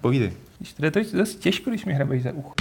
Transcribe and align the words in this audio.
Povídej. 0.00 0.32
To 0.92 0.98
je 0.98 1.04
dost 1.12 1.34
těžko, 1.34 1.70
když 1.70 1.84
mi 1.84 1.92
hrabeš 1.92 2.22
za 2.22 2.32
ucho. 2.32 2.54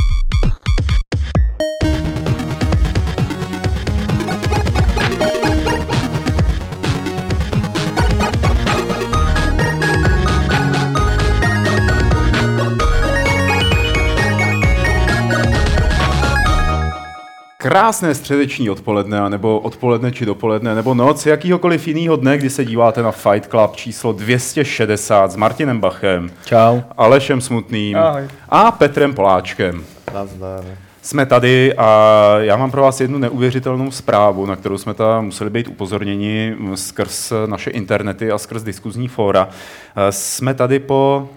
Krásné 17.70 18.16
středeční 18.16 18.70
odpoledne, 18.70 19.30
nebo 19.30 19.60
odpoledne 19.60 20.12
či 20.12 20.26
dopoledne, 20.26 20.76
nebo 20.76 20.94
noc, 20.94 21.26
jakýhokoliv 21.26 21.88
jiného 21.88 22.16
dne, 22.16 22.38
kdy 22.38 22.50
se 22.50 22.66
díváte 22.66 23.04
na 23.04 23.12
Fight 23.12 23.50
Club 23.50 23.76
číslo 23.76 24.14
260 24.14 25.32
s 25.32 25.36
Martinem 25.36 25.80
Bachem, 25.80 26.32
Čau. 26.46 26.80
Alešem 26.98 27.42
Smutným 27.42 27.98
Ahoj. 27.98 28.28
a 28.50 28.72
Petrem 28.72 29.14
Poláčkem. 29.14 29.84
Nazdar. 30.14 30.64
Jsme 31.02 31.26
tady 31.26 31.74
a 31.74 32.36
já 32.40 32.58
mám 32.58 32.72
pro 32.72 32.82
vás 32.82 33.02
jednu 33.02 33.18
neuvěřitelnou 33.18 33.92
zprávu, 33.92 34.46
na 34.46 34.56
kterou 34.56 34.78
jsme 34.78 34.94
tam 34.94 35.26
museli 35.26 35.50
být 35.50 35.68
upozorněni 35.68 36.56
skrz 36.76 37.34
naše 37.46 37.70
internety 37.70 38.32
a 38.32 38.38
skrz 38.38 38.64
diskuzní 38.64 39.08
fóra. 39.08 39.50
Eh, 39.96 40.12
Jsme 40.12 40.54
tady 40.54 40.80
po 40.80 41.30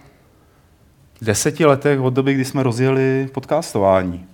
deseti 1.23 1.65
letech 1.65 2.01
od 2.01 2.15
doby, 2.15 2.35
kdy 2.35 2.45
jsme 2.45 2.63
rozjeli 2.63 3.29
podcastování. 3.33 4.27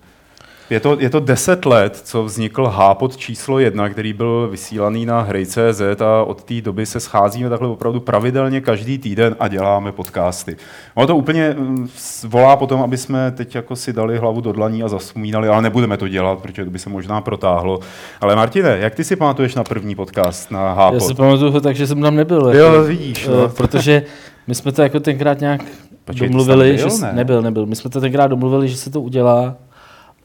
Je 0.70 0.80
to, 0.80 0.96
je 1.00 1.10
to 1.10 1.20
deset 1.20 1.66
let, 1.66 2.00
co 2.04 2.24
vznikl 2.24 2.64
Hápod 2.64 3.16
číslo 3.16 3.58
jedna, 3.58 3.88
který 3.88 4.12
byl 4.12 4.48
vysílaný 4.50 5.06
na 5.06 5.20
Hrej.cz 5.20 6.00
a 6.00 6.24
od 6.24 6.44
té 6.44 6.60
doby 6.60 6.86
se 6.86 7.00
scházíme 7.00 7.50
takhle 7.50 7.68
opravdu 7.68 8.00
pravidelně 8.00 8.60
každý 8.60 8.98
týden 8.98 9.36
a 9.40 9.48
děláme 9.48 9.92
podcasty. 9.92 10.56
Ono 10.94 11.06
to 11.06 11.16
úplně 11.16 11.54
mm, 11.58 11.88
volá 12.24 12.56
potom, 12.56 12.82
aby 12.82 12.96
jsme 12.96 13.30
teď 13.30 13.54
jako 13.54 13.76
si 13.76 13.92
dali 13.92 14.18
hlavu 14.18 14.40
do 14.40 14.52
dlaní 14.52 14.82
a 14.82 14.88
zasmínali, 14.88 15.48
ale 15.48 15.62
nebudeme 15.62 15.96
to 15.96 16.08
dělat, 16.08 16.38
protože 16.38 16.64
to 16.64 16.70
by 16.70 16.78
se 16.78 16.90
možná 16.90 17.20
protáhlo. 17.20 17.80
Ale 18.20 18.36
Martine, 18.36 18.78
jak 18.80 18.94
ty 18.94 19.04
si 19.04 19.16
pamatuješ 19.16 19.54
na 19.54 19.64
první 19.64 19.94
podcast 19.94 20.50
na 20.50 20.60
Já 20.60 20.72
Hápod? 20.72 21.02
si 21.02 21.14
pamatuju 21.14 21.52
ho 21.52 21.60
tak, 21.60 21.76
že 21.76 21.86
jsem 21.86 22.02
tam 22.02 22.16
nebyl. 22.16 22.50
Jo, 22.54 22.64
jako, 22.64 22.82
vidíš, 22.84 23.26
eh, 23.26 23.30
no. 23.30 23.48
Protože 23.48 24.02
my 24.46 24.54
jsme 24.54 24.72
to 24.72 24.82
jako 24.82 25.00
tenkrát 25.00 25.40
nějak 25.40 25.64
Počkej, 26.04 26.28
domluvili, 26.28 26.76
byl, 26.76 26.90
že 26.90 27.02
ne? 27.02 27.12
nebyl, 27.12 27.42
nebyl. 27.42 27.66
My 27.66 27.76
jsme 27.76 27.90
to 27.90 28.00
tenkrát 28.00 28.26
domluvili, 28.26 28.68
že 28.68 28.76
se 28.76 28.90
to 28.90 29.00
udělá. 29.00 29.56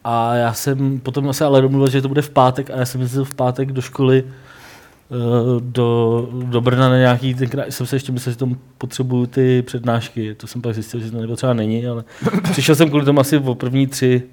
A 0.04 0.36
já 0.36 0.54
jsem 0.54 1.00
potom 1.00 1.34
se 1.34 1.46
ale 1.46 1.62
domluvil, 1.62 1.90
že 1.90 2.02
to 2.02 2.08
bude 2.08 2.22
v 2.22 2.30
pátek 2.30 2.70
a 2.70 2.78
já 2.78 2.86
jsem 2.86 3.02
jezdil 3.02 3.26
v 3.26 3.34
pátek 3.34 3.72
do 3.72 3.82
školy 3.82 4.24
eh, 4.24 5.16
do, 5.60 6.30
do 6.32 6.62
Brna 6.62 6.90
na 6.90 6.98
nějaký, 6.98 7.34
tenkrát 7.34 7.68
jsem 7.72 7.86
se 7.86 7.96
ještě 7.96 8.12
myslel, 8.12 8.34
že 8.34 8.40
tam 8.40 8.58
potřebuju 8.78 9.26
ty 9.26 9.62
přednášky, 9.62 10.36
to 10.36 10.48
jsem 10.48 10.62
pak 10.62 10.74
zjistil, 10.74 11.00
že 11.00 11.12
to 11.12 11.22
nebo 11.22 11.36
třeba 11.36 11.54
není, 11.54 11.88
ale 11.88 12.04
přišel 12.52 12.76
jsem 12.76 12.90
kvůli 12.90 13.06
tomu 13.06 13.20
asi 13.20 13.38
o 13.38 13.56
první 13.56 13.88
tři 13.88 14.24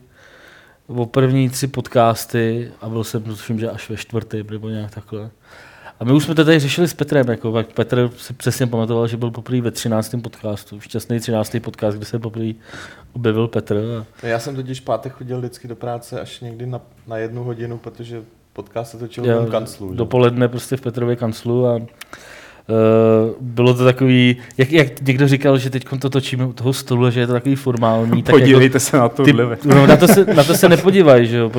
o 0.96 1.06
první 1.06 1.50
tři 1.50 1.66
podcasty 1.66 2.70
a 2.80 2.88
byl 2.88 3.04
jsem, 3.04 3.22
tuším, 3.22 3.58
že 3.58 3.70
až 3.70 3.90
ve 3.90 3.96
čtvrtý 3.96 4.44
nebo 4.50 4.68
nějak 4.68 4.90
takhle. 4.90 5.30
A 6.00 6.04
my 6.04 6.12
už 6.12 6.24
jsme 6.24 6.34
to 6.34 6.44
tady 6.44 6.58
řešili 6.58 6.88
s 6.88 6.94
Petrem, 6.94 7.28
jako, 7.28 7.58
jak 7.58 7.72
Petr 7.72 8.10
si 8.16 8.32
přesně 8.32 8.66
pamatoval, 8.66 9.06
že 9.08 9.16
byl 9.16 9.30
poprvé 9.30 9.60
ve 9.60 9.70
13. 9.70 10.14
podcastu, 10.22 10.80
šťastný 10.80 11.20
13. 11.20 11.56
podcast, 11.62 11.96
kde 11.96 12.06
se 12.06 12.18
poprvé 12.18 12.52
objevil 13.12 13.48
Petr. 13.48 14.04
A, 14.22 14.26
Já 14.26 14.38
jsem 14.38 14.56
totiž 14.56 14.80
v 14.80 14.84
pátek 14.84 15.12
chodil 15.12 15.38
vždycky 15.38 15.68
do 15.68 15.76
práce 15.76 16.20
až 16.20 16.40
někdy 16.40 16.66
na, 16.66 16.80
na 17.06 17.16
jednu 17.16 17.44
hodinu, 17.44 17.78
protože 17.78 18.22
podcast 18.52 18.90
se 18.90 18.98
točil 18.98 19.46
v 19.46 19.50
kanclu. 19.50 19.90
že? 19.90 19.96
dopoledne 19.96 20.48
prostě 20.48 20.76
v 20.76 20.80
Petrově 20.80 21.16
kanclu 21.16 21.66
a 21.66 21.80
bylo 23.40 23.74
to 23.74 23.84
takový, 23.84 24.36
jak, 24.58 24.72
jak 24.72 25.00
někdo 25.06 25.28
říkal, 25.28 25.58
že 25.58 25.70
teď 25.70 25.86
to 25.98 26.10
točíme 26.10 26.44
u 26.46 26.52
toho 26.52 26.72
stolu, 26.72 27.10
že 27.10 27.20
je 27.20 27.26
to 27.26 27.32
takový 27.32 27.54
formální. 27.56 28.22
Tak 28.22 28.34
Podívejte 28.34 28.80
se 28.80 28.96
na 28.96 29.02
jako, 29.02 29.16
to. 29.16 29.22
ty, 29.24 29.32
no, 29.64 29.86
na, 29.86 29.96
to 29.96 30.08
se, 30.08 30.24
na 30.24 30.44
to 30.44 30.54
se 30.54 30.68
nepodívají, 30.68 31.26
že 31.26 31.36
jo, 31.36 31.50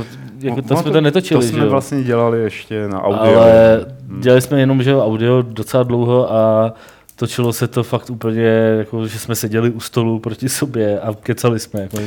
jako 0.42 0.62
to 0.62 0.74
No, 0.74 0.82
jsme 0.82 0.92
to 0.92 1.02
netočili, 1.02 1.40
To 1.42 1.46
že 1.48 1.54
jsme 1.54 1.64
jo. 1.64 1.70
vlastně 1.70 2.04
dělali 2.04 2.40
ještě 2.44 2.88
na 2.88 3.04
audio. 3.04 3.40
Ale 3.42 3.86
dělali 4.20 4.42
jsme 4.42 4.60
jenom 4.60 4.84
že 4.84 4.96
audio 4.98 5.42
docela 5.42 5.84
dlouho 5.84 6.34
a 6.34 6.74
točilo 7.16 7.54
se 7.54 7.68
to 7.68 7.84
fakt 7.84 8.10
úplně, 8.10 8.44
jako, 8.78 9.08
že 9.08 9.20
jsme 9.20 9.36
seděli 9.36 9.70
u 9.70 9.80
stolu 9.80 10.20
proti 10.20 10.50
sobě 10.50 11.00
a 11.00 11.14
kecali 11.24 11.60
jsme. 11.60 11.82
Jako, 11.82 11.98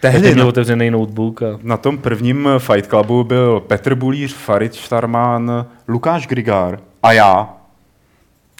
Tehdy 0.00 0.34
měl 0.34 0.48
otevřený 0.48 0.90
notebook. 0.90 1.42
A, 1.42 1.46
Na 1.62 1.76
tom 1.76 1.98
prvním 1.98 2.48
Fight 2.58 2.86
Clubu 2.90 3.24
byl 3.24 3.60
Petr 3.60 3.94
Bulíř, 3.94 4.34
Farid 4.34 4.74
Štarmán, 4.74 5.66
Lukáš 5.88 6.26
Grigár 6.26 6.78
a 7.02 7.12
já. 7.12 7.48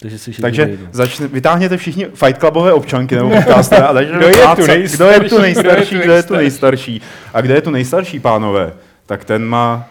Takže 0.05 0.19
si 0.19 0.43
Takže 0.43 0.79
začne, 0.93 1.29
vytáhněte 1.29 1.77
všichni 1.77 2.07
Fight 2.15 2.41
Clubové 2.41 2.73
občanky 2.73 3.17
nebo 3.17 3.31
podcasty 3.37 3.77
a 3.77 3.93
Kdo 4.03 4.27
je 4.27 4.47
tu 4.57 4.67
nejstarší, 4.67 4.97
kdo 4.97 5.13
je 5.13 5.29
tu 5.29 5.39
nejstarší, 5.39 5.99
kdo 5.99 6.03
je 6.03 6.03
tu 6.03 6.05
kdo 6.05 6.13
je 6.13 6.23
tu 6.23 6.35
nejstarší. 6.35 7.01
A 7.35 7.41
kde 7.41 7.55
je 7.55 7.61
tu 7.63 7.71
nejstarší, 7.71 8.21
pánové? 8.21 8.73
Tak 9.07 9.25
ten 9.25 9.45
má 9.45 9.87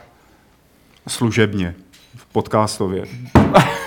služebně 1.07 1.75
v 2.15 2.25
podcastově. 2.25 3.03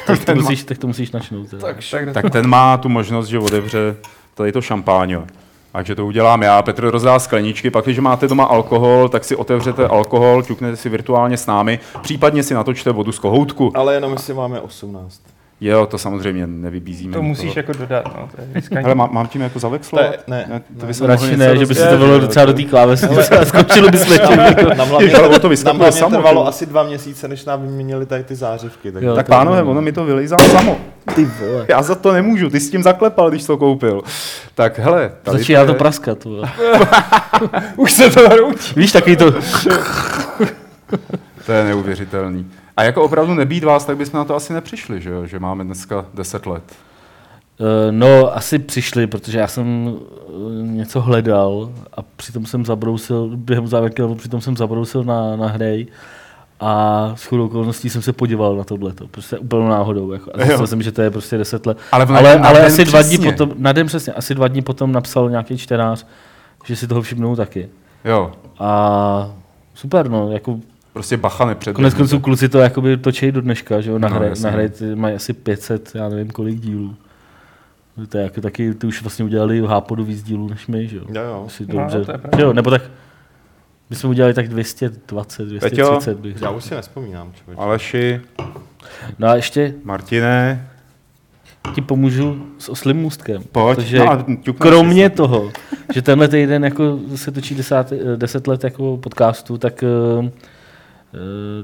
tak, 0.07 0.25
to 0.25 0.35
musíš, 0.35 0.65
tak 0.65 0.79
to 0.79 0.87
musíš 0.87 1.13
načnout. 1.13 1.51
teda. 1.51 1.63
Tak, 1.63 1.77
tak, 1.91 2.13
Tak 2.13 2.31
ten 2.31 2.47
má 2.47 2.77
tu 2.77 2.89
možnost, 2.89 3.27
že 3.27 3.39
otevře 3.39 3.97
tady 4.35 4.53
to 4.53 4.63
šampáňo. 4.63 5.27
Takže 5.73 5.95
to 5.95 6.07
udělám 6.07 6.43
já. 6.43 6.63
Petr 6.63 6.91
rozdá 6.91 7.19
skleničky, 7.19 7.71
pak 7.71 7.85
když 7.85 7.99
máte 7.99 8.29
doma 8.29 8.45
alkohol, 8.45 9.09
tak 9.09 9.25
si 9.25 9.37
otevřete 9.37 9.89
alkohol, 9.89 10.43
ťuknete 10.43 10.77
si 10.77 10.89
virtuálně 10.89 11.37
s 11.37 11.47
námi, 11.47 11.79
případně 12.03 12.43
si 12.43 12.55
natočte 12.55 12.93
vodu 12.93 13.13
z 13.13 13.19
kohoutku. 13.19 13.73
Ale 13.75 13.95
jenom 13.95 14.13
jestli 14.13 14.35
máme 14.35 14.61
18. 14.61 15.36
Jo, 15.61 15.87
to 15.87 15.99
samozřejmě 15.99 16.47
nevybízíme. 16.47 17.13
to 17.17 17.23
musíš 17.23 17.45
nikoho. 17.45 17.59
jako 17.59 17.73
dodat, 17.73 18.05
no, 18.05 18.29
to 18.37 18.41
je 18.43 18.49
riskantní. 18.55 18.83
Hele, 18.83 18.95
má, 18.95 19.07
mám 19.07 19.27
tím 19.27 19.41
jako 19.43 19.59
zavexlovat? 19.59 20.07
To 20.07 20.13
je- 20.13 20.19
ne, 20.49 20.63
to 20.81 20.81
by 20.81 20.87
ne. 20.87 20.95
se 20.95 21.03
mohlo 21.03 21.17
Radši 21.17 21.37
ne, 21.37 21.57
že 21.57 21.67
by 21.67 21.75
se 21.75 21.87
to 21.89 21.97
bylo 21.97 22.19
docela 22.19 22.45
do 22.47 22.53
té 22.55 22.63
klávesy 22.63 23.07
a 23.41 23.45
skočili 23.45 23.91
bychom 23.91 24.19
tím. 24.29 24.39
jako- 24.39 24.75
Nám 24.75 24.89
Ježiš, 25.01 25.15
ale 25.19 25.39
to 25.41 25.49
hlavně 25.49 25.93
samo, 25.93 26.11
trvalo 26.17 26.45
že? 26.45 26.49
asi 26.49 26.67
dva 26.67 26.83
měsíce, 26.83 27.29
než 27.29 27.45
nám 27.45 27.63
vyměnili 27.63 28.07
tady 28.07 28.25
ty 28.25 28.35
zářivky. 28.35 28.93
Tak 28.93 29.03
Jo. 29.03 29.15
Tak 29.15 29.27
to 29.27 29.33
pánové, 29.33 29.63
ono. 29.63 29.71
ono 29.71 29.81
mi 29.83 29.93
to 29.93 30.05
vylejzá 30.05 30.37
samo. 30.39 30.79
Ty 31.15 31.25
vole. 31.25 31.67
Já 31.69 31.83
za 31.83 31.95
to 31.95 32.13
nemůžu, 32.13 32.51
ty 32.51 32.61
s 32.61 32.71
tím 32.71 32.83
zaklepal, 32.83 33.31
když 33.31 33.45
to 33.45 33.57
koupil. 33.57 34.03
Tak 34.55 34.79
hele, 34.79 35.13
tady 35.23 35.39
Začíná 35.39 35.65
to 35.65 35.75
praskat. 35.75 36.19
Už 37.77 37.93
se 37.93 38.11
to 38.11 38.29
hroutí. 38.29 38.73
Víš, 38.77 38.93
takový 38.93 39.17
to... 39.17 39.33
To 41.47 41.53
je 41.53 41.65
neuvěřitelný. 41.65 42.47
A 42.77 42.83
jako 42.85 43.03
opravdu 43.05 43.35
nebýt 43.35 43.65
vás, 43.65 43.85
tak 43.85 43.97
bychom 43.97 44.19
na 44.19 44.25
to 44.25 44.35
asi 44.37 44.53
nepřišli, 44.53 45.01
že, 45.01 45.11
jo? 45.11 45.27
že 45.27 45.39
máme 45.39 45.65
dneska 45.65 46.05
10 46.15 46.47
let. 46.47 46.63
Eh, 47.61 47.93
No, 47.93 48.37
asi 48.37 48.59
přišli, 48.59 49.07
protože 49.07 49.39
já 49.39 49.47
jsem 49.49 49.95
eh, 50.29 50.33
něco 50.63 51.01
hledal 51.01 51.71
a 51.97 52.01
přitom 52.17 52.47
jsem 52.47 52.65
zabrousil, 52.65 53.31
během 53.37 53.67
závěrky, 53.67 54.03
nebo 54.03 54.15
přitom 54.15 54.41
jsem 54.41 54.57
zabrousil 54.57 55.05
na, 55.05 55.37
na 55.37 55.47
hrej 55.49 55.87
a 56.61 57.13
s 57.15 57.25
chodou 57.25 57.45
okolností 57.47 57.91
jsem 57.91 58.03
se 58.03 58.13
podíval 58.13 58.57
na 58.57 58.65
tohleto, 58.65 59.09
prostě 59.09 59.39
úplnou 59.39 59.69
náhodou. 59.69 60.13
Jako, 60.13 60.31
a 60.35 60.39
zjistil 60.45 60.67
jsem, 60.67 60.83
že 60.83 60.93
to 60.93 61.03
je 61.03 61.11
prostě 61.11 61.39
10 61.39 61.67
let. 61.67 61.79
Ale 61.93 62.07
v- 62.07 62.11
ale, 62.17 62.39
ale 62.39 62.59
den 62.59 62.67
asi 62.67 62.85
dva 62.85 63.03
dní 63.03 63.19
potom, 63.33 63.53
na 63.59 63.73
den 63.73 63.87
přesně, 63.87 64.13
asi 64.13 64.35
dva 64.35 64.49
dní 64.49 64.63
potom 64.63 64.93
napsal 64.93 65.31
nějaký 65.31 65.59
čtenář, 65.59 66.07
že 66.65 66.77
si 66.77 66.87
toho 66.87 67.03
všimnou 67.03 67.37
taky. 67.37 67.69
Jo, 68.05 68.33
A 68.59 69.31
super, 69.75 70.11
no, 70.11 70.31
jako 70.33 70.59
prostě 70.97 71.17
bacha 71.17 71.45
nepřed. 71.47 71.73
konec 71.73 71.95
konců 71.95 72.21
kluci 72.21 72.49
to 72.49 72.59
jakoby 72.59 72.97
točí 72.97 73.33
do 73.33 73.41
dneška, 73.41 73.81
že 73.81 73.91
jo, 73.91 73.99
na 73.99 74.09
No, 74.09 74.17
hře, 74.17 74.25
jasně. 74.29 74.45
na 74.45 74.51
hře 74.51 74.69
ty 74.69 74.95
mají 74.95 75.15
asi 75.17 75.33
500, 75.33 75.91
já 75.95 76.09
nevím 76.09 76.31
kolik 76.31 76.61
dílů. 76.61 76.95
To 78.09 78.19
je 78.19 78.25
jako 78.25 78.41
taky, 78.41 78.75
ty 78.75 78.87
už 78.87 79.03
vlastně 79.03 79.25
udělali 79.25 79.61
hápodu 79.67 80.05
víc 80.05 80.23
dílů 80.23 80.49
než 80.49 80.67
my, 80.67 80.89
že 80.89 80.97
jo. 80.97 81.03
Jo, 81.15 81.23
jo. 81.23 81.45
Asi 81.47 81.67
No, 81.69 81.75
dobře. 81.81 82.05
to 82.05 82.13
je 82.13 82.19
pravda. 82.19 82.45
jo, 82.45 82.53
nebo 82.53 82.71
tak, 82.71 82.83
my 83.91 83.97
jsme 83.97 84.09
udělali 84.09 84.35
tak 84.35 84.49
220, 84.49 85.49
230 85.49 86.19
bych 86.19 86.35
Já 86.35 86.39
řekl. 86.41 86.55
už 86.57 86.65
si 86.65 86.75
nespomínám, 86.75 87.33
člověk. 87.33 87.59
Aleši, 87.59 88.21
No 89.19 89.29
a 89.29 89.35
ještě 89.37 89.75
Martine, 89.85 90.69
ti 91.75 91.81
pomůžu 91.81 92.47
s 92.59 92.69
oslým 92.69 92.97
můstkem. 92.97 93.43
pojď. 93.53 93.77
Protože 93.77 93.99
No 94.47 94.53
kromě 94.59 95.09
si. 95.11 95.17
toho, 95.17 95.51
že 95.95 96.03
tenhle 96.03 96.29
týden 96.29 96.65
jako 96.65 96.99
se 97.15 97.31
točí 97.33 97.55
10, 97.55 97.93
10 98.17 98.47
let 98.47 98.65
jako 98.65 98.97
podcastu, 98.97 99.59
tak 99.59 99.83
eh, 99.83 100.31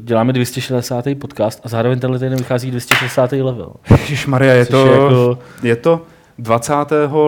děláme 0.04 0.32
260. 0.32 1.04
podcast 1.20 1.60
a 1.64 1.68
zároveň 1.68 2.00
tenhle 2.00 2.18
týden 2.18 2.38
vychází 2.38 2.70
260. 2.70 3.32
level. 3.32 3.72
Ježišmarja, 3.90 4.52
je 4.54 4.66
to, 4.66 4.86
je 4.86 4.92
jako- 4.92 5.38
je 5.62 5.76
to 5.76 6.00
20. 6.38 6.74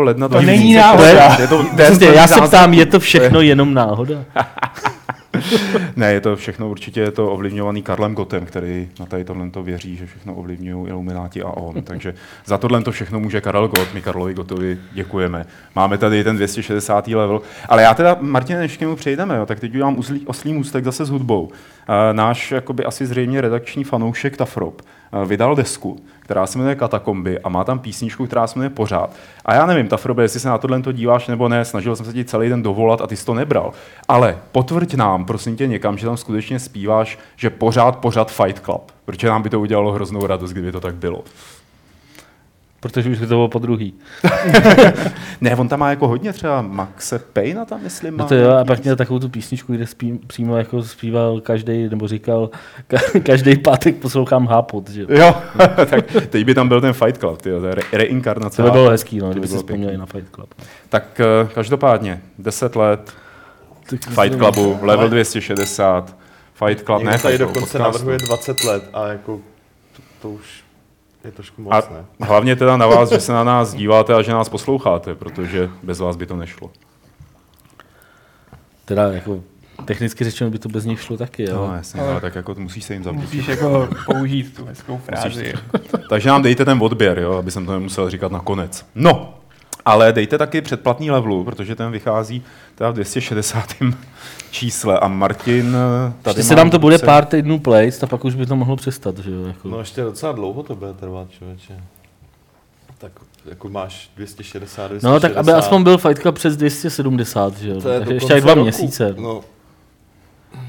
ledna 0.00 0.28
To 0.28 0.42
není 0.42 0.74
2016. 0.74 0.76
náhoda. 1.14 1.36
Je 1.40 1.48
to 1.48 1.62
den 1.62 1.86
Přesně, 1.86 2.06
já 2.06 2.26
se 2.26 2.40
ptám, 2.40 2.74
je 2.74 2.86
to 2.86 3.00
všechno 3.00 3.40
jenom 3.40 3.74
náhoda? 3.74 4.14
Ne, 5.96 6.12
je 6.12 6.20
to 6.20 6.36
všechno 6.36 6.68
určitě 6.68 7.00
je 7.00 7.10
to 7.10 7.32
ovlivňovaný 7.32 7.82
Karlem 7.82 8.14
Gotem, 8.14 8.46
který 8.46 8.88
na 9.00 9.06
tady 9.06 9.24
tohle 9.24 9.50
to 9.50 9.62
věří, 9.62 9.96
že 9.96 10.06
všechno 10.06 10.34
ovlivňují 10.34 10.88
Illuminati 10.88 11.42
a 11.42 11.48
on. 11.48 11.82
Takže 11.82 12.14
za 12.44 12.58
tohle 12.58 12.82
to 12.82 12.92
všechno 12.92 13.20
může 13.20 13.40
Karel 13.40 13.68
Gott. 13.68 13.94
My 13.94 14.02
Karlovi 14.02 14.34
Gotovi 14.34 14.78
děkujeme. 14.92 15.46
Máme 15.74 15.98
tady 15.98 16.24
ten 16.24 16.36
260. 16.36 17.08
level. 17.08 17.42
Ale 17.68 17.82
já 17.82 17.94
teda, 17.94 18.16
Martin, 18.20 18.56
než 18.56 18.76
k 18.76 18.80
němu 18.80 18.96
přejdeme, 18.96 19.36
jo, 19.36 19.46
tak 19.46 19.60
teď 19.60 19.74
udělám 19.74 19.98
uslí, 19.98 20.26
oslý 20.26 20.52
můstek 20.52 20.84
zase 20.84 21.04
s 21.04 21.10
hudbou. 21.10 21.42
Uh, 21.42 21.50
náš 22.12 22.52
jakoby 22.52 22.84
asi 22.84 23.06
zřejmě 23.06 23.40
redakční 23.40 23.84
fanoušek 23.84 24.36
Tafrop 24.36 24.82
vydal 25.24 25.54
desku, 25.54 25.96
která 26.20 26.46
se 26.46 26.58
jmenuje 26.58 26.74
Katakomby 26.74 27.38
a 27.38 27.48
má 27.48 27.64
tam 27.64 27.78
písničku, 27.78 28.26
která 28.26 28.46
se 28.46 28.58
jmenuje 28.58 28.70
Pořád. 28.70 29.10
A 29.44 29.54
já 29.54 29.66
nevím, 29.66 29.88
ta 29.88 29.96
Frobe, 29.96 30.22
jestli 30.22 30.40
se 30.40 30.48
na 30.48 30.58
tohle 30.58 30.82
to 30.82 30.92
díváš 30.92 31.26
nebo 31.26 31.48
ne, 31.48 31.64
snažil 31.64 31.96
jsem 31.96 32.06
se 32.06 32.12
ti 32.12 32.24
celý 32.24 32.48
den 32.48 32.62
dovolat 32.62 33.00
a 33.00 33.06
ty 33.06 33.16
jsi 33.16 33.26
to 33.26 33.34
nebral. 33.34 33.72
Ale 34.08 34.38
potvrď 34.52 34.94
nám, 34.94 35.24
prosím 35.24 35.56
tě, 35.56 35.66
někam, 35.66 35.98
že 35.98 36.06
tam 36.06 36.16
skutečně 36.16 36.58
zpíváš, 36.58 37.18
že 37.36 37.50
pořád, 37.50 37.96
pořád 37.96 38.32
Fight 38.32 38.64
Club. 38.64 38.92
Protože 39.04 39.28
nám 39.28 39.42
by 39.42 39.50
to 39.50 39.60
udělalo 39.60 39.92
hroznou 39.92 40.26
radost, 40.26 40.52
kdyby 40.52 40.72
to 40.72 40.80
tak 40.80 40.94
bylo. 40.94 41.24
Protože 42.84 43.10
už 43.10 43.18
by 43.18 43.26
to 43.26 43.34
bylo 43.34 43.48
po 43.48 43.58
druhý. 43.58 43.94
Ne, 45.40 45.56
on 45.56 45.68
tam 45.68 45.80
má 45.80 45.90
jako 45.90 46.08
hodně 46.08 46.32
třeba 46.32 46.62
Maxe 46.62 47.18
Payna 47.18 47.64
tam, 47.64 47.82
myslím, 47.82 48.16
má. 48.16 48.22
No 48.22 48.28
to 48.28 48.34
jo, 48.34 48.50
a 48.50 48.64
pak 48.64 48.82
měl 48.82 48.96
takovou 48.96 49.18
tu 49.18 49.28
písničku, 49.28 49.72
kde 49.72 49.86
spí, 49.86 50.20
přímo 50.26 50.56
jako 50.56 50.82
zpíval 50.82 51.40
každý, 51.40 51.88
nebo 51.88 52.08
říkal, 52.08 52.50
ka, 52.86 52.96
každý 53.22 53.58
pátek 53.58 53.96
poslouchám 53.96 54.46
hápot, 54.46 54.90
že 54.90 55.06
jo. 55.08 55.34
Tak 55.86 56.04
teď 56.30 56.44
by 56.44 56.54
tam 56.54 56.68
byl 56.68 56.80
ten 56.80 56.92
Fight 56.92 57.18
Club, 57.18 57.42
tyjo, 57.42 57.60
to 57.60 57.66
je 57.66 57.74
re- 57.74 57.82
reinkarnace. 57.92 58.56
To 58.56 58.62
by 58.62 58.70
bylo 58.70 58.90
hezký, 58.90 59.18
no, 59.18 59.30
kdyby 59.30 59.46
si 59.46 59.52
bylo 59.52 59.62
vzpomněli 59.62 59.98
na 59.98 60.06
Fight 60.06 60.34
Club. 60.34 60.54
Tak 60.88 61.20
eh, 61.20 61.48
každopádně, 61.54 62.20
10 62.38 62.76
let, 62.76 63.12
Tak 63.90 64.00
Fight 64.00 64.38
Clubu, 64.38 64.78
level 64.82 65.08
260, 65.08 66.16
Fight 66.54 66.84
Club, 66.84 66.98
Někdo 66.98 67.12
ne, 67.12 67.18
tady 67.18 67.38
dokonce 67.38 67.78
navrhuje 67.78 68.18
20 68.18 68.64
let 68.64 68.88
a 68.92 69.06
jako 69.06 69.40
to, 69.96 70.02
to 70.22 70.30
už 70.30 70.63
je 71.28 71.32
trošku 71.32 71.62
moc, 71.62 71.72
A 71.72 71.82
ne? 71.92 72.26
hlavně 72.26 72.56
teda 72.56 72.76
na 72.76 72.86
vás, 72.86 73.10
že 73.10 73.20
se 73.20 73.32
na 73.32 73.44
nás 73.44 73.74
díváte 73.74 74.14
a 74.14 74.22
že 74.22 74.32
nás 74.32 74.48
posloucháte, 74.48 75.14
protože 75.14 75.70
bez 75.82 75.98
vás 76.00 76.16
by 76.16 76.26
to 76.26 76.36
nešlo. 76.36 76.70
Teda 78.84 79.12
jako 79.12 79.40
technicky 79.84 80.24
řečeno 80.24 80.50
by 80.50 80.58
to 80.58 80.68
bez 80.68 80.84
nich 80.84 81.00
šlo 81.02 81.16
taky, 81.16 81.42
jo. 81.42 81.66
No, 81.68 81.74
jasně, 81.74 82.00
ale 82.00 82.20
tak 82.20 82.34
jako 82.34 82.54
to 82.54 82.60
musíš 82.60 82.84
se 82.84 82.94
jim 82.94 83.04
zavděčit. 83.04 83.34
Musíš 83.34 83.48
jako 83.48 83.88
použít 84.06 84.56
tu 84.56 84.64
hezkou 84.64 84.98
frázi. 84.98 85.54
Takže 86.08 86.28
nám 86.28 86.42
dejte 86.42 86.64
ten 86.64 86.78
odběr, 86.82 87.18
jo, 87.18 87.32
aby 87.32 87.50
jsem 87.50 87.66
to 87.66 87.72
nemusel 87.72 88.10
říkat 88.10 88.32
nakonec. 88.32 88.86
No, 88.94 89.38
ale 89.84 90.12
dejte 90.12 90.38
taky 90.38 90.60
předplatný 90.60 91.10
levelu, 91.10 91.44
protože 91.44 91.76
ten 91.76 91.90
vychází 91.92 92.42
teda 92.74 92.90
v 92.90 92.94
260. 92.94 93.64
čísle 94.50 94.98
a 94.98 95.08
Martin 95.08 95.76
eh, 96.08 96.12
tady 96.22 96.38
Ještě 96.40 96.48
se 96.48 96.56
nám 96.56 96.70
to 96.70 96.78
bude 96.78 96.98
se- 96.98 97.06
pár 97.06 97.24
týdnů 97.24 97.58
play, 97.58 97.90
a 98.02 98.06
pak 98.06 98.24
už 98.24 98.34
by 98.34 98.46
to 98.46 98.56
mohlo 98.56 98.76
přestat, 98.76 99.18
že 99.18 99.30
jo. 99.30 99.46
Jako. 99.46 99.68
No 99.68 99.78
ještě 99.78 100.02
docela 100.02 100.32
dlouho 100.32 100.62
to 100.62 100.74
bude 100.76 100.92
trvat, 100.92 101.30
člověče. 101.30 101.74
Tak 102.98 103.12
jako 103.44 103.68
máš 103.68 104.10
260, 104.16 104.88
260. 104.88 105.08
No 105.08 105.20
tak 105.20 105.36
aby 105.36 105.52
aspoň 105.52 105.82
byl 105.82 105.98
Fight 105.98 106.22
Club 106.22 106.34
přes 106.34 106.56
270, 106.56 107.58
že 107.58 107.70
jo. 107.70 107.80
to 107.80 107.88
je 107.88 108.14
ještě 108.14 108.32
jak 108.32 108.42
dva 108.42 108.54
roku. 108.54 108.62
měsíce. 108.62 109.14
No, 109.18 109.40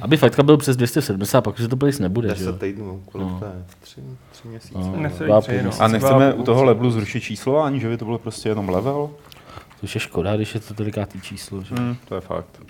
Aby 0.02 0.18
Fight 0.18 0.36
Club 0.36 0.46
byl 0.46 0.58
přes 0.58 0.78
270, 0.78 1.42
pak 1.42 1.54
už 1.54 1.60
je 1.60 1.68
to 1.68 1.78
place 1.78 2.04
nebude, 2.04 2.36
že 2.36 2.44
jo. 2.44 2.52
10 2.52 2.60
týdnů, 2.60 3.04
kolik 3.12 3.28
No. 3.28 3.40
to 3.40 3.46
je? 3.46 3.52
3, 3.82 4.02
3 4.32 4.48
měsíce. 4.48 4.78
No. 4.78 5.10
Dva 5.26 5.42
tři, 5.42 5.64
no. 5.64 5.72
A 5.80 5.88
nechceme 5.88 6.34
u 6.34 6.44
toho 6.44 6.64
levelu 6.64 6.92
zrušit 6.92 7.22
číslování, 7.22 7.80
že 7.80 7.90
by 7.90 7.98
to 7.98 8.06
bylo 8.06 8.18
prostě 8.18 8.50
jenom 8.50 8.70
level? 8.70 9.10
To 9.80 9.84
už 9.84 9.96
je 9.96 10.02
škoda, 10.02 10.36
když 10.36 10.54
je 10.54 10.60
to 10.60 10.74
tolikátý 10.74 11.22
číslo, 11.22 11.64
že. 11.64 11.76
Hmm, 11.76 11.96
to 12.08 12.16
je 12.16 12.22
fakt. 12.22 12.62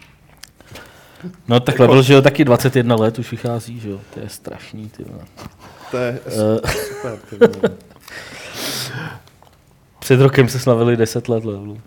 No 1.47 1.59
tak 1.59 1.79
level, 1.79 2.01
že 2.01 2.13
jo, 2.13 2.21
taky 2.21 2.45
21 2.45 2.95
let 2.95 3.19
už 3.19 3.31
vychází, 3.31 3.79
že 3.79 3.89
jo. 3.89 4.00
To 4.13 4.19
je 4.19 4.29
strašný, 4.29 4.89
ty. 4.89 5.06
To 5.91 5.97
je 5.97 6.19
Eh, 6.25 6.71
super, 6.71 7.17
ty. 7.29 7.69
Před 10.00 10.19
rokem 10.21 10.50
se 10.50 10.59
slavili 10.59 10.97
10 10.97 11.29
let 11.29 11.45
levelu. 11.45 11.81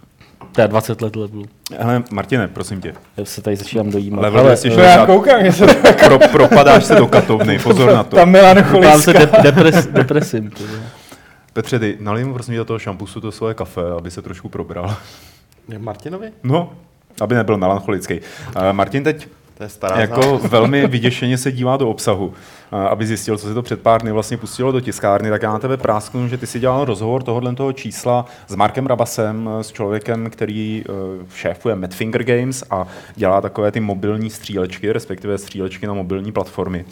Teda 0.59 0.67
20 0.67 1.03
let 1.03 1.17
levelu. 1.17 1.45
Hele, 1.79 2.03
Martine, 2.11 2.49
prosím 2.49 2.81
tě, 2.81 2.95
Já 3.17 3.25
se 3.25 3.43
tady 3.43 3.57
začínám 3.57 3.91
dojímat. 3.91 4.21
Level 4.23 4.41
Ale, 4.41 4.49
260. 4.49 4.77
To 4.77 5.01
já 5.01 5.07
koukám, 5.07 5.45
že 5.45 5.53
se 5.53 5.67
pro, 6.05 6.19
propadáš 6.19 6.85
se 6.85 6.95
do 6.95 7.07
katovny, 7.07 7.59
pozor 7.63 7.93
na 7.95 8.05
to. 8.05 8.17
tam 8.17 8.33
Pán 8.33 8.43
se 8.43 8.55
melancholiska. 8.55 9.13
de- 9.13 9.43
depres, 9.43 9.87
depresím. 9.87 10.51
Petře, 11.53 11.79
ty 11.79 11.97
nalij 12.01 12.25
mu 12.25 12.35
prosím 12.35 12.57
do 12.57 12.65
toho 12.65 12.79
šampusu 12.79 13.21
to 13.21 13.33
svoje 13.33 13.55
kafe, 13.55 13.81
aby 13.99 14.11
se 14.11 14.23
trošku 14.23 14.49
probral. 14.49 14.97
Martinovi? 15.79 16.33
No, 16.43 16.73
aby 17.21 17.35
nebyl 17.35 17.57
melancholický. 17.57 18.21
Uh, 18.57 18.63
Martin 18.73 19.05
teď 19.05 19.29
To 19.59 19.65
je 19.65 19.69
stará 19.69 20.01
jako 20.01 20.39
velmi 20.49 20.87
vyděšeně 20.87 21.39
se 21.39 21.53
dívá 21.53 21.77
do 21.77 21.91
obsahu, 21.91 22.33
aby 22.91 23.07
zjistil, 23.07 23.39
co 23.39 23.47
se 23.49 23.55
to 23.55 23.63
před 23.63 23.81
pár 23.81 24.03
dny 24.03 24.13
vlastně 24.13 24.37
pustilo 24.37 24.73
do 24.73 24.81
tiskárny, 24.81 25.31
tak 25.31 25.43
já 25.43 25.53
na 25.53 25.59
tebe 25.59 25.77
prásknu, 25.77 26.29
že 26.29 26.39
ty 26.39 26.47
si 26.47 26.61
dělal 26.61 26.85
rozhovor 26.85 27.23
tohohle 27.23 27.55
toho 27.55 27.73
čísla 27.73 28.25
s 28.49 28.55
Markem 28.55 28.87
Rabasem, 28.87 29.51
s 29.63 29.73
člověkem, 29.73 30.31
který 30.31 30.85
eh, 30.89 30.93
šéfuje 31.35 31.75
Madfinger 31.75 32.25
Games 32.25 32.65
a 32.71 32.87
dělá 33.17 33.41
takové 33.41 33.71
ty 33.71 33.81
mobilní 33.81 34.31
střílečky, 34.31 34.93
respektive 34.93 35.39
střílečky 35.39 35.87
na 35.87 35.95
mobilní 35.95 36.33
platformy, 36.33 36.85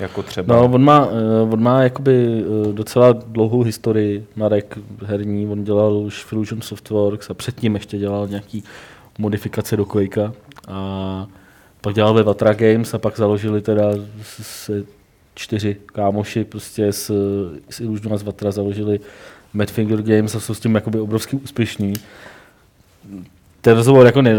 jako 0.00 0.22
třeba... 0.22 0.56
No, 0.56 0.64
on 0.64 0.84
má, 0.84 1.08
eh, 1.10 1.52
on 1.52 1.62
má 1.62 1.82
jakoby 1.82 2.44
docela 2.72 3.12
dlouhou 3.12 3.62
historii 3.62 4.26
Marek 4.36 4.78
herní. 5.06 5.46
On 5.46 5.64
dělal 5.64 5.96
už 5.96 6.26
Illusion 6.32 6.60
Softworks 6.60 7.30
a 7.30 7.34
předtím 7.34 7.74
ještě 7.74 7.98
dělal 7.98 8.28
nějaký 8.28 8.64
modifikace 9.18 9.76
do 9.76 9.84
Quakea. 9.84 10.32
A 10.68 11.26
pak 11.84 11.94
dělal 11.94 12.14
ve 12.14 12.22
Vatra 12.22 12.52
Games 12.52 12.94
a 12.94 12.98
pak 12.98 13.16
založili 13.16 13.62
teda 13.62 13.84
se 14.42 14.84
čtyři 15.34 15.76
kámoši 15.86 16.44
prostě 16.44 16.92
s, 16.92 17.10
s 17.70 17.80
Illusion 17.80 18.14
a 18.14 18.16
z 18.16 18.22
Vatra 18.22 18.50
založili 18.50 19.00
Madfinger 19.54 20.02
Games 20.02 20.34
a 20.34 20.40
jsou 20.40 20.54
s 20.54 20.60
tím 20.60 20.74
jakoby 20.74 21.00
obrovsky 21.00 21.36
úspěšní. 21.36 21.92
Ten 23.60 23.76
rozhovor 23.76 24.06
jako 24.06 24.22
ne, 24.22 24.32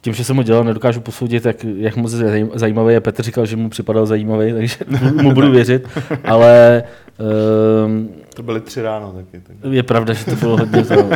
tím, 0.00 0.14
že 0.14 0.24
jsem 0.24 0.36
ho 0.36 0.42
dělal, 0.42 0.64
nedokážu 0.64 1.00
posoudit, 1.00 1.44
jak, 1.46 1.64
jak 1.64 1.96
moc 1.96 2.12
je 2.12 2.18
zajím- 2.18 2.50
zajímavý. 2.54 2.96
A 2.96 3.00
Petr 3.00 3.22
říkal, 3.22 3.46
že 3.46 3.56
mu 3.56 3.68
připadal 3.68 4.06
zajímavý, 4.06 4.52
takže 4.52 4.76
mu 5.22 5.32
budu 5.32 5.50
věřit. 5.50 5.88
Ale 6.24 6.82
um, 7.86 8.08
To 8.36 8.42
byly 8.42 8.60
tři 8.60 8.82
ráno 8.82 9.12
taky. 9.12 9.40
Tak. 9.46 9.56
je 9.72 9.82
pravda, 9.82 10.14
že 10.14 10.24
to 10.24 10.36
bylo 10.36 10.56
hodně 10.56 10.84
to. 10.84 10.94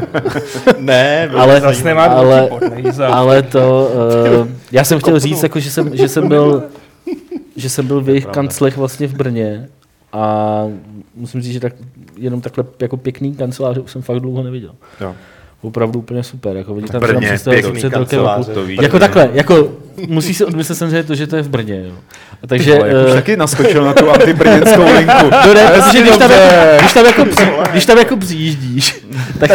Ne, 0.79 1.27
bylo 1.31 1.43
Ale- 1.43 1.61
Zase 1.61 1.85
nemá 1.85 2.05
Ale- 2.05 2.51
ale, 3.13 3.43
to, 3.43 3.91
uh, 4.43 4.49
já 4.73 4.85
jsem 4.85 4.99
chtěl 4.99 5.19
říct, 5.19 5.43
jako, 5.43 5.61
že, 5.61 5.71
jsem, 5.71 5.97
že 5.97 6.09
jsem 6.09 6.29
byl, 6.29 6.63
že 7.57 7.71
jsem 7.71 7.87
byl 7.87 8.01
v 8.01 8.09
jejich 8.09 8.27
kanclech 8.27 8.77
vlastně 8.77 9.07
v 9.07 9.15
Brně 9.15 9.69
a 10.13 10.63
musím 11.15 11.41
říct, 11.41 11.53
že 11.53 11.61
tak, 11.61 11.73
jenom 12.17 12.41
takhle 12.41 12.65
jako 12.81 12.97
pěkný 12.97 13.35
kanceláře 13.35 13.81
už 13.81 13.91
jsem 13.93 14.03
fakt 14.03 14.21
dlouho 14.21 14.43
neviděl. 14.43 14.73
Jo. 15.01 15.15
Opravdu 15.63 15.99
úplně 15.99 16.23
super. 16.23 16.57
Jako, 16.57 16.75
oni 16.75 16.87
tam 16.87 17.01
Brně, 17.01 17.39
pěkný 17.51 17.73
před 17.73 17.93
rokem 17.97 18.27
a 18.27 18.35
půl. 18.35 18.45
To. 18.45 18.67
Jako 18.67 18.99
takhle, 18.99 19.31
jako 19.33 19.69
musí 20.09 20.35
se 20.35 20.47
odmyslet 20.47 20.75
samozřejmě 20.75 21.03
to, 21.03 21.15
že 21.15 21.27
to 21.27 21.37
je 21.37 21.43
v 21.43 21.49
Brně. 21.49 21.85
Jo. 21.87 21.95
A 22.43 22.47
takže, 22.47 22.79
Ale 22.79 22.89
jak 22.89 23.07
už 23.07 23.13
eh, 23.13 23.15
taky 23.15 23.37
naskočil 23.37 23.85
na 23.85 23.93
tu 23.93 24.11
antibrněnskou 24.11 24.83
linku. 24.83 25.31
No 25.47 25.55
ne, 25.55 25.71
protože 25.71 26.03
když 26.03 26.17
tam, 26.17 26.31
jako, 26.31 26.81
když, 26.81 26.93
tam 26.93 27.07
jako 27.07 27.25
při, 27.25 27.49
když 27.73 27.87
tam 27.87 27.99
jako 27.99 28.17
přijíždíš, 28.17 29.07
tak 29.39 29.51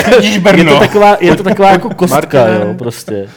je 0.53 0.63
to 0.65 0.79
taková, 0.79 1.17
je 1.19 1.35
to 1.35 1.43
taková 1.43 1.71
jako 1.71 1.89
kostka, 1.89 2.47
jo, 2.47 2.75
prostě. 2.77 3.27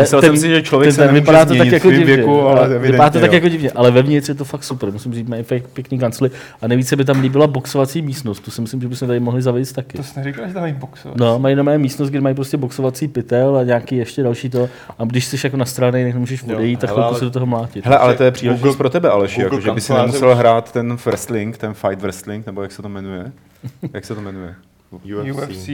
Myslel 0.00 0.22
jsem 0.22 0.36
si, 0.36 0.48
že 0.48 0.62
člověk 0.62 0.86
ten, 0.86 0.92
se 0.92 0.96
ten 1.00 1.06
nemůže 1.06 1.20
vypadá 1.20 1.44
to 1.44 1.54
tak 1.54 1.66
jako 1.66 1.90
divně, 1.90 2.04
věku, 2.16 2.40
ale 2.40 2.60
ale 2.60 2.68
vypadá 2.68 2.78
to 2.78 2.84
evidentně, 2.86 3.20
tak 3.20 3.30
jo. 3.30 3.34
jako 3.36 3.48
divně, 3.48 3.70
ale 3.70 3.90
vevnitř 3.90 4.28
je 4.28 4.34
to 4.34 4.44
fakt 4.44 4.64
super, 4.64 4.92
musím 4.92 5.14
říct, 5.14 5.28
mají 5.28 5.42
fakt 5.42 5.66
pěkný 5.72 5.98
kancly 5.98 6.30
a 6.62 6.68
nejvíc 6.68 6.88
se 6.88 6.96
by 6.96 7.04
tam 7.04 7.20
líbila 7.20 7.46
boxovací 7.46 8.02
místnost, 8.02 8.40
tu 8.40 8.50
si 8.50 8.60
myslím, 8.60 8.80
že 8.80 8.88
bychom 8.88 9.08
tady 9.08 9.20
mohli 9.20 9.42
zavést 9.42 9.72
taky. 9.72 9.96
To 9.96 10.02
jsi 10.04 10.18
neříkal, 10.18 10.48
že 10.48 10.54
tam 10.54 10.62
mají 10.62 10.72
boxovat. 10.72 11.16
No, 11.16 11.38
mají 11.38 11.56
na 11.56 11.62
místnost, 11.62 12.10
kde 12.10 12.20
mají 12.20 12.34
prostě 12.34 12.56
boxovací 12.56 13.08
pytel 13.08 13.56
a 13.56 13.62
nějaký 13.62 13.96
ještě 13.96 14.22
další 14.22 14.50
to. 14.50 14.68
A 14.98 15.04
když 15.04 15.24
jsi 15.24 15.36
jako 15.44 15.56
na 15.56 15.64
straně, 15.64 16.04
nemůžeš 16.04 16.42
Jo, 16.46 16.56
odejít, 16.56 16.80
tak 16.80 16.90
chvilku 16.90 17.14
se 17.14 17.24
do 17.24 17.30
toho 17.30 17.46
mlátit. 17.46 17.84
Hele, 17.84 17.98
ale 17.98 18.14
to 18.14 18.24
je 18.24 18.30
příležitost 18.30 18.68
Google- 18.68 18.76
pro 18.78 18.90
tebe, 18.90 19.10
Aleši, 19.10 19.40
jako, 19.40 19.60
že 19.60 19.70
by 19.70 19.80
si 19.80 19.92
nemusel 19.92 20.30
už- 20.30 20.36
hrát 20.36 20.72
ten 20.72 20.96
wrestling, 21.04 21.58
ten 21.58 21.74
fight 21.74 22.02
wrestling, 22.02 22.46
nebo 22.46 22.62
jak 22.62 22.72
se 22.72 22.82
to 22.82 22.88
jmenuje? 22.88 23.32
Jak 23.92 24.04
se 24.04 24.14
to 24.14 24.20
jmenuje? 24.20 24.54
UFC, 24.96 25.42
UFC. 25.48 25.68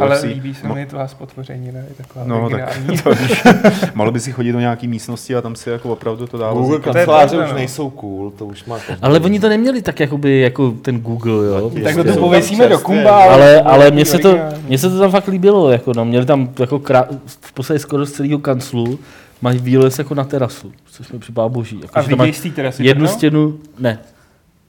ale 0.00 0.20
líbí 0.24 0.54
se 0.54 0.66
Mo- 0.66 0.74
mi 0.74 0.86
tvá 0.86 1.08
spotvoření, 1.08 1.72
ne? 1.72 1.84
Je 1.88 1.94
taková 1.94 2.24
No, 2.24 2.34
tak 2.50 2.60
originální. 2.68 2.98
to 3.02 3.10
víš. 3.14 3.42
Malo 3.94 4.10
by 4.12 4.20
si 4.20 4.32
chodit 4.32 4.52
do 4.52 4.60
nějaký 4.60 4.88
místnosti 4.88 5.34
a 5.36 5.40
tam 5.42 5.56
si 5.56 5.70
jako 5.70 5.92
opravdu 5.92 6.26
to 6.26 6.38
dává. 6.38 6.52
Google. 6.60 6.78
To 6.78 6.82
kanceláře 6.92 7.38
už 7.38 7.48
no. 7.50 7.54
nejsou 7.54 7.90
cool, 7.90 8.30
to 8.30 8.46
už 8.46 8.64
má 8.64 8.78
každý. 8.78 9.02
Ale 9.02 9.20
oni 9.20 9.40
to 9.40 9.48
neměli 9.48 9.82
tak 9.82 10.00
jakoby 10.00 10.40
jako 10.40 10.70
ten 10.70 11.00
Google, 11.00 11.46
jo. 11.46 11.70
Tak 11.74 11.82
Tak 11.82 11.94
prostě. 11.94 12.12
to 12.12 12.20
pověsíme 12.20 12.68
do 12.68 12.78
kumba. 12.78 13.24
ale, 13.24 13.60
to 13.62 13.68
ale 13.68 13.90
mně 13.90 14.04
se, 14.04 14.18
to, 14.18 14.38
mně 14.68 14.78
se 14.78 14.90
to 14.90 14.98
tam 14.98 15.10
fakt 15.10 15.28
líbilo, 15.28 15.70
jako 15.70 15.92
no, 15.96 16.04
měli 16.04 16.26
tam 16.26 16.48
jako 16.60 16.78
krá, 16.78 17.08
v 17.26 17.52
podstatě 17.52 17.78
skoro 17.78 18.06
z 18.06 18.12
celého 18.12 18.38
kanclu, 18.38 18.98
mají 19.42 19.58
výles 19.58 19.98
jako 19.98 20.14
na 20.14 20.24
terasu, 20.24 20.72
což 20.90 21.12
mi 21.12 21.18
připadá 21.18 21.48
boží. 21.48 21.80
Jako, 21.82 21.98
A 21.98 22.02
vidějí 22.02 22.32
z 22.32 22.40
té 22.42 22.50
terasy 22.50 22.84
jednu 22.86 23.06
stěnu, 23.06 23.58
ne. 23.78 23.98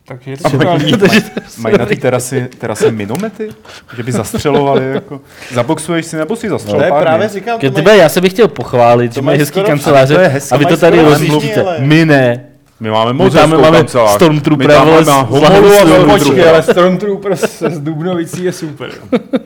Takže 0.07 0.31
je 0.31 0.37
A 0.43 0.49
to 0.49 0.57
mají, 0.57 0.87
škoda. 0.89 1.07
mají, 1.07 1.21
mají 1.57 1.77
na 1.77 1.85
té 1.85 1.95
terasy, 1.95 2.47
terasy 2.59 2.91
minomety? 2.91 3.49
Že 3.97 4.03
by 4.03 4.11
zastřelovali 4.11 4.91
jako... 4.91 5.21
Zaboxuješ 5.53 6.05
si 6.05 6.15
nebo 6.17 6.35
si 6.35 6.41
To 6.41 6.45
je 6.53 6.59
zastřelil 6.59 6.95
právě 7.01 7.29
říkám, 7.29 7.59
Ke 7.59 7.67
mají- 7.69 7.75
tebe, 7.75 7.97
já 7.97 8.09
se 8.09 8.21
bych 8.21 8.31
chtěl 8.33 8.47
pochválit, 8.47 9.09
to 9.09 9.13
že 9.15 9.21
mají 9.21 9.25
mají 9.25 9.39
hezký 9.39 9.63
kanceláře 9.63 10.41
a 10.51 10.57
vy 10.57 10.65
to 10.65 10.69
mají 10.69 10.77
tady 10.79 11.01
rozjíždíte. 11.01 11.61
ale- 11.63 11.77
My 11.79 12.05
ne. 12.05 12.45
My 12.79 12.89
máme 12.89 13.13
My 13.13 13.17
moc 13.23 13.33
tam 13.33 13.49
hezkou 13.49 13.61
máme 13.61 13.77
kancelář. 13.77 14.15
Stormtrooper, 14.15 14.67
My 14.67 14.73
máme 14.73 15.03
s- 15.03 15.07
homolu 15.07 15.45
a 15.45 15.49
s- 15.49 15.87
Stormtrooper. 15.87 16.19
Počkej, 16.19 16.49
ale 16.49 16.63
Stormtrooper 16.63 17.35
s, 17.35 17.61
s 17.61 17.79
Dubnovicí 17.79 18.43
je 18.43 18.51
super. 18.51 18.89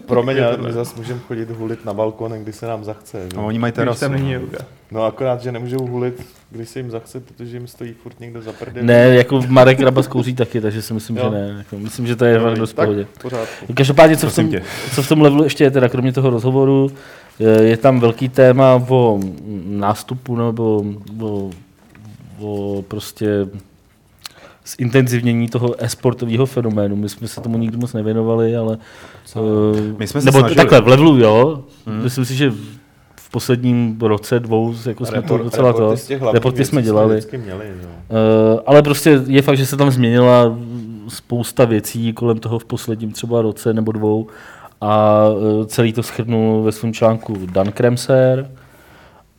Promiň, 0.06 0.44
ale 0.44 0.58
my 0.58 0.74
zase 0.74 0.94
můžeme 0.98 1.20
chodit 1.28 1.52
hulit 1.52 1.86
na 1.86 1.94
balkon, 1.94 2.32
kdy 2.32 2.54
se 2.54 2.68
nám 2.68 2.84
zachce. 2.84 3.18
Že? 3.34 3.38
A 3.38 3.42
oni 3.42 3.60
mají 3.60 3.72
Když 3.72 3.76
terasu. 3.76 4.00
tam 4.00 4.12
není 4.12 4.32
yoga. 4.32 4.58
No 4.92 5.04
akorát, 5.04 5.42
že 5.42 5.52
nemůžou 5.52 5.88
hulit, 5.88 6.26
když 6.52 6.70
se 6.70 6.80
jim 6.80 6.92
zachce, 6.92 7.20
protože 7.20 7.58
jim 7.58 7.68
stojí 7.68 7.94
furt 8.04 8.20
někdo 8.20 8.42
za 8.42 8.52
prdel. 8.54 8.84
Ne, 8.84 8.96
jako 9.16 9.42
Marek 9.48 9.80
Rabas 9.80 10.08
kouří 10.08 10.36
taky, 10.36 10.62
takže 10.62 10.82
si 10.82 10.94
myslím, 10.94 11.18
Jo. 11.18 11.24
že 11.24 11.30
ne. 11.30 11.56
Jako, 11.58 11.78
myslím, 11.80 12.08
že 12.08 12.16
to 12.16 12.26
je 12.26 12.40
fakt 12.40 12.58
dost 12.60 12.74
pohodě. 12.74 13.08
Každopádně, 13.76 14.18
co 14.18 14.30
v, 14.30 14.36
tom, 14.36 14.50
tě. 14.50 14.62
co 14.96 15.04
v 15.04 15.08
tom 15.08 15.22
levelu 15.22 15.44
ještě 15.44 15.64
je, 15.64 15.72
teda 15.72 15.90
kromě 15.90 16.14
toho 16.14 16.30
rozhovoru, 16.30 16.92
je, 17.40 17.50
je 17.50 17.78
tam 17.78 18.00
velký 18.00 18.30
téma 18.30 18.84
o 18.90 19.20
nástupu 19.66 20.36
nebo 20.36 20.84
o, 21.22 21.50
o 22.42 22.84
prostě 22.88 23.48
zintenzivnění 24.78 25.48
toho 25.50 25.76
e-sportového 25.84 26.46
fenoménu. 26.46 26.96
My 26.96 27.10
jsme 27.10 27.28
se 27.28 27.42
tomu 27.42 27.58
nikdy 27.58 27.78
moc 27.78 27.94
nevěnovali, 27.94 28.56
ale... 28.56 28.78
eh, 29.36 29.40
My 29.98 30.08
jsme 30.08 30.22
se 30.22 30.26
nebo 30.26 30.40
snažili. 30.40 30.56
takhle, 30.56 30.82
v 30.82 30.88
levelu 30.88 31.18
jo. 31.18 31.64
Hmm. 31.86 32.04
Myslím 32.04 32.26
si, 32.26 32.36
že 32.36 32.52
v 33.16 33.32
posledním 33.32 33.98
roce, 34.02 34.40
dvou, 34.40 34.74
jako 34.86 35.06
jsme 35.06 35.22
to 35.22 35.38
Report- 35.38 35.44
docela 35.44 35.74
to... 35.74 35.96
reporty 36.32 36.66
jsme 36.66 36.82
dělali. 36.82 37.16
vždycky 37.16 37.38
měli, 37.38 37.66
no. 37.84 37.90
Uh, 38.54 38.60
ale 38.66 38.82
prostě 38.82 39.22
je 39.28 39.42
fakt, 39.42 39.58
že 39.58 39.66
se 39.66 39.78
tam 39.78 39.92
změnila 39.92 40.58
spousta 41.08 41.66
věcí 41.66 42.14
kolem 42.14 42.38
toho 42.40 42.60
v 42.60 42.66
posledním 42.66 43.12
třeba 43.12 43.42
roce 43.42 43.74
nebo 43.74 43.92
dvou 43.92 44.28
a 44.82 45.24
uh, 45.30 45.66
celý 45.66 45.94
to 45.94 46.04
schrnul 46.04 46.64
ve 46.64 46.72
svém 46.72 46.94
článku 46.94 47.38
Dan 47.52 47.72
Kremser. 47.72 48.52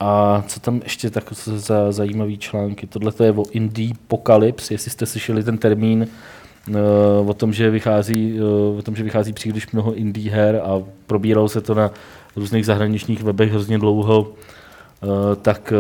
A 0.01 0.43
co 0.47 0.61
tam 0.61 0.81
ještě 0.83 1.11
tak 1.11 1.33
za 1.33 1.93
zajímavý 1.93 2.39
články? 2.39 2.87
Tohle 2.87 3.13
to 3.13 3.25
je 3.25 3.33
o 3.33 3.45
Indie 3.51 3.93
Apocalypse, 4.05 4.75
jestli 4.75 4.91
jste 4.91 5.07
slyšeli 5.07 5.45
ten 5.45 5.59
termín 5.59 6.09
uh, 6.69 7.31
o 7.31 7.35
tom, 7.35 7.53
že 7.53 7.71
vychází, 7.71 8.41
uh, 8.41 8.79
o 8.79 8.83
tom, 8.83 8.97
že 8.97 9.05
vychází 9.05 9.33
příliš 9.33 9.73
mnoho 9.73 9.95
indie 9.95 10.31
her 10.31 10.61
a 10.65 10.83
probíralo 11.07 11.49
se 11.49 11.61
to 11.61 11.75
na 11.75 11.91
různých 12.37 12.67
zahraničních 12.67 13.23
webech 13.23 13.51
hrozně 13.51 13.79
dlouho. 13.79 14.21
Uh, 14.21 15.35
tak, 15.43 15.73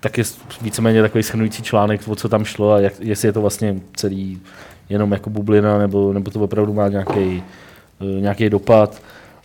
tak 0.00 0.18
je 0.18 0.24
víceméně 0.62 1.02
takový 1.02 1.22
schrnující 1.22 1.62
článek, 1.62 2.08
o 2.08 2.16
co 2.16 2.28
tam 2.28 2.44
šlo 2.44 2.72
a 2.72 2.80
jak, 2.80 2.92
jestli 3.00 3.28
je 3.28 3.32
to 3.32 3.40
vlastně 3.40 3.80
celý 3.96 4.40
jenom 4.88 5.12
jako 5.12 5.30
bublina, 5.30 5.78
nebo, 5.78 6.12
nebo 6.12 6.30
to 6.30 6.40
opravdu 6.40 6.72
má 6.74 6.88
nějaký, 6.88 7.42
nějaký 8.20 8.50
dopad. 8.50 9.02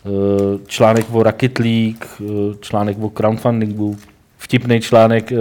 Uh, 0.07 0.59
článek 0.67 1.05
o 1.11 1.23
Rocket 1.23 1.59
League, 1.59 2.05
uh, 2.19 2.27
článek 2.59 2.97
o 3.01 3.09
crowdfundingu, 3.09 3.97
vtipný 4.37 4.81
článek 4.81 5.31
uh, 5.31 5.37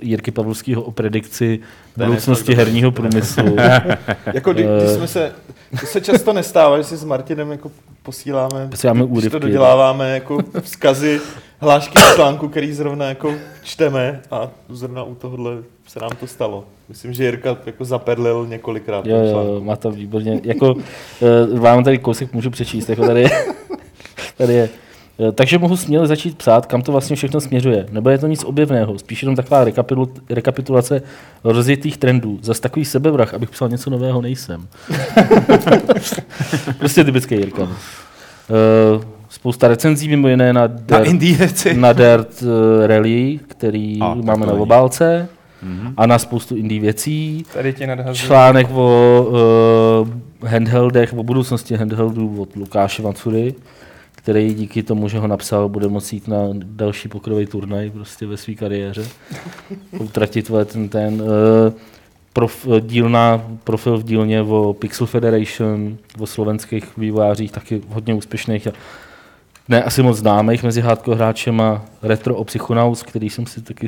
Jirky 0.00 0.30
Pavlovského 0.30 0.82
o 0.82 0.90
predikci 0.90 1.60
budoucnosti 1.96 2.54
herního 2.54 2.92
průmyslu. 2.92 3.56
Jako 4.34 4.52
kdy, 4.52 4.62
když 4.62 4.90
Eh. 4.90 4.96
jsme 4.96 5.06
se, 5.08 5.32
to 5.80 5.86
se 5.86 6.00
často 6.00 6.32
nestává, 6.32 6.78
že 6.78 6.84
si 6.84 6.96
s 6.96 7.04
Martinem 7.04 7.50
jako 7.50 7.70
posíláme, 8.02 8.66
Posíláme 8.70 9.00
když 9.00 9.08
to 9.10 9.14
úryvky. 9.16 9.40
doděláváme 9.40 10.10
jako 10.14 10.38
vzkazy, 10.60 11.20
hlášky 11.60 11.98
z 11.98 12.14
článku, 12.14 12.48
který 12.48 12.72
zrovna 12.72 13.06
jako 13.08 13.34
čteme 13.62 14.20
a 14.30 14.48
zrovna 14.68 15.02
u 15.02 15.14
tohohle 15.14 15.52
se 15.86 16.00
nám 16.00 16.10
to 16.20 16.26
stalo. 16.26 16.64
Myslím, 16.88 17.12
že 17.12 17.24
Jirka 17.24 17.56
jako 17.66 17.84
zaperlil 17.84 18.46
několikrát. 18.48 19.06
Jo, 19.06 19.16
jo, 19.16 19.60
má 19.64 19.76
to 19.76 19.90
výborně. 19.90 20.40
Jako, 20.44 20.74
uh, 20.74 21.58
vám 21.58 21.84
tady 21.84 21.98
kousek 21.98 22.32
můžu 22.32 22.50
přečíst, 22.50 22.88
jako 22.88 23.06
tady. 23.06 23.24
tady 24.38 24.54
je. 24.54 24.68
Eh, 25.28 25.32
Takže 25.32 25.58
mohu 25.58 25.76
směle 25.76 26.06
začít 26.06 26.38
psát, 26.38 26.66
kam 26.66 26.82
to 26.82 26.92
vlastně 26.92 27.16
všechno 27.16 27.40
směřuje. 27.40 27.86
Nebo 27.90 28.10
je 28.10 28.18
to 28.18 28.26
nic 28.26 28.44
objevného, 28.44 28.98
spíš 28.98 29.22
jenom 29.22 29.36
taková 29.36 29.64
rekapitul- 29.64 30.08
rekapitulace 30.30 31.02
rozjetých 31.44 31.96
trendů. 31.96 32.38
Zas 32.42 32.60
takový 32.60 32.84
sebevrah, 32.84 33.34
abych 33.34 33.50
psal 33.50 33.68
něco 33.68 33.90
nového, 33.90 34.22
nejsem. 34.22 34.68
prostě 36.78 37.04
typický 37.04 37.34
Jirka. 37.34 37.62
Uh, 37.62 37.68
spousta 39.28 39.68
recenzí, 39.68 40.08
mimo 40.08 40.28
jiné 40.28 40.52
na, 40.52 40.60
Na 40.90 41.00
Dirt, 41.00 41.38
věci. 41.38 41.74
na 41.74 41.92
Dirt 41.92 42.42
uh, 42.42 42.86
Rally, 42.86 43.40
který 43.48 43.98
A, 44.00 44.14
máme 44.14 44.46
na 44.46 44.52
obálce. 44.52 45.28
Mhm. 45.62 45.94
A 45.96 46.06
na 46.06 46.18
spoustu 46.18 46.56
indie 46.56 46.80
věcí. 46.80 47.44
Tady 47.54 47.72
tě. 47.72 47.96
Článek 48.12 48.66
o 48.72 49.26
uh, 50.42 50.48
handheldech, 50.48 51.12
o 51.14 51.22
budoucnosti 51.22 51.76
handheldů 51.76 52.36
od 52.42 52.56
Lukáše 52.56 53.02
Vancury, 53.02 53.54
který 54.24 54.54
díky 54.54 54.82
tomu, 54.82 55.08
že 55.08 55.18
ho 55.18 55.26
napsal, 55.26 55.68
bude 55.68 55.88
moci 55.88 56.16
jít 56.16 56.28
na 56.28 56.36
další 56.52 57.08
pokrový 57.08 57.46
turnaj 57.46 57.90
prostě 57.90 58.26
ve 58.26 58.36
své 58.36 58.54
kariéře. 58.54 59.08
Utratit 59.98 60.50
ten, 60.64 60.88
ten 60.88 61.22
uh, 61.22 61.28
prof, 62.32 62.66
dílna, 62.80 63.44
profil 63.64 63.98
v 63.98 64.02
dílně 64.02 64.42
o 64.42 64.76
Pixel 64.78 65.06
Federation, 65.06 65.96
o 66.18 66.26
slovenských 66.26 66.96
vývojářích, 66.96 67.52
taky 67.52 67.80
hodně 67.88 68.14
úspěšných 68.14 68.68
ne 69.68 69.82
asi 69.82 70.02
moc 70.02 70.16
známých 70.16 70.62
mezi 70.62 70.80
hardcore 70.80 71.16
hráčem 71.16 71.60
a 71.60 71.82
retro 72.02 72.34
o 72.34 72.44
Psychonauts, 72.44 73.02
který 73.02 73.30
jsem 73.30 73.46
si 73.46 73.62
taky 73.62 73.86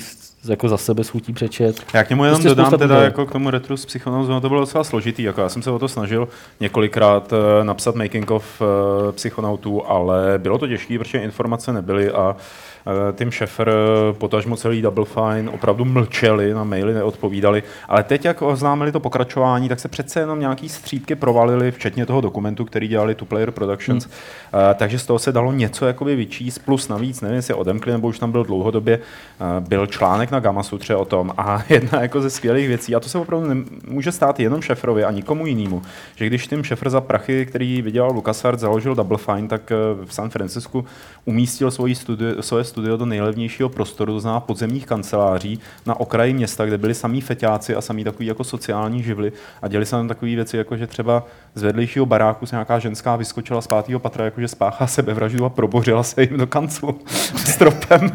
jako 0.49 0.69
za 0.69 0.77
sebe 0.77 1.05
schutí 1.05 1.33
přečet. 1.33 1.83
Já 1.95 2.05
k 2.05 2.11
němu 2.11 2.25
jenom 2.25 2.43
Prostě 2.43 2.49
dodám 2.49 2.79
teda 2.79 3.03
jako 3.03 3.27
k 3.27 3.33
tomu 3.33 3.51
retro 3.51 3.77
s 3.77 3.87
Psychonauts, 3.87 4.29
ono 4.29 4.41
to 4.41 4.49
bylo 4.49 4.61
docela 4.61 4.85
složitý, 4.85 5.23
jako 5.23 5.41
já 5.41 5.49
jsem 5.49 5.63
se 5.63 5.71
o 5.71 5.79
to 5.79 5.89
snažil 5.89 6.29
několikrát 6.61 7.33
eh, 7.33 7.65
napsat 7.65 7.95
making 7.95 8.31
of 8.31 8.63
eh, 8.63 9.13
Psychonautů, 9.13 9.87
ale 9.87 10.35
bylo 10.39 10.59
to 10.59 10.69
těžké, 10.69 10.99
protože 10.99 11.19
informace 11.19 11.73
nebyly 11.73 12.11
a 12.11 12.37
eh, 12.39 12.66
Tim 13.13 13.33
Schafer, 13.33 13.69
eh, 13.69 14.13
potažmo 14.13 14.57
celý 14.57 14.83
Double 14.83 15.05
Fine, 15.05 15.51
opravdu 15.51 15.85
mlčeli, 15.85 16.55
na 16.55 16.65
maily 16.65 16.95
neodpovídali, 16.95 17.63
ale 17.89 18.03
teď, 18.03 18.25
jak 18.25 18.43
oznámili 18.43 18.93
to 18.93 19.01
pokračování, 19.01 19.69
tak 19.69 19.81
se 19.81 19.89
přece 19.89 20.21
jenom 20.21 20.41
nějaký 20.41 20.69
střípky 20.69 21.15
provalily, 21.15 21.71
včetně 21.71 22.07
toho 22.07 22.21
dokumentu, 22.21 22.65
který 22.65 22.89
dělali 22.89 23.15
Two 23.15 23.27
Player 23.27 23.51
Productions, 23.51 24.05
hmm. 24.05 24.63
takže 24.75 24.99
z 24.99 25.07
toho 25.07 25.19
se 25.19 25.33
dalo 25.33 25.53
něco 25.53 25.87
jakoby 25.87 26.17
vyčíst, 26.17 26.65
plus 26.65 26.89
navíc, 26.89 27.21
nevím, 27.21 27.37
jestli 27.37 27.55
odemkli, 27.55 27.93
nebo 27.93 28.09
už 28.09 28.19
tam 28.19 28.33
byl 28.33 28.45
dlouhodobě, 28.45 28.99
eh, 28.99 29.61
byl 29.61 29.87
článek 29.87 30.31
na 30.31 30.41
Gamma 30.41 30.63
Sutře 30.63 30.97
o 30.97 31.05
tom. 31.05 31.33
A 31.39 31.63
jedna 31.69 32.03
jako 32.03 32.21
ze 32.21 32.31
skvělých 32.31 32.69
věcí, 32.69 32.95
a 32.95 33.01
to 33.01 33.09
se 33.09 33.19
opravdu 33.19 33.65
může 33.89 34.13
stát 34.13 34.41
jenom 34.41 34.63
Šefrovi 34.63 35.05
a 35.05 35.11
nikomu 35.11 35.47
jinému, 35.47 35.83
že 36.17 36.27
když 36.27 36.47
Tim 36.47 36.65
Šefr 36.65 36.91
za 36.91 37.01
prachy, 37.01 37.47
který 37.47 37.83
vydělal 37.83 38.11
LucasArts, 38.11 38.61
založil 38.61 38.95
Double 38.95 39.19
Fine, 39.19 39.49
tak 39.49 39.73
eh, 39.73 39.77
v 40.05 40.15
San 40.15 40.31
Francisku 40.31 40.85
umístil 41.25 41.71
svoji 41.71 41.95
studio, 41.95 42.43
svoje 42.43 42.65
studio 42.77 42.97
do 42.97 43.07
nejlevnějšího 43.07 43.69
prostoru, 43.69 44.13
to 44.13 44.21
znamená 44.21 44.41
podzemních 44.41 44.87
kanceláří 44.87 45.61
na 45.87 46.01
okraji 46.01 46.35
města, 46.35 46.67
kde 46.67 46.79
byli 46.79 46.95
samý 46.95 47.21
feťáci 47.21 47.75
a 47.75 47.81
samý 47.81 48.05
takový 48.05 48.27
jako 48.27 48.45
sociální 48.45 49.03
živly 49.03 49.33
a 49.63 49.69
děli 49.69 49.87
se 49.87 49.91
tam 49.91 50.09
takové 50.09 50.35
věci, 50.35 50.57
jako 50.57 50.77
že 50.77 50.87
třeba 50.87 51.27
z 51.57 51.63
vedlejšího 51.63 52.07
baráku 52.07 52.47
se 52.47 52.57
nějaká 52.57 52.79
ženská 52.79 53.17
vyskočila 53.17 53.61
z 53.61 53.67
pátého 53.67 54.01
patra, 54.01 54.25
jakože 54.25 54.49
spáchá 54.49 54.87
sebevraždu 54.87 55.45
a 55.45 55.49
probořila 55.49 56.03
se 56.03 56.23
jim 56.23 56.37
do 56.37 56.47
kanclu 56.47 57.01
stropem. 57.37 58.13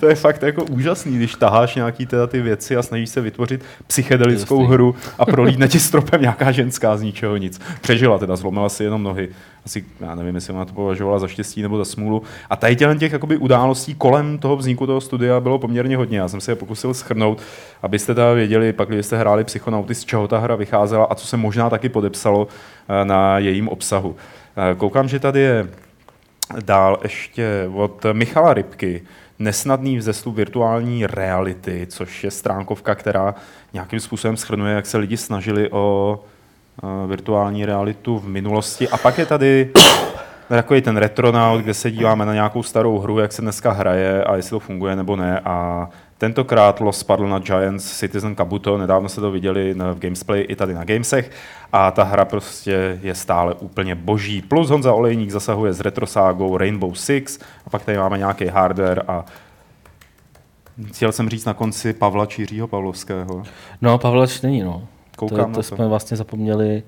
to 0.00 0.08
je 0.08 0.14
fakt 0.14 0.42
jako 0.42 0.64
úžasný, 0.64 1.16
když 1.16 1.34
taháš 1.34 1.74
nějaký 1.74 2.06
teda 2.06 2.26
ty 2.26 2.40
věci 2.40 2.76
a 2.76 2.82
snažíš 2.82 3.10
se 3.10 3.20
vytvořit 3.20 3.64
psychedelickou 3.86 4.64
hru 4.64 4.94
a 5.18 5.26
prolídne 5.26 5.68
ti 5.68 5.80
stropem 5.80 6.20
nějaká 6.20 6.52
ženská 6.52 6.96
z 6.96 7.02
ničeho 7.02 7.36
nic. 7.36 7.60
Přežila 7.80 8.18
teda, 8.18 8.36
zlomila 8.36 8.68
si 8.68 8.84
jenom 8.84 9.02
nohy. 9.02 9.28
Asi, 9.64 9.84
já 10.00 10.14
nevím, 10.14 10.34
jestli 10.34 10.52
ona 10.52 10.64
to 10.64 10.72
považovala 10.72 11.18
za 11.18 11.28
štěstí 11.28 11.62
nebo 11.62 11.78
za 11.78 11.84
smůlu. 11.84 12.22
A 12.50 12.56
tady 12.56 12.76
těch 12.76 13.12
jakoby, 13.12 13.36
událostí 13.36 13.94
kolem 13.94 14.38
toho 14.38 14.56
vzniku 14.56 14.86
toho 14.86 15.00
studia 15.00 15.40
bylo 15.40 15.58
poměrně 15.58 15.96
hodně. 15.96 16.18
Já 16.18 16.28
jsem 16.28 16.40
se 16.40 16.52
je 16.52 16.56
pokusil 16.56 16.94
schrnout, 16.94 17.42
abyste 17.82 18.14
teda 18.14 18.32
věděli, 18.32 18.72
pak 18.72 18.88
když 18.88 19.06
jste 19.06 19.18
hráli 19.18 19.44
Psychonauty, 19.44 19.94
z 19.94 20.04
čeho 20.04 20.28
ta 20.28 20.38
hra 20.38 20.54
vycházela 20.54 21.04
a 21.04 21.14
co 21.14 21.26
se 21.26 21.36
možná 21.36 21.70
taky 21.78 21.88
podepsalo 21.88 22.48
eh, 22.88 23.04
na 23.04 23.38
jejím 23.38 23.68
obsahu. 23.68 24.16
Eh, 24.56 24.74
Koukám, 24.74 25.08
že 25.08 25.18
tady 25.18 25.40
je 25.40 25.66
Dál 26.64 26.98
ještě 27.02 27.70
od 27.74 28.06
Michala 28.12 28.54
Rybky, 28.54 29.02
Nesnadný 29.38 29.98
vzestup 29.98 30.36
virtuální 30.36 31.06
reality, 31.06 31.86
což 31.90 32.24
je 32.24 32.30
stránkovka, 32.30 32.94
která 32.94 33.34
nějakým 33.72 34.00
způsobem 34.00 34.36
schrnuje, 34.36 34.74
jak 34.74 34.86
se 34.86 34.98
lidi 34.98 35.16
snažili 35.16 35.70
o 35.70 36.18
uh, 36.82 37.10
virtuální 37.10 37.66
realitu 37.66 38.18
v 38.18 38.28
minulosti. 38.28 38.88
A 38.88 38.96
pak 38.96 39.18
je 39.18 39.26
tady 39.26 39.70
takový 40.48 40.82
ten 40.82 40.96
retronaut, 40.96 41.60
kde 41.60 41.74
se 41.74 41.90
díváme 41.90 42.26
na 42.26 42.34
nějakou 42.34 42.62
starou 42.62 42.98
hru, 42.98 43.18
jak 43.18 43.32
se 43.32 43.42
dneska 43.42 43.70
hraje 43.70 44.24
a 44.24 44.36
jestli 44.36 44.50
to 44.50 44.60
funguje 44.60 44.96
nebo 44.96 45.16
ne. 45.16 45.40
A 45.44 45.88
tentokrát 46.18 46.80
los 46.80 46.98
spadl 46.98 47.28
na 47.28 47.38
Giants 47.38 47.98
Citizen 47.98 48.34
Kabuto, 48.34 48.78
nedávno 48.78 49.08
se 49.08 49.20
to 49.20 49.30
viděli 49.30 49.74
v 49.74 49.98
Gamesplay 49.98 50.46
i 50.48 50.56
tady 50.56 50.74
na 50.74 50.84
Gamesech 50.84 51.30
a 51.72 51.90
ta 51.90 52.04
hra 52.04 52.24
prostě 52.24 52.98
je 53.02 53.14
stále 53.14 53.54
úplně 53.54 53.94
boží. 53.94 54.42
Plus 54.42 54.70
Honza 54.70 54.92
Olejník 54.92 55.30
zasahuje 55.30 55.72
s 55.72 55.80
retroságou 55.80 56.56
Rainbow 56.56 56.94
Six 56.94 57.38
a 57.66 57.70
pak 57.70 57.84
tady 57.84 57.98
máme 57.98 58.18
nějaký 58.18 58.46
hardware 58.46 59.02
a 59.08 59.24
chtěl 60.86 61.12
jsem 61.12 61.28
říct 61.28 61.44
na 61.44 61.54
konci 61.54 61.92
Pavla 61.92 62.26
Čířího 62.26 62.68
Pavlovského. 62.68 63.42
No, 63.82 63.98
Pavlač 63.98 64.40
není, 64.40 64.62
no. 64.62 64.82
Koukám 65.16 65.52
to, 65.52 65.62
to 65.62 65.68
to. 65.68 65.76
jsme 65.76 65.88
vlastně 65.88 66.16
zapomněli 66.16 66.82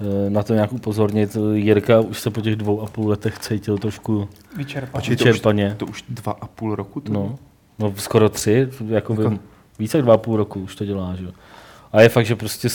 eh, 0.00 0.30
na 0.30 0.42
to 0.42 0.54
nějak 0.54 0.72
upozornit. 0.72 1.36
Jirka 1.52 2.00
už 2.00 2.20
se 2.20 2.30
po 2.30 2.40
těch 2.40 2.56
dvou 2.56 2.80
a 2.82 2.86
půl 2.86 3.08
letech 3.10 3.38
cítil 3.38 3.78
trošku 3.78 4.28
Vyčerpaný. 4.56 4.92
Počkej, 4.92 5.16
to 5.16 5.24
už- 5.24 5.28
vyčerpaně. 5.28 5.74
To 5.78 5.86
už 5.86 6.04
dva 6.08 6.32
a 6.40 6.46
půl 6.46 6.74
roku 6.74 7.00
to 7.00 7.12
No, 7.12 7.38
no 7.78 7.94
skoro 7.96 8.28
tři, 8.28 8.68
jako 8.88 9.14
by 9.14 9.22
Jako- 9.24 9.38
Více 9.78 9.98
jak 9.98 10.04
dva 10.04 10.16
půl 10.16 10.36
roku 10.36 10.60
už 10.60 10.74
to 10.76 10.84
dělá, 10.84 11.14
že 11.18 11.24
jo. 11.24 11.30
A 11.92 12.00
je 12.00 12.08
fakt, 12.08 12.26
že 12.26 12.36
prostě 12.36 12.68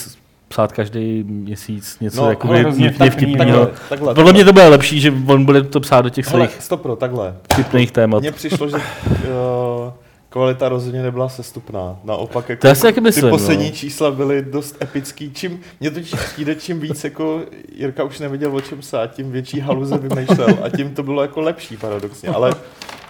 psát 0.48 0.72
každý 0.72 1.24
měsíc 1.24 1.98
něco 2.02 2.18
No, 2.18 2.24
ale 2.24 2.32
jakoby 2.32 2.60
hrozně 2.60 2.90
vtipně 2.90 3.10
vtipný, 3.10 3.28
vtipného. 3.36 3.66
Takhle, 3.66 3.90
takhle. 3.90 4.14
Podle 4.16 4.34
mě 4.34 4.46
to 4.46 4.54
bude 4.54 4.68
lepší, 4.68 5.00
že 5.00 5.14
on 5.28 5.46
bude 5.46 5.64
to 5.64 5.80
psát 5.80 6.02
do 6.02 6.10
těch 6.10 6.28
Hele, 6.28 6.48
svých 6.48 6.64
stopro, 6.64 6.96
takhle. 6.96 7.36
vtipných 7.54 7.92
témat. 7.92 8.20
Mně 8.20 8.32
přišlo, 8.32 8.70
že 8.70 8.76
uh, 8.76 8.82
kvalita 10.30 10.70
rozhodně 10.70 11.04
nebyla 11.04 11.30
sestupná. 11.30 12.00
Naopak 12.04 12.50
jako 12.50 12.62
To 12.62 12.68
já 12.68 12.76
si 12.76 12.82
taky 12.82 13.02
myslím, 13.02 13.24
ty 13.24 13.30
poslední 13.30 13.66
no. 13.66 13.72
čísla 13.72 14.12
byly 14.12 14.42
dost 14.42 14.76
epický. 14.82 15.32
Čím, 15.34 15.60
mě 15.80 15.92
totiž 15.92 16.14
přijde, 16.14 16.56
čím 16.56 16.80
víc 16.80 17.04
jako 17.04 17.42
Jirka 17.76 18.04
už 18.04 18.20
nevěděl, 18.20 18.56
o 18.56 18.62
čem 18.62 18.80
psát, 18.80 19.08
tím 19.08 19.32
větší 19.32 19.60
haluze 19.60 19.98
vymýšlel 19.98 20.58
a 20.64 20.70
tím 20.70 20.96
to 20.96 21.04
bylo 21.04 21.22
jako 21.22 21.42
lepší 21.42 21.78
paradoxně. 21.78 22.30
Ale 22.30 22.52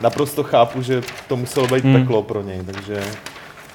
naprosto 0.02 0.44
chápu, 0.44 0.82
že 0.82 1.02
to 1.28 1.36
muselo 1.36 1.68
být 1.68 1.84
Hmm. 1.84 1.94
peklo 2.02 2.24
pro 2.24 2.42
něj, 2.42 2.64
takže 2.66 3.04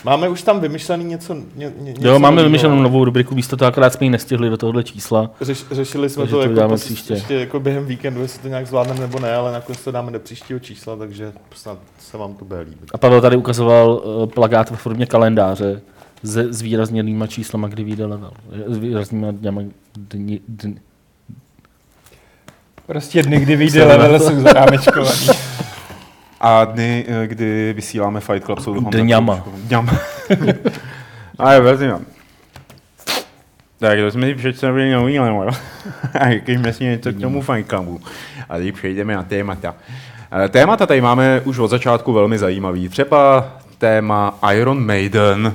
máme 0.05 0.29
už 0.29 0.43
tam 0.43 0.61
vymyšlený 0.61 1.05
něco, 1.05 1.35
ně, 1.35 1.45
ně, 1.57 1.73
něco 1.93 2.07
Jo, 2.09 2.19
máme 2.19 2.35
novýho. 2.37 2.45
vymyšlenou 2.49 2.83
novou 2.83 3.05
rubriku, 3.05 3.35
místo 3.35 3.57
toho 3.57 3.69
akrát 3.69 3.93
jsme 3.93 4.07
ji 4.07 4.11
nestihli 4.11 4.51
do 4.51 4.57
tohohle 4.57 4.85
čísla. 4.85 5.31
Řeš, 5.41 5.65
řešili 5.71 6.09
jsme 6.11 6.25
to, 6.25 6.31
to 6.31 6.41
jako 6.41 6.53
uděláme 6.53 6.75
pos- 6.75 6.79
příště. 6.85 7.15
ještě 7.15 7.35
jako 7.35 7.61
během 7.61 7.87
víkendu, 7.87 8.23
jestli 8.23 8.43
to 8.43 8.49
nějak 8.49 8.67
zvládneme 8.67 9.01
nebo 9.01 9.19
ne, 9.21 9.35
ale 9.35 9.53
nakonec 9.53 9.85
to 9.85 9.91
dáme 9.91 10.11
do 10.13 10.21
příštího 10.21 10.59
čísla, 10.61 10.97
takže 10.97 11.33
snad 11.55 11.79
se 12.01 12.19
vám 12.19 12.35
to 12.35 12.45
bude 12.45 12.61
líbit. 12.61 12.91
A 12.95 12.99
Pavel 12.99 13.21
tady 13.21 13.37
ukazoval 13.37 14.03
uh, 14.05 14.27
plagát 14.27 14.71
ve 14.71 14.77
formě 14.77 15.07
kalendáře 15.07 15.81
se, 16.25 16.53
s 16.53 16.61
výrazněnýma 16.63 17.27
číslama, 17.27 17.69
kdy 17.69 17.85
vyjde 17.85 18.07
level. 18.07 18.31
S 18.67 18.79
výraznýma 18.79 19.31
dňama, 19.31 19.63
dni, 19.97 20.41
dni, 20.49 20.77
Prostě 22.87 23.23
dny, 23.23 23.41
kdy 23.41 23.57
vyjde 23.57 23.85
level, 23.85 24.19
to. 24.19 24.25
jsou 24.31 24.41
zarámečkovaný. 24.41 25.27
A 26.43 26.65
dny, 26.65 27.05
eh, 27.09 27.27
kdy 27.27 27.73
vysíláme 27.73 28.21
Fight 28.21 28.45
Club, 28.45 28.59
jsou 28.59 28.81
Dňama. 28.81 29.45
Dňama. 29.57 29.93
A 31.39 31.53
je 31.53 31.61
vezmím. 31.61 32.07
Tak 33.79 33.99
to 33.99 34.11
jsme 34.11 34.27
si 34.27 34.35
představili 34.35 34.93
nový 34.93 35.19
level. 35.21 35.49
A 36.21 36.31
řekněme 36.31 36.73
si 36.73 36.85
něco 36.85 37.13
k 37.13 37.21
tomu 37.21 37.43
Fight 37.43 37.69
Clubu. 37.69 38.01
A 38.49 38.59
teď 38.59 38.75
přejdeme 38.75 39.15
na 39.15 39.23
témata. 39.23 39.75
Eh, 40.45 40.49
Témata 40.49 40.87
tady 40.87 41.01
máme 41.01 41.41
už 41.45 41.59
od 41.59 41.69
začátku 41.69 42.13
velmi 42.13 42.39
zajímavý. 42.39 42.89
Třeba 42.89 43.49
téma 43.79 44.39
Iron 44.55 44.87
Maiden, 44.87 45.55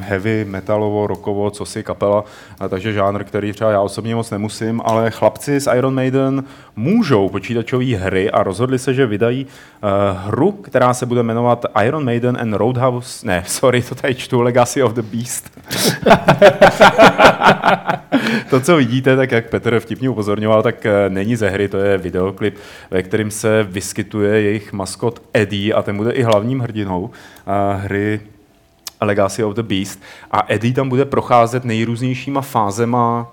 heavy, 0.00 0.44
metalovo, 0.44 1.06
rockovo, 1.06 1.50
co 1.50 1.64
si 1.64 1.82
kapela, 1.82 2.24
takže 2.68 2.92
žánr, 2.92 3.24
který 3.24 3.52
třeba 3.52 3.70
já 3.70 3.80
osobně 3.80 4.14
moc 4.14 4.30
nemusím, 4.30 4.80
ale 4.84 5.10
chlapci 5.10 5.60
z 5.60 5.70
Iron 5.76 5.94
Maiden 5.94 6.44
můžou 6.76 7.28
počítačové 7.28 7.84
hry 7.84 8.30
a 8.30 8.42
rozhodli 8.42 8.78
se, 8.78 8.94
že 8.94 9.06
vydají 9.06 9.46
uh, 9.46 9.90
hru, 10.26 10.52
která 10.52 10.94
se 10.94 11.06
bude 11.06 11.22
jmenovat 11.22 11.66
Iron 11.84 12.04
Maiden 12.04 12.38
and 12.40 12.54
Roadhouse, 12.54 13.26
ne, 13.26 13.44
sorry, 13.46 13.82
to 13.82 13.94
tady 13.94 14.14
čtu, 14.14 14.40
Legacy 14.40 14.82
of 14.82 14.92
the 14.92 15.02
Beast. 15.02 15.50
to, 18.50 18.60
co 18.60 18.76
vidíte, 18.76 19.16
tak 19.16 19.32
jak 19.32 19.48
Petr 19.48 19.80
vtipně 19.80 20.08
upozorňoval, 20.08 20.62
tak 20.62 20.86
eh, 20.86 21.08
není 21.08 21.36
ze 21.36 21.48
hry, 21.48 21.68
to 21.68 21.78
je 21.78 21.98
videoklip, 21.98 22.56
ve 22.90 23.02
kterým 23.02 23.30
se 23.30 23.62
vyskytuje 23.62 24.40
jejich 24.40 24.72
maskot 24.72 25.22
Eddie 25.34 25.74
a 25.74 25.82
ten 25.82 25.96
bude 25.96 26.12
i 26.12 26.22
hlavním 26.22 26.60
hrdinou 26.60 27.10
eh, 27.46 27.76
hry 27.76 28.20
Legacy 29.04 29.44
of 29.44 29.54
the 29.54 29.62
Beast. 29.62 30.00
A 30.30 30.44
Eddie 30.48 30.74
tam 30.74 30.88
bude 30.88 31.04
procházet 31.04 31.64
nejrůznějšíma 31.64 32.40
fázema, 32.40 33.32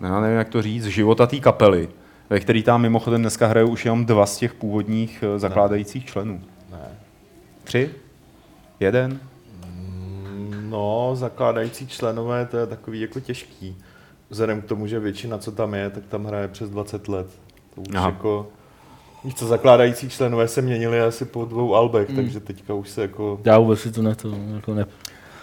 já 0.00 0.20
nevím, 0.20 0.38
jak 0.38 0.48
to 0.48 0.62
říct, 0.62 0.84
života 0.84 1.26
té 1.26 1.40
kapely, 1.40 1.88
ve 2.30 2.40
který 2.40 2.62
tam 2.62 2.82
mimochodem 2.82 3.20
dneska 3.20 3.46
hrajou 3.46 3.68
už 3.68 3.84
jenom 3.84 4.06
dva 4.06 4.26
z 4.26 4.36
těch 4.36 4.54
původních 4.54 5.24
eh, 5.26 5.38
zakládajících 5.38 6.06
členů. 6.06 6.40
Ne. 6.70 6.88
Tři? 7.64 7.90
Jeden? 8.80 9.20
No, 10.68 11.10
zakládající 11.14 11.86
členové, 11.86 12.46
to 12.46 12.56
je 12.56 12.66
takový 12.66 13.00
jako 13.00 13.20
těžký. 13.20 13.76
Vzhledem 14.30 14.62
k 14.62 14.64
tomu, 14.64 14.86
že 14.86 15.00
většina, 15.00 15.38
co 15.38 15.52
tam 15.52 15.74
je, 15.74 15.90
tak 15.90 16.06
tam 16.06 16.24
hraje 16.24 16.48
přes 16.48 16.70
20 16.70 17.08
let. 17.08 17.26
To 17.74 17.80
už 17.80 17.96
Aha. 17.96 18.06
jako... 18.06 18.48
Víš 19.24 19.34
co, 19.34 19.46
zakládající 19.46 20.08
členové 20.10 20.48
se 20.48 20.62
měnili 20.62 21.00
asi 21.00 21.24
po 21.24 21.44
dvou 21.44 21.74
albech, 21.74 22.08
Hmm. 22.08 22.16
takže 22.16 22.40
teďka 22.40 22.74
už 22.74 22.88
se 22.88 23.02
jako... 23.02 23.40
já 23.44 23.58
vůbec 23.58 23.80
si 23.80 23.92
to 23.92 24.02
ne, 24.02 24.14
to, 24.14 24.28
jako 24.54 24.74
ne. 24.74 24.86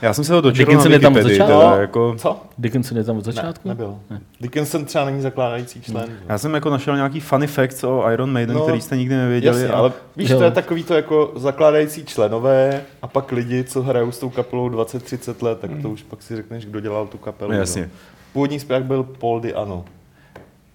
Já 0.02 0.14
jsem 0.14 0.24
se 0.24 0.34
ho 0.34 0.42
dočetl 0.42 0.72
na 0.72 0.78
Dickinson 0.78 0.92
je 0.92 1.00
tam 1.00 1.14
od 1.14 1.16
Wikipedii, 1.16 1.38
začátku? 1.40 1.60
teda 1.62 1.82
jako... 1.82 2.16
Co? 2.18 2.42
Dickinson 2.58 2.98
je 2.98 3.04
tam 3.04 3.18
od 3.18 3.26
začátku? 3.26 3.68
Ne, 3.68 3.74
nebyl. 3.74 3.98
Ne. 4.10 4.22
Dickinson 4.42 4.86
třeba 4.86 5.06
není 5.06 5.22
zakládající 5.22 5.82
člen. 5.82 6.06
že? 6.10 6.16
Já 6.30 6.38
jsem 6.38 6.54
jako 6.54 6.70
našel 6.70 6.96
nějaký 6.96 7.20
funny 7.20 7.48
facts 7.48 7.84
o 7.84 8.12
Iron 8.12 8.32
Maiden, 8.34 8.56
No, 8.56 8.62
který 8.62 8.82
jste 8.82 8.98
nikdy 8.98 9.16
nevěděli. 9.16 9.58
Jasně, 9.62 9.74
a- 9.74 9.78
ale 9.78 9.92
víš, 10.16 10.30
Jo. 10.30 10.38
to 10.38 10.44
je 10.44 10.52
takový 10.52 10.84
to 10.84 10.94
jako 10.94 11.32
zakládající 11.36 12.06
členové 12.06 12.82
a 13.02 13.08
pak 13.08 13.32
lidi, 13.32 13.64
co 13.64 13.82
hrajou 13.82 14.12
s 14.12 14.20
tou 14.20 14.30
kapelou 14.30 14.70
20-30 14.70 15.44
let, 15.44 15.60
tak 15.60 15.72
to 15.82 15.90
už 15.90 16.04
pak 16.04 16.22
si 16.22 16.36
řekneš, 16.36 16.66
kdo 16.66 16.80
dělal 16.80 17.08
tu 17.08 17.18
kapelu. 17.18 17.52
No, 17.52 17.56
jo. 17.58 17.60
jasně. 17.62 17.90
Původní 18.34 18.60
zpěvák 18.60 18.84
byl 18.86 19.04
Paul 19.04 19.40
Diano. 19.40 19.86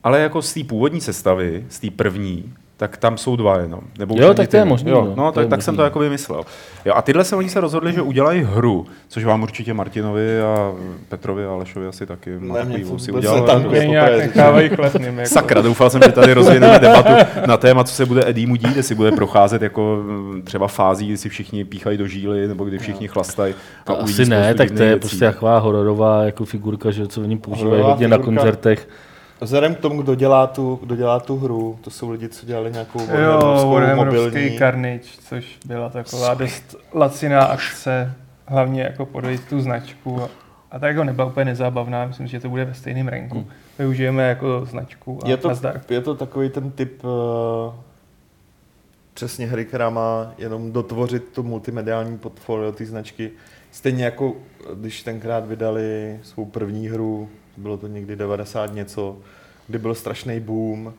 Ale 0.04 0.20
jako 0.20 0.42
z 0.42 0.54
té 0.54 0.64
původní 0.64 1.00
sestavy, 1.00 1.64
z 1.68 1.78
té 1.80 1.90
první, 1.90 2.52
tak 2.80 2.96
tam 2.96 3.16
jsou 3.18 3.36
dva 3.36 3.58
jenom. 3.58 3.80
Nebo 3.98 4.14
už 4.14 4.20
Jo, 4.20 4.34
tak 4.34 4.48
to 4.48 4.56
je 4.56 4.64
možný, 4.64 4.90
Jo, 4.90 5.04
no. 5.04 5.14
no, 5.24 5.32
To 5.32 5.34
tak, 5.34 5.44
je 5.44 5.48
tak 5.50 5.62
jsem 5.62 5.76
to 5.76 5.82
jako 5.82 5.98
vymyslel. 5.98 6.42
Jo, 6.84 6.92
a 6.96 7.02
tyhle 7.02 7.24
se 7.24 7.36
oni 7.36 7.48
se 7.48 7.60
rozhodli, 7.60 7.92
že 7.92 8.02
udělají 8.02 8.42
hru, 8.42 8.86
což 9.08 9.24
vám 9.24 9.42
určitě 9.42 9.74
Martinovi 9.74 10.42
a 10.42 10.72
Petrovi 11.08 11.44
a 11.46 11.50
Alešovi 11.50 11.86
asi 11.86 12.06
taky 12.06 12.38
má 12.38 12.54
Ne, 12.54 12.64
mě 12.64 12.78
to 12.78 12.98
si 12.98 13.12
udělal. 13.12 13.40
netankuje. 13.40 13.70
Mě 13.70 13.80
poprvé 13.80 13.86
nějak 13.86 14.12
nechávají 14.36 14.68
chlepným. 14.68 15.18
Jako. 15.18 15.30
Sakra, 15.30 15.62
doufal 15.62 15.90
jsem, 15.90 16.02
že 16.02 16.12
tady 16.12 16.32
rozvineme 16.32 16.78
debatu 16.80 17.12
na 17.46 17.56
téma, 17.56 17.84
co 17.84 17.94
se 17.94 18.06
bude 18.06 18.28
Edimu 18.28 18.56
dít, 18.56 18.76
jestli 18.76 18.94
bude 18.94 19.12
procházet 19.12 19.62
jako 19.62 20.02
mm, 20.06 20.42
třeba 20.42 20.68
fází, 20.68 21.06
kdy 21.06 21.16
si 21.16 21.28
všichni 21.28 21.64
píchají 21.64 21.98
do 21.98 22.06
žíly, 22.06 22.48
nebo 22.48 22.64
kdy 22.64 22.78
všichni 22.78 23.08
chlastají. 23.08 23.54
a 23.86 23.92
Asi 23.92 24.26
ne, 24.26 24.54
tak 24.54 24.70
to 24.70 24.82
je 24.82 24.88
věcí. 24.88 25.00
prostě 25.00 25.24
taková 25.24 25.58
hororová 25.58 26.22
jako 26.24 26.44
figurka, 26.44 26.90
že 26.90 27.06
co 27.06 27.20
oni 27.20 27.36
používají 27.38 27.82
hodně 27.82 28.08
na 28.08 28.16
figurka. 28.16 28.40
koncertech. 28.40 28.88
Vzhledem 29.40 29.74
k 29.74 29.78
tomu, 29.78 30.02
kdo 30.02 30.14
dělá 30.14 30.46
tu, 30.46 30.78
kdo 30.82 30.96
dělá 30.96 31.20
tu 31.20 31.36
hru, 31.36 31.78
to 31.80 31.90
jsou 31.90 32.10
lidi, 32.10 32.28
co 32.28 32.46
dělali 32.46 32.72
nějakou 32.72 32.98
Warhammerovskou 33.06 34.04
mobilní. 34.04 34.58
Carnage, 34.58 35.08
což 35.28 35.58
byla 35.66 35.88
taková 35.88 36.34
dost 36.34 36.76
laciná 36.94 37.44
akce, 37.44 38.14
hlavně 38.46 38.82
jako 38.82 39.06
podojit 39.06 39.48
tu 39.48 39.60
značku. 39.60 40.20
A 40.70 40.78
ta 40.78 40.88
jako 40.88 41.04
nebyla 41.04 41.26
úplně 41.26 41.44
nezábavná, 41.44 42.06
myslím, 42.06 42.26
že 42.26 42.40
to 42.40 42.48
bude 42.48 42.64
ve 42.64 42.74
stejném 42.74 43.08
ranku. 43.08 43.34
Hmm. 43.38 43.46
Využijeme 43.78 44.28
jako 44.28 44.66
značku 44.70 45.18
a 45.24 45.28
Je 45.28 45.36
to, 45.36 45.48
nazdar. 45.48 45.80
je 45.90 46.00
to 46.00 46.14
takový 46.14 46.50
ten 46.50 46.70
typ 46.70 47.04
uh, 47.04 47.10
přesně 49.14 49.46
hry, 49.46 49.64
která 49.64 49.90
má 49.90 50.32
jenom 50.38 50.72
dotvořit 50.72 51.24
to 51.32 51.42
multimediální 51.42 52.18
portfolio 52.18 52.72
té 52.72 52.86
značky. 52.86 53.30
Stejně 53.70 54.04
jako 54.04 54.34
když 54.74 55.02
tenkrát 55.02 55.46
vydali 55.46 56.18
svou 56.22 56.44
první 56.44 56.88
hru, 56.88 57.28
bylo 57.56 57.76
to 57.76 57.86
někdy 57.86 58.16
90 58.16 58.74
něco, 58.74 59.16
kdy 59.66 59.78
byl 59.78 59.94
strašný 59.94 60.40
boom, 60.40 60.94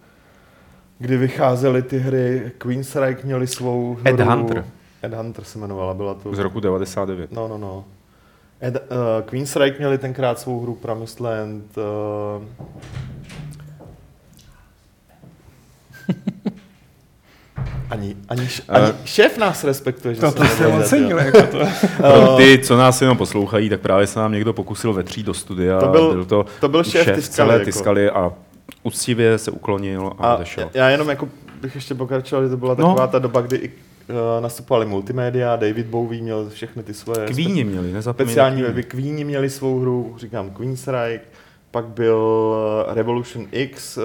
kdy 0.99 1.17
vycházely 1.17 1.81
ty 1.81 1.99
hry, 1.99 2.51
Queensryche 2.57 3.25
měli 3.25 3.47
svou 3.47 3.93
hru. 3.93 4.07
Ed 4.07 4.19
Hunter. 4.19 4.65
Ed 5.03 5.13
Hunter 5.13 5.43
se 5.43 5.59
jmenovala, 5.59 5.93
byla 5.93 6.13
to... 6.13 6.35
Z 6.35 6.39
roku 6.39 6.59
99. 6.59 7.31
No, 7.31 7.47
no, 7.47 7.57
no. 7.57 7.85
Ed, 8.63 8.75
uh, 8.75 9.29
Queensryche 9.29 9.77
měli 9.77 9.97
tenkrát 9.97 10.39
svou 10.39 10.61
hru 10.61 10.75
Promised 10.75 11.19
Land. 11.19 11.77
Uh, 11.77 12.43
ani, 17.91 18.15
ani, 18.29 18.45
š- 18.45 18.61
ani 18.69 18.85
Eh. 18.89 18.93
šéf 19.05 19.37
nás 19.37 19.63
respektuje, 19.63 20.13
že 20.15 20.21
To, 20.21 20.31
to 20.31 20.37
jsme 20.45 20.49
jsem 20.55 20.73
ocenil, 20.73 21.17
jako 21.17 21.41
to. 21.41 21.57
Pro 21.97 22.35
ty, 22.37 22.59
co 22.63 22.77
nás 22.77 23.01
jenom 23.01 23.17
poslouchají, 23.17 23.69
tak 23.69 23.81
právě 23.81 24.07
se 24.07 24.19
nám 24.19 24.31
někdo 24.31 24.53
pokusil 24.53 24.93
vetřít 24.93 25.25
do 25.25 25.33
studia. 25.33 25.79
To 25.79 25.87
byl- 25.87 26.11
byl 26.13 26.25
to, 26.25 26.45
to 26.59 26.69
byl 26.69 26.83
šéf 26.83 27.05
Tiskaly, 27.15 27.21
celé 27.23 27.53
jako. 27.53 27.65
Tiskaly 27.65 28.09
a 28.09 28.33
úctivě 28.83 29.37
se 29.37 29.51
uklonil 29.51 30.11
a, 30.19 30.27
A 30.27 30.35
odešel. 30.35 30.69
já 30.73 30.89
jenom 30.89 31.09
jako 31.09 31.29
bych 31.61 31.75
ještě 31.75 31.95
pokračoval, 31.95 32.43
že 32.43 32.49
to 32.49 32.57
byla 32.57 32.75
No. 32.79 32.85
taková 32.87 33.07
ta 33.07 33.19
doba, 33.19 33.41
kdy 33.41 33.55
i 33.57 33.67
uh, 33.69 34.15
nastupovali 34.43 34.85
multimédia, 34.85 35.55
David 35.55 35.85
Bowie 35.85 36.21
měl 36.21 36.49
všechny 36.49 36.83
ty 36.83 36.93
svoje 36.93 37.25
Kvíni 37.27 37.63
měli, 37.63 37.91
nezapomeňte. 37.93 38.23
speciální 38.31 38.55
Queeni. 38.61 38.67
weby. 38.75 38.83
Queeni 38.83 39.23
měli 39.23 39.49
svou 39.49 39.79
hru, 39.79 40.15
říkám 40.19 40.49
Queensryche, 40.49 41.19
pak 41.71 41.85
byl 41.85 42.55
eh, 42.89 42.93
Revolution 42.95 43.47
X, 43.51 43.97
uh, 43.97 44.03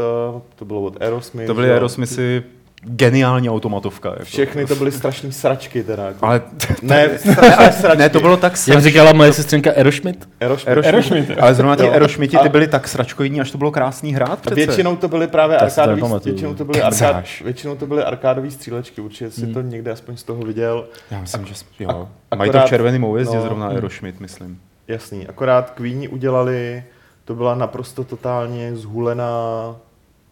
to 0.57 0.65
bylo 0.65 0.83
od 0.83 1.03
Aerosmith. 1.03 1.47
To 1.47 1.55
byly. 1.55 1.71
Aerosmithy 1.73 2.43
geniální 2.83 3.51
automatovka. 3.51 4.09
Jako. 4.09 4.25
Všechny 4.25 4.67
to 4.67 4.75
byly 4.77 4.93
strašný 4.93 5.33
sračky 5.33 5.83
teda. 5.83 6.07
Jako. 6.07 6.27
Ale 6.27 6.43
Ne, 6.83 7.11
strašné 7.19 7.73
sračky. 7.73 7.99
ne, 7.99 8.09
to 8.09 8.21
bylo 8.21 8.37
tak 8.37 8.53
Jak 8.53 8.57
srač... 8.59 8.83
říkala 8.83 9.13
moje 9.13 9.33
sestřenka 9.33 9.71
Aeroschmidt? 9.71 10.29
Aerosmith. 10.41 10.87
Aerosmith. 10.87 11.31
Ale 11.41 11.55
zrovna 11.55 11.77
ti 11.77 11.83
Jo. 11.83 11.93
Aerosmithi, 11.93 12.37
A- 12.37 12.43
ty 12.43 12.49
byly 12.49 12.69
tak 12.69 12.89
sračkoidní, 12.89 13.41
až 13.41 13.51
to 13.51 13.59
bylo 13.59 13.71
krásný 13.71 14.15
hrát 14.15 14.41
přece. 14.41 14.55
většinou 14.55 14.97
to 14.97 15.09
byly 15.09 15.27
právě 15.27 15.57
arkádový, 15.57 16.03
většinou 16.25 16.55
to 16.55 16.65
byly, 16.65 16.83
arkád, 16.83 17.25
většinou 17.45 17.77
to 17.77 17.87
byly 17.87 18.03
arkádový 18.05 18.51
střílečky, 18.51 19.01
určitě 19.01 19.31
si 19.31 19.45
Hmm. 19.45 19.55
to 19.55 19.61
někde 19.63 19.91
aspoň 19.91 20.17
z 20.17 20.23
toho 20.23 20.43
viděl. 20.43 20.87
Já 21.11 21.21
myslím, 21.21 21.47
že 21.47 21.55
jo. 21.81 22.09
Mají 22.37 22.51
to 22.51 22.59
v 22.61 22.65
červeném 22.65 23.05
oujezdě 23.05 23.37
no. 23.37 23.43
zrovna 23.43 23.67
Aeroschmidt, 23.67 24.21
myslím. 24.21 24.61
Jasný, 24.89 25.27
akorát 25.27 25.71
Queeni 25.71 26.09
udělali, 26.09 26.85
to 27.25 27.35
byla 27.35 27.55
naprosto 27.55 28.05
totálně 28.05 28.77
zhulená 28.77 29.31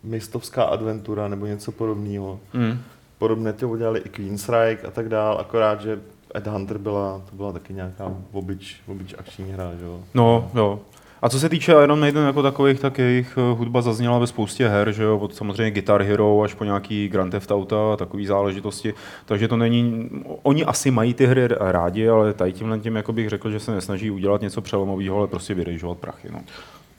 mistovská 0.04 0.64
adventura 0.64 1.28
nebo 1.28 1.46
něco 1.46 1.72
podobného. 1.72 2.40
Mm. 2.52 2.78
Podobně 3.18 3.52
to 3.52 3.68
udělali 3.68 4.00
i 4.00 4.08
Queensryche 4.08 4.86
a 4.86 4.90
tak 4.90 5.08
dál, 5.08 5.38
akorát, 5.38 5.80
že 5.80 6.00
Ed 6.36 6.46
Hunter 6.46 6.78
byla, 6.78 7.22
to 7.30 7.36
byla 7.36 7.52
taky 7.52 7.74
nějaká 7.74 8.12
obyč, 8.32 8.80
obyč 8.86 9.14
akční 9.18 9.52
hra, 9.52 9.74
že 9.78 9.84
jo? 9.84 10.00
No, 10.14 10.50
jo. 10.54 10.80
A 11.24 11.28
co 11.28 11.40
se 11.40 11.48
týče 11.48 11.72
Iron 11.72 12.00
Maiden 12.00 12.26
jako 12.26 12.42
takových, 12.42 12.80
tak 12.80 12.98
jejich 12.98 13.38
eh, 13.38 13.54
hudba 13.54 13.82
zazněla 13.82 14.18
ve 14.18 14.26
spoustě 14.26 14.68
her, 14.68 14.92
že 14.92 15.02
jo, 15.02 15.18
od 15.18 15.34
samozřejmě 15.34 15.70
Guitar 15.70 16.02
Hero 16.02 16.42
až 16.42 16.54
po 16.54 16.64
nějaký 16.64 17.08
Grand 17.08 17.30
Theft 17.30 17.50
Auto 17.50 17.92
a 17.92 17.96
takové 17.96 18.24
záležitosti. 18.24 18.94
Takže 19.24 19.48
to 19.48 19.56
není, 19.56 20.10
oni 20.42 20.64
asi 20.64 20.90
mají 20.90 21.14
ty 21.14 21.26
hry 21.26 21.48
rádi, 21.48 22.08
ale 22.08 22.32
tady 22.32 22.52
tímhle 22.52 22.78
tím 22.78 22.96
jako 22.96 23.12
bych 23.12 23.28
řekl, 23.28 23.50
že 23.50 23.60
se 23.60 23.72
nesnaží 23.72 24.10
udělat 24.10 24.40
něco 24.40 24.60
přelomového, 24.60 25.18
ale 25.18 25.26
prostě 25.26 25.54
vyrejžovat 25.54 25.98
prachy. 25.98 26.28
No. 26.32 26.40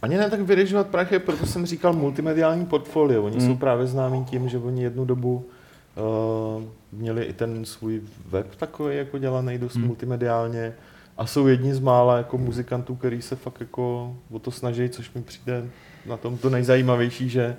Ani 0.01 0.17
ne 0.17 0.29
tak 0.29 0.41
vyryžovat 0.41 0.87
prachy, 0.87 1.19
proto 1.19 1.45
jsem 1.45 1.65
říkal 1.65 1.93
multimediální 1.93 2.65
portfolio. 2.65 3.23
Oni 3.23 3.37
Hmm. 3.37 3.47
jsou 3.47 3.55
právě 3.57 3.87
známí 3.87 4.25
tím, 4.25 4.49
že 4.49 4.57
oni 4.57 4.83
jednu 4.83 5.05
dobu 5.05 5.45
uh, 6.57 6.63
měli 6.91 7.23
i 7.23 7.33
ten 7.33 7.65
svůj 7.65 8.01
web 8.29 8.55
takový 8.55 8.97
jako 8.97 9.17
dělaný 9.17 9.57
dost 9.57 9.75
Hmm. 9.75 9.85
multimediálně 9.87 10.73
a 11.17 11.25
jsou 11.25 11.47
jedni 11.47 11.73
z 11.73 11.79
mála 11.79 12.17
jako 12.17 12.37
muzikantů, 12.37 12.95
který 12.95 13.21
se 13.21 13.35
fakt 13.35 13.59
jako 13.59 14.15
o 14.31 14.39
to 14.39 14.51
snaží, 14.51 14.89
což 14.89 15.13
mi 15.13 15.21
přijde 15.21 15.65
na 16.05 16.17
tom 16.17 16.37
to 16.37 16.49
nejzajímavější, 16.49 17.29
že 17.29 17.55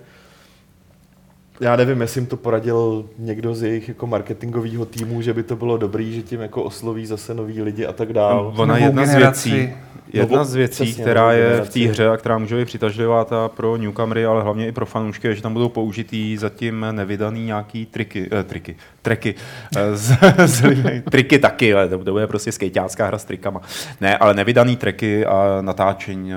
já 1.60 1.76
nevím, 1.76 2.00
jestli 2.00 2.20
jim 2.20 2.26
to 2.26 2.36
poradil 2.36 3.04
někdo 3.18 3.54
z 3.54 3.62
jejich 3.62 3.88
jako 3.88 4.06
marketingového 4.06 4.84
týmu, 4.84 5.22
že 5.22 5.34
by 5.34 5.42
to 5.42 5.56
bylo 5.56 5.76
dobrý, 5.76 6.14
že 6.14 6.22
tím 6.22 6.40
jako 6.40 6.62
osloví 6.62 7.06
zase 7.06 7.34
nový 7.34 7.62
lidi 7.62 7.86
a 7.86 7.92
tak 7.92 8.12
dál. 8.12 8.54
Ona 8.56 8.78
jedna 8.78 9.06
z 9.06 9.14
věcí, 9.14 9.70
jedna 10.12 10.44
z 10.44 10.54
věcí, 10.54 10.84
přesně, 10.84 11.02
která 11.02 11.32
je 11.32 11.60
v 11.60 11.70
té 11.70 11.80
hře 11.80 12.08
a 12.08 12.16
která 12.16 12.38
může 12.38 12.56
být 12.56 12.64
přitažlivá 12.64 13.24
ta 13.24 13.48
pro 13.48 13.76
newcomery, 13.76 14.26
ale 14.26 14.42
hlavně 14.42 14.68
i 14.68 14.72
pro 14.72 14.86
fanoušky, 14.86 15.28
je, 15.28 15.34
že 15.34 15.42
tam 15.42 15.52
budou 15.52 15.68
použitý 15.68 16.36
zatím 16.36 16.86
nevydaný 16.90 17.46
nějaký 17.46 17.86
triky, 17.86 18.28
eh, 18.32 18.42
triky, 18.42 18.76
treky, 19.02 19.34
eh, 19.76 19.96
z, 19.96 20.18
z, 20.46 20.62
triky 21.10 21.38
taky, 21.38 21.74
ale 21.74 21.88
to, 21.88 21.98
bude 21.98 22.26
prostě 22.26 22.52
skejťácká 22.52 23.06
hra 23.06 23.18
s 23.18 23.24
trikama. 23.24 23.60
Ne, 24.00 24.16
ale 24.16 24.34
nevydaný 24.34 24.76
treky 24.76 25.26
a 25.26 25.58
natáčení, 25.60 26.32
eh, 26.32 26.36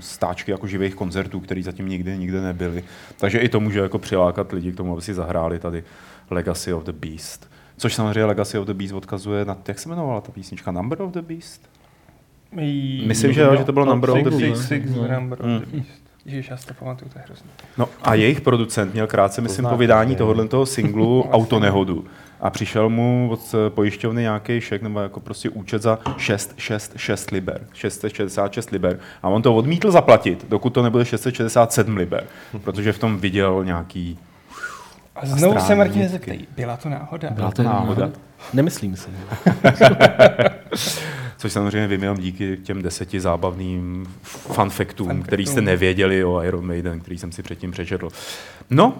stáčky 0.00 0.50
jako 0.50 0.66
živých 0.66 0.94
koncertů, 0.94 1.40
které 1.40 1.62
zatím 1.62 1.88
nikdy 1.88 2.18
nikde 2.18 2.40
nebyly. 2.40 2.84
Takže 3.16 3.38
i 3.38 3.48
to 3.48 3.60
může 3.60 3.80
jako 3.80 3.98
přilákat 3.98 4.48
lidi 4.54 4.72
k 4.72 4.76
tomu, 4.76 4.92
aby 4.92 5.02
si 5.02 5.14
zahráli 5.14 5.58
tady 5.58 5.84
Legacy 6.30 6.72
of 6.72 6.84
the 6.84 6.92
Beast. 6.92 7.50
Což 7.76 7.94
samozřejmě 7.94 8.24
Legacy 8.24 8.58
of 8.58 8.66
the 8.66 8.74
Beast 8.74 8.94
odkazuje 8.94 9.44
na, 9.44 9.56
jak 9.68 9.78
se 9.78 9.88
jmenovala 9.88 10.20
ta 10.20 10.32
písnička? 10.32 10.70
Number 10.72 11.02
of 11.02 11.12
the 11.12 11.22
Beast? 11.22 11.60
Jí- 12.60 13.06
Myslím, 13.06 13.32
že 13.32 13.40
jo, 13.40 13.56
že 13.56 13.64
to 13.64 13.72
bylo 13.72 13.84
Number 13.86 14.10
of 14.10 14.18
the 14.22 14.30
Beast. 14.30 14.72
No. 14.96 15.08
Number 15.08 15.40
of 15.40 15.46
Mm. 15.46 15.60
the 15.60 15.66
Beast. 15.66 15.88
Ježiš, 16.26 16.50
já 16.50 16.56
si 16.56 16.66
to 16.66 16.74
pamatuju, 16.74 17.10
to 17.12 17.18
je 17.18 17.24
hrozné. 17.26 17.46
No 17.78 17.88
a 18.02 18.14
jejich 18.14 18.40
producent 18.40 18.92
měl 18.92 19.06
krátce, 19.06 19.40
myslím, 19.40 19.66
po 19.66 19.76
vydání 19.76 20.16
tohohle 20.16 20.48
toho 20.48 20.66
singlu 20.66 21.22
autonehodu. 21.32 22.04
A 22.40 22.50
přišel 22.50 22.88
mu 22.88 23.28
od 23.32 23.40
eh, 23.54 23.70
pojišťovny 23.70 24.22
nějaký 24.22 24.60
šek 24.60 24.82
nebo 24.82 25.00
jako 25.00 25.20
prostě 25.20 25.50
účet 25.50 25.82
za 25.82 25.98
6, 26.16 26.54
6, 26.56 26.92
6 26.96 27.30
liber. 27.30 27.66
666 27.72 28.70
liber. 28.70 28.98
A 29.22 29.28
on 29.28 29.42
to 29.42 29.54
odmítl 29.56 29.90
zaplatit, 29.90 30.46
dokud 30.48 30.70
to 30.70 30.82
nebude 30.82 31.04
667 31.04 31.96
liber. 31.96 32.24
Protože 32.64 32.92
v 32.92 32.98
tom 32.98 33.18
viděl 33.18 33.64
nějaký... 33.64 34.18
A 35.16 35.26
znovu 35.26 35.52
se 35.52 35.58
Astrální 35.58 35.78
Martin 35.78 36.02
nitky. 36.02 36.12
zeptej, 36.12 36.46
byla 36.56 36.76
to 36.76 36.88
náhoda? 36.88 37.30
Byla 37.30 37.50
to 37.50 37.62
náhoda. 37.62 38.10
Nemyslím 38.52 38.96
si. 38.96 39.10
Což 41.36 41.52
samozřejmě 41.52 41.88
vím 41.88 42.02
jenom 42.02 42.18
díky 42.18 42.56
těm 42.56 42.82
deseti 42.82 43.20
zábavným 43.20 44.06
fun 44.22 44.70
factům, 44.70 45.08
Fun 45.08 45.22
který 45.22 45.46
jste 45.46 45.60
nevěděli 45.60 46.24
o 46.24 46.42
Iron 46.42 46.66
Maiden, 46.66 47.00
který 47.00 47.18
jsem 47.18 47.32
si 47.32 47.42
předtím 47.42 47.70
přečetl. 47.70 48.08
No, 48.70 48.94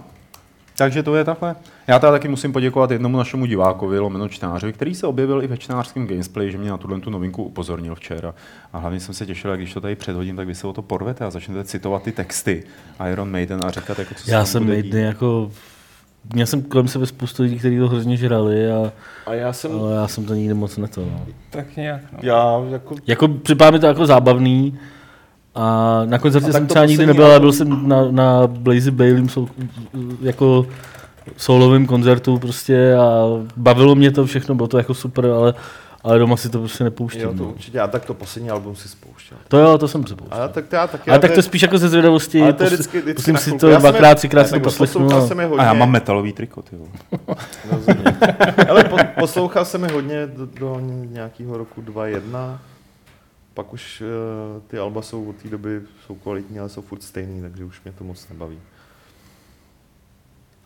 takže 0.76 1.02
to 1.02 1.16
je 1.16 1.24
takhle. 1.24 1.56
Já 1.86 1.98
teda 1.98 2.12
taky 2.12 2.28
musím 2.28 2.52
poděkovat 2.52 2.90
jednomu 2.90 3.16
našemu 3.16 3.46
divákovi, 3.46 3.98
lomeno 3.98 4.28
čtenářovi, 4.28 4.72
který 4.72 4.94
se 4.94 5.06
objevil 5.06 5.42
i 5.42 5.46
ve 5.46 5.56
čtenářském 5.56 6.06
gamesplay, 6.06 6.50
že 6.50 6.58
mě 6.58 6.70
na 6.70 6.76
tuhle 6.76 7.00
tu 7.00 7.10
novinku 7.10 7.44
upozornil 7.44 7.94
včera. 7.94 8.34
A 8.72 8.78
hlavně 8.78 9.00
jsem 9.00 9.14
se 9.14 9.26
těšil, 9.26 9.50
jak 9.50 9.60
když 9.60 9.74
to 9.74 9.80
tady 9.80 9.96
předhodím, 9.96 10.36
tak 10.36 10.46
vy 10.46 10.54
se 10.54 10.66
o 10.66 10.72
to 10.72 10.82
porvete 10.82 11.24
a 11.24 11.30
začnete 11.30 11.64
citovat 11.64 12.02
ty 12.02 12.12
texty 12.12 12.64
Iron 13.12 13.30
Maiden 13.30 13.60
a 13.64 13.70
říkat, 13.70 13.98
jako, 13.98 14.14
co 14.14 14.24
se 14.24 14.30
Já 14.30 14.38
tam 14.38 14.46
jsem. 14.46 14.66
Maiden 14.66 15.04
jako... 15.04 15.50
Měl 16.32 16.46
jsem 16.46 16.62
kolem 16.62 16.88
sebe 16.88 17.06
spoustu 17.06 17.42
lidí, 17.42 17.58
kteří 17.58 17.78
to 17.78 17.88
hrozně 17.88 18.16
žrali, 18.16 18.72
a, 18.72 18.92
A 19.26 19.34
já 19.34 19.52
jsem, 19.52 19.80
ale 19.80 19.94
já 19.94 20.08
jsem 20.08 20.24
to 20.24 20.34
nikdy 20.34 20.54
moc 20.54 20.76
neto. 20.76 21.00
No. 21.00 21.26
Tak 21.50 21.76
nějak, 21.76 22.00
no. 22.12 22.18
já 22.22 22.62
jako 22.70 22.94
Jako 23.06 23.28
připadá 23.28 23.70
mi 23.70 23.78
to 23.78 23.86
jako 23.86 24.06
zábavný, 24.06 24.78
a 25.54 26.00
na 26.04 26.18
koncertě 26.18 26.48
A 26.48 26.52
jsem 26.52 26.66
třeba 26.66 26.86
nikdy 26.86 27.06
nebyl, 27.06 27.26
ale 27.26 27.40
byl 27.40 27.52
jsem 27.52 27.88
na, 27.88 28.10
na 28.10 28.46
Blazy 28.46 28.90
Baileym 28.90 29.28
sol, 29.28 29.48
jako 30.20 30.66
solovým 31.36 31.86
koncertu 31.86 32.38
prostě 32.38 32.94
a 32.94 33.24
bavilo 33.56 33.94
mě 33.94 34.10
to 34.10 34.26
všechno, 34.26 34.54
bylo 34.54 34.68
to 34.68 34.78
jako 34.78 34.94
super, 34.94 35.26
ale, 35.26 35.54
ale 36.04 36.18
doma 36.18 36.36
si 36.36 36.48
to 36.48 36.58
prostě 36.58 36.84
nepouštím. 36.84 37.22
Jo, 37.22 37.34
to 37.34 37.42
no. 37.42 37.50
určitě. 37.50 37.80
A 37.80 37.88
tak 37.88 38.04
to 38.04 38.14
poslední 38.14 38.50
album 38.50 38.76
si 38.76 38.88
spouštěl. 38.88 39.38
To 39.48 39.58
jo, 39.58 39.78
to 39.78 39.88
jsem 39.88 40.04
přepouštěl. 40.04 40.38
A 40.38 40.42
já, 40.42 40.48
tak 40.48 40.68
to 40.68 40.76
já 40.76 40.86
taky. 40.86 41.10
Ale 41.10 41.18
tak 41.18 41.32
to 41.32 41.42
spíš 41.42 41.62
jako 41.62 41.78
ze 41.78 41.88
zvědavosti, 41.88 42.42
ale 42.42 42.52
to 42.52 42.62
je 42.62 42.70
vždycky, 42.70 43.00
vždycky 43.00 43.32
musím 43.32 43.52
si 43.52 43.58
to 43.58 43.78
dvakrát, 43.78 44.14
třikrát 44.14 44.44
si 44.44 44.52
to 44.52 44.60
poslechnu. 44.60 45.00
Poslouchal 45.00 45.24
a- 45.24 45.28
jsem 45.28 45.40
je 45.40 45.46
hodně. 45.46 45.62
A 45.62 45.64
já 45.64 45.72
mám 45.72 45.90
metalový 45.90 46.32
triko, 46.32 46.62
ty 46.62 46.76
vole. 46.76 46.90
Rozumím. 47.70 48.04
Ale 48.68 48.84
po, 48.84 48.96
poslouchal 49.20 49.64
jsem 49.64 49.84
je 49.84 49.92
hodně 49.92 50.26
do, 50.26 50.46
do 50.46 50.80
nějakého 50.80 51.56
roku 51.56 51.82
2.1. 51.82 52.58
Pak 53.54 53.72
už 53.72 54.00
uh, 54.00 54.62
ty 54.62 54.78
alba 54.78 55.02
jsou 55.02 55.24
od 55.24 55.36
té 55.36 55.48
doby 55.48 55.80
jsou 56.06 56.14
kvalitní, 56.14 56.58
ale 56.58 56.68
jsou 56.68 56.82
furt 56.82 57.02
stejný, 57.02 57.42
takže 57.42 57.64
už 57.64 57.82
mě 57.84 57.92
to 57.92 58.04
moc 58.04 58.28
nebaví. 58.28 58.58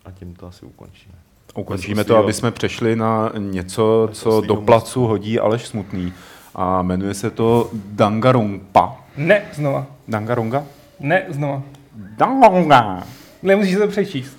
A 0.05 0.11
tím 0.11 0.35
to 0.35 0.47
asi 0.47 0.65
ukončíme. 0.65 1.15
Ukončíme 1.59 2.03
to, 2.03 2.17
aby 2.17 2.33
jsme 2.33 2.51
přešli 2.51 2.95
na 2.95 3.31
něco, 3.37 4.05
Bez 4.09 4.19
co 4.19 4.41
do 4.41 4.55
placu 4.55 5.05
hodí 5.05 5.39
Aleš 5.39 5.67
Smutný. 5.67 6.13
A 6.55 6.81
jmenuje 6.81 7.13
se 7.13 7.29
to 7.29 7.69
Dangarumpa. 7.73 8.95
Ne, 9.17 9.41
znova. 9.53 9.85
Dangarunga? 10.07 10.63
Ne, 10.99 11.25
znova. 11.29 11.61
Dangarunga. 11.95 13.03
Nemusíš 13.43 13.77
to 13.77 13.87
přečíst. 13.87 14.37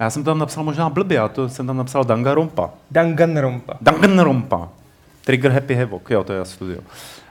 Já 0.00 0.10
jsem 0.10 0.24
to 0.24 0.30
tam 0.30 0.38
napsal 0.38 0.64
možná 0.64 0.90
blbě, 0.90 1.18
a 1.18 1.28
to 1.28 1.48
jsem 1.48 1.66
tam 1.66 1.76
napsal 1.76 2.04
Dangarumpa. 2.04 2.70
Danganronpa. 2.90 3.74
Danganronpa. 3.80 4.68
Trigger 5.24 5.52
Happy 5.52 5.74
Havoc, 5.74 6.02
jo, 6.10 6.24
to 6.24 6.32
je 6.32 6.44
studio. 6.44 6.80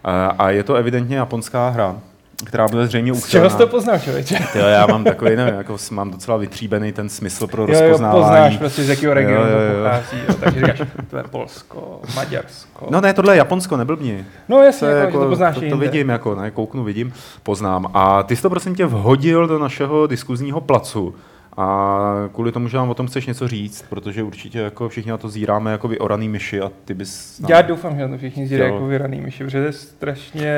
A, 0.03 0.25
a 0.27 0.49
je 0.49 0.63
to 0.63 0.75
evidentně 0.75 1.17
japonská 1.17 1.69
hra, 1.69 1.99
která 2.43 2.67
bude 2.67 2.85
zřejmě 2.87 3.13
Z 3.13 3.27
čeho 3.29 3.49
jsi 3.49 3.57
to 3.57 3.67
poznal, 3.67 3.99
člověče? 3.99 4.37
Jo, 4.55 4.65
já 4.65 4.85
mám 4.87 5.03
takový, 5.03 5.35
nevím, 5.35 5.53
jako 5.55 5.77
mám 5.91 6.11
docela 6.11 6.37
vytříbený 6.37 6.91
ten 6.91 7.09
smysl 7.09 7.47
pro 7.47 7.61
Jo, 7.63 7.67
jo, 7.73 7.79
rozpoznávání. 7.81 8.21
poznáš 8.23 8.57
prostě 8.57 8.83
z 8.83 8.89
jakého 8.89 9.13
regionu 9.13 9.49
Jo, 9.51 9.57
jo, 9.57 9.63
jo. 9.63 9.73
to 9.73 9.83
pochází. 9.83 10.17
Jo, 10.29 10.35
takže 10.39 10.59
říkáš, 10.59 10.81
to 11.09 11.17
je 11.17 11.23
Polsko, 11.23 12.01
Maďarsko. 12.15 12.87
No 12.89 13.01
ne, 13.01 13.13
tohle 13.13 13.33
je 13.33 13.37
Japonsko, 13.37 13.77
neblbni. 13.77 14.25
no 14.49 14.63
jasně, 14.63 14.87
To, 14.87 14.93
jako, 14.93 15.11
že 15.11 15.17
to 15.23 15.29
poznáš 15.29 15.53
to, 15.55 15.59
to 15.61 15.65
jinde. 15.65 15.85
vidím, 15.85 16.09
jako, 16.09 16.35
ne, 16.35 16.51
kouknu, 16.51 16.83
vidím, 16.83 17.13
poznám. 17.43 17.85
A 17.93 18.23
ty 18.23 18.35
jsi 18.35 18.41
to 18.41 18.49
prosím 18.49 18.75
tě 18.75 18.85
vhodil 18.85 19.47
do 19.47 19.59
našeho 19.59 20.07
diskuzního 20.07 20.61
placu. 20.61 21.15
A 21.57 22.09
kvůli 22.33 22.51
tomu, 22.51 22.67
že 22.67 22.77
nám 22.77 22.89
o 22.89 22.93
tom 22.93 23.07
chceš 23.07 23.25
něco 23.25 23.47
říct, 23.47 23.85
protože 23.89 24.23
určitě 24.23 24.59
jako 24.59 24.89
všichni 24.89 25.11
na 25.11 25.17
to 25.17 25.29
zíráme 25.29 25.71
jako 25.71 25.87
vyoraný 25.87 26.29
myši 26.29 26.61
a 26.61 26.71
ty 26.85 26.93
bys... 26.93 27.39
nám- 27.39 27.51
Já 27.51 27.61
doufám, 27.61 27.95
že 27.95 28.01
na 28.01 28.07
to 28.07 28.17
všichni 28.17 28.47
Jo. 28.51 28.63
jako 28.65 28.85
vyraný 28.87 29.21
myši, 29.21 29.43
protože 29.43 29.59
to 29.59 29.65
je 29.65 29.73
strašně 29.73 30.51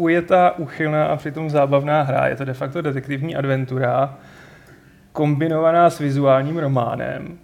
ujetá, 0.00 0.50
uchylná 0.58 1.06
a 1.06 1.16
přitom 1.16 1.50
zábavná 1.50 2.02
hra. 2.02 2.28
Je 2.28 2.36
to 2.36 2.44
de 2.44 2.54
facto 2.54 2.82
detektivní 2.82 3.36
adventura, 3.36 4.14
kombinovaná 5.12 5.90
s 5.90 5.98
vizuálním 5.98 6.58
románem, 6.58 7.38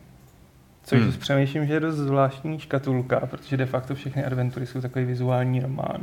což 0.84 1.00
Hmm. 1.00 1.12
přemýšlím, 1.12 1.66
že 1.66 1.74
je 1.74 1.80
dost 1.80 1.96
zvláštní 1.96 2.58
škatulka, 2.58 3.20
protože 3.26 3.56
de 3.56 3.66
facto 3.66 3.94
všechny 3.94 4.24
adventury 4.24 4.66
jsou 4.66 4.80
takový 4.80 5.04
vizuální 5.04 5.60
román. 5.60 6.00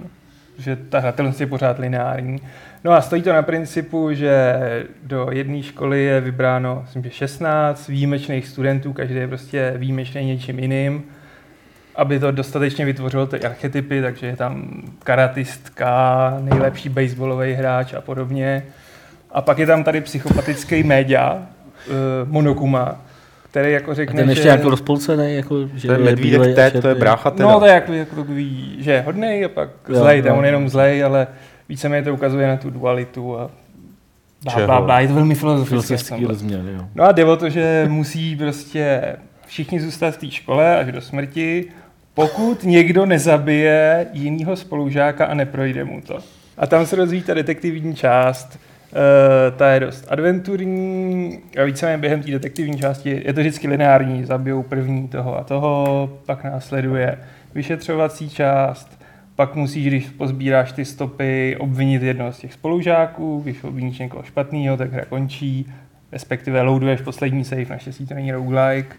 Že 0.58 0.76
ta 0.76 1.00
hratelnost 1.00 1.42
je 1.42 1.48
pořád 1.48 1.80
lineární. 1.80 2.40
No 2.84 2.92
a 2.92 3.02
stojí 3.02 3.22
to 3.22 3.34
na 3.34 3.42
principu, 3.42 4.14
že 4.14 4.56
do 5.04 5.28
jedné 5.32 5.64
školy 5.64 6.04
je 6.04 6.22
vybráno, 6.22 6.82
myslím, 6.82 7.04
že 7.04 7.10
16 7.10 7.88
výjimečných 7.88 8.48
studentů, 8.48 8.94
každý 8.94 9.16
je 9.16 9.28
prostě 9.28 9.74
výjimečný 9.78 10.26
něčím 10.26 10.60
jiným, 10.60 11.04
aby 11.96 12.20
to 12.20 12.32
dostatečně 12.32 12.86
vytvořilo 12.86 13.28
ty 13.28 13.40
archetypy, 13.40 14.02
takže 14.02 14.28
je 14.28 14.36
tam 14.36 14.82
karatistka, 15.04 16.38
nejlepší 16.42 16.90
baseballový 16.90 17.54
hráč 17.54 17.94
a 17.94 18.02
podobně. 18.02 18.64
A 19.32 19.42
pak 19.42 19.60
je 19.60 19.68
tam 19.68 19.84
tady 19.84 20.02
psychopatický 20.02 20.84
média, 20.84 21.34
uh, 21.88 21.94
Monokuma, 22.32 23.02
který 23.52 23.72
jako 23.72 23.92
A 23.92 23.94
řekne, 23.94 24.22
ten 24.22 24.30
ještě 24.30 24.44
že... 24.44 24.50
jako 24.50 24.70
rozpolcený, 24.70 25.36
jako, 25.36 25.68
že 25.76 25.88
To 25.88 25.94
je 25.94 25.98
bílej 25.98 26.16
medvídek 26.16 26.56
Ted, 26.56 26.82
to 26.82 26.88
je 26.88 26.96
brácha 26.96 27.32
teda. 27.32 27.52
No 27.52 27.60
to 27.60 27.66
je 27.66 27.74
jako, 27.74 27.94
jako 27.94 28.16
takový, 28.16 28.76
že 28.80 28.92
je 28.92 29.02
hodnej 29.02 29.46
a 29.46 29.50
pak 29.50 29.70
Jo, 29.90 29.96
zlej, 29.96 30.20
jo. 30.20 30.26
tam 30.26 30.38
on 30.38 30.44
je 30.44 30.48
jenom 30.48 30.70
zlej, 30.70 31.04
ale 31.04 31.28
víceméně 31.70 32.04
to 32.04 32.14
ukazuje 32.14 32.48
na 32.48 32.58
tu 32.58 32.70
dualitu 32.70 33.40
a 33.40 33.50
Čeho? 34.50 34.66
blá, 34.66 34.82
blá, 34.82 35.00
je 35.00 35.08
to 35.08 35.14
velmi 35.14 35.36
filozofické. 35.36 35.88
Filozofický 35.88 36.26
rozměr, 36.26 36.62
jo. 36.66 36.82
No 36.96 37.04
a 37.04 37.12
jde 37.12 37.26
o 37.26 37.36
to, 37.38 37.50
že 37.50 37.86
musí 37.90 38.36
prostě 38.36 39.02
všichni 39.46 39.80
zůstat 39.82 40.14
v 40.14 40.18
té 40.18 40.32
škole 40.32 40.78
až 40.78 40.92
do 40.92 41.02
smrti, 41.02 41.66
pokud 42.14 42.64
někdo 42.64 43.06
nezabije 43.06 44.08
jinýho 44.14 44.56
spolužáka 44.56 45.26
a 45.26 45.34
neprojde 45.34 45.84
mu 45.84 46.02
to. 46.02 46.20
A 46.58 46.68
tam 46.68 46.86
se 46.86 46.96
rozvíjí 46.96 47.24
ta 47.24 47.34
detektivní 47.34 47.96
část. 47.96 48.60
Uh, 48.92 49.58
ta 49.58 49.72
je 49.72 49.80
dost 49.80 50.06
adventurní 50.10 51.40
a 51.62 51.64
víceméně 51.64 51.98
během 51.98 52.24
té 52.24 52.32
detektivní 52.32 52.78
části 52.78 53.22
je 53.26 53.34
to 53.34 53.40
vždycky 53.40 53.68
lineární, 53.68 54.26
zabijou 54.26 54.64
první 54.64 55.08
toho 55.08 55.38
a 55.38 55.44
toho, 55.44 56.10
pak 56.26 56.44
následuje 56.44 57.18
vyšetřovací 57.56 58.30
část, 58.30 59.00
pak 59.36 59.56
musíš, 59.56 59.88
když 59.88 60.10
pozbíráš 60.10 60.72
ty 60.72 60.86
stopy, 60.86 61.58
obvinit 61.60 62.04
jednoho 62.04 62.32
z 62.32 62.38
těch 62.38 62.54
spolužáků, 62.54 63.40
když 63.44 63.64
obviníš 63.64 64.00
někoho 64.00 64.24
špatného, 64.24 64.78
tak 64.78 64.94
hra 64.94 65.06
končí, 65.06 65.74
respektive 66.12 66.62
loaduješ 66.62 67.02
poslední 67.02 67.44
save, 67.44 67.66
naštěstí 67.70 68.08
to 68.08 68.14
není 68.14 68.32
roguelike. 68.32 68.96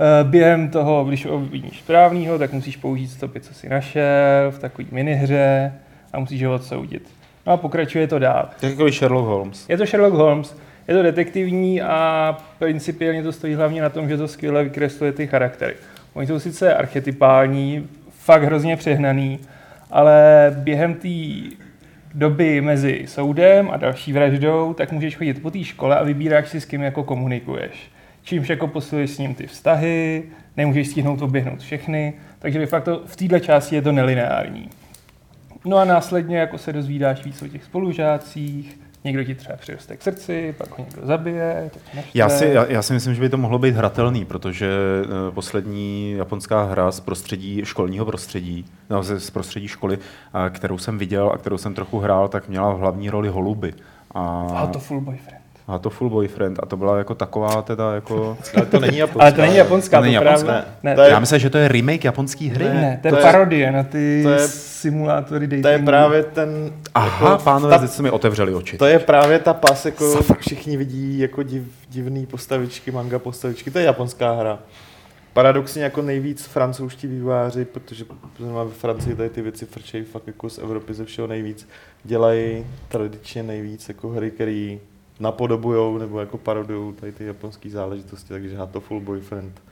Eh, 0.00 0.24
během 0.24 0.68
toho, 0.68 1.04
když 1.04 1.26
obviníš 1.26 1.78
správného, 1.78 2.38
tak 2.38 2.52
musíš 2.52 2.76
použít 2.76 3.08
stopy, 3.08 3.40
co 3.40 3.54
si 3.54 3.68
našel 3.68 4.50
v 4.50 4.58
takové 4.58 4.88
minihře 4.90 5.72
a 6.12 6.18
musíš 6.18 6.44
ho 6.44 6.54
odsoudit. 6.54 7.08
No 7.46 7.52
a 7.52 7.56
pokračuje 7.56 8.06
to 8.06 8.18
dál. 8.18 8.48
Jako 8.62 8.90
Sherlock 8.90 9.26
Holmes. 9.26 9.68
Je 9.68 9.76
to 9.76 9.86
Sherlock 9.86 10.14
Holmes, 10.14 10.56
je 10.88 10.94
to 10.94 11.02
detektivní 11.02 11.82
a 11.82 12.36
principiálně 12.58 13.22
to 13.22 13.32
stojí 13.32 13.54
hlavně 13.54 13.82
na 13.82 13.88
tom, 13.88 14.08
že 14.08 14.16
to 14.16 14.28
skvěle 14.28 14.64
vykresluje 14.64 15.12
ty 15.12 15.26
charaktery. 15.26 15.74
Oni 16.14 16.26
jsou 16.26 16.38
sice 16.38 16.74
archetypální, 16.74 17.88
fakt 18.10 18.42
hrozně 18.42 18.76
přehnaný, 18.76 19.38
ale 19.90 20.50
během 20.58 20.94
té 20.94 21.08
doby 22.14 22.60
mezi 22.60 23.02
soudem 23.06 23.70
a 23.70 23.76
další 23.76 24.12
vraždou, 24.12 24.74
tak 24.74 24.92
můžeš 24.92 25.16
chodit 25.16 25.42
po 25.42 25.50
té 25.50 25.64
škole 25.64 25.98
a 25.98 26.04
vybíráš 26.04 26.48
si, 26.48 26.60
s 26.60 26.64
kým 26.64 26.82
jako 26.82 27.04
komunikuješ. 27.04 27.90
Čímž 28.26 28.48
jako 28.48 28.66
posiluješ 28.66 29.10
s 29.10 29.18
ním 29.18 29.34
ty 29.34 29.46
vztahy, 29.46 30.22
nemůžeš 30.56 30.88
stihnout 30.88 31.22
oběhnout 31.22 31.60
všechny, 31.60 32.14
takže 32.38 32.58
de 32.58 32.66
facto 32.66 33.02
v 33.06 33.16
této 33.16 33.38
části 33.38 33.74
je 33.74 33.82
to 33.82 33.92
nelineární. 33.92 34.68
No 35.64 35.76
a 35.76 35.84
následně 35.84 36.38
jako 36.38 36.58
se 36.58 36.72
dozvídáš 36.72 37.24
víc 37.24 37.42
o 37.42 37.48
těch 37.48 37.64
spolužácích, 37.64 38.80
někdo 39.04 39.24
ti 39.24 39.34
třeba 39.34 39.56
přiroste 39.56 39.96
k 39.96 40.02
srdci, 40.02 40.54
pak 40.58 40.78
ho 40.78 40.84
někdo 40.84 41.06
zabije. 41.06 41.70
Já, 42.14 42.28
si, 42.28 42.46
já, 42.46 42.66
já 42.66 42.82
si 42.82 42.92
myslím, 42.92 43.14
že 43.14 43.20
by 43.20 43.28
to 43.28 43.36
mohlo 43.36 43.58
být 43.58 43.74
hratelný, 43.74 44.24
protože 44.24 44.68
uh, 44.68 45.34
poslední 45.34 46.12
japonská 46.12 46.62
hra 46.62 46.90
z 46.90 47.00
prostředí, 47.00 47.60
školního 47.64 48.04
prostředí, 48.04 48.64
no, 48.90 49.02
z 49.02 49.30
prostředí 49.30 49.68
školy, 49.68 49.96
uh, 49.96 50.02
kterou 50.50 50.78
jsem 50.78 50.98
viděl 50.98 51.30
a 51.34 51.38
kterou 51.38 51.58
jsem 51.58 51.74
trochu 51.74 51.98
hrál, 51.98 52.28
tak 52.28 52.48
měla 52.48 52.72
v 52.72 52.78
hlavní 52.78 53.10
roli 53.10 53.28
holuby. 53.28 53.74
A, 54.10 54.46
a 54.54 54.66
to 54.66 54.78
full 54.78 55.00
boyfriend. 55.00 55.45
A 55.68 55.78
to 55.78 55.90
full 55.90 56.10
boyfriend. 56.10 56.58
A 56.62 56.66
to 56.66 56.76
byla 56.76 56.98
jako 56.98 57.14
taková 57.14 57.62
teda 57.62 57.94
jako... 57.94 58.38
Ale 58.56 58.66
to 58.66 58.80
není 58.80 58.98
japonská. 58.98 59.22
Ale 59.22 59.32
to 59.32 59.40
není 59.40 59.56
japonská, 59.56 59.98
to, 59.98 60.02
není 60.02 60.14
japonská. 60.14 60.52
Ne. 60.52 60.64
ne. 60.82 60.94
To 60.94 61.00
je... 61.00 61.10
Já 61.10 61.18
myslím, 61.18 61.38
že 61.38 61.50
to 61.50 61.58
je 61.58 61.68
remake 61.68 62.04
japonský 62.04 62.48
hry. 62.48 62.64
Ne, 62.64 62.74
ne 62.74 63.00
to, 63.02 63.08
to 63.08 63.16
je 63.16 63.22
parodie 63.22 63.72
na 63.72 63.82
ty 63.82 64.20
to 64.22 64.30
je, 64.30 64.48
simulátory 64.48 65.46
datingu. 65.46 65.62
To 65.62 65.68
je 65.68 65.78
právě 65.78 66.22
ten... 66.22 66.72
Aha, 66.94 67.30
jako, 67.30 67.44
pánové, 67.44 67.78
ta, 67.78 67.86
se 67.86 68.02
mi 68.02 68.10
otevřeli 68.10 68.54
oči. 68.54 68.78
To 68.78 68.86
je 68.86 68.98
právě 68.98 69.38
ta 69.38 69.54
pas, 69.54 69.86
jako 69.86 70.12
Safra. 70.12 70.36
všichni 70.40 70.76
vidí 70.76 71.18
jako 71.18 71.42
div, 71.42 71.62
divný 71.88 72.26
postavičky, 72.26 72.90
manga 72.90 73.18
postavičky. 73.18 73.70
To 73.70 73.78
je 73.78 73.84
japonská 73.84 74.32
hra. 74.32 74.58
Paradoxně 75.32 75.82
jako 75.82 76.02
nejvíc 76.02 76.46
francouzští 76.46 77.06
vývojáři, 77.06 77.64
protože 77.64 78.04
ve 78.38 78.70
Francii 78.70 79.16
tady 79.16 79.28
ty 79.30 79.42
věci 79.42 79.66
frčejí 79.66 80.04
fakt 80.04 80.26
jako 80.26 80.50
z 80.50 80.58
Evropy 80.58 80.94
ze 80.94 81.04
všeho 81.04 81.28
nejvíc, 81.28 81.68
dělají 82.04 82.66
tradičně 82.88 83.42
nejvíc 83.42 83.88
jako 83.88 84.08
hry, 84.08 84.30
které 84.30 84.76
napodobujou 85.20 85.98
nebo 85.98 86.20
jako 86.20 86.38
parodujou 86.38 86.92
tady 86.92 87.12
ty 87.12 87.24
japonské 87.24 87.70
záležitosti, 87.70 88.28
takže 88.28 88.56
to 88.72 88.80
Full 88.80 89.00
Boyfriend 89.00 89.62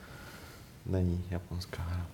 není 0.85 1.23
japonská 1.31 1.83
hra. 1.89 2.05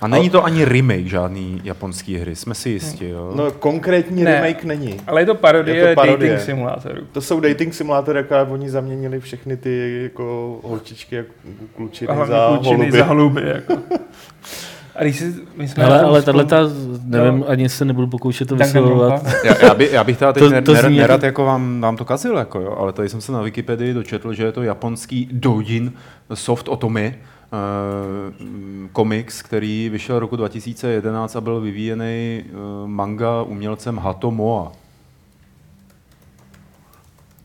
A 0.00 0.08
není 0.08 0.30
to 0.30 0.44
ani 0.44 0.64
remake 0.64 1.06
žádný 1.06 1.60
japonský 1.64 2.16
hry, 2.16 2.36
jsme 2.36 2.54
si 2.54 2.70
jistí, 2.70 3.08
jo? 3.08 3.32
No 3.34 3.52
konkrétní 3.52 4.24
ne, 4.24 4.34
remake 4.34 4.64
není. 4.64 5.00
Ale 5.06 5.22
je 5.22 5.26
to 5.26 5.34
parodie, 5.34 5.76
je 5.76 5.88
to 5.88 5.94
parodie. 5.94 6.30
dating 6.30 6.46
simulátorů. 6.46 7.06
To 7.12 7.20
jsou 7.20 7.40
dating 7.40 7.74
simulátory, 7.74 8.18
jako 8.18 8.52
oni 8.52 8.70
zaměnili 8.70 9.20
všechny 9.20 9.56
ty 9.56 10.02
jako 10.02 10.60
holčičky, 10.64 11.16
jako 11.16 11.32
klučiny 11.76 12.14
za 12.26 12.48
klučiny 12.48 12.76
holuby. 12.76 12.98
za 12.98 13.04
holuby 13.04 13.42
jako. 13.46 13.78
A 14.96 15.02
když 15.02 15.18
si, 15.18 15.34
my 15.56 15.68
jsme 15.68 15.84
ale, 15.84 16.00
ale 16.00 16.22
tahle 16.22 16.44
ta, 16.44 16.58
nevím, 17.04 17.38
no. 17.38 17.48
ani 17.48 17.68
se 17.68 17.84
nebudu 17.84 18.06
pokoušet 18.06 18.48
to 18.48 18.56
vysvětlovat. 18.56 19.22
já, 19.44 19.66
já, 19.66 19.74
by, 19.74 19.88
já, 19.92 20.04
bych 20.04 20.18
teda 20.18 20.32
teď 20.32 20.42
to, 20.42 20.62
to 20.62 20.72
nerad, 20.72 20.92
nerad 20.92 21.22
jako 21.22 21.44
vám, 21.44 21.80
vám 21.80 21.96
to 21.96 22.04
kazil, 22.04 22.36
jako 22.36 22.60
jo, 22.60 22.76
ale 22.78 22.92
tady 22.92 23.08
jsem 23.08 23.20
se 23.20 23.32
na 23.32 23.42
Wikipedii 23.42 23.94
dočetl, 23.94 24.32
že 24.32 24.44
je 24.44 24.52
to 24.52 24.62
japonský 24.62 25.28
doujin 25.32 25.92
soft 26.34 26.68
otomy, 26.68 27.18
uh, 27.18 28.88
komiks, 28.92 29.42
který 29.42 29.88
vyšel 29.88 30.18
roku 30.18 30.36
2011 30.36 31.36
a 31.36 31.40
byl 31.40 31.60
vyvíjený 31.60 32.44
uh, 32.44 32.88
manga 32.88 33.42
umělcem 33.42 33.98
Hato 33.98 34.30
Moa. 34.30 34.72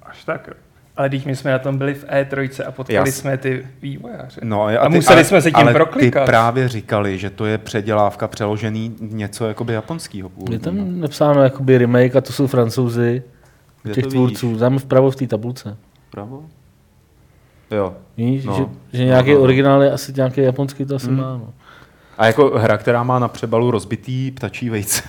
Až 0.03 0.23
tak. 0.23 0.49
Ale 0.99 1.09
když 1.09 1.25
my 1.25 1.35
jsme 1.35 1.51
na 1.51 1.59
tom 1.59 1.77
byli 1.77 1.93
v 1.93 2.05
E3 2.05 2.67
a 2.67 2.71
potkali 2.71 3.09
Jas. 3.09 3.15
jsme 3.15 3.37
ty 3.37 3.67
vývojáře. 3.81 4.41
No, 4.43 4.63
a, 4.63 4.69
ty, 4.69 4.77
a 4.77 4.89
museli 4.89 5.15
ale, 5.15 5.23
jsme 5.23 5.41
se 5.41 5.51
tím 5.51 5.59
ale 5.59 5.73
proklikat. 5.73 6.25
ty 6.25 6.29
právě 6.29 6.67
říkali, 6.67 7.17
že 7.17 7.29
to 7.29 7.45
je 7.45 7.57
předělávka 7.57 8.27
přeložený 8.27 8.95
něco 8.99 9.47
jakoby 9.47 9.73
japonského 9.73 10.29
původu. 10.29 10.53
Je 10.53 10.59
tam 10.59 10.99
napsáno 10.99 11.43
jakoby 11.43 11.77
remake 11.77 12.15
a 12.15 12.21
to 12.21 12.33
jsou 12.33 12.47
francouzi 12.47 13.23
Kde 13.83 13.93
těch 13.93 14.07
tvůrců. 14.07 14.57
Tam 14.57 14.79
vpravo 14.79 15.11
v 15.11 15.15
té 15.15 15.27
tabulce. 15.27 15.77
Vpravo? 16.07 16.43
Jo. 17.71 17.93
Víš, 18.17 18.45
no. 18.45 18.55
že, 18.91 18.97
že 18.97 19.05
nějaký 19.05 19.29
no, 19.31 19.35
no. 19.35 19.41
originál 19.41 19.83
je 19.83 19.91
asi 19.91 20.13
nějaký 20.15 20.41
japonský, 20.41 20.85
to 20.85 20.95
asi 20.95 21.07
hmm. 21.07 21.17
má. 21.17 21.37
No. 21.37 21.53
A 22.19 22.25
jako 22.25 22.59
hra, 22.59 22.77
která 22.77 23.03
má 23.03 23.19
na 23.19 23.27
přebalu 23.27 23.71
rozbitý 23.71 24.31
ptačí 24.31 24.69
vejce. 24.69 25.03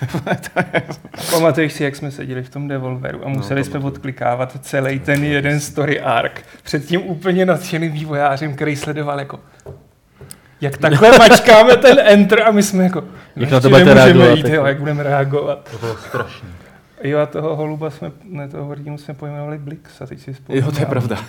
Pamatuješ 1.31 1.73
si, 1.73 1.85
jak 1.85 1.97
jsme 1.97 2.11
seděli 2.11 2.43
v 2.43 2.51
tom 2.51 2.69
Devolveru 2.69 3.25
a 3.25 3.29
no, 3.29 3.35
museli 3.35 3.61
no, 3.61 3.65
jsme 3.65 3.79
odklikávat 3.79 4.57
celý 4.61 4.99
ten 4.99 5.25
jeden 5.25 5.61
story 5.61 6.01
arc 6.01 6.33
před 6.63 6.85
tím 6.85 7.07
úplně 7.07 7.47
nadšeným 7.47 7.93
vývojářem, 7.93 8.55
který 8.55 8.77
sledoval 8.77 9.19
jako 9.19 9.41
jak 10.61 10.79
takhle 10.79 11.11
mačkáme 11.19 11.77
ten 11.77 11.99
enter 12.05 12.43
a 12.43 12.51
my 12.51 12.63
jsme 12.63 12.85
jako, 12.85 13.05
jak 13.37 13.51
na 13.51 13.61
to 13.61 13.69
budete 13.69 13.95
reagovat. 13.95 14.37
Jít, 14.37 14.49
jo, 14.49 14.65
jak 14.65 14.79
budeme 14.79 15.03
reagovat. 15.03 15.69
To 15.71 15.79
bylo 15.79 15.97
strašné. 15.97 16.49
Jo, 17.03 17.19
a 17.19 17.27
toho 17.27 17.57
holuba 17.57 17.91
jsme, 17.91 18.11
ne, 18.25 18.49
toho 18.49 18.69
hrdinu 18.69 18.99
jsme 18.99 19.15
pojmenovali 19.15 19.59
Blix 19.59 20.01
a 20.01 20.07
teď 20.07 20.21
si 20.21 20.35
spolu. 20.35 20.59
Jo, 20.59 20.73
to 20.73 20.81
je 20.81 20.87
pravda. 20.87 21.17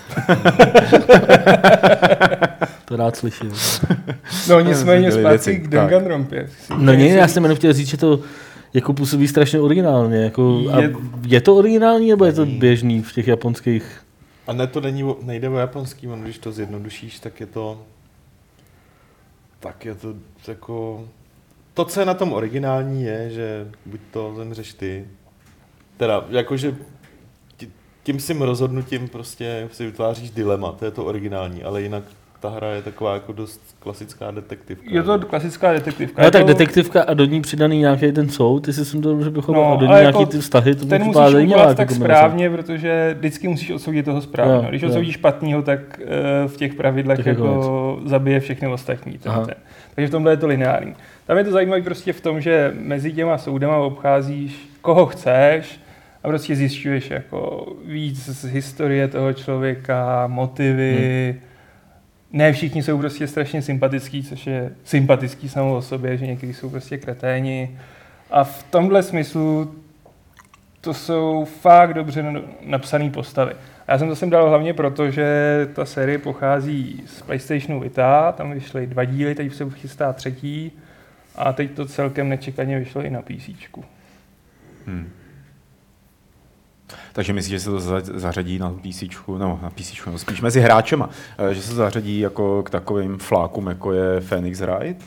to 2.91 2.97
rád 2.97 3.15
slyším. 3.15 3.54
No 4.49 4.60
nicméně 4.69 5.12
zpátky 5.12 5.56
k 5.56 5.67
Danganronpě. 5.67 6.49
No 6.77 6.93
ne, 6.93 7.08
já 7.08 7.27
jsem 7.27 7.43
jenom 7.43 7.58
chtěl 7.58 7.73
říct, 7.73 7.88
že 7.88 7.97
to 7.97 8.19
jako 8.73 8.93
působí 8.93 9.27
strašně 9.27 9.60
originálně. 9.60 10.17
Jako, 10.17 10.62
je, 10.80 10.93
je 11.27 11.41
to 11.41 11.56
originální 11.56 12.10
nebo 12.10 12.25
je 12.25 12.34
to 12.34 12.45
běžný 12.45 13.01
v 13.01 13.13
těch 13.13 13.27
japonských? 13.27 14.01
A 14.47 14.54
ne, 14.54 14.67
to 14.67 14.82
není, 14.82 15.15
nejde 15.21 15.49
o 15.49 15.58
japonský, 15.58 16.08
on, 16.08 16.21
když 16.21 16.38
to 16.38 16.51
zjednodušíš, 16.51 17.19
tak 17.19 17.39
je 17.39 17.45
to 17.45 17.77
tak 19.62 19.86
je 19.86 19.95
to 19.95 20.13
jako... 20.47 21.08
To, 21.73 21.86
co 21.86 21.99
je 21.99 22.06
na 22.06 22.13
tom 22.13 22.34
originální, 22.34 23.04
je, 23.04 23.30
že 23.30 23.71
buď 23.86 23.99
to 24.12 24.34
zemřeš 24.36 24.73
ty, 24.73 25.08
teda 25.97 26.25
jakože 26.30 26.75
tím 28.04 28.19
svým 28.19 28.41
rozhodnutím 28.41 29.08
prostě 29.08 29.69
si 29.71 29.86
vytváříš 29.86 30.32
dilema, 30.32 30.71
to 30.71 30.86
je 30.86 30.91
to 30.91 31.06
originální, 31.06 31.63
ale 31.63 31.82
jinak 31.82 32.04
ta 32.41 32.49
hra 32.49 32.67
je 32.67 32.82
taková 32.82 33.13
jako 33.13 33.34
dost 33.34 33.62
klasická 33.80 34.32
detektivka. 34.32 34.86
Je 34.89 35.04
to 35.04 35.19
klasická 35.19 35.73
detektivka. 35.73 36.23
No, 36.23 36.32
tak 36.32 36.41
to... 36.41 36.47
detektivka 36.47 37.01
a 37.01 37.13
do 37.13 37.25
ní 37.25 37.41
přidaný 37.41 37.80
nějaký 37.80 38.12
ten 38.12 38.30
soud, 38.30 38.60
ty 38.60 38.73
si 38.73 38.86
jsem 38.86 39.01
to 39.01 39.10
dobře 39.10 39.32
pochopil, 39.32 39.62
no, 39.62 39.73
a 39.73 39.75
do 39.75 39.86
ní 39.86 39.91
nějaký 39.91 40.06
jako 40.06 40.25
ty 40.25 40.39
vztahy, 40.39 40.75
to 40.75 40.86
ten 40.86 41.04
musíš 41.04 41.36
udělat 41.36 41.77
tak 41.77 41.91
správně, 41.91 42.49
protože 42.49 43.15
vždycky 43.19 43.47
musíš 43.47 43.71
odsoudit 43.71 44.06
toho 44.06 44.21
správného. 44.21 44.69
Když 44.69 44.84
odsoudíš 44.84 45.13
špatného, 45.13 45.62
tak 45.62 45.80
uh, 45.99 46.51
v 46.51 46.58
těch 46.58 46.73
pravidlech 46.73 47.17
tak 47.17 47.25
jako 47.25 47.99
zabije 48.06 48.39
všechny 48.39 48.67
ostatní. 48.67 49.19
Takže 49.95 50.08
v 50.08 50.12
tomhle 50.12 50.32
je 50.32 50.38
to 50.38 50.47
lineární. 50.47 50.95
Tam 51.25 51.38
je 51.38 51.43
to 51.43 51.51
zajímavé 51.51 51.82
prostě 51.82 52.13
v 52.13 52.21
tom, 52.21 52.41
že 52.41 52.73
mezi 52.80 53.13
těma 53.13 53.38
soudama 53.38 53.77
obcházíš 53.77 54.69
koho 54.82 55.06
chceš, 55.06 55.80
a 56.23 56.27
prostě 56.27 56.56
zjišťuješ 56.56 57.10
jako 57.10 57.67
víc 57.86 58.30
z 58.30 58.45
historie 58.45 59.08
toho 59.08 59.34
člověka, 59.34 60.27
motivy. 60.27 61.30
Hmm. 61.32 61.51
Ne 62.34 62.54
všichni 62.54 62.84
jsou 62.84 62.98
prostě 62.98 63.28
strašně 63.28 63.62
sympatický, 63.62 64.24
což 64.24 64.48
je 64.48 64.72
sympatický 64.84 65.50
samou 65.50 65.76
o 65.76 65.82
sobě, 65.82 66.17
že 66.17 66.28
někteří 66.28 66.54
jsou 66.54 66.70
prostě 66.70 66.98
kreténi. 66.98 67.80
A 68.32 68.44
v 68.44 68.63
tomhle 68.63 69.04
smyslu 69.04 69.76
to 70.82 70.94
jsou 70.94 71.46
fakt 71.46 71.94
dobře 71.94 72.26
napsané 72.62 73.10
postavy. 73.10 73.54
Já 73.88 73.98
jsem 73.98 74.08
to 74.08 74.15
sem 74.15 74.30
dal 74.30 74.50
hlavně 74.50 74.74
proto, 74.74 75.12
že 75.12 75.26
ta 75.74 75.86
série 75.86 76.17
pochází 76.17 77.04
z 77.06 77.22
PlayStationu 77.22 77.80
Vita, 77.80 78.32
tam 78.32 78.52
vyšly 78.52 78.88
dva 78.88 79.04
díly, 79.04 79.36
teď 79.36 79.54
se 79.54 79.70
chystá 79.70 80.13
třetí 80.13 80.72
a 81.36 81.54
teď 81.54 81.72
to 81.72 81.86
celkem 81.86 82.30
nečekaně 82.30 82.80
vyšlo 82.80 83.04
i 83.04 83.10
na 83.10 83.22
PC. 83.22 83.50
Hmm. 84.88 85.10
Takže 87.13 87.34
myslíš, 87.34 87.51
že 87.51 87.60
se 87.60 87.69
to 87.69 87.80
zařadí 88.19 88.60
na 88.60 88.69
PC, 88.82 89.04
no 89.27 89.60
na 89.63 89.69
PC, 89.69 89.93
no, 90.08 90.17
spíš 90.17 90.41
mezi 90.41 90.60
hráčema, 90.62 91.10
eh, 91.49 91.54
že 91.54 91.62
se 91.62 91.75
zařadí 91.75 92.19
jako 92.19 92.63
k 92.63 92.69
takovým 92.69 93.17
flákům, 93.17 93.67
jako 93.67 93.93
je 93.93 94.21
Phoenix 94.21 94.60
Wright? 94.62 95.01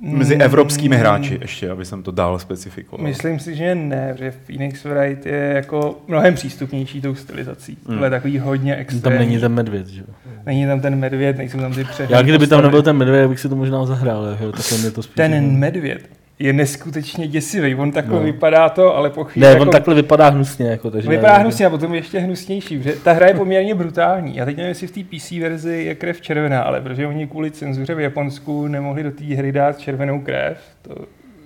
Mezi 0.00 0.34
Mm, 0.34 0.40
evropskými 0.42 0.96
hráči 0.96 1.38
ještě, 1.40 1.70
aby 1.70 1.84
jsem 1.84 2.02
to 2.02 2.10
dál 2.10 2.38
specifikoval. 2.38 3.06
Myslím 3.06 3.38
si, 3.38 3.56
že 3.56 3.74
ne, 3.74 4.14
že 4.18 4.30
Phoenix 4.46 4.84
Wright 4.84 5.26
je 5.26 5.52
jako 5.54 5.98
mnohem 6.08 6.34
přístupnější 6.34 7.00
tou 7.00 7.14
stylizací. 7.14 7.72
Hmm. 7.72 7.94
Tohle 7.94 8.06
je 8.06 8.10
takový 8.10 8.38
hodně 8.38 8.72
Tam 8.72 8.80
extrémní. 8.80 9.18
není 9.26 9.38
ten 9.40 9.52
medvěd, 9.54 9.86
že 9.88 10.00
jo. 10.00 10.06
Není 10.46 10.66
tam 10.66 10.80
ten 10.80 10.96
medvěd, 10.96 11.36
nejsou 11.38 11.58
tam 11.58 11.72
ty 11.74 11.84
přehry. 11.84 12.14
Já 12.14 12.22
kdyby 12.22 12.38
tam 12.38 12.46
postavy. 12.46 12.62
nebyl 12.62 12.82
ten 12.82 12.96
medvěd, 12.96 13.28
bych 13.28 13.40
si 13.40 13.48
to 13.48 13.56
možná 13.56 13.86
zahrál, 13.86 14.36
jo, 14.40 14.52
takhle 14.52 14.78
mě 14.78 14.90
to 14.90 15.02
spíš... 15.02 15.14
Ten 15.14 15.56
medvěd 15.58 16.10
je 16.38 16.52
neskutečně 16.52 17.28
děsivý. 17.28 17.74
On 17.74 17.92
takhle 17.92 18.18
No. 18.20 18.24
vypadá 18.26 18.68
to, 18.68 18.96
ale 18.96 19.10
po 19.10 19.24
chvíli 19.24 19.46
Ne, 19.46 19.52
jako 19.52 19.62
on 19.62 19.70
takhle 19.70 19.94
vypadá 19.94 20.28
hnusně, 20.28 20.66
jako, 20.70 20.90
takže... 20.90 21.08
vypadá 21.10 21.32
já- 21.32 21.38
hnusně 21.38 21.66
a 21.66 21.70
potom 21.70 21.94
ještě 21.94 22.18
hnusnější, 22.18 22.78
protože 22.78 22.92
ta 23.04 23.12
hra 23.12 23.26
je 23.26 23.34
poměrně 23.34 23.74
brutální. 23.74 24.36
Já 24.36 24.44
teď 24.44 24.56
nevím, 24.56 24.68
jestli 24.68 24.86
v 24.86 24.90
té 24.90 25.00
PC 25.16 25.30
verzi 25.30 25.82
je 25.86 25.94
krev 25.94 26.20
červená, 26.20 26.62
ale 26.62 26.80
protože 26.80 27.06
oni 27.06 27.26
kvůli 27.26 27.50
cenzuře 27.50 27.94
v 27.94 28.00
Japonsku 28.00 28.66
nemohli 28.68 29.02
do 29.02 29.10
té 29.10 29.24
hry 29.24 29.52
dát 29.52 29.78
červenou 29.78 30.20
krev, 30.20 30.58
to 30.82 30.94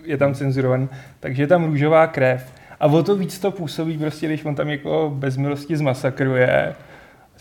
je 0.05 0.17
tam 0.17 0.35
cenzurovaný, 0.35 0.89
takže 1.21 1.43
je 1.43 1.47
tam 1.47 1.65
růžová 1.65 2.07
krev. 2.07 2.53
A 2.81 2.87
o 2.87 3.03
to 3.03 3.17
víc 3.17 3.39
to 3.39 3.51
působí 3.51 3.99
prostě, 3.99 4.27
když 4.27 4.45
on 4.45 4.55
tam 4.55 4.69
jako 4.69 5.13
bez 5.15 5.37
milosti 5.37 5.77
zmasakruje, 5.77 6.75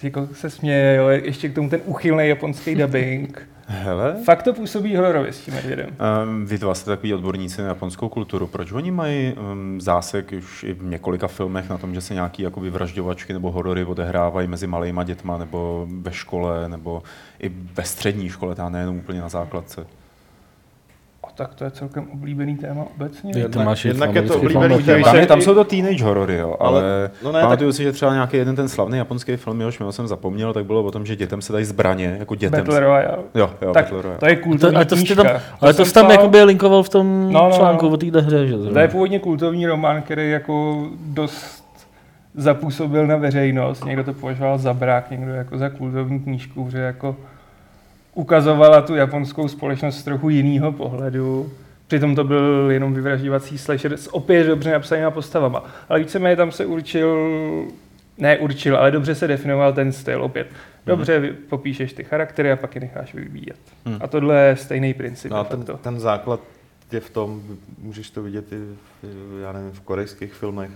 jako 0.04 0.28
se 0.34 0.50
směje, 0.50 0.96
jo, 0.96 1.08
ještě 1.08 1.50
k 1.50 1.56
tomu 1.56 1.70
ten 1.70 1.80
uchylný 1.86 2.28
japonský 2.28 2.76
dubbing. 2.76 3.48
Hele, 3.74 4.16
Fakt 4.26 4.44
to 4.44 4.54
působí 4.54 4.96
hororově 4.96 5.34
s 5.34 5.40
tím 5.40 5.54
medvědem. 5.54 5.90
Um, 6.24 6.46
vy 6.46 6.58
dva 6.58 6.74
jste 6.74 6.92
takový 6.92 7.14
odborníci 7.14 7.62
na 7.62 7.68
japonskou 7.68 8.10
kulturu. 8.10 8.48
Proč 8.48 8.72
oni 8.72 8.92
mají 8.92 9.34
um, 9.34 9.82
zásek 9.82 10.32
už 10.38 10.64
i 10.64 10.74
v 10.74 10.84
několika 10.84 11.28
filmech 11.28 11.70
na 11.70 11.78
tom, 11.78 11.94
že 11.94 12.02
se 12.02 12.14
nějaký 12.14 12.44
jakoby 12.44 12.70
vražďovačky 12.70 13.34
nebo 13.34 13.52
horory 13.52 13.86
odehrávají 13.86 14.48
mezi 14.48 14.68
malejma 14.68 15.04
dětma 15.04 15.38
nebo 15.38 15.88
ve 16.02 16.12
škole 16.12 16.70
nebo 16.70 17.04
i 17.40 17.50
ve 17.50 17.84
střední 17.84 18.30
škole, 18.30 18.56
ta 18.56 18.70
nejenom 18.70 18.98
úplně 18.98 19.22
na 19.22 19.30
základce? 19.30 19.88
Tak 21.42 21.56
to 21.56 21.64
je 21.64 21.72
celkem 21.72 22.08
oblíbený 22.14 22.58
téma 22.58 22.84
obecně. 22.96 23.32
Je, 23.36 23.50
to 23.50 23.64
máš 23.64 23.86
jednak 23.86 24.16
je 24.16 24.22
to 24.22 24.36
oblíbený 24.38 24.76
film, 24.76 24.86
téma. 25.04 25.12
Tam, 25.14 25.26
tam 25.26 25.42
jsou 25.42 25.54
to 25.54 25.64
teenage 25.64 26.04
horory, 26.04 26.36
jo, 26.38 26.56
ale, 26.60 26.82
Ale- 26.82 27.12
no 27.24 27.32
ne, 27.32 27.42
pamatuju 27.42 27.72
si, 27.72 27.84
že 27.84 27.92
třeba 27.92 28.14
nějaký 28.14 28.38
jeden 28.38 28.56
ten 28.56 28.70
slavný 28.70 28.98
japonský 28.98 29.36
film, 29.38 29.60
jehož 29.60 29.80
jméno 29.80 29.92
jsem 29.92 30.08
zapomněl, 30.08 30.54
tak 30.54 30.66
bylo 30.66 30.84
o 30.84 30.92
tom, 30.92 31.06
že 31.06 31.16
dětem 31.16 31.42
se 31.42 31.54
dají 31.54 31.66
zbraně, 31.66 32.16
jako 32.20 32.36
dětem. 32.36 32.60
Battle 32.60 32.80
Royale. 32.80 33.18
Jo, 33.36 33.50
jo, 33.62 33.74
Tak 33.74 33.84
Battle 33.84 34.02
Royale. 34.02 34.20
to 34.20 34.26
je 34.28 34.36
To, 34.36 34.44
kultovní 34.44 34.76
ale 34.76 34.86
to 34.86 34.96
jste 34.96 35.16
tam, 35.16 35.28
ale 35.62 35.74
to 35.74 35.86
jsi 35.86 35.94
tam 35.94 36.06
psal- 36.06 36.12
jakoby 36.12 36.44
linkoval 36.44 36.84
v 36.84 36.90
tom 36.90 37.34
No, 37.34 37.40
no, 37.44 37.50
no. 37.50 37.56
článku 37.56 37.88
o 37.88 37.98
téhle 37.98 38.22
hře, 38.22 38.48
že? 38.48 38.58
To 38.58 38.80
je 38.80 38.88
původně 38.88 39.20
kultovní 39.20 39.66
román, 39.68 40.02
který 40.02 40.32
jako 40.32 40.86
dost 41.06 41.64
zapůsobil 42.36 43.08
na 43.08 43.16
veřejnost. 43.18 43.86
Někdo 43.86 44.04
to 44.04 44.14
považoval 44.14 44.58
za 44.58 44.74
brák, 44.74 45.12
někdo 45.12 45.34
jako 45.34 45.58
za 45.58 45.70
kultovní 45.70 46.20
knížku, 46.20 46.68
že 46.72 46.78
jako 46.80 47.16
ukazovala 48.14 48.82
tu 48.82 48.96
japonskou 48.96 49.48
společnost 49.48 49.98
z 49.98 50.04
trochu 50.04 50.30
jiného 50.30 50.72
pohledu. 50.72 51.52
Přitom 51.88 52.16
to 52.16 52.24
byl 52.24 52.68
jenom 52.72 52.94
vyvražďovací 52.94 53.58
slasher 53.58 53.94
s 53.94 54.14
opět 54.14 54.44
dobře 54.44 54.72
napsanýma 54.72 55.12
postavama. 55.12 55.64
Ale 55.90 56.00
víceméně 56.00 56.36
tam 56.36 56.52
se 56.52 56.66
určil, 56.66 57.18
ne 58.18 58.38
určil, 58.38 58.78
ale 58.78 58.92
dobře 58.92 59.16
se 59.16 59.28
definoval 59.28 59.74
ten 59.74 59.92
styl 59.92 60.24
opět. 60.24 60.48
Dobře 60.86 61.20
vy- 61.20 61.32
popíšeš 61.32 61.94
ty 61.94 62.04
charaktery 62.04 62.52
a 62.52 62.56
pak 62.56 62.76
je 62.76 62.82
necháš 62.82 63.14
vyvíjet. 63.14 63.60
Hmm. 63.86 63.98
A 64.02 64.08
tohle 64.08 64.42
je 64.42 64.56
stejný 64.56 64.94
princip. 64.94 65.32
No 65.32 65.38
a 65.38 65.44
ten, 65.44 65.66
ten 65.82 66.00
základ 66.00 66.40
je 66.92 67.00
v 67.00 67.10
tom, 67.10 67.42
můžeš 67.78 68.10
to 68.10 68.24
vidět 68.24 68.54
i 68.54 68.56
v, 69.04 69.42
já 69.42 69.52
nevím, 69.52 69.72
v 69.72 69.82
korejských 69.82 70.34
filmech, 70.34 70.72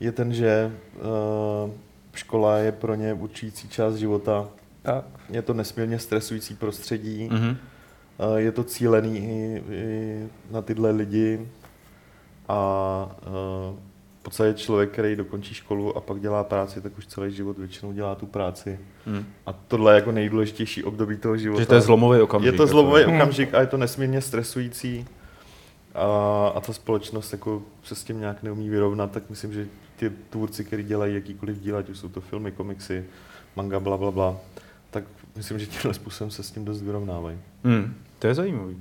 je 0.00 0.12
ten, 0.12 0.32
že 0.32 0.72
uh, 0.96 1.70
škola 2.14 2.58
je 2.58 2.72
pro 2.72 2.94
ně 2.94 3.14
určující 3.14 3.68
část 3.68 3.94
života. 3.94 4.48
Tak. 4.92 5.04
Je 5.30 5.42
to 5.42 5.54
nesmírně 5.54 5.98
stresující 5.98 6.54
prostředí, 6.54 7.28
Mhm. 7.32 7.48
uh, 8.30 8.36
je 8.36 8.52
to 8.52 8.64
cílený 8.64 9.18
i, 9.18 9.62
i 9.70 10.26
na 10.50 10.62
tyhle 10.62 10.90
lidi 10.90 11.48
a 12.48 12.58
uh, 13.26 13.76
v 14.20 14.22
podstatě 14.22 14.54
člověk, 14.54 14.90
který 14.90 15.16
dokončí 15.16 15.54
školu 15.54 15.96
a 15.96 16.00
pak 16.00 16.20
dělá 16.20 16.44
práci, 16.44 16.80
tak 16.80 16.98
už 16.98 17.06
celý 17.06 17.32
život 17.32 17.58
většinou 17.58 17.92
dělá 17.92 18.14
tu 18.14 18.26
práci. 18.26 18.78
Mhm. 19.06 19.24
A 19.46 19.52
tohle 19.52 19.92
je 19.92 19.96
jako 19.96 20.12
nejdůležitější 20.12 20.84
období 20.84 21.16
toho 21.16 21.36
života. 21.36 21.60
Že 21.62 21.66
to 21.66 21.74
je 21.74 21.80
zlomový 21.80 22.20
okamžik. 22.20 22.52
Je 22.52 22.56
to 22.56 22.62
jako. 22.62 22.70
zlomový 22.72 23.02
Hmm. 23.04 23.14
okamžik 23.16 23.54
a 23.54 23.60
je 23.60 23.66
to 23.66 23.76
nesmírně 23.76 24.20
stresující. 24.20 25.06
A, 25.94 26.48
a 26.54 26.60
ta 26.60 26.72
společnost 26.72 27.32
jako 27.32 27.62
se 27.82 27.94
s 27.94 28.04
tím 28.04 28.20
nějak 28.20 28.42
neumí 28.42 28.68
vyrovnat, 28.68 29.10
tak 29.10 29.30
myslím, 29.30 29.52
že 29.52 29.66
ti 29.96 30.10
tvůrci, 30.30 30.64
kteří 30.64 30.82
dělají 30.82 31.14
jakýkoliv 31.14 31.58
díl, 31.60 31.76
ať 31.76 31.88
už 31.88 31.98
jsou 31.98 32.08
to 32.08 32.20
filmy, 32.20 32.52
komiksy, 32.52 33.04
manga, 33.56 33.80
bla, 33.80 33.96
bla, 33.96 34.10
bla, 34.10 34.36
myslím, 35.38 35.58
že 35.58 35.66
tímhle 35.66 35.94
způsobem 35.94 36.30
se 36.30 36.42
s 36.42 36.50
tím 36.50 36.64
dost 36.64 36.82
vyrovnávají. 36.82 37.38
Hmm. 37.64 37.94
To 38.18 38.26
je 38.26 38.34
zajímavý. 38.34 38.76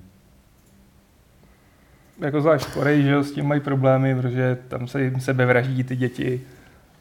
jako 2.19 2.41
zvlášť 2.41 2.65
v 2.67 2.73
Koreji, 2.73 3.03
že 3.03 3.23
s 3.23 3.31
tím 3.31 3.45
mají 3.45 3.61
problémy, 3.61 4.15
protože 4.15 4.57
tam 4.67 4.87
se 4.87 5.03
jim 5.03 5.19
sebevraždí 5.19 5.83
ty 5.83 5.95
děti. 5.95 6.41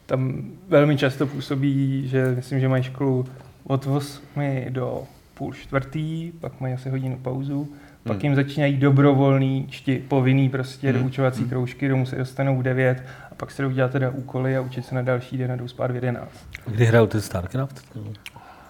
Tam 0.06 0.42
velmi 0.68 0.96
často 0.96 1.26
působí, 1.26 2.08
že 2.08 2.32
myslím, 2.36 2.60
že 2.60 2.68
mají 2.68 2.82
školu 2.82 3.26
od 3.64 3.86
8 3.86 4.20
do 4.68 5.04
půl 5.34 5.52
čtvrtý, 5.52 6.32
pak 6.40 6.60
mají 6.60 6.74
asi 6.74 6.90
hodinu 6.90 7.18
pauzu, 7.18 7.72
pak 8.04 8.16
Hmm. 8.16 8.24
jim 8.24 8.34
začínají 8.34 8.76
dobrovolný, 8.76 9.66
čti, 9.70 10.04
povinný 10.08 10.48
prostě 10.48 10.92
Hmm. 10.92 11.02
doučovací 11.02 11.40
Hmm. 11.40 11.48
kroužky, 11.50 11.88
domů 11.88 12.06
se 12.06 12.16
dostanou 12.16 12.58
v 12.58 12.62
9 12.62 13.02
a 13.32 13.34
pak 13.34 13.50
se 13.50 13.62
jdou 13.62 13.70
dělat 13.70 13.90
teda 13.90 14.10
úkoly 14.10 14.56
a 14.56 14.60
učit 14.60 14.84
se 14.86 14.94
na 14.94 15.02
další 15.02 15.38
den 15.38 15.52
a 15.52 15.56
jdou 15.56 15.68
spát 15.68 15.90
v 15.90 15.94
11. 15.94 16.30
Kdy 16.66 16.84
hrajou 16.84 17.06
ten 17.06 17.20
StarCraft? 17.20 17.96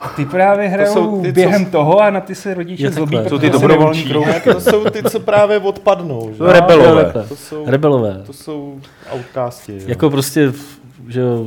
A 0.07 0.09
ty 0.17 0.25
právě 0.25 0.69
hrajou 0.69 0.93
jsou 0.95 1.21
ty, 1.23 1.29
co- 1.29 1.33
během 1.35 1.65
toho 1.67 2.01
a 2.01 2.11
na 2.11 2.21
ty 2.21 2.35
se 2.35 2.55
rodiče 2.55 2.91
zlobí, 2.91 3.13
takhle. 3.17 3.31
Jsou 3.31 3.39
ty 3.39 3.51
dobrovolní 3.51 4.05
kroužky. 4.05 4.53
To 4.53 4.61
jsou 4.61 4.85
ty, 4.91 5.03
co 5.03 5.21
právě 5.21 5.59
odpadnou. 5.59 6.29
Že? 6.33 6.39
To 6.39 6.53
rebelové. 6.53 7.13
To 7.29 7.37
jsou, 7.37 7.65
Rebelové. 7.67 8.23
to 8.27 8.33
jsou 8.33 8.81
outcasti. 9.15 9.73
jo. 9.73 9.79
Jako 9.87 10.11
prostě, 10.11 10.49
v- 10.49 10.79
že 11.09 11.21
jo, 11.21 11.47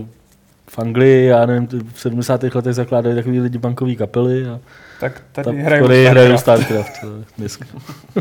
v 0.69 0.79
Anglii, 0.79 1.25
já 1.25 1.45
nevím, 1.45 1.67
ty 1.67 1.77
v 1.93 1.99
70. 2.01 2.43
letech 2.55 2.73
zakládají 2.73 3.15
takový 3.15 3.39
lidi 3.39 3.57
bankový 3.57 3.95
kapely 3.95 4.45
a 4.47 4.59
Tak 4.99 5.21
tady 5.31 5.51
v 5.51 5.55
hrajou 5.59 5.83
Koreji 5.83 6.07
hrajou 6.07 6.37
Starcraft. 6.37 6.89
StarCraft. 6.95 7.25
dneska. 7.37 7.65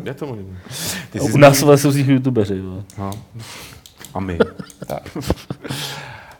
Je 0.05 0.14
to 0.14 0.27
možné. 0.27 0.44
Ty 1.11 1.20
U 1.20 1.37
nás 1.37 1.64
jsou 1.77 1.90
z 1.90 1.96
nich 1.96 2.09
youtubeři. 2.09 2.57
Jo. 2.57 2.83
No. 2.98 3.11
A 4.14 4.20
my. 4.20 4.38
Tak. 4.87 5.03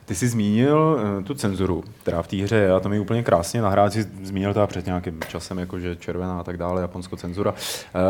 Ty 0.09 0.15
jsi 0.15 0.29
zmínil 0.29 1.01
uh, 1.19 1.25
tu 1.25 1.35
cenzuru, 1.35 1.85
která 2.03 2.23
v 2.23 2.29
té 2.29 2.37
hře 2.37 2.57
je, 2.57 2.73
a 2.73 2.81
to 2.81 2.89
mi 2.89 3.01
úplně 3.01 3.23
krásně 3.23 3.63
nahrává, 3.63 3.91
jsi 3.91 4.03
zmínil 4.03 4.55
teda 4.55 4.67
před 4.67 4.87
nějakým 4.87 5.21
časem, 5.29 5.59
jakože 5.59 5.97
červená 5.97 6.41
a 6.41 6.45
tak 6.45 6.57
dále, 6.57 6.81
japonsko 6.83 7.17
cenzura. 7.17 7.53
Uh, 7.53 7.59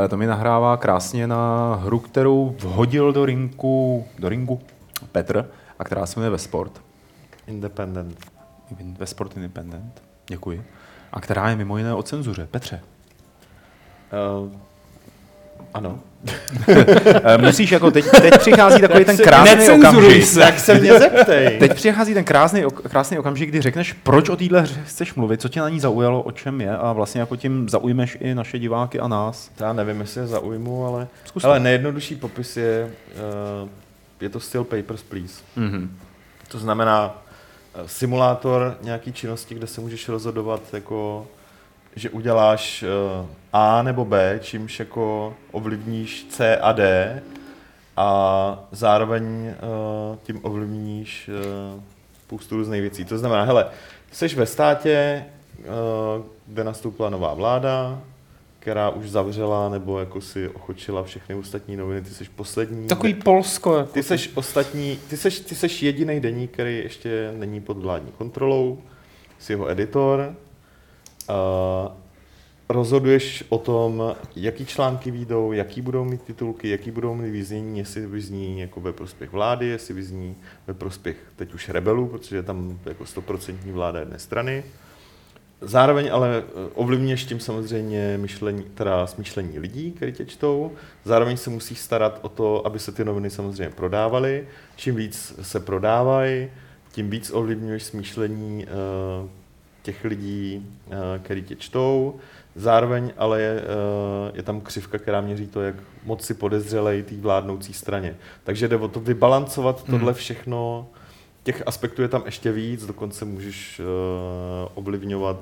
to 0.08 0.16
mi 0.16 0.26
nahrává 0.26 0.76
krásně 0.76 1.26
na 1.26 1.74
hru, 1.74 1.98
kterou 1.98 2.56
vhodil 2.58 3.12
do 3.12 3.24
ringu, 3.24 4.06
do 4.18 4.28
ringu 4.28 4.60
Petr, 5.12 5.50
a 5.78 5.84
která 5.84 6.06
se 6.06 6.20
jmenuje 6.20 6.30
Vesport. 6.30 6.82
Independent. 7.46 8.30
Vesport 8.98 9.36
Independent. 9.36 10.02
Děkuji. 10.26 10.64
A 11.12 11.20
která 11.20 11.50
je 11.50 11.56
mimo 11.56 11.78
jiné 11.78 11.94
o 11.94 12.02
cenzuře. 12.02 12.48
Petře. 12.50 12.80
Uh, 14.42 14.52
ano. 15.74 15.98
Eh, 17.24 17.38
Musíš 17.38 17.70
jako 17.70 17.90
teď, 17.90 18.04
teď 18.10 18.38
přichází 18.38 18.80
takový 18.80 19.04
ten 19.04 19.16
krásný 19.16 19.70
okamžik. 19.70 20.24
se. 20.24 20.40
Tak 20.40 20.60
se 20.60 20.74
mě 20.74 20.98
zeptej. 20.98 21.58
Teď 21.58 21.74
přichází 21.74 22.14
ten 22.14 22.24
krásný, 22.24 22.64
ok- 22.66 22.88
krásný 22.88 23.18
okamžik, 23.18 23.48
kdy 23.48 23.60
řekneš, 23.60 23.92
proč 23.92 24.28
o 24.28 24.36
téhle 24.36 24.60
hře 24.60 24.80
chceš 24.86 25.14
mluvit, 25.14 25.40
co 25.40 25.48
tě 25.48 25.60
na 25.60 25.68
ní 25.68 25.80
zaujalo, 25.80 26.22
o 26.22 26.32
čem 26.32 26.60
je 26.60 26.76
a 26.76 26.92
vlastně 26.92 27.20
jako 27.20 27.36
tím 27.36 27.68
zaujmeš 27.68 28.18
i 28.20 28.34
naše 28.34 28.58
diváky 28.58 29.00
a 29.00 29.08
nás. 29.08 29.50
Já 29.60 29.72
nevím, 29.72 30.00
jestli 30.00 30.20
je 30.20 30.26
zaujmu, 30.26 30.86
ale, 30.86 31.08
Zkus 31.24 31.44
ale 31.44 31.60
nejjednodušší 31.60 32.16
popis 32.16 32.56
je, 32.56 32.90
uh, 33.62 33.68
je 34.20 34.28
to 34.28 34.40
styl 34.40 34.64
Papers, 34.64 35.02
Please. 35.02 35.42
Mhm. 35.56 35.96
To 36.48 36.58
znamená 36.58 37.22
eh, 37.74 37.82
simulátor 37.86 38.76
nějaký 38.82 39.12
činnosti, 39.12 39.54
kde 39.54 39.66
se 39.66 39.80
můžeš 39.80 40.08
rozhodovat, 40.08 40.60
jako, 40.72 41.26
že 41.96 42.10
uděláš 42.10 42.82
eh, 42.82 43.26
A 43.52 43.82
nebo 43.82 44.04
B, 44.04 44.38
čímž 44.42 44.78
jako 44.78 45.34
ovlivníš 45.52 46.26
C 46.30 46.56
a 46.56 46.72
D 46.72 47.22
a 47.96 48.68
zároveň 48.72 49.46
eh, 49.46 49.54
tím 50.22 50.40
ovlivníš 50.42 51.28
eh, 51.28 51.80
spoustu 52.24 52.56
různých 52.56 52.80
věcí. 52.80 53.04
To 53.04 53.18
znamená, 53.18 53.44
hele, 53.44 53.66
jsi 54.12 54.28
ve 54.28 54.46
státě, 54.46 55.24
kde 56.46 56.64
nastoupila 56.64 57.10
nová 57.10 57.34
vláda, 57.34 58.00
která 58.58 58.90
už 58.90 59.10
zavřela 59.10 59.68
nebo 59.68 59.98
jako 59.98 60.20
si 60.20 60.48
ochočila 60.48 61.02
všechny 61.02 61.34
ostatní 61.34 61.76
noviny, 61.76 62.02
ty 62.02 62.10
jsi 62.10 62.24
poslední. 62.36 62.88
Takový 62.88 63.14
Polsko. 63.14 63.76
Jako 63.76 63.92
Ty 63.92 64.02
seš 64.02 64.30
ostatní, 64.34 64.98
ty 65.10 65.16
seš, 65.16 65.40
ty 65.40 65.54
seš 65.54 65.82
jediný 65.82 66.20
deník, 66.20 66.50
který 66.50 66.78
ještě 66.78 67.32
není 67.36 67.60
pod 67.60 67.78
vládní 67.78 68.12
kontrolou, 68.18 68.78
jsi 69.38 69.52
jeho 69.52 69.70
editor, 69.70 70.34
uh, 71.28 71.92
rozhoduješ 72.68 73.44
o 73.48 73.58
tom, 73.58 74.16
jaký 74.36 74.66
články 74.66 75.10
výjdou, 75.10 75.52
jaký 75.52 75.80
budou 75.80 76.04
mít 76.04 76.22
titulky, 76.22 76.68
jaký 76.68 76.90
budou 76.90 77.14
mít 77.14 77.30
vyznění, 77.30 77.78
jestli 77.78 78.06
vyzní 78.06 78.60
jako 78.60 78.80
ve 78.80 78.92
prospěch 78.92 79.32
vlády, 79.32 79.66
jestli 79.66 79.94
vyzní 79.94 80.36
ve 80.66 80.74
prospěch 80.74 81.16
teď 81.36 81.54
už 81.54 81.68
rebelů, 81.68 82.06
protože 82.06 82.36
je 82.36 82.42
tam 82.42 82.78
jako 82.84 83.06
stoprocentní 83.06 83.72
vláda 83.72 84.00
jedné 84.00 84.18
strany. 84.18 84.64
Zároveň 85.60 86.10
ale 86.12 86.42
eh, 86.46 86.70
ovlivňuješ 86.74 87.24
tím 87.24 87.40
samozřejmě 87.40 88.18
myšlení, 88.20 88.62
teda 88.74 89.06
smýšlení 89.06 89.58
lidí, 89.58 89.92
kteří 89.92 90.12
tě 90.12 90.24
čtou. 90.24 90.72
Zároveň 91.04 91.36
se 91.36 91.50
musíš 91.50 91.78
starat 91.78 92.18
o 92.22 92.28
to, 92.28 92.66
aby 92.66 92.78
se 92.78 92.92
ty 92.92 93.04
noviny 93.04 93.30
samozřejmě 93.30 93.70
prodávaly. 93.70 94.46
Čím 94.76 94.94
víc 94.96 95.34
se 95.42 95.60
prodávají, 95.60 96.48
tím 96.92 97.10
víc 97.10 97.30
ovlivňuješ 97.34 97.82
smýšlení 97.82 98.66
uh, 98.66 99.28
těch 99.88 100.04
lidí, 100.04 100.66
uh, 100.86 100.94
kteří 101.22 101.42
tě 101.42 101.56
čtou. 101.56 102.14
Zároveň 102.54 103.12
ale 103.16 103.40
je, 103.40 103.54
uh, 103.54 104.36
je 104.36 104.42
tam 104.42 104.60
křivka, 104.60 104.98
která 104.98 105.20
měří 105.20 105.46
to, 105.46 105.62
jak 105.62 105.74
moc 106.04 106.24
si 106.24 106.34
podezřelej 106.34 107.02
té 107.02 107.16
vládnoucí 107.16 107.72
straně. 107.72 108.16
Takže 108.44 108.68
jde 108.68 108.76
o 108.76 108.88
to 108.88 109.00
vybalancovat 109.00 109.88
hmm. 109.88 109.98
tohle 109.98 110.14
všechno. 110.14 110.86
Těch 111.42 111.62
aspektů 111.66 112.02
je 112.02 112.08
tam 112.08 112.22
ještě 112.26 112.52
víc, 112.52 112.86
dokonce 112.86 113.24
můžeš 113.24 113.80
uh, 113.80 113.86
ovlivňovat 114.74 115.40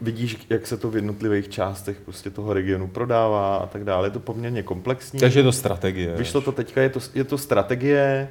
vidíš, 0.00 0.46
jak 0.50 0.66
se 0.66 0.76
to 0.76 0.90
v 0.90 0.96
jednotlivých 0.96 1.48
částech 1.48 1.96
prostě 2.00 2.30
toho 2.30 2.52
regionu 2.52 2.88
prodává 2.88 3.56
a 3.56 3.66
tak 3.66 3.84
dále. 3.84 4.06
Je 4.06 4.10
to 4.10 4.20
poměrně 4.20 4.62
komplexní. 4.62 5.20
Takže 5.20 5.40
je 5.40 5.44
to 5.44 5.52
strategie. 5.52 6.16
Vyšlo 6.16 6.40
to 6.40 6.52
teďka, 6.52 6.82
je 6.82 6.88
to, 6.88 7.00
je 7.14 7.24
to 7.24 7.38
strategie 7.38 8.28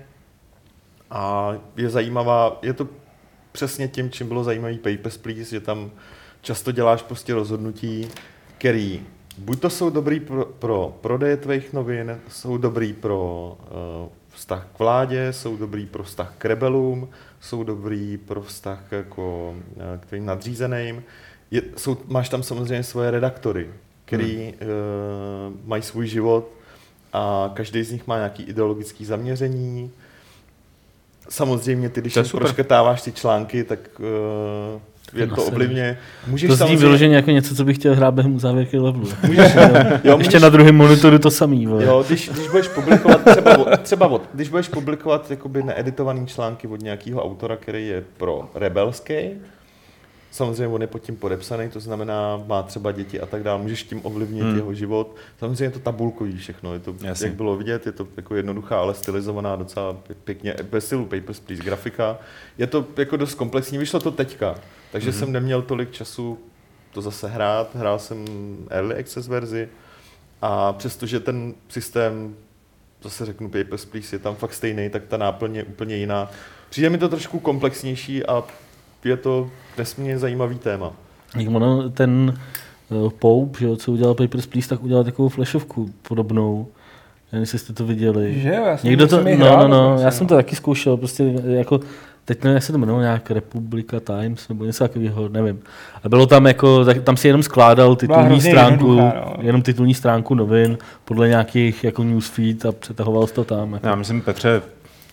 a 1.10 1.54
je 1.78 1.90
zajímavá, 1.90 2.60
je 2.62 2.74
to 2.74 2.88
přesně 3.52 3.88
tím, 3.88 4.10
čím 4.10 4.28
bylo 4.28 4.44
zajímavý 4.44 4.78
Papers, 4.78 5.18
Please, 5.18 5.50
že 5.50 5.60
tam 5.60 5.92
často 6.42 6.72
děláš 6.72 7.02
prostě 7.02 7.34
rozhodnutí, 7.34 8.08
který 8.58 9.02
buď 9.38 9.60
to 9.60 9.70
jsou 9.70 9.90
dobrý 9.90 10.20
pro, 10.20 10.46
pro 10.46 10.98
prodej 11.02 11.38
tvých 11.38 11.74
novin, 11.74 12.20
jsou 12.30 12.58
dobrý 12.58 12.94
pro 12.94 13.58
uh, 14.04 14.10
vztah 14.30 14.68
k 14.76 14.80
vládě, 14.80 15.34
jsou 15.34 15.58
dobrý 15.58 15.86
pro 15.86 16.04
vztah 16.04 16.34
k 16.38 16.46
rebelům, 16.46 17.10
jsou 17.40 17.64
dobrý 17.64 18.18
pro 18.18 18.42
vztah 18.42 18.92
jako, 18.92 19.56
uh, 19.76 19.84
k 20.00 20.06
tvým 20.06 20.26
nadřízeným. 20.26 21.04
Je, 21.52 21.62
jsou, 21.78 21.98
máš 22.08 22.30
tam 22.30 22.44
samozřejmě 22.44 22.84
svoje 22.84 23.12
redaktory, 23.12 23.70
který 24.06 24.38
hmm. 24.38 24.70
uh, 24.70 25.68
mají 25.68 25.84
svůj 25.84 26.08
život 26.08 26.50
a 27.14 27.52
každý 27.54 27.84
z 27.84 27.92
nich 27.92 28.08
má 28.08 28.18
nějaký 28.18 28.44
ideologický 28.44 29.06
zaměření. 29.06 29.92
Samozřejmě 31.30 31.90
ty, 31.90 32.02
když 32.02 32.18
proškrtáváš 32.32 33.02
ty 33.02 33.12
články, 33.12 33.64
tak 33.64 33.80
uh, 34.00 35.20
je 35.20 35.28
to 35.28 35.44
oblivně. 35.44 35.98
Můžeš 36.28 36.48
to 36.48 36.56
zní 36.56 36.58
samozřejmě... 36.58 36.78
vyloženě 36.78 37.16
jako 37.16 37.32
něco, 37.32 37.56
co 37.56 37.66
bych 37.66 37.78
chtěl 37.78 37.96
hrát 37.96 38.14
během 38.14 38.40
závěrky 38.40 38.78
levelu. 38.78 39.08
Můžeš, 39.28 39.56
jo, 39.56 40.18
Ještě 40.18 40.18
můžeš... 40.18 40.42
na 40.42 40.50
druhém 40.50 40.76
monitoru 40.76 41.20
to 41.20 41.32
samý. 41.32 41.68
Vole. 41.68 41.84
Jo, 41.84 42.04
když, 42.08 42.30
když 42.30 42.48
budeš 42.48 42.68
publikovat, 42.68 43.22
třeba, 43.26 43.58
od, 43.58 43.80
třeba 43.80 44.08
od, 44.08 44.22
když 44.34 44.50
budeš 44.50 44.68
publikovat 44.68 45.32
jakoby 45.32 45.64
needitovaný 45.64 46.28
články 46.28 46.68
od 46.68 46.82
nějakého 46.82 47.24
autora, 47.24 47.56
který 47.56 47.88
je 47.88 48.04
pro 48.18 48.50
rebelský, 48.56 49.14
Samozřejmě 50.32 50.68
on 50.68 50.82
je 50.82 50.88
pod 50.88 51.00
tím 51.00 51.16
podepsaný, 51.16 51.70
to 51.70 51.80
znamená, 51.80 52.44
má 52.48 52.64
třeba 52.64 52.92
děti 52.92 53.20
a 53.20 53.26
tak 53.26 53.44
dále, 53.44 53.62
můžeš 53.62 53.84
tím 53.84 54.02
ovlivnit 54.04 54.44
hmm. 54.44 54.56
jeho 54.56 54.74
život. 54.74 55.16
Samozřejmě 55.40 55.64
je 55.64 55.72
to 55.72 55.80
tabulkový 55.80 56.38
všechno, 56.38 56.74
je 56.74 56.80
to, 56.80 56.96
Jasně. 57.02 57.28
jak 57.28 57.36
bylo 57.36 57.56
vidět, 57.56 57.86
je 57.86 57.92
to 57.92 58.08
jako 58.18 58.36
jednoduchá, 58.36 58.80
ale 58.80 58.94
stylizovaná 58.94 59.56
docela 59.56 59.98
pěkně, 60.24 60.56
bez 60.72 60.86
stylu 60.86 61.06
Papers, 61.06 61.40
Please, 61.40 61.64
grafika. 61.64 62.18
Je 62.58 62.68
to 62.68 62.86
jako 62.98 63.18
dost 63.18 63.36
komplexní, 63.36 63.78
vyšlo 63.78 64.00
to 64.00 64.12
teďka, 64.12 64.56
takže 64.92 65.10
hmm. 65.10 65.20
jsem 65.20 65.32
neměl 65.32 65.62
tolik 65.62 65.92
času 65.92 66.40
to 66.92 67.02
zase 67.02 67.28
hrát, 67.28 67.76
hrál 67.76 68.00
jsem 68.00 68.26
Early 68.70 68.96
Access 68.96 69.28
verzi 69.28 69.70
a 70.42 70.74
přestože 70.74 71.20
ten 71.20 71.54
systém, 71.70 72.36
zase 73.04 73.26
řeknu 73.26 73.50
Papers, 73.50 73.86
Please, 73.86 74.16
je 74.16 74.20
tam 74.20 74.36
fakt 74.36 74.54
stejný, 74.54 74.90
tak 74.90 75.04
ta 75.08 75.18
náplň 75.18 75.56
je 75.56 75.64
úplně 75.64 75.96
jiná. 75.96 76.32
Přijde 76.70 76.90
mi 76.90 76.98
to 76.98 77.10
trošku 77.10 77.40
komplexnější 77.40 78.26
a 78.26 78.44
je 79.04 79.18
to 79.18 79.50
nesmírně 79.78 80.20
zajímavý 80.20 80.56
téma. 80.56 80.92
Ono, 81.48 81.90
ten 81.90 82.34
uh, 82.90 83.10
Pope, 83.10 83.60
že, 83.60 83.78
co 83.78 83.92
udělal 83.92 84.14
Papers, 84.14 84.46
Please, 84.46 84.70
tak 84.70 84.84
udělal 84.84 85.04
takovou 85.04 85.30
flashovku 85.30 85.90
podobnou. 86.08 86.68
Nevím, 87.32 87.42
jestli 87.42 87.60
jste 87.60 87.74
to 87.74 87.86
viděli. 87.86 88.40
Že 88.40 88.50
jo, 88.50 88.66
já 88.66 88.78
jsem 88.78 88.90
Někdo 88.90 89.08
to, 89.08 89.24
no, 89.24 89.38
no, 89.38 89.68
no, 89.68 90.00
já 90.02 90.12
jsem 90.12 90.28
to 90.28 90.36
taky 90.36 90.56
zkoušel, 90.56 90.98
prostě 90.98 91.34
jako, 91.46 91.80
teď 92.26 92.44
nevím, 92.44 92.56
jak 92.56 92.64
se 92.64 92.72
to 92.72 92.78
jmenuje, 92.78 93.02
nějak 93.02 93.32
Republika 93.32 94.00
Times, 94.00 94.50
nebo 94.50 94.66
něco 94.66 94.84
takového, 94.84 95.30
nevím. 95.30 95.60
A 96.04 96.10
bylo 96.10 96.26
tam 96.26 96.46
jako, 96.46 96.86
tak, 96.86 97.04
tam 97.04 97.18
si 97.18 97.28
jenom 97.28 97.44
skládal 97.44 97.96
titulní 97.96 98.42
stránku, 98.42 98.94
no. 98.94 99.14
jenom 99.42 99.62
titulní 99.62 99.94
stránku 99.94 100.36
novin, 100.36 100.78
podle 101.06 101.28
nějakých 101.28 101.84
jako 101.84 102.04
newsfeed 102.04 102.66
a 102.66 102.72
přetahoval 102.72 103.28
to 103.28 103.44
tam. 103.44 103.74
Jako. 103.74 103.88
Já 103.88 103.96
myslím, 103.96 104.22
Petře, 104.22 104.62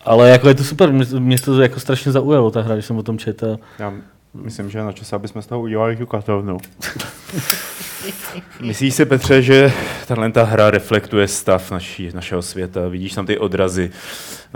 ale 0.05 0.29
jako 0.29 0.47
je 0.47 0.55
to 0.55 0.63
super, 0.63 0.93
mě, 0.93 1.05
mě 1.19 1.39
to 1.39 1.61
jako 1.61 1.79
strašně 1.79 2.11
zaujalo, 2.11 2.51
ta 2.51 2.61
hra, 2.61 2.75
když 2.75 2.85
jsem 2.85 2.97
o 2.97 3.03
tom 3.03 3.17
četl. 3.17 3.59
Já 3.79 3.93
myslím, 4.33 4.69
že 4.69 4.77
je 4.77 4.83
na 4.83 4.91
čase, 4.91 5.15
aby 5.15 5.27
jsme 5.27 5.41
z 5.41 5.47
toho 5.47 5.61
udělali 5.61 5.95
tu 5.95 6.05
katovnu. 6.05 6.57
Myslíš 8.61 8.93
si, 8.93 9.05
Petře, 9.05 9.41
že 9.41 9.73
tahle 10.07 10.31
ta 10.31 10.43
hra 10.43 10.71
reflektuje 10.71 11.27
stav 11.27 11.71
naší, 11.71 12.09
našeho 12.13 12.41
světa? 12.41 12.87
Vidíš 12.87 13.13
tam 13.13 13.25
ty 13.25 13.37
odrazy 13.37 13.91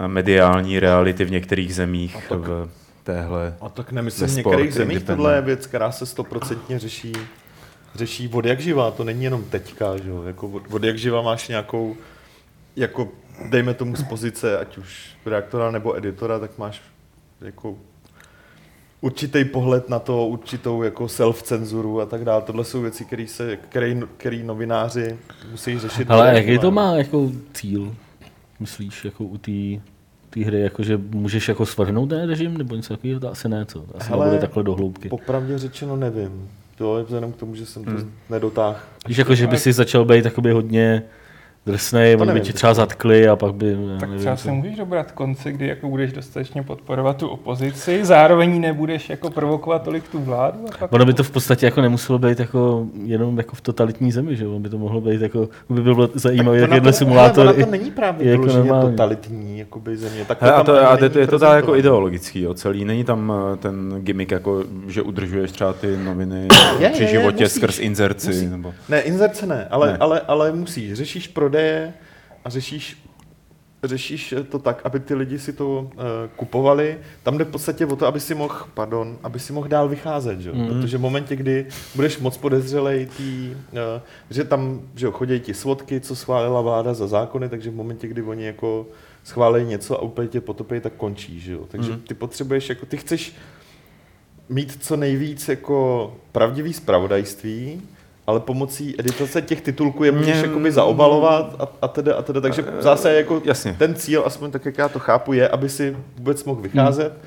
mediální 0.08 0.80
reality 0.80 1.26
v 1.26 1.32
některých 1.32 1.76
zemích 1.76 2.16
a 2.16 2.20
tak, 2.30 2.40
v 2.40 2.70
téhle 3.04 3.54
A 3.62 3.70
tak 3.70 3.92
nemyslím, 3.92 4.28
v 4.28 4.36
některých 4.36 4.74
zemích 4.74 5.04
tohle 5.04 5.36
je 5.36 5.42
věc, 5.42 5.68
která 5.68 5.92
se 5.92 6.06
stoprocentně 6.06 6.80
řeší 6.80 7.14
řeší 7.96 8.30
od 8.34 8.46
jak 8.46 8.60
živá, 8.60 8.92
to 8.92 9.04
není 9.04 9.24
jenom 9.24 9.44
teďka, 9.44 9.98
že 9.98 10.10
jo? 10.10 10.24
Jako 10.24 10.48
od, 10.48 10.64
od 10.72 10.84
jak 10.84 10.98
živá 10.98 11.22
máš 11.22 11.48
nějakou 11.48 11.96
jako 12.76 13.10
dejme 13.50 13.74
tomu 13.74 13.96
z 13.96 14.04
pozice, 14.04 14.58
ať 14.60 14.78
už 14.78 15.16
reaktora 15.26 15.72
nebo 15.72 15.98
editora, 15.98 16.40
tak 16.40 16.58
máš 16.58 16.82
jako 17.42 17.76
určitý 19.02 19.46
pohled 19.46 19.90
na 19.90 20.00
to, 20.00 20.28
určitou 20.28 20.84
jako 20.84 21.06
self-cenzuru 21.06 22.02
a 22.02 22.06
tak 22.06 22.26
dále. 22.26 22.42
Tohle 22.42 22.64
jsou 22.64 22.82
věci, 22.82 23.06
které 23.06 23.28
se, 23.28 23.58
který, 23.58 24.02
který 24.18 24.44
novináři 24.44 25.18
musí 25.52 25.80
řešit. 25.80 26.12
Ale 26.12 26.36
jaký 26.36 26.60
to 26.60 26.72
má 26.72 26.96
jako 26.96 27.32
cíl, 27.54 27.96
myslíš, 28.60 29.06
jako 29.06 29.24
u 29.24 29.38
té 29.38 29.82
té 30.30 30.46
hry, 30.46 30.62
jako 30.62 30.84
že 30.84 30.98
můžeš 30.98 31.48
jako 31.48 31.66
svrhnout 31.66 32.10
ten 32.10 32.30
režim, 32.30 32.58
nebo 32.58 32.76
něco 32.76 32.94
takového, 32.94 33.20
to 33.20 33.32
asi 33.32 33.50
ne, 33.50 33.66
co? 33.66 33.86
Asi 33.96 34.10
Hele, 34.10 34.26
nebude 34.26 34.42
takhle 34.42 34.64
dohloubky. 34.64 35.10
Popravdě 35.10 35.58
řečeno 35.58 35.96
nevím. 35.96 36.50
To 36.78 36.98
je 36.98 37.04
vzhledem 37.04 37.32
k 37.32 37.36
tomu, 37.36 37.56
že 37.56 37.66
jsem 37.66 37.84
to 37.84 37.92
hmm. 37.92 38.12
nedotáhl. 38.30 38.76
Víš, 39.08 39.18
jako, 39.18 39.36
že 39.36 39.48
by 39.48 39.58
si 39.58 39.74
začal 39.74 40.06
být 40.06 40.26
hodně 40.54 41.04
drsnej, 41.66 42.16
oni 42.16 42.34
by 42.34 42.42
ti 42.42 42.54
třeba 42.54 42.74
zatkli 42.74 43.28
a 43.28 43.36
pak 43.36 43.54
by... 43.54 43.76
Tak 44.00 44.10
nevím, 44.10 44.20
třeba 44.20 44.38
se 44.38 44.52
můžeš 44.52 44.76
dobrat 44.76 45.12
konce, 45.12 45.52
kdy 45.52 45.68
jako 45.68 45.90
budeš 45.90 46.14
dostatečně 46.14 46.64
podporovat 46.64 47.18
tu 47.18 47.28
opozici, 47.28 48.06
zároveň 48.06 48.62
nebudeš 48.62 49.10
jako 49.10 49.30
provokovat 49.30 49.84
tolik 49.84 50.08
tu 50.08 50.20
vládu. 50.20 50.60
A 50.74 50.78
pak 50.78 50.94
ono 50.94 51.06
by 51.06 51.14
to 51.14 51.24
v 51.24 51.32
podstatě 51.32 51.66
jako 51.66 51.82
nemuselo 51.82 52.20
být 52.20 52.40
jako 52.40 52.86
jenom 53.04 53.38
jako 53.38 53.56
v 53.56 53.62
totalitní 53.62 54.12
zemi, 54.12 54.36
že 54.36 54.48
ono 54.48 54.60
by 54.60 54.70
to 54.70 54.78
mohlo 54.78 55.02
být 55.02 55.22
jako, 55.22 55.50
by 55.70 55.82
bylo 55.82 56.10
zajímavé, 56.14 56.58
jak 56.58 56.72
jedno 56.72 56.94
simulátor. 56.94 57.48
Ale 57.48 57.54
to 57.54 57.72
není 57.72 57.92
právě 57.92 58.32
jako 58.32 58.48
totalitní 58.82 59.60
jakoby 59.60 59.98
země. 59.98 60.26
Tak 60.26 60.40
to 60.40 60.56
a 60.56 60.64
to, 60.64 60.90
a 60.90 60.98
to, 60.98 61.20
je 61.20 61.28
to 61.28 61.40
tak 61.40 61.56
jako 61.56 61.76
ideologický, 61.76 62.42
jo, 62.42 62.54
celý. 62.54 62.86
Není 62.86 63.04
tam 63.04 63.34
eh, 63.54 63.58
ten 63.58 63.96
gimmick, 64.00 64.32
jako, 64.32 64.64
že 64.88 65.02
udržuješ 65.02 65.52
třeba 65.52 65.74
ty 65.74 65.98
noviny 65.98 66.48
je, 66.80 66.90
při 66.90 67.04
je, 67.04 67.10
životě 67.10 67.44
je, 67.44 67.50
skrz 67.50 67.80
inzerci. 67.80 68.28
Musí. 68.28 68.46
Nebo... 68.46 68.74
Ne, 68.90 69.02
inzerce 69.02 69.46
ne, 69.46 69.68
ale, 69.70 69.92
ne. 69.92 69.98
ale, 69.98 70.20
ale 70.20 70.52
musíš. 70.52 70.94
Řešíš 70.94 71.28
pro 71.28 71.50
prodeje 71.52 71.94
a 72.46 72.50
řešíš 72.50 72.98
řešíš 73.84 74.34
to 74.50 74.60
tak, 74.60 74.82
aby 74.84 75.00
ty 75.00 75.14
lidi 75.14 75.40
si 75.40 75.54
to 75.54 75.80
uh, 75.80 75.90
kupovali. 76.36 76.98
Tam 77.24 77.38
jde 77.38 77.46
v 77.46 77.52
podstatě 77.52 77.86
o 77.86 77.96
to, 77.96 78.06
aby 78.06 78.20
si 78.20 78.36
mohl, 78.36 78.56
pardon, 78.74 79.18
aby 79.24 79.40
si 79.40 79.54
mohl 79.54 79.68
dál 79.68 79.90
vycházet, 79.90 80.40
že? 80.40 80.52
Mm. 80.52 80.68
protože 80.68 80.98
v 80.98 81.02
momentě, 81.02 81.36
kdy 81.36 81.66
budeš 81.96 82.20
moc 82.20 82.38
podezřelej, 82.38 83.06
tý, 83.18 83.56
uh, 83.72 83.80
že 84.30 84.44
tam 84.44 84.82
že 84.96 85.06
jo, 85.06 85.12
chodí 85.12 85.40
ti 85.40 85.54
svodky, 85.54 86.00
co 86.00 86.16
schválila 86.16 86.62
vláda 86.62 86.94
za 86.94 87.08
zákony, 87.08 87.50
takže 87.50 87.70
v 87.70 87.76
momentě, 87.76 88.08
kdy 88.08 88.22
oni 88.22 88.46
jako 88.46 88.88
schválí 89.24 89.66
něco 89.66 89.98
a 89.98 90.02
úplně 90.02 90.28
tě 90.28 90.42
potopí, 90.42 90.80
tak 90.80 90.94
končí, 90.94 91.40
že 91.40 91.54
jo? 91.54 91.66
takže 91.68 91.92
mm. 91.92 92.02
ty 92.02 92.14
potřebuješ, 92.14 92.70
jako 92.70 92.86
ty 92.86 92.98
chceš 92.98 93.34
mít 94.50 94.78
co 94.84 94.96
nejvíc 94.96 95.50
jako 95.50 96.14
pravdivý 96.32 96.74
zpravodajství, 96.74 97.82
ale 98.28 98.40
pomocí 98.40 98.96
editace 99.00 99.42
těch 99.42 99.62
titulků 99.62 100.04
je 100.04 100.12
můžeš 100.12 100.42
jakoby 100.42 100.72
zaobalovat 100.72 101.56
a, 101.60 101.68
a 101.82 101.88
teda 101.88 102.16
a 102.16 102.22
teda, 102.22 102.42
takže 102.42 102.66
zase 102.80 103.14
jako 103.14 103.42
Jasně. 103.46 103.76
ten 103.80 103.96
cíl, 103.96 104.24
aspoň 104.26 104.52
tak, 104.52 104.66
jak 104.66 104.78
já 104.78 104.90
to 104.90 105.00
chápu, 105.00 105.34
je, 105.34 105.50
aby 105.50 105.70
si 105.70 105.98
vůbec 106.18 106.44
mohl 106.44 106.62
vycházet 106.62 107.12
hmm. 107.12 107.22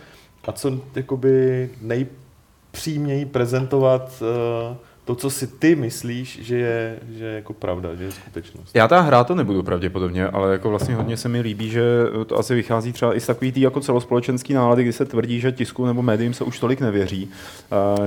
a 0.45 0.53
co 0.53 0.73
jakoby 0.95 1.71
nejpřímněji 1.81 3.25
prezentovat 3.25 4.23
uh, 4.71 4.77
to, 5.05 5.15
co 5.15 5.31
si 5.31 5.47
ty 5.47 5.77
myslíš, 5.77 6.39
že 6.43 6.57
je, 6.57 6.99
že 7.17 7.25
je 7.25 7.35
jako 7.35 7.53
pravda, 7.53 7.95
že 7.95 8.05
je 8.05 8.13
skutečnost. 8.13 8.71
Já 8.75 8.89
ta 8.89 9.01
hrát 9.01 9.27
to 9.27 9.35
nebudu 9.35 9.63
pravděpodobně, 9.63 10.27
ale 10.27 10.53
jako 10.53 10.71
vlastně 10.71 10.95
hodně 10.95 11.17
se 11.17 11.29
mi 11.29 11.41
líbí, 11.41 11.71
že 11.71 11.83
to 12.27 12.39
asi 12.39 12.55
vychází 12.55 12.93
třeba 12.93 13.17
i 13.17 13.21
z 13.21 13.27
takový 13.27 13.53
tý 13.53 13.61
jako 13.61 13.81
celospolečenský 13.81 14.55
nálady, 14.55 14.83
kdy 14.83 14.93
se 14.93 15.05
tvrdí, 15.05 15.41
že 15.41 15.53
tisku 15.53 15.87
nebo 15.87 16.03
médiím 16.03 16.35
se 16.35 16.45
už 16.45 16.59
tolik 16.59 16.81
nevěří, 16.81 17.29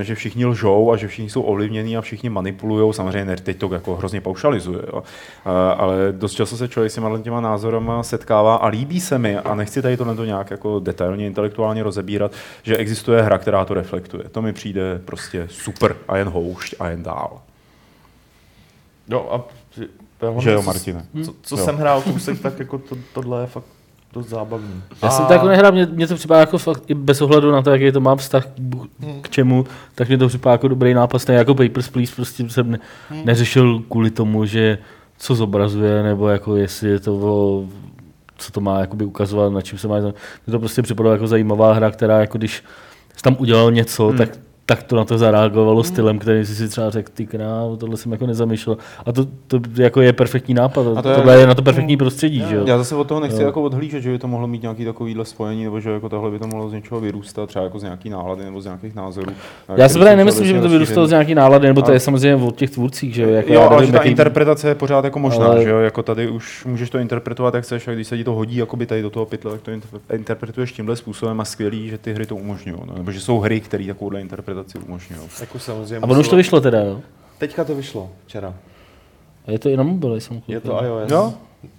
že 0.01 0.15
všichni 0.15 0.45
lžou 0.45 0.91
a 0.91 0.97
že 0.97 1.07
všichni 1.07 1.29
jsou 1.29 1.41
ovlivnění 1.41 1.97
a 1.97 2.01
všichni 2.01 2.29
manipulují. 2.29 2.93
Samozřejmě 2.93 3.35
teď 3.35 3.57
to 3.57 3.73
jako 3.73 3.95
hrozně 3.95 4.21
paušalizuje, 4.21 4.81
jo. 4.93 5.03
Ale 5.77 5.95
dost 6.11 6.33
často 6.33 6.57
se 6.57 6.67
člověk 6.67 6.91
s 6.91 6.95
těma 6.95 7.19
těma 7.19 7.41
názorama 7.41 8.03
setkává 8.03 8.55
a 8.55 8.67
líbí 8.67 9.01
se 9.01 9.17
mi 9.17 9.37
a 9.37 9.55
nechci 9.55 9.81
tady 9.81 9.97
to 9.97 10.25
nějak 10.25 10.51
jako 10.51 10.79
detailně 10.79 11.27
intelektuálně 11.27 11.83
rozebírat, 11.83 12.31
že 12.63 12.77
existuje 12.77 13.21
hra, 13.21 13.37
která 13.37 13.65
to 13.65 13.73
reflektuje. 13.73 14.23
To 14.31 14.41
mi 14.41 14.53
přijde 14.53 15.01
prostě 15.05 15.47
super 15.49 15.95
a 16.07 16.17
jen 16.17 16.27
houšť 16.27 16.75
a 16.79 16.86
jen 16.89 17.03
dál. 17.03 17.41
Jo 19.09 19.29
a 19.31 19.57
že 20.39 20.51
jo, 20.51 20.61
Martine. 20.61 21.05
Co, 21.25 21.33
co 21.41 21.57
jo. 21.57 21.65
jsem 21.65 21.77
hrál 21.77 22.01
kousek, 22.01 22.39
tak 22.39 22.59
jako 22.59 22.77
to, 22.77 22.95
tohle 23.13 23.41
je 23.41 23.47
fakt 23.47 23.65
dost 24.13 24.27
zábavný. 24.27 24.83
Já 25.03 25.09
jsem 25.09 25.25
to 25.25 25.33
jako 25.33 25.47
nehrál, 25.47 25.71
mě, 25.71 25.85
mě 25.85 26.07
to 26.07 26.15
připadá 26.15 26.39
jako 26.39 26.57
fakt, 26.57 26.83
i 26.87 26.93
bez 26.93 27.21
ohledu 27.21 27.51
na 27.51 27.61
to, 27.61 27.69
jaký 27.69 27.91
to 27.91 27.99
má 27.99 28.15
vztah 28.15 28.45
k, 28.45 28.59
hmm. 28.99 29.21
k 29.21 29.29
čemu, 29.29 29.65
tak 29.95 30.07
mě 30.07 30.17
to 30.17 30.27
připadá 30.27 30.51
jako 30.51 30.67
dobrý 30.67 30.93
nápas, 30.93 31.27
ne 31.27 31.33
jako 31.33 31.55
Papers, 31.55 31.89
Please, 31.89 32.15
prostě 32.15 32.49
jsem 32.49 32.71
ne, 32.71 32.79
hmm. 33.09 33.25
neřešil 33.25 33.79
kvůli 33.89 34.11
tomu, 34.11 34.45
že 34.45 34.77
co 35.17 35.35
zobrazuje, 35.35 36.03
nebo 36.03 36.27
jako 36.27 36.55
jestli 36.55 36.89
je 36.89 36.99
to 36.99 37.15
o, 37.15 37.65
co 38.37 38.51
to 38.51 38.61
má 38.61 38.79
jakoby 38.79 39.05
ukazovat, 39.05 39.53
na 39.53 39.61
čím 39.61 39.79
se 39.79 39.87
má. 39.87 39.99
Mě 39.99 40.51
to 40.51 40.59
prostě 40.59 40.81
připadalo 40.81 41.15
jako 41.15 41.27
zajímavá 41.27 41.73
hra, 41.73 41.91
která 41.91 42.19
jako 42.19 42.37
když 42.37 42.63
jsi 43.15 43.23
tam 43.23 43.35
udělal 43.39 43.71
něco, 43.71 44.07
hmm. 44.07 44.17
tak 44.17 44.29
tak 44.69 44.83
to 44.83 44.95
na 44.95 45.05
to 45.05 45.17
zareagovalo 45.17 45.83
stylem, 45.83 46.19
který 46.19 46.45
si 46.45 46.55
si 46.55 46.69
třeba 46.69 46.89
řekl, 46.89 47.11
ty 47.13 47.25
král, 47.25 47.77
tohle 47.77 47.97
jsem 47.97 48.11
jako 48.11 48.27
nezamýšlel. 48.27 48.77
A 49.05 49.11
to, 49.11 49.25
to 49.47 49.59
jako 49.77 50.01
je 50.01 50.13
perfektní 50.13 50.53
nápad, 50.53 50.85
a 50.97 51.01
to 51.01 51.15
tohle 51.15 51.33
je, 51.33 51.39
je 51.39 51.47
na 51.47 51.55
to 51.55 51.61
perfektní 51.61 51.93
mm. 51.93 51.97
prostředí. 51.97 52.39
Já, 52.39 52.47
že? 52.47 52.61
já 52.65 52.77
zase 52.77 52.95
od 52.95 53.07
toho 53.07 53.19
nechci 53.19 53.43
jako 53.43 53.61
odhlížet, 53.61 54.01
že 54.01 54.11
by 54.11 54.19
to 54.19 54.27
mohlo 54.27 54.47
mít 54.47 54.61
nějaký 54.61 54.85
takovýhle 54.85 55.25
spojení, 55.25 55.63
nebo 55.63 55.79
že 55.79 55.89
jako 55.89 56.09
tohle 56.09 56.31
by 56.31 56.39
to 56.39 56.47
mohlo 56.47 56.69
z 56.69 56.73
něčeho 56.73 57.01
vyrůstat, 57.01 57.49
třeba 57.49 57.65
jako 57.65 57.79
z 57.79 57.83
nějaký 57.83 58.09
nálady 58.09 58.45
nebo 58.45 58.61
z 58.61 58.65
nějakých 58.65 58.95
názorů. 58.95 59.31
Já 59.75 59.89
si 59.89 59.99
právě 59.99 60.15
nemyslím, 60.15 60.47
že 60.47 60.53
by 60.53 60.61
to 60.61 60.69
vyrůstalo 60.69 61.07
z 61.07 61.11
nějaký 61.11 61.35
nálady, 61.35 61.67
nebo 61.67 61.81
to 61.81 61.91
je 61.91 61.99
samozřejmě 61.99 62.45
od 62.45 62.55
těch 62.55 62.69
tvůrcích, 62.69 63.15
že 63.15 63.23
jako 63.23 63.53
jo, 63.53 63.61
ale 63.61 63.85
že 63.85 63.91
ta 63.91 64.01
interpretace 64.01 64.67
je 64.67 64.75
pořád 64.75 65.05
jako 65.05 65.19
možná, 65.19 65.45
ale... 65.45 65.63
že 65.63 65.69
jo, 65.69 65.77
jako 65.77 66.03
tady 66.03 66.29
už 66.29 66.65
můžeš 66.65 66.89
to 66.89 66.97
interpretovat, 66.97 67.53
jak 67.53 67.63
chceš, 67.63 67.87
a 67.87 67.93
když 67.93 68.07
se 68.07 68.17
ti 68.17 68.23
to 68.23 68.33
hodí 68.33 68.55
jakoby 68.55 68.85
tady 68.85 69.01
do 69.01 69.09
toho 69.09 69.25
pytle, 69.25 69.51
tak 69.51 69.61
to 69.61 69.71
interpretuješ 70.13 70.71
tímhle 70.71 70.95
způsobem 70.95 71.41
a 71.41 71.45
skvělý, 71.45 71.89
že 71.89 71.97
ty 71.97 72.13
hry 72.13 72.25
to 72.25 72.35
umožňují, 72.35 72.81
no, 72.85 72.93
nebo 72.97 73.11
že 73.11 73.19
jsou 73.21 73.39
hry, 73.39 73.59
které 73.59 73.85
takovouhle 73.85 74.21
interpretaci 74.21 74.56
umožňují. 74.85 75.21
Jako 75.39 75.59
samozřejmě 75.59 75.97
a 75.97 76.03
ono 76.03 76.19
už 76.19 76.27
to 76.27 76.35
vyšlo 76.35 76.61
teda, 76.61 76.79
jo? 76.79 77.01
Teďka 77.37 77.63
to 77.63 77.75
vyšlo, 77.75 78.09
včera. 78.25 78.53
A 79.47 79.51
je 79.51 79.59
to 79.59 79.69
i 79.69 79.77
na 79.77 79.83
mobily, 79.83 80.21
jsem 80.21 80.41
Je 80.47 80.59
to 80.59 80.83
iOS. 80.83 81.11
Jo? 81.11 81.33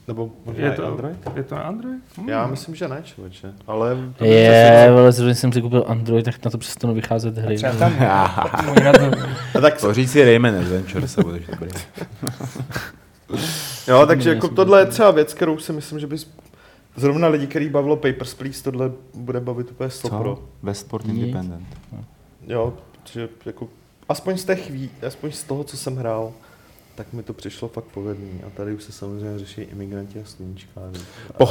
Nebo 0.09 0.31
možná 0.45 0.67
je 0.67 0.73
to, 0.73 0.87
Android? 0.87 1.17
Je 1.37 1.43
to 1.43 1.57
Android? 1.67 2.03
Hmm. 2.17 2.29
Já 2.29 2.47
myslím, 2.47 2.75
že 2.75 2.89
ne, 2.89 3.01
člověče. 3.05 3.53
Ale... 3.67 3.97
Je, 4.21 4.89
ale 4.89 5.13
zrovna 5.13 5.35
jsem 5.35 5.53
si 5.53 5.63
koupil 5.63 5.85
Android, 5.89 6.25
tak 6.25 6.45
na 6.45 6.51
to 6.51 6.59
přestanou 6.59 6.95
vycházet 6.95 7.39
hry. 7.39 7.57
Třeba 7.57 7.73
tam, 7.73 7.93
a 9.55 9.61
tak 9.61 9.81
Poříď 9.81 10.09
si 10.09 10.25
Rayman 10.25 10.55
Adventure, 10.55 11.09
se 11.09 11.23
budeš 11.23 11.47
dobrý. 11.47 11.69
jo, 13.89 14.07
takže 14.07 14.31
jako 14.31 14.49
tohle 14.49 14.81
je 14.81 14.87
třeba 14.87 15.11
věc, 15.11 15.35
kterou 15.35 15.59
si 15.59 15.73
myslím, 15.73 15.99
že 15.99 16.07
bys 16.07 16.27
Zrovna 16.99 17.29
lidi, 17.29 17.47
který 17.47 17.69
bavilo 17.69 17.97
Papers, 17.97 18.35
Please, 18.35 18.63
tohle 18.63 18.93
bude 19.15 19.41
bavit 19.41 19.71
úplně 19.71 19.91
100 19.91 20.09
pro. 20.09 20.39
Westport 20.63 21.05
Independent. 21.09 21.67
Jo, 22.49 22.75
že 23.13 23.29
jako 23.47 23.69
aspoň 24.09 24.39
z 24.39 24.45
té 24.45 24.57
chví, 24.57 24.91
aspoň 25.07 25.33
z 25.33 25.43
toho, 25.43 25.65
co 25.65 25.77
jsem 25.77 25.97
hrál, 25.97 26.33
tak 26.99 27.13
mi 27.13 27.23
to 27.23 27.33
přišlo 27.33 27.69
fakt 27.69 27.85
povedný. 27.85 28.41
A 28.47 28.51
tady 28.57 28.73
už 28.73 28.83
se 28.83 28.93
samozřejmě 28.93 29.39
řeší 29.39 29.61
imigranti 29.61 30.21
a 30.21 30.23
sluníčkáři. 30.25 31.01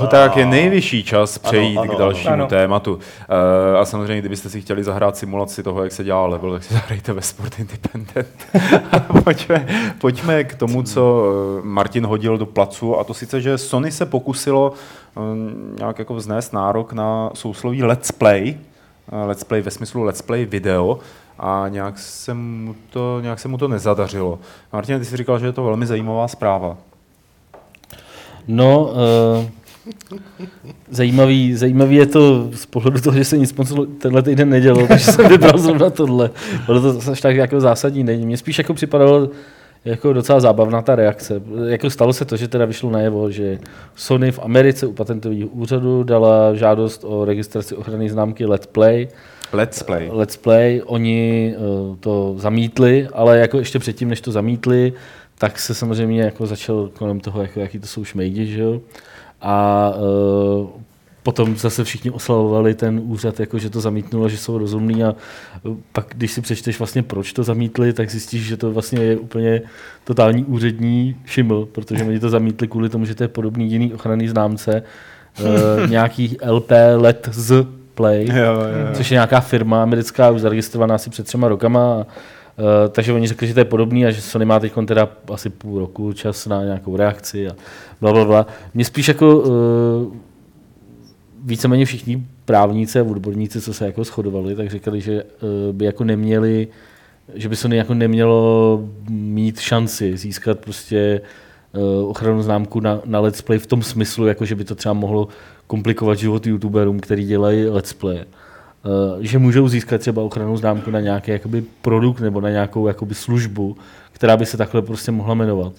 tak 0.09 0.37
je 0.37 0.45
nejvyšší 0.45 1.03
čas 1.03 1.37
přejít 1.37 1.77
ano, 1.77 1.81
ano, 1.81 1.95
k 1.95 1.99
dalšímu 1.99 2.33
ano. 2.33 2.47
tématu. 2.47 2.93
Uh, 2.93 3.77
a 3.79 3.85
samozřejmě, 3.85 4.19
kdybyste 4.19 4.49
si 4.49 4.61
chtěli 4.61 4.83
zahrát 4.83 5.17
simulaci 5.17 5.63
toho, 5.63 5.83
jak 5.83 5.91
se 5.91 6.03
dělá 6.03 6.25
level, 6.25 6.51
tak 6.53 6.63
si 6.63 6.73
zahrajte 6.73 7.13
ve 7.13 7.21
Sport 7.21 7.59
Independent. 7.59 8.47
pojďme, 9.23 9.67
pojďme 10.01 10.43
k 10.43 10.55
tomu, 10.55 10.83
co 10.83 11.23
eh, 11.59 11.61
Martin 11.63 12.05
hodil 12.05 12.37
do 12.37 12.45
placu, 12.45 12.99
a 12.99 13.03
to 13.03 13.13
sice, 13.13 13.41
že 13.41 13.57
Sony 13.57 13.91
se 13.91 14.05
pokusilo 14.05 14.73
um, 15.15 15.75
nějak 15.79 15.99
jako 15.99 16.15
vznést 16.15 16.53
nárok 16.53 16.93
na 16.93 17.29
sousloví 17.33 17.83
Let's 17.83 18.11
Play, 18.11 18.57
let's 19.11 19.43
play 19.43 19.61
ve 19.61 19.71
smyslu 19.71 20.03
let's 20.03 20.21
play 20.21 20.45
video 20.45 20.99
a 21.39 21.65
nějak 21.69 21.99
se 21.99 22.33
mu 22.33 22.75
to, 22.89 23.19
nějak 23.21 23.39
se 23.39 23.47
mu 23.47 23.57
to 23.57 23.67
nezadařilo. 23.67 24.39
Martin, 24.73 24.99
ty 24.99 25.05
jsi 25.05 25.17
říkal, 25.17 25.39
že 25.39 25.45
je 25.45 25.51
to 25.51 25.63
velmi 25.63 25.85
zajímavá 25.85 26.27
zpráva. 26.27 26.77
No, 28.47 28.83
uh, 28.83 29.45
zajímavý, 30.89 31.55
zajímavý 31.55 31.95
je 31.95 32.05
to 32.05 32.49
z 32.53 32.65
pohledu 32.65 33.01
toho, 33.01 33.17
že 33.17 33.25
se 33.25 33.37
nic 33.37 33.53
moc 33.53 33.73
tenhle 34.01 34.21
týden 34.21 34.49
nedělo, 34.49 34.87
takže 34.87 35.11
jsem 35.11 35.29
vybral 35.29 35.57
zrovna 35.57 35.89
tohle. 35.89 36.29
Bylo 36.65 36.81
to 36.81 37.11
až 37.11 37.21
tak 37.21 37.35
jako 37.35 37.61
zásadní 37.61 38.03
není. 38.03 38.25
Mně 38.25 38.37
spíš 38.37 38.57
jako 38.57 38.73
připadalo, 38.73 39.29
jako 39.85 40.13
docela 40.13 40.39
zábavná 40.39 40.81
ta 40.81 40.95
reakce. 40.95 41.41
Jako 41.67 41.89
stalo 41.89 42.13
se 42.13 42.25
to, 42.25 42.37
že 42.37 42.47
teda 42.47 42.65
vyšlo 42.65 42.89
najevo, 42.89 43.31
že 43.31 43.59
Sony 43.95 44.31
v 44.31 44.39
Americe 44.39 44.87
u 44.87 44.93
patentového 44.93 45.47
úřadu 45.47 46.03
dala 46.03 46.55
žádost 46.55 47.03
o 47.03 47.25
registraci 47.25 47.75
ochranné 47.75 48.09
známky 48.09 48.45
Let's 48.45 48.67
Play. 48.67 49.07
Let's 49.53 49.83
Play. 49.83 50.09
Let's 50.11 50.37
Play. 50.37 50.81
Oni 50.85 51.53
uh, 51.57 51.95
to 51.95 52.33
zamítli, 52.37 53.07
ale 53.13 53.37
jako 53.37 53.57
ještě 53.57 53.79
předtím, 53.79 54.09
než 54.09 54.21
to 54.21 54.31
zamítli, 54.31 54.93
tak 55.37 55.59
se 55.59 55.75
samozřejmě 55.75 56.21
jako 56.21 56.45
začal 56.45 56.89
kolem 56.93 57.19
toho, 57.19 57.41
jako, 57.41 57.59
jaký 57.59 57.79
to 57.79 57.87
jsou 57.87 58.03
šmejdi, 58.03 58.45
že 58.45 58.61
jo. 58.61 58.81
A 59.41 59.93
uh, 60.61 60.69
potom 61.27 61.55
zase 61.55 61.83
všichni 61.83 62.11
oslavovali 62.11 62.75
ten 62.75 63.01
úřad, 63.03 63.39
jako 63.39 63.59
že 63.59 63.69
to 63.69 63.81
zamítnulo, 63.81 64.29
že 64.29 64.37
jsou 64.37 64.57
rozumní 64.57 65.03
a 65.03 65.15
pak, 65.91 66.05
když 66.15 66.31
si 66.31 66.41
přečteš 66.41 66.79
vlastně, 66.79 67.03
proč 67.03 67.33
to 67.33 67.43
zamítli, 67.43 67.93
tak 67.93 68.11
zjistíš, 68.11 68.41
že 68.47 68.57
to 68.57 68.71
vlastně 68.71 68.99
je 68.99 69.17
úplně 69.17 69.61
totální 70.03 70.45
úřední 70.45 71.15
šiml, 71.25 71.65
protože 71.65 72.03
oni 72.03 72.19
to 72.19 72.29
zamítli 72.29 72.67
kvůli 72.67 72.89
tomu, 72.89 73.05
že 73.05 73.15
to 73.15 73.23
je 73.23 73.27
podobný 73.27 73.71
jiný 73.71 73.93
ochranný 73.93 74.27
známce, 74.27 74.83
e, 75.83 75.87
nějaký 75.89 76.37
LP 76.49 76.71
Let 76.95 77.29
z 77.31 77.67
Play, 77.95 78.27
jo, 78.27 78.35
jo, 78.35 78.61
jo. 78.61 78.93
což 78.93 79.11
je 79.11 79.15
nějaká 79.15 79.39
firma 79.39 79.83
americká, 79.83 80.31
už 80.31 80.41
zaregistrovaná 80.41 80.95
asi 80.95 81.09
před 81.09 81.25
třema 81.25 81.47
rokama. 81.47 82.05
Uh, 82.59 82.65
takže 82.91 83.13
oni 83.13 83.27
řekli, 83.27 83.47
že 83.47 83.53
to 83.53 83.59
je 83.59 83.65
podobný 83.65 84.05
a 84.05 84.11
že 84.11 84.21
Sony 84.21 84.45
má 84.45 84.59
teď 84.59 84.73
teda 84.87 85.09
asi 85.33 85.49
půl 85.49 85.79
roku 85.79 86.13
čas 86.13 86.45
na 86.45 86.63
nějakou 86.63 86.97
reakci 86.97 87.47
a 87.47 87.55
bla, 88.01 88.11
bla, 88.11 88.25
bla. 88.25 88.47
Mě 88.73 88.85
spíš 88.85 89.07
jako 89.07 89.39
uh, 89.39 90.13
víceméně 91.47 91.85
všichni 91.85 92.23
právníci 92.45 92.99
a 92.99 93.03
odborníci, 93.03 93.61
co 93.61 93.73
se 93.73 93.85
jako 93.85 94.03
shodovali, 94.03 94.55
tak 94.55 94.69
říkali, 94.69 95.01
že 95.01 95.23
uh, 95.23 95.75
by 95.75 95.85
jako 95.85 96.03
neměli, 96.03 96.67
že 97.33 97.49
by 97.49 97.55
Sony 97.55 97.77
jako 97.77 97.93
nemělo 97.93 98.89
mít 99.09 99.59
šanci 99.59 100.17
získat 100.17 100.59
prostě 100.59 101.21
uh, 101.73 102.09
ochranu 102.09 102.41
známku 102.41 102.79
na, 102.79 103.01
na 103.05 103.19
let's 103.19 103.41
play 103.41 103.59
v 103.59 103.67
tom 103.67 103.83
smyslu, 103.83 104.27
jako 104.27 104.45
že 104.45 104.55
by 104.55 104.63
to 104.63 104.75
třeba 104.75 104.93
mohlo 104.93 105.27
komplikovat 105.67 106.17
život 106.17 106.47
youtuberům, 106.47 106.99
který 106.99 107.25
dělají 107.25 107.65
let's 107.65 107.93
play. 107.93 108.17
Uh, 108.17 109.23
že 109.23 109.39
můžou 109.39 109.67
získat 109.67 110.01
třeba 110.01 110.21
ochranu 110.21 110.57
známku 110.57 110.91
na 110.91 110.99
nějaký 110.99 111.31
jakoby, 111.31 111.63
produkt 111.81 112.19
nebo 112.19 112.41
na 112.41 112.49
nějakou 112.49 112.87
jakoby, 112.87 113.15
službu, 113.15 113.77
která 114.11 114.37
by 114.37 114.45
se 114.45 114.57
takhle 114.57 114.81
prostě 114.81 115.11
mohla 115.11 115.33
jmenovat. 115.33 115.73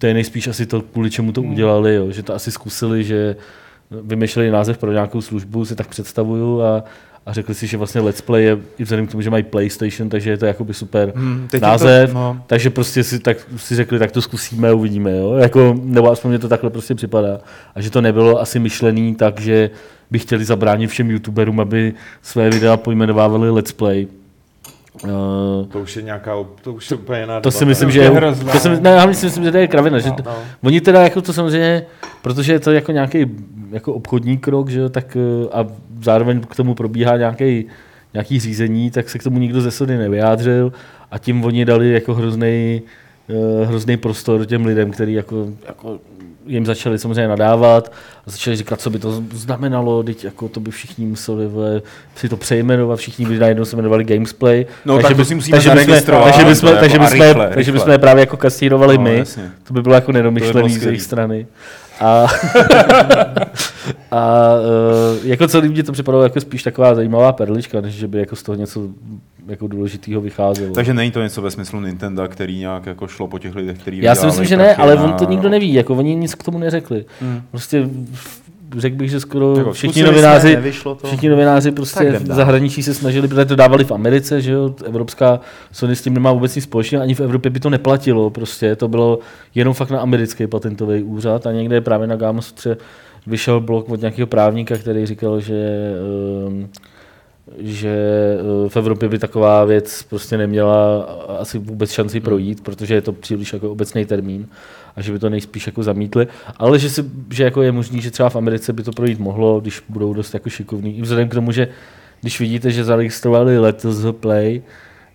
To 0.00 0.06
je 0.06 0.14
nejspíš 0.14 0.48
asi 0.48 0.66
to, 0.66 0.82
kvůli 0.82 1.10
čemu 1.10 1.32
to 1.32 1.40
hmm. 1.40 1.50
udělali, 1.50 1.94
jo. 1.94 2.10
že 2.10 2.22
to 2.22 2.34
asi 2.34 2.52
zkusili, 2.52 3.04
že 3.04 3.36
vymýšleli 3.90 4.50
název 4.50 4.78
pro 4.78 4.92
nějakou 4.92 5.20
službu, 5.20 5.64
si 5.64 5.76
tak 5.76 5.88
představuju 5.88 6.62
a, 6.62 6.84
a 7.26 7.32
řekli 7.32 7.54
si, 7.54 7.66
že 7.66 7.76
vlastně 7.76 8.00
Let's 8.00 8.20
Play 8.20 8.44
je, 8.44 8.58
i 8.78 8.82
vzhledem 8.82 9.06
k 9.06 9.10
tomu, 9.10 9.22
že 9.22 9.30
mají 9.30 9.42
PlayStation, 9.42 10.08
takže 10.08 10.30
je 10.30 10.38
to 10.38 10.46
jakoby 10.46 10.74
super 10.74 11.12
hmm, 11.16 11.48
název, 11.60 12.10
to, 12.10 12.14
no. 12.14 12.42
takže 12.46 12.70
prostě 12.70 13.04
si, 13.04 13.18
tak, 13.18 13.36
si 13.56 13.76
řekli, 13.76 13.98
tak 13.98 14.12
to 14.12 14.22
zkusíme 14.22 14.68
a 14.68 14.74
uvidíme, 14.74 15.16
jo? 15.16 15.32
Jako, 15.34 15.74
nebo 15.82 16.10
aspoň 16.10 16.28
mě 16.28 16.38
to 16.38 16.48
takhle 16.48 16.70
prostě 16.70 16.94
připadá. 16.94 17.40
A 17.74 17.80
že 17.80 17.90
to 17.90 18.00
nebylo 18.00 18.40
asi 18.40 18.58
myšlený 18.58 19.14
tak, 19.14 19.40
že 19.40 19.70
by 20.10 20.18
chtěli 20.18 20.44
zabránit 20.44 20.86
všem 20.86 21.10
youtuberům, 21.10 21.60
aby 21.60 21.94
své 22.22 22.50
videa 22.50 22.76
pojmenovávali 22.76 23.50
Let's 23.50 23.72
Play. 23.72 24.06
Uh, 25.04 25.10
to 25.68 25.80
už 25.80 25.96
je 25.96 26.02
nějaká, 26.02 26.32
to 26.62 26.72
už 26.72 26.90
je 26.90 26.96
úplně 26.96 27.20
jiná 27.20 27.40
To 27.40 27.50
si 27.50 27.64
myslím, 27.64 27.90
že 27.90 28.00
je, 28.00 28.10
to 28.52 28.58
si, 28.58 28.80
ne, 28.80 28.90
já 28.90 29.06
myslím, 29.06 29.44
že 29.44 29.52
to 29.52 29.58
je 29.58 29.68
kravina, 29.68 29.96
no, 29.96 30.00
že 30.00 30.10
no. 30.24 30.36
oni 30.62 30.80
teda 30.80 31.02
jako 31.02 31.22
to 31.22 31.32
samozřejmě, 31.32 31.86
protože 32.22 32.52
je 32.52 32.60
to 32.60 32.72
jako 32.72 32.92
nějaký 32.92 33.26
jako 33.70 33.92
obchodní 33.92 34.38
krok, 34.38 34.68
že 34.68 34.88
tak 34.88 35.16
eh, 35.16 35.48
a 35.52 35.66
zároveň 36.02 36.40
k 36.40 36.56
tomu 36.56 36.74
probíhá 36.74 37.16
nějaký, 37.16 37.66
nějaký 38.14 38.40
řízení, 38.40 38.90
tak 38.90 39.10
se 39.10 39.18
k 39.18 39.22
tomu 39.22 39.38
nikdo 39.38 39.60
ze 39.60 39.70
Sony 39.70 39.98
nevyjádřil 39.98 40.72
a 41.10 41.18
tím 41.18 41.44
oni 41.44 41.64
dali 41.64 41.92
jako 41.92 42.14
hrozný, 42.14 42.82
uh, 43.28 43.68
hrozný 43.68 43.96
prostor 43.96 44.46
těm 44.46 44.66
lidem, 44.66 44.90
který 44.90 45.12
jako, 45.12 45.48
jako 45.66 45.98
jim 46.46 46.66
začali 46.66 46.98
samozřejmě 46.98 47.28
nadávat 47.28 47.92
a 48.26 48.30
začali 48.30 48.56
říkat, 48.56 48.80
co 48.80 48.90
by 48.90 48.98
to 48.98 49.22
znamenalo, 49.32 50.02
teď 50.02 50.24
jako 50.24 50.48
to 50.48 50.60
by 50.60 50.70
všichni 50.70 51.06
museli 51.06 51.46
vole, 51.46 51.82
si 52.16 52.28
to 52.28 52.36
přejmenovat, 52.36 52.98
všichni 52.98 53.26
by 53.26 53.38
najednou 53.38 53.64
se 53.64 53.76
jmenovali 53.76 54.04
Gamesplay. 54.04 54.66
No, 54.84 54.98
tak 54.98 55.16
to 55.16 55.24
si 55.24 55.34
musíme 55.34 55.56
takže 55.56 55.70
bychom, 55.70 55.86
takže 56.24 56.44
bychom, 56.44 56.68
jako 56.68 56.80
takže 56.80 56.98
bychom, 56.98 57.20
rychle, 57.20 57.50
takže 57.54 57.72
bychom 57.72 57.92
je 57.92 57.98
právě 57.98 58.20
jako 58.20 58.36
kasírovali 58.36 58.98
No, 58.98 59.04
my. 59.04 59.18
jasně. 59.18 59.50
To 59.64 59.74
by 59.74 59.82
bylo 59.82 59.94
jako 59.94 60.12
nedomyšlený 60.12 60.68
by 60.68 60.80
z 60.80 60.86
jejich 60.86 61.02
strany. 61.02 61.46
A, 62.00 62.26
a 64.10 64.54
uh, 64.54 65.26
jako 65.26 65.48
celý 65.48 65.68
mě 65.68 65.82
to 65.82 65.92
připadalo 65.92 66.22
jako 66.22 66.40
spíš 66.40 66.62
taková 66.62 66.94
zajímavá 66.94 67.32
perlička, 67.32 67.80
než 67.80 67.94
že 67.94 68.08
by 68.08 68.18
jako 68.18 68.36
z 68.36 68.42
toho 68.42 68.56
něco 68.56 68.80
jako 69.48 69.66
důležitého 69.66 70.20
vycházelo. 70.20 70.74
Takže 70.74 70.94
není 70.94 71.10
to 71.10 71.22
něco 71.22 71.42
ve 71.42 71.50
smyslu 71.50 71.80
Nintendo, 71.80 72.28
který 72.28 72.58
nějak 72.58 72.86
jako 72.86 73.06
šlo 73.08 73.28
po 73.28 73.38
těch 73.38 73.54
lidech, 73.54 73.78
který 73.78 74.02
Já 74.02 74.14
si 74.14 74.26
myslím, 74.26 74.44
že 74.44 74.56
ne, 74.56 74.76
ale 74.76 74.96
na- 74.96 75.02
on 75.04 75.12
to 75.12 75.24
nikdo 75.30 75.48
neví, 75.48 75.74
jako 75.74 75.94
oni 75.94 76.14
nic 76.14 76.34
k 76.34 76.42
tomu 76.42 76.58
neřekli. 76.58 77.04
Hmm. 77.20 77.42
Prostě 77.50 77.88
řekl 78.76 78.96
bych, 78.96 79.10
že 79.10 79.20
skoro 79.20 79.58
Jako, 79.58 79.72
všichni 79.72 80.02
novináři, 80.02 80.58
to. 80.82 80.98
všichni 81.06 81.28
novináři 81.28 81.70
prostě 81.70 82.12
v 82.18 82.26
zahraničí 82.26 82.82
se 82.82 82.94
snažili, 82.94 83.28
protože 83.28 83.44
to 83.44 83.56
dávali 83.56 83.84
v 83.84 83.92
Americe, 83.92 84.40
že 84.40 84.52
jo, 84.52 84.74
Evropská 84.84 85.40
Sony 85.72 85.96
s 85.96 86.02
tím 86.02 86.14
nemá 86.14 86.32
vůbec 86.32 86.54
nic 86.54 86.64
společného, 86.64 87.02
ani 87.02 87.14
v 87.14 87.20
Evropě 87.20 87.50
by 87.50 87.60
to 87.60 87.70
neplatilo, 87.70 88.30
prostě 88.30 88.76
to 88.76 88.88
bylo 88.88 89.18
jenom 89.54 89.74
fakt 89.74 89.90
na 89.90 90.00
americký 90.00 90.46
patentový 90.46 91.02
úřad 91.02 91.46
a 91.46 91.52
někde 91.52 91.80
právě 91.80 92.06
na 92.06 92.16
Gama 92.16 92.42
Sutře 92.42 92.76
vyšel 93.26 93.60
blok 93.60 93.88
od 93.90 94.00
nějakého 94.00 94.26
právníka, 94.26 94.76
který 94.78 95.06
říkal, 95.06 95.40
že 95.40 95.90
um, 96.48 96.68
že 97.58 97.88
eh, 98.38 98.68
v 98.68 98.76
Evropě 98.76 99.08
by 99.08 99.18
taková 99.18 99.64
věc 99.64 100.02
prostě 100.02 100.38
neměla 100.38 101.02
asi 101.40 101.58
vůbec 101.58 101.92
šanci 101.92 102.20
projít, 102.20 102.60
protože 102.60 102.94
je 102.94 103.02
to 103.02 103.12
příliš 103.12 103.52
jako 103.52 103.72
obecný 103.72 104.04
termín 104.04 104.48
a 104.96 105.02
že 105.02 105.12
by 105.12 105.18
to 105.18 105.30
nejspíš 105.30 105.66
jako 105.66 105.82
zamítli, 105.82 106.26
ale 106.56 106.78
že, 106.78 106.90
si, 106.90 107.04
že 107.30 107.44
jako 107.44 107.62
je 107.62 107.72
možný, 107.72 108.00
že 108.00 108.10
třeba 108.10 108.28
v 108.28 108.36
Americe 108.36 108.72
by 108.72 108.82
to 108.82 108.92
projít 108.92 109.18
mohlo, 109.18 109.60
když 109.60 109.82
budou 109.88 110.14
dost 110.14 110.34
jako 110.34 110.50
šikovní. 110.50 110.98
I 110.98 111.02
vzhledem 111.02 111.28
k 111.28 111.34
tomu, 111.34 111.52
že 111.52 111.68
když 112.20 112.40
vidíte, 112.40 112.70
že 112.70 112.84
zaregistrovali 112.84 113.58
Let's 113.58 113.86
Play 114.20 114.62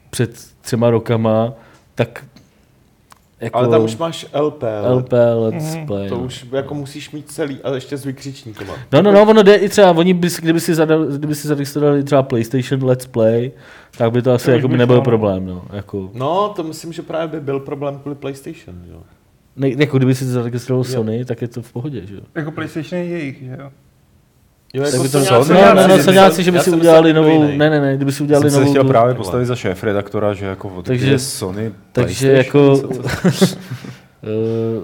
před 0.09 0.31
třema 0.61 0.89
rokama, 0.89 1.53
tak 1.95 2.25
jako 3.41 3.57
Ale 3.57 3.67
tam 3.67 3.83
už 3.83 3.97
máš 3.97 4.25
LP. 4.41 4.63
LP 4.89 5.13
Let's 5.35 5.75
Mhm. 5.75 5.85
Play. 5.85 6.09
To 6.09 6.15
no. 6.17 6.21
už 6.23 6.45
jako 6.51 6.73
musíš 6.75 7.11
mít 7.11 7.31
celý, 7.31 7.57
ale 7.63 7.77
ještě 7.77 7.97
s 7.97 8.05
vykřičníkama. 8.05 8.73
No, 8.93 9.01
no, 9.01 9.11
no, 9.11 9.21
ono 9.29 9.43
jde 9.43 9.55
i 9.55 9.69
třeba, 9.69 9.91
oni 9.91 10.13
by, 10.13 10.29
si- 10.29 10.41
kdyby 10.41 10.59
si, 10.59 10.75
zadal, 10.75 11.05
kdyby 11.05 11.35
si 11.35 11.47
zaregistrovali 11.47 12.03
třeba 12.03 12.23
PlayStation 12.23 12.83
Let's 12.83 13.05
Play, 13.05 13.51
tak 13.97 14.11
by 14.11 14.21
to 14.21 14.31
asi 14.31 14.45
To 14.45 14.51
jako 14.51 14.67
by 14.67 14.71
by 14.71 14.77
nebyl 14.77 14.95
šlo. 14.95 15.03
problém, 15.03 15.45
no. 15.45 15.63
Jako, 15.73 16.09
No, 16.13 16.53
to 16.55 16.63
myslím, 16.63 16.93
že 16.93 17.01
právě 17.01 17.27
by 17.27 17.45
byl 17.45 17.59
problém 17.59 17.99
kvůli 17.99 18.15
PlayStation, 18.15 18.75
jo. 18.91 18.99
ne, 19.55 19.69
jako 19.69 19.97
kdyby 19.97 20.15
si 20.15 20.25
zaregistroval 20.25 20.79
Jo. 20.87 20.91
Sony, 20.93 21.25
tak 21.25 21.41
je 21.41 21.47
to 21.47 21.61
v 21.61 21.73
pohodě, 21.73 22.01
že 22.05 22.15
jo. 22.15 22.21
Jako 22.35 22.51
PlayStation 22.51 23.01
je 23.01 23.07
jejich, 23.07 23.37
že 23.43 23.57
jo? 23.59 23.69
Jo, 24.73 24.83
by 25.01 25.09
to, 25.09 25.19
no, 25.19 25.43
no, 25.43 25.87
no, 25.87 25.95
já 25.95 26.03
Soňáci, 26.03 26.43
že 26.43 26.51
by 26.51 26.59
si 26.59 26.71
udělali 26.71 27.13
novou, 27.13 27.43
ne, 27.43 27.69
ne, 27.69 27.81
ne, 27.81 27.95
kdyby 27.95 28.11
si 28.11 28.23
udělali 28.23 28.43
Jsem 28.43 28.51
se 28.51 28.59
novou, 28.59 28.71
chtěl 28.71 28.83
právě 28.83 29.15
postavit 29.15 29.45
za 29.45 29.55
šéf 29.55 29.83
redaktora, 29.83 30.33
že 30.33 30.45
jako 30.45 30.69
od 30.69 30.85
Takže- 30.85 31.19
Sony 31.19 31.71
takže 31.91 32.31
jako, 32.31 32.77
co 32.77 32.87
to- 32.87 33.09
eh, 34.23 34.81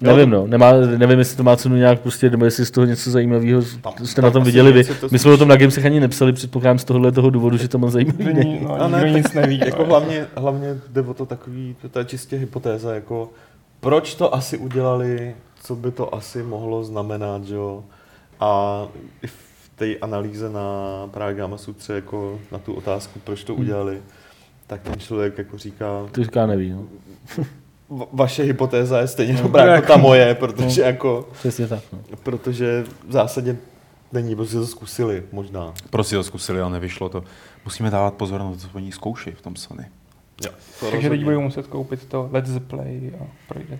nevím, 0.00 0.30
no, 0.30 0.46
nemá, 0.46 0.72
nevím, 0.96 1.18
jestli 1.18 1.36
to 1.36 1.42
má 1.42 1.56
cenu 1.56 1.76
nějak 1.76 2.00
prostě, 2.00 2.30
nebo 2.30 2.44
jestli 2.44 2.66
z 2.66 2.70
toho 2.70 2.84
něco 2.84 3.10
zajímavého 3.10 3.62
Tam- 3.82 4.06
jste 4.06 4.14
tam 4.20 4.24
na 4.24 4.30
tom 4.30 4.44
viděli 4.44 4.72
vy. 4.72 4.84
to 4.84 5.08
My 5.10 5.18
jsme 5.18 5.32
o 5.32 5.36
tom 5.36 5.48
na 5.48 5.56
Gamesech 5.56 5.84
ani 5.86 6.00
nepsali, 6.00 6.32
předpokládám 6.32 6.78
z 6.78 6.84
tohohle 6.84 7.12
toho 7.12 7.30
důvodu, 7.30 7.56
že 7.56 7.68
to 7.68 7.78
moc 7.78 7.92
zajímavý 7.92 8.24
Že 8.24 8.32
není. 8.32 8.60
no, 8.62 8.80
A 8.82 8.88
ne, 8.88 9.10
nic 9.10 9.32
neví. 9.32 9.58
Jako 9.66 9.84
hlavně, 9.84 10.26
hlavně 10.36 10.76
jde 10.88 11.00
o 11.00 11.14
to 11.14 11.26
takový, 11.26 11.76
to 11.90 11.98
je 11.98 12.04
čistě 12.04 12.36
hypotéza, 12.36 12.94
jako 12.94 13.30
proč 13.80 14.14
to 14.14 14.34
asi 14.34 14.58
udělali, 14.58 15.34
co 15.62 15.76
by 15.76 15.90
to 15.90 16.14
asi 16.14 16.42
mohlo 16.42 16.84
znamenat, 16.84 17.44
že 17.44 17.54
jo. 17.54 17.84
A 18.40 18.82
i 19.22 19.26
v 19.26 19.70
té 19.76 19.96
analýze 19.96 20.50
na 20.50 20.60
právě 21.10 21.34
Gamma 21.34 21.58
Sutře, 21.58 21.92
jako 21.94 22.38
na 22.52 22.58
tu 22.58 22.74
otázku, 22.74 23.20
proč 23.24 23.44
to 23.44 23.52
Hmm. 23.52 23.62
udělali, 23.62 24.02
tak 24.66 24.80
ten 24.82 24.98
člověk 25.00 25.38
jako 25.38 25.58
říká, 25.58 25.86
To 26.12 26.24
říká 26.24 26.46
neví, 26.46 26.70
no. 26.70 26.82
"Va- 27.90 28.08
vaše 28.12 28.42
hypotéza 28.42 29.00
je 29.00 29.08
stejně 29.08 29.32
No, 29.34 29.42
dobrá 29.42 29.62
jako 29.62 29.72
jako- 29.74 29.86
ta 29.86 29.96
moje, 29.96 30.34
protože 30.34 30.82
jako, 30.82 31.28
Přesně 31.32 31.66
tak, 31.66 31.82
no. 31.92 31.98
protože 32.22 32.84
v 33.08 33.12
zásadě 33.12 33.56
není, 34.12 34.36
protože 34.36 34.58
to 34.58 34.66
zkusili 34.66 35.22
možná. 35.32 35.74
Prostě 35.90 36.16
to 36.16 36.24
zkusili 36.24 36.60
a 36.60 36.68
nevyšlo 36.68 37.08
to. 37.08 37.24
Musíme 37.64 37.90
dávat 37.90 38.14
pozor 38.14 38.40
na 38.40 38.50
to, 38.50 38.56
co 38.56 38.68
oni 38.74 38.92
zkouší 38.92 39.30
v 39.30 39.42
tom 39.42 39.56
Sony. 39.56 39.86
Jo, 40.44 40.50
to 40.50 40.56
Takže 40.80 40.90
teď 40.90 41.02
rozhodně. 41.02 41.24
budou 41.24 41.40
muset 41.40 41.66
koupit 41.66 42.04
to 42.04 42.28
Let's 42.32 42.50
Play 42.68 43.12
a 43.20 43.24
projde. 43.48 43.78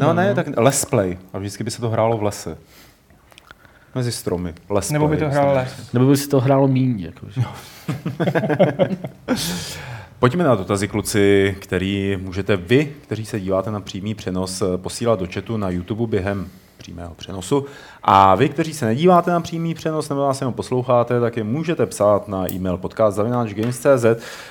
No 0.00 0.12
ne, 0.14 0.34
tak 0.34 0.46
Les 0.56 0.84
Play. 0.84 1.18
A 1.32 1.38
vždycky 1.38 1.64
by 1.64 1.70
se 1.70 1.80
to 1.80 1.88
hrálo 1.90 2.18
v 2.18 2.22
lese. 2.22 2.58
Mezi 3.94 4.12
stromy. 4.12 4.54
Les 4.70 4.90
Nebo 4.90 5.08
by 5.08 5.16
to 5.16 5.30
hrál 5.30 5.54
les. 5.54 5.92
Nebo 5.92 6.06
by 6.06 6.16
si 6.16 6.28
to 6.28 6.40
hrálo 6.40 6.68
míň? 6.68 7.12
Pojďme 10.18 10.44
na 10.44 10.54
dotazy, 10.54 10.88
kluci, 10.88 11.56
který 11.60 12.16
můžete 12.20 12.56
vy, 12.56 12.92
kteří 13.02 13.26
se 13.26 13.40
díváte 13.40 13.70
na 13.70 13.80
přímý 13.80 14.14
přenos, 14.14 14.62
eh, 14.62 14.78
posílat 14.78 15.20
do 15.20 15.26
chatu 15.34 15.56
na 15.56 15.70
YouTube 15.70 16.06
během 16.06 16.48
přímého 16.82 17.14
přenosu. 17.14 17.64
A 18.02 18.34
vy, 18.34 18.48
kteří 18.48 18.74
se 18.74 18.86
nedíváte 18.86 19.30
na 19.30 19.40
přímý 19.40 19.74
přenos 19.74 20.08
nebo 20.08 20.26
nás 20.26 20.40
jenom 20.40 20.54
posloucháte, 20.54 21.20
tak 21.20 21.36
je 21.36 21.44
můžete 21.44 21.86
psát 21.86 22.28
na 22.28 22.52
e-mail 22.52 22.76
podcast.games.cz. 22.76 24.04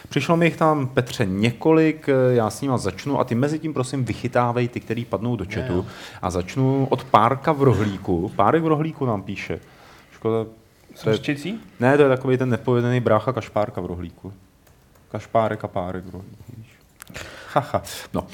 Přišlo 0.10 0.38
mi 0.38 0.46
jich 0.46 0.58
tam, 0.58 0.88
Petře, 0.88 1.26
několik, 1.26 2.10
já 2.30 2.50
s 2.50 2.62
nima 2.62 2.78
začnu 2.78 3.20
a 3.20 3.24
ty 3.24 3.36
mezi 3.36 3.60
tím 3.60 3.74
prosím 3.74 4.06
vychytávej 4.06 4.68
ty, 4.68 4.80
který 4.80 5.06
padnou 5.06 5.36
do 5.36 5.46
chatu. 5.46 5.74
jo. 5.74 5.86
A 6.22 6.30
začnu 6.30 6.88
od 6.90 7.04
Párka 7.04 7.52
v 7.52 7.64
rohlíku. 7.64 8.32
Párek 8.36 8.64
v 8.64 8.68
rohlíku 8.68 9.06
nám 9.06 9.24
píše. 9.24 9.60
Škoda, 10.12 10.46
to 11.04 11.10
je, 11.10 11.18
ne, 11.80 11.98
to 11.98 12.04
je 12.04 12.10
takový 12.10 12.38
ten 12.38 12.50
nepovedený 12.50 13.00
brácha 13.00 13.34
kašpárka 13.34 13.82
v 13.82 13.86
rohlíku. 13.86 14.34
Kašpárek 15.12 15.64
a 15.64 15.68
párek 15.68 16.06
v 16.06 16.10
rohlíku. 16.10 16.71
Haha. 17.54 17.82
No. 18.14 18.28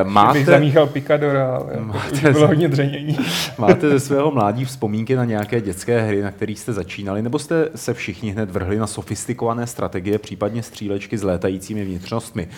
E, 0.00 0.04
Máte... 0.04 0.38
bych 0.38 0.46
zamíchal 0.46 0.86
Picadora, 0.86 1.56
ale 1.56 1.72
jako 1.72 1.84
Máte- 1.84 2.32
bylo 2.32 2.46
hodně 2.46 2.68
dřenění. 2.68 3.18
máte 3.58 3.90
ze 3.90 4.00
svého 4.00 4.30
mládí 4.30 4.64
vzpomínky 4.64 5.16
na 5.16 5.24
nějaké 5.24 5.60
dětské 5.60 6.00
hry, 6.00 6.22
na 6.22 6.30
kterých 6.30 6.58
jste 6.58 6.72
začínali, 6.72 7.22
nebo 7.22 7.38
jste 7.38 7.68
se 7.74 7.94
všichni 7.94 8.30
hned 8.30 8.50
vrhli 8.50 8.78
na 8.78 8.86
sofistikované 8.86 9.66
strategie, 9.66 10.18
případně 10.18 10.62
střílečky 10.62 11.18
s 11.18 11.22
létajícími 11.22 11.84
vnitřnostmi? 11.84 12.48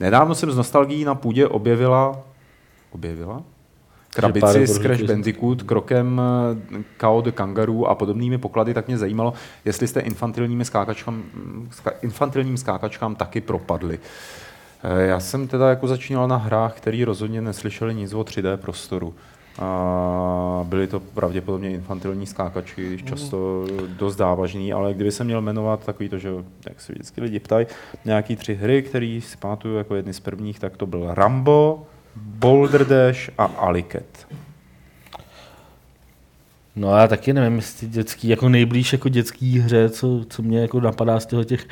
Nedávno 0.00 0.34
jsem 0.34 0.50
z 0.50 0.56
nostalgií 0.56 1.04
na 1.04 1.14
půdě 1.14 1.46
objevila... 1.46 2.20
Objevila? 2.90 3.42
Krabici 4.16 4.66
z 4.66 4.78
Crash 4.78 5.02
Bandicoot, 5.02 5.62
krokem 5.62 6.20
eh, 6.78 6.82
Kao 6.96 7.20
de 7.20 7.32
Kangaroo 7.32 7.84
a 7.84 7.94
podobnými 7.94 8.38
poklady, 8.38 8.74
tak 8.74 8.86
mě 8.86 8.98
zajímalo, 8.98 9.32
jestli 9.64 9.88
jste 9.88 10.00
infantilními 10.00 10.64
skákačkám, 10.64 11.22
infantilním 12.02 12.56
skákačkám 12.56 13.14
taky 13.14 13.40
propadli. 13.40 13.98
Eh, 13.98 14.45
Já 14.98 15.20
jsem 15.20 15.48
teda 15.48 15.70
jako 15.70 15.88
začínal 15.88 16.28
na 16.28 16.36
hrách, 16.36 16.74
které 16.76 17.04
rozhodně 17.04 17.40
neslyšeli 17.40 17.94
nic 17.94 18.12
o 18.12 18.20
3D 18.20 18.56
prostoru. 18.56 19.14
A 19.58 20.60
byly 20.64 20.86
to 20.86 21.00
pravděpodobně 21.00 21.70
infantilní 21.70 22.26
skákačky, 22.26 22.86
když 22.86 23.02
často 23.04 23.66
dost 23.98 24.16
závažný, 24.16 24.72
ale 24.72 24.94
kdyby 24.94 25.12
se 25.12 25.24
měl 25.24 25.40
jmenovat 25.40 25.84
takový 25.86 26.08
to, 26.08 26.18
že 26.18 26.28
jak 26.68 26.80
se 26.80 26.92
vždycky 26.92 27.20
lidi 27.20 27.38
ptají, 27.40 27.66
nějaký 28.04 28.36
tři 28.36 28.54
hry, 28.54 28.82
které 28.82 29.20
si 29.22 29.36
pamatuju 29.36 29.76
jako 29.76 29.94
jedny 29.94 30.14
z 30.14 30.20
prvních, 30.20 30.58
tak 30.58 30.76
to 30.76 30.86
byl 30.86 31.14
Rambo, 31.14 31.86
Boulder 32.16 32.86
Dash 32.86 33.30
a 33.38 33.44
Aliket. 33.44 34.26
No 36.76 36.96
já 36.96 37.08
taky 37.08 37.32
nevím, 37.32 37.56
jestli 37.56 37.88
dětský, 37.88 38.28
jako 38.28 38.48
nejblíž 38.48 38.92
jako 38.92 39.08
dětský 39.08 39.58
hře, 39.58 39.88
co, 39.88 40.24
co 40.28 40.42
mě 40.42 40.60
jako 40.60 40.80
napadá 40.80 41.20
z 41.20 41.26
těch 41.44 41.66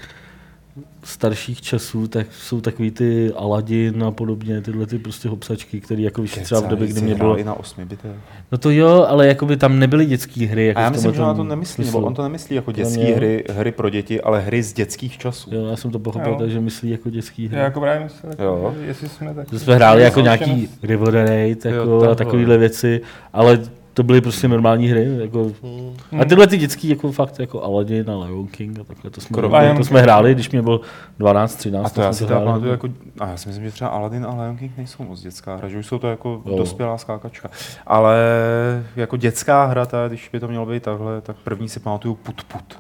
starších 1.05 1.61
časů, 1.61 2.09
tak 2.09 2.27
jsou 2.33 2.61
takový 2.61 2.91
ty 2.91 3.33
Aladdin 3.37 4.05
a 4.05 4.11
podobně, 4.11 4.61
tyhle 4.61 4.87
ty 4.87 4.99
prostě 4.99 5.29
hopsačky, 5.29 5.81
které 5.81 6.03
jako 6.03 6.23
vyšly 6.23 6.43
třeba 6.43 6.61
v 6.61 6.67
době, 6.69 6.87
kdy 6.89 7.01
mě 7.01 7.15
bylo... 7.15 7.39
i 7.39 7.45
na 7.45 7.55
8 7.55 7.85
bite. 7.85 8.09
No 8.53 8.59
to 8.59 8.71
jo, 8.71 9.07
ale 9.09 9.27
jako 9.27 9.47
by 9.47 9.57
tam 9.57 9.79
nebyly 9.79 10.07
dětské 10.07 10.47
hry. 10.47 10.67
Jako 10.67 10.79
A 10.79 10.83
já 10.83 10.91
myslím, 10.91 11.15
že 11.15 11.23
ona 11.23 11.35
to 11.35 11.45
nemyslí, 11.45 11.75
smyslu. 11.75 11.99
nebo 11.99 12.07
on 12.07 12.15
to 12.15 12.23
nemyslí 12.23 12.57
jako 12.57 12.73
dětské 12.73 13.15
hry, 13.15 13.45
hry 13.51 13.73
pro 13.73 13.91
děti, 13.91 14.21
ale 14.21 14.41
hry 14.41 14.63
z 14.63 14.73
dětských 14.73 15.19
časů. 15.19 15.55
Jo, 15.55 15.67
já 15.67 15.77
jsem 15.77 15.91
to 15.91 15.99
pochopil 15.99 16.33
Jo. 16.33 16.39
tak, 16.39 16.51
že 16.51 16.61
myslí 16.61 16.91
jako 16.91 17.11
dětský 17.11 17.49
hry. 17.49 17.57
Já 17.59 17.65
jako 17.65 17.81
právě 17.81 18.05
myslel, 18.05 18.33
Jo. 18.39 18.63
jako, 18.65 18.87
jestli 18.87 19.09
jsme 19.09 19.35
tak... 19.35 19.47
Že 19.53 19.59
jsme 19.59 19.75
hráli 19.75 20.03
jako 20.03 20.21
nějaký 20.21 20.69
River 20.83 21.15
Raid 21.15 21.65
jako 21.65 21.77
Jo, 21.91 22.03
a 22.11 22.15
takovéhle 22.15 22.59
věci, 22.59 23.01
ale 23.33 23.61
to 23.95 24.03
byly 24.03 24.21
prostě 24.21 24.49
normální 24.49 24.89
hry. 24.89 25.17
Jako, 25.21 25.53
Hmm. 25.63 26.21
a 26.21 26.25
tyhle 26.25 26.47
ty 26.47 26.57
dětský 26.59 26.89
jako 26.89 27.13
fakt 27.13 27.39
jako 27.39 27.63
Aladdin 27.63 28.11
a 28.11 28.17
Lion 28.25 28.47
King 28.47 28.79
a 28.81 28.85
takhle, 28.85 29.11
to 29.11 29.21
jsme, 29.21 29.35
Kromě- 29.35 29.71
to, 29.71 29.77
to 29.77 29.85
jsme 29.85 30.01
hráli, 30.03 30.35
když 30.35 30.51
mě 30.51 30.63
bylo 30.63 30.81
12, 31.19 31.57
13. 31.57 31.87
A 31.87 31.89
to 31.95 32.01
já 32.01 32.13
jsme 32.13 32.19
si 32.19 32.25
teda 32.25 32.35
hráli. 32.35 32.47
pamatuju 32.47 32.71
jako, 32.71 32.89
a 33.21 33.29
já 33.29 33.37
si 33.37 33.49
myslím, 33.49 33.65
že 33.65 33.71
třeba 33.73 33.91
Aladdin 33.91 34.25
a 34.27 34.43
Lion 34.43 34.57
King 34.57 34.77
nejsou 34.77 35.05
moc 35.05 35.21
dětská 35.23 35.57
hra, 35.57 35.69
že 35.69 35.79
už 35.79 35.87
jsou 35.87 35.99
to 35.99 36.07
jako 36.11 36.43
Jo. 36.47 36.57
dospělá 36.59 36.99
skákačka. 36.99 37.51
Ale 37.87 38.17
jako 38.97 39.17
dětská 39.17 39.65
hra, 39.67 39.87
ta, 39.87 40.09
když 40.09 40.29
by 40.33 40.41
to 40.41 40.49
mělo 40.49 40.67
být 40.67 40.83
takhle, 40.83 41.21
tak 41.21 41.37
první 41.37 41.69
si 41.69 41.81
pamatuju 41.81 42.15
Put 42.15 42.45
Put. 42.45 42.79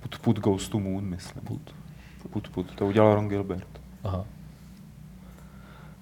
Put 0.00 0.18
Put 0.18 0.38
Goes 0.40 0.68
to 0.68 0.78
Moon, 0.78 1.04
myslím. 1.04 1.42
Put. 1.44 1.60
Put 2.30 2.48
Put, 2.48 2.74
to 2.74 2.86
udělal 2.86 3.14
Ron 3.14 3.28
Gilbert. 3.28 3.66
Aha. 4.04 4.24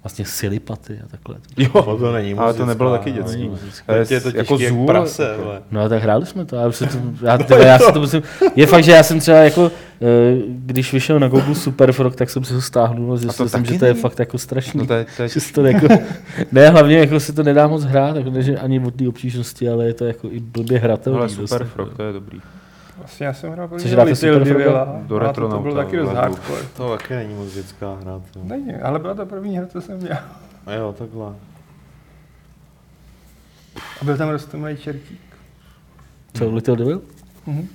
Vlastně 0.07 0.25
silipaty 0.25 1.01
a 1.05 1.09
takhle. 1.09 1.37
Jo, 1.57 1.71
No, 1.75 1.97
to 1.99 2.13
není 2.13 2.35
ale 2.35 2.55
to 2.55 2.67
nebylo 2.67 2.91
taky 2.93 3.11
no. 3.11 3.17
dětský. 3.17 3.51
Teď 3.87 4.11
je 4.11 4.21
to 4.21 4.29
jako 4.35 4.59
těžký 4.59 4.77
jak 4.77 4.87
prase, 4.87 5.37
vole. 5.43 5.63
No 5.71 5.81
a 5.81 5.89
tak 5.89 6.03
hráli 6.03 6.27
jsme 6.27 6.45
to, 6.45 6.57
já, 6.57 6.73
se 6.73 6.87
to, 6.87 6.99
já, 7.27 7.39
teda, 7.39 7.67
já 7.67 7.79
si 7.79 7.93
to 7.93 8.01
musím, 8.01 8.23
je 8.57 8.67
fakt, 8.67 8.85
že 8.85 8.93
já 8.93 9.03
jsem 9.03 9.21
třeba 9.21 9.39
jako, 9.39 9.71
eh, 10.03 10.07
když 10.49 10.93
vyšel 10.93 11.19
na 11.21 11.29
Google 11.29 11.55
Superfrog, 11.55 12.17
tak 12.17 12.31
jsem 12.31 12.45
si 12.45 12.55
ho 12.55 12.61
stáhnul 12.61 13.13
a 13.13 13.17
zjistil 13.17 13.49
jsem, 13.49 13.65
že 13.65 13.79
to 13.79 13.85
je 13.85 13.93
není? 13.93 14.03
fakt 14.03 14.19
jako 14.19 14.39
strašný. 14.39 14.81
No 14.81 14.87
to 14.87 14.93
je, 14.95 15.07
to 15.17 15.23
je 15.23 15.29
že 15.29 15.41
se 15.41 15.53
to 15.53 15.65
jako, 15.67 15.87
ne, 16.53 16.71
hlavně 16.71 16.99
jako 16.99 17.21
se 17.21 17.33
to 17.33 17.43
nedá 17.43 17.67
moc 17.69 17.85
hrát, 17.85 18.17
jako 18.17 18.31
ne, 18.31 18.43
že 18.43 18.59
ani 18.59 18.81
od 18.81 18.95
té 18.95 19.09
obtížnosti, 19.09 19.69
ale 19.69 19.85
je 19.87 19.95
to 19.95 20.05
jako 20.05 20.29
i 20.31 20.41
blbě 20.41 20.79
hratelný. 20.79 21.19
ale 21.19 21.29
dost, 21.29 21.37
super 21.51 21.63
jako. 21.63 21.75
frog, 21.75 21.97
to 21.97 22.03
je 22.03 22.13
dobrý. 22.13 22.41
Vlastně 22.99 23.27
já 23.27 23.33
jsem 23.33 23.53
hrál 23.53 23.69
Což 23.79 23.91
hráte 23.91 24.11
Little? 24.11 24.45
Divila, 24.45 24.99
Do 25.03 25.21
a 25.21 25.33
to, 25.33 25.49
to 25.49 25.59
bylo 25.59 25.75
taky 25.75 25.97
dost 25.97 26.13
hardcore. 26.13 26.63
To 26.77 26.97
taky 26.97 27.15
není 27.15 27.35
moc 27.35 27.53
dětská 27.55 27.95
hra. 27.95 28.23
To. 28.33 28.41
Není, 28.45 28.75
ale 28.75 28.99
byla 28.99 29.15
to 29.15 29.27
první 29.27 29.59
hra, 29.59 29.67
co 29.67 29.81
jsem 29.81 29.99
dělal. 29.99 30.23
A 30.67 30.73
jo, 30.73 30.95
takhle. 30.99 31.35
A 34.01 34.05
byl 34.05 34.17
tam 34.17 34.29
rostomilý 34.29 34.77
čertík. 34.77 35.21
Co, 36.35 36.51
Little 36.51 36.77
Devil? 36.77 37.03
Mhm. 37.47 37.69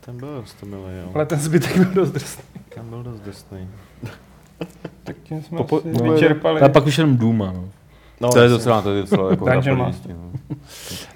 Ten 0.00 0.16
byl 0.16 0.40
dost 0.40 0.62
milý, 0.62 0.82
jo. 1.04 1.10
Ale 1.14 1.26
ten 1.26 1.38
zbytek 1.38 1.76
byl 1.76 1.94
dost 1.94 2.10
drsný. 2.10 2.44
Ten 2.74 2.88
byl 2.88 3.02
dost 3.02 3.20
drsný. 3.20 3.68
Tak 5.04 5.16
tím 5.22 5.42
jsme 5.42 5.58
Popo- 5.58 5.78
asi 5.78 6.02
no, 6.02 6.12
vyčerpali. 6.12 6.60
A 6.60 6.68
pak 6.68 6.86
už 6.86 6.98
jenom 6.98 7.16
Duma, 7.16 7.52
no. 7.52 7.68
No, 8.20 8.28
To 8.28 8.40
je 8.40 8.48
docela, 8.48 8.82
to 8.82 8.94
je 8.94 9.00
docela 9.00 9.30
jako 9.30 9.48
Dungeon 9.50 9.78
no. 9.78 9.92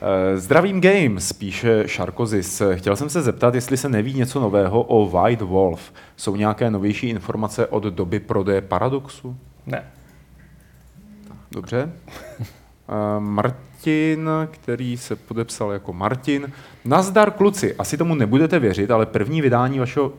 Eh, 0.02 0.36
Zdravím 0.38 0.80
Games, 0.80 1.32
píše 1.32 1.82
Šarkozis. 1.86 2.62
Chtěl 2.74 2.96
jsem 2.96 3.08
se 3.10 3.22
zeptat, 3.22 3.54
jestli 3.54 3.76
se 3.76 3.88
neví 3.88 4.14
něco 4.14 4.40
nového 4.40 4.82
o 4.82 5.08
White 5.08 5.42
Wolf. 5.42 5.92
Jsou 6.16 6.36
nějaké 6.36 6.70
novější 6.70 7.08
informace 7.08 7.66
od 7.66 7.82
doby 7.82 8.20
prodeje 8.20 8.60
Paradoxu? 8.60 9.36
Ne. 9.66 9.84
Dobře. 11.50 11.92
Eh, 12.40 13.20
Martin, 13.20 14.30
který 14.50 14.96
se 14.96 15.16
podepsal 15.16 15.70
jako 15.72 15.92
Martin. 15.92 16.52
Nazdar 16.84 17.30
kluci, 17.30 17.74
asi 17.76 17.96
tomu 17.96 18.14
nebudete 18.14 18.58
věřit, 18.58 18.90
ale 18.90 19.06
první 19.06 19.40
vydání 19.40 19.78
vašeho 19.78 20.12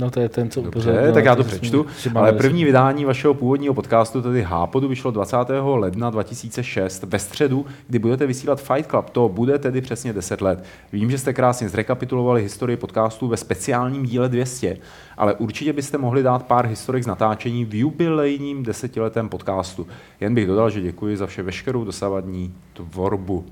No 0.00 0.10
to 0.10 0.20
je 0.20 0.28
ten, 0.28 0.50
co 0.50 0.62
Dobře, 0.62 1.10
tak 1.14 1.24
já 1.24 1.36
to 1.36 1.44
přečtu. 1.44 1.86
Ale 2.14 2.32
první 2.32 2.64
vydání 2.64 3.04
vašeho 3.04 3.34
původního 3.34 3.74
podcastu, 3.74 4.22
tedy 4.22 4.42
Hápodu, 4.42 4.88
vyšlo 4.88 5.10
20. 5.10 5.36
ledna 5.62 6.10
2006 6.10 7.02
ve 7.02 7.18
středu, 7.18 7.66
kdy 7.88 7.98
budete 7.98 8.26
vysílat 8.26 8.62
Fight 8.62 8.90
Club. 8.90 9.10
To 9.10 9.28
bude 9.28 9.58
tedy 9.58 9.80
přesně 9.80 10.12
10 10.12 10.40
let. 10.40 10.64
Vím, 10.92 11.10
že 11.10 11.18
jste 11.18 11.32
krásně 11.32 11.68
zrekapitulovali 11.68 12.42
historii 12.42 12.76
podcastu 12.76 13.28
ve 13.28 13.36
speciálním 13.36 14.02
díle 14.06 14.28
200, 14.28 14.76
ale 15.16 15.34
určitě 15.34 15.72
byste 15.72 15.98
mohli 15.98 16.22
dát 16.22 16.46
pár 16.46 16.66
historik 16.66 17.04
z 17.04 17.06
natáčení 17.06 17.64
v 17.64 17.74
jubilejním 17.74 18.62
desetiletém 18.62 19.28
podcastu. 19.28 19.86
Jen 20.20 20.34
bych 20.34 20.46
dodal, 20.46 20.70
že 20.70 20.80
děkuji 20.80 21.16
za 21.16 21.26
vše 21.26 21.42
veškerou 21.42 21.84
dosavadní 21.84 22.54
tvorbu. 22.72 23.46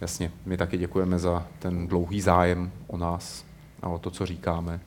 Jasně, 0.00 0.30
my 0.46 0.56
taky 0.56 0.78
děkujeme 0.78 1.18
za 1.18 1.46
ten 1.58 1.86
dlouhý 1.86 2.20
zájem 2.20 2.70
o 2.86 2.96
nás 2.96 3.44
a 3.82 3.88
o 3.88 3.98
to, 3.98 4.10
co 4.10 4.26
říkáme. 4.26 4.80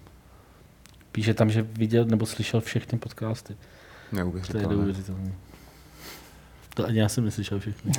Píše 1.18 1.34
tam, 1.34 1.50
že 1.50 1.62
viděl 1.62 2.06
nebo 2.06 2.26
slyšel 2.26 2.62
všechny 2.62 3.00
podcasty. 3.00 3.54
To 3.54 4.16
je 4.16 4.24
Neuvěřitelné. 4.24 4.68
neuvěřitelné. 4.68 5.32
To 6.74 6.86
ani 6.86 7.00
já 7.00 7.10
jsem 7.10 7.26
neslyšel 7.26 7.60
všechny. 7.60 7.92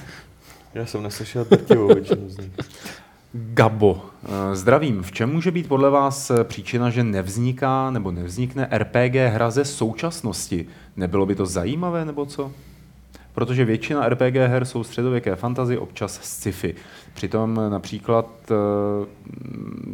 Já 0.74 0.86
jsem 0.86 1.02
neslyšel 1.02 1.44
drtivou 1.44 1.86
většinu 1.86 2.28
z 2.28 2.38
nich. 2.38 2.50
Gabo, 3.32 4.06
eh, 4.24 4.56
zdravím. 4.56 5.02
V 5.02 5.12
čem 5.12 5.32
může 5.32 5.50
být 5.50 5.68
podle 5.68 5.90
vás 5.90 6.30
eh, 6.30 6.44
příčina, 6.44 6.90
že 6.90 7.04
nevzniká 7.04 7.90
nebo 7.90 8.10
nevznikne 8.10 8.68
RPG 8.78 9.28
hra 9.28 9.50
ze 9.50 9.64
současnosti? 9.64 10.66
Nebylo 10.96 11.26
by 11.26 11.34
to 11.34 11.46
zajímavé 11.46 12.04
nebo 12.04 12.26
co? 12.26 12.52
Protože 13.34 13.64
většina 13.64 14.08
RPG 14.08 14.46
her 14.46 14.64
jsou 14.64 14.84
středověké 14.84 15.36
fantazy, 15.36 15.78
občas 15.78 16.20
sci-fi. 16.22 16.74
Přitom 17.18 17.60
eh, 17.60 17.70
například 17.70 18.26
eh, 18.50 18.54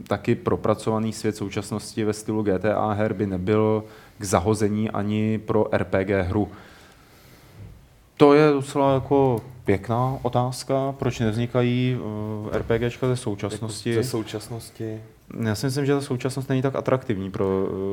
taky 0.09 0.35
propracovaný 0.35 1.13
svět 1.13 1.37
současnosti 1.37 2.05
ve 2.05 2.13
stylu 2.13 2.43
GTA 2.43 2.93
her 2.93 3.13
by 3.13 3.27
nebyl 3.27 3.85
k 4.19 4.25
zahození 4.25 4.91
ani 4.91 5.39
pro 5.39 5.67
RPG 5.73 6.09
hru. 6.23 6.49
To 8.17 8.35
je 8.35 8.51
docela 8.53 8.95
jako 8.95 9.41
pěkná 9.65 10.19
otázka, 10.23 10.95
proč 10.99 11.19
nevznikají 11.19 11.97
uh, 11.97 12.57
RPGčka 12.57 13.07
ze 13.07 13.17
současnosti. 13.17 13.91
Jako 13.91 14.03
ze 14.03 14.11
současnosti. 14.11 15.01
Já 15.43 15.55
si 15.55 15.67
myslím, 15.67 15.87
že 15.87 15.95
ta 15.95 16.01
současnost 16.01 16.49
není 16.49 16.63
tak 16.63 16.77
atraktivní 16.77 17.31
pro 17.31 17.47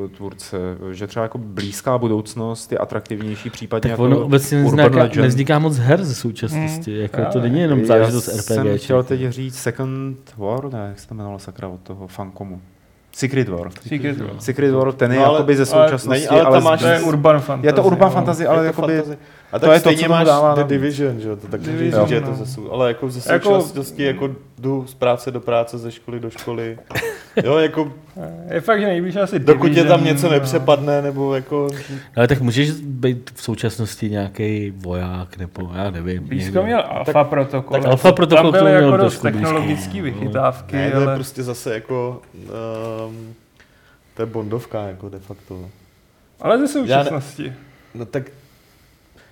uh, 0.03 0.09
tvůrce, 0.09 0.57
že 0.91 1.07
třeba 1.07 1.23
jako 1.23 1.37
blízká 1.37 1.97
budoucnost 1.97 2.71
je 2.71 2.77
atraktivnější, 2.77 3.49
případně 3.49 3.81
Tak 3.81 3.91
jako 3.91 4.03
ono 4.03 4.19
obecně 4.19 4.57
Urban 4.57 4.75
nevzniká, 4.75 5.03
Legend. 5.03 5.21
nevzniká 5.23 5.59
moc 5.59 5.77
her 5.77 6.03
ze 6.03 6.15
současnosti. 6.15 6.91
Hmm, 6.91 7.01
jako 7.01 7.17
to 7.17 7.21
právě. 7.31 7.41
není 7.41 7.61
jenom 7.61 7.85
záležitost 7.85 8.27
Já 8.27 8.33
RPG. 8.33 8.43
jsem 8.45 8.77
chtěl 8.77 9.03
teď 9.03 9.29
říct 9.29 9.55
Second 9.59 10.17
War, 10.37 10.73
ne, 10.73 10.85
jak 10.89 10.99
se 10.99 11.07
to 11.07 11.13
jmenovalo 11.13 11.39
sakra 11.39 11.67
od 11.67 11.79
toho 11.81 12.07
Fankomu. 12.07 12.61
Secret 13.15 13.49
War. 13.49 13.69
Secret 13.87 14.17
World. 14.17 14.43
Secret 14.43 14.71
War, 14.73 14.91
ten 14.93 15.11
je 15.11 15.19
No, 15.19 15.25
ale- 15.25 15.35
jakoby 15.37 15.55
ze 15.55 15.73
ale 15.75 15.87
současnosti, 15.87 16.19
není- 16.19 16.27
ale 16.27 16.41
ale, 16.41 16.51
tam 16.55 16.61
z- 16.61 16.65
máš- 16.65 16.79
To 16.79 16.87
je 16.87 16.99
urban 17.01 17.39
fantasy. 17.41 17.67
je 17.67 17.73
to 17.73 17.83
urban 17.83 18.09
no. 18.09 18.13
fantasy, 18.13 18.47
ale 18.47 18.57
Je 18.57 18.61
to 18.61 18.65
jakoby, 18.65 18.97
fantasy. 18.97 19.17
A 19.51 19.59
to 19.59 19.65
tak 19.65 19.73
je 19.75 19.81
to, 19.81 20.03
co 20.03 20.09
máš 20.09 20.25
dává 20.25 20.55
The 20.55 20.63
Division, 20.63 21.19
že 21.19 21.29
jo, 21.29 21.35
to 21.35 21.47
tak 21.47 21.61
Division, 21.61 22.01
říct, 22.01 22.09
že 22.09 22.15
je 22.15 22.21
to 22.21 22.35
no. 22.39 22.45
sou, 22.45 22.71
ale 22.71 22.87
jako 22.87 23.09
ze 23.09 23.33
Jako- 23.33 23.61
současnosti 23.61 24.03
jako 24.03 24.29
jdu 24.59 24.87
z 24.87 24.93
práce 24.93 25.31
do 25.31 25.39
práce, 25.39 25.77
ze 25.77 25.91
školy 25.91 26.19
do 26.19 26.29
školy. 26.29 26.77
Jo, 27.43 27.57
jako 27.57 27.93
Je 28.49 28.61
fakt, 28.61 28.79
že 28.79 28.85
nejblíž 28.85 29.15
asi 29.15 29.39
dokud 29.39 29.71
je 29.71 29.83
tam 29.83 29.99
Division, 29.99 30.03
něco 30.03 30.27
no. 30.27 30.33
nepřepadne, 30.33 31.01
nebo 31.01 31.35
jako... 31.35 31.67
Ale 32.15 32.27
tak 32.27 32.41
můžeš 32.41 32.71
být 32.71 33.31
v 33.35 33.43
současnosti 33.43 34.09
nějaký 34.09 34.73
voják, 34.75 35.37
nebo 35.37 35.71
já 35.75 35.91
nevím. 35.91 36.23
Blízko 36.27 36.45
někdo. 36.45 36.63
měl 36.63 36.83
Alpha 36.87 37.23
Protocol. 37.23 37.71
tak 37.81 37.85
Alpha 37.85 38.11
Protocol 38.11 38.43
Tam 38.43 38.59
to 38.59 38.65
byly 38.65 38.71
měl 38.71 38.83
jako 38.83 38.97
dost 38.97 39.19
technologické 39.21 39.97
no. 39.97 40.03
vychytávky, 40.03 40.75
Ne, 40.75 40.91
to 40.91 40.99
je 40.99 41.05
ale... 41.05 41.15
prostě 41.15 41.43
zase 41.43 41.73
jako... 41.73 42.21
Um, 43.07 43.33
to 44.15 44.21
je 44.21 44.25
bondovka, 44.25 44.81
jako 44.81 45.09
de 45.09 45.19
facto. 45.19 45.69
Ale 46.41 46.59
ze 46.59 46.67
současnosti. 46.67 47.53
No 47.95 48.05
tak, 48.05 48.23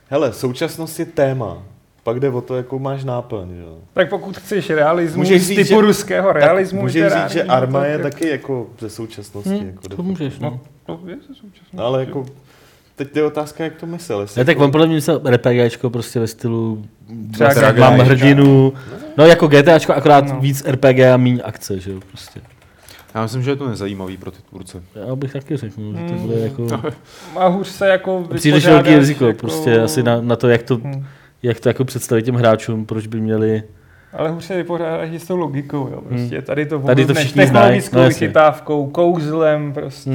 hele, 0.09 0.33
současnost 0.33 0.99
je 0.99 1.05
téma. 1.05 1.57
Pak 2.03 2.19
jde 2.19 2.29
o 2.29 2.41
to, 2.41 2.55
jakou 2.55 2.79
máš 2.79 3.03
náplň, 3.03 3.49
že 3.55 3.61
jo. 3.61 3.77
Tak 3.93 4.09
pokud 4.09 4.37
chceš 4.37 4.69
realismus 4.69 5.17
Můžeš 5.17 5.47
říct, 5.47 5.57
typu 5.57 5.67
že- 5.81 5.81
ruského 5.81 6.33
realismu, 6.33 6.81
můžeš 6.81 7.03
říct, 7.03 7.11
že 7.13 7.39
literárního, 7.39 7.51
Arma 7.55 7.85
je 7.85 7.99
taky 7.99 8.29
jako 8.29 8.67
ze 8.79 8.89
současnosti. 8.89 9.49
Hm, 9.49 9.65
jako 9.67 9.81
to 9.81 9.89
facto. 9.89 10.03
můžeš, 10.03 10.39
no. 10.39 10.59
No, 10.89 10.97
to 10.97 11.09
je 11.09 11.15
ze 11.15 11.21
současnosti. 11.35 11.77
No, 11.77 11.85
ale 11.85 11.99
jako, 11.99 12.25
teď 12.95 13.15
je 13.15 13.23
otázka, 13.23 13.63
jak 13.63 13.75
to 13.75 13.85
myslel. 13.85 14.19
Ne, 14.19 14.27
tak 14.35 14.47
jako, 14.47 14.63
on 14.63 14.71
podle 14.71 14.87
mě 14.87 14.95
myslel 14.95 15.21
RPGčko 15.25 15.89
prostě 15.89 16.19
ve 16.19 16.27
stylu 16.27 16.85
Třeba 17.33 17.71
mám 17.79 17.99
hrdinu, 17.99 18.73
no 19.17 19.25
jako 19.25 19.47
GTAčko, 19.47 19.93
akorát 19.93 20.25
No. 20.27 20.39
víc 20.39 20.63
RPG 20.67 20.99
a 21.13 21.17
méně 21.17 21.41
akce, 21.41 21.79
že 21.79 21.91
jo, 21.91 21.99
prostě. 22.07 22.41
Já 23.15 23.21
myslím, 23.23 23.43
že 23.43 23.51
je 23.51 23.55
to 23.55 23.69
nezajímavý 23.69 24.17
pro 24.17 24.31
ty 24.31 24.37
tvůrce. 24.49 24.83
Já 25.07 25.15
bych 25.15 25.33
taky 25.33 25.57
řekl, 25.57 25.81
že 25.91 26.03
to 26.07 26.13
Hmm. 26.13 26.27
bude 26.27 26.39
jako 26.39 26.67
A 27.39 27.47
hůř 27.47 27.67
se 27.67 27.87
jako 27.87 28.27
příliš 28.35 28.65
velký 28.65 28.95
riziko, 28.95 29.27
jako- 29.27 29.39
prostě 29.39 29.81
asi 29.81 30.03
na, 30.03 30.21
na 30.21 30.35
to, 30.35 30.49
jak 30.49 30.63
to, 30.63 30.77
Hm. 30.77 31.05
jak 31.43 31.59
to 31.59 31.69
jako 31.69 31.85
představit 31.85 32.21
těm 32.23 32.35
hráčům, 32.35 32.85
proč 32.85 33.07
by 33.07 33.21
měli, 33.21 33.63
Ale 34.13 34.29
hůř 34.29 34.43
se 34.43 34.55
vypořádáš 34.57 35.09
s 35.09 35.27
tou 35.27 35.35
logikou, 35.37 35.89
jo. 35.91 36.01
Prostě 36.01 36.41
tady 36.41 36.65
to 36.65 36.77
Hmm. 36.77 36.87
Tady 36.87 37.05
to 37.05 37.13
všichni 37.13 37.31
znají, 37.47 37.51
technologickou 37.53 37.95
no 37.97 38.03
jasně. 38.03 38.27
vychytávkou, 38.27 38.87
kouzlem, 38.89 39.73
prostě 39.73 40.09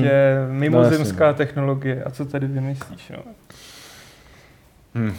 Hmm. 0.49 0.57
mimozemská 0.59 1.26
No 1.28 1.34
technologie. 1.34 2.05
A 2.05 2.11
co 2.11 2.24
tady 2.24 2.47
vymyslíš, 2.47 3.09
no? 3.16 3.22
Hm. 4.95 5.14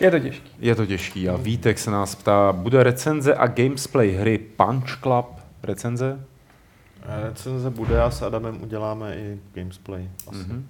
Je 0.00 0.10
to 0.10 0.18
těžké. 0.18 0.48
Je 0.60 0.74
to 0.74 0.86
těžký 0.86 1.28
a 1.28 1.36
Vítek 1.36 1.78
se 1.78 1.90
nás 1.90 2.14
ptá, 2.14 2.52
bude 2.52 2.82
recenze 2.82 3.34
a 3.34 3.46
gamesplay 3.46 4.10
hry 4.10 4.38
Punch 4.38 4.98
Club 5.02 5.39
recenze? 5.62 6.20
Recenze 7.02 7.70
bude 7.70 8.02
a 8.02 8.10
s 8.10 8.22
Adamem 8.22 8.62
uděláme 8.62 9.16
i 9.16 9.40
gamesplay. 9.54 10.10
Asi. 10.28 10.38
Mhm. 10.38 10.66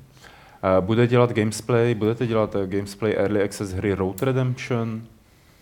Eh, 0.63 0.81
Bude 0.81 1.07
dělat 1.07 1.33
gamesplay, 1.33 1.95
budete 1.95 2.27
dělat 2.27 2.55
eh, 2.55 2.67
gamesplay 2.67 3.13
Early 3.13 3.43
Access 3.43 3.73
hry 3.73 3.95
Road 3.95 4.23
Redemption? 4.23 5.03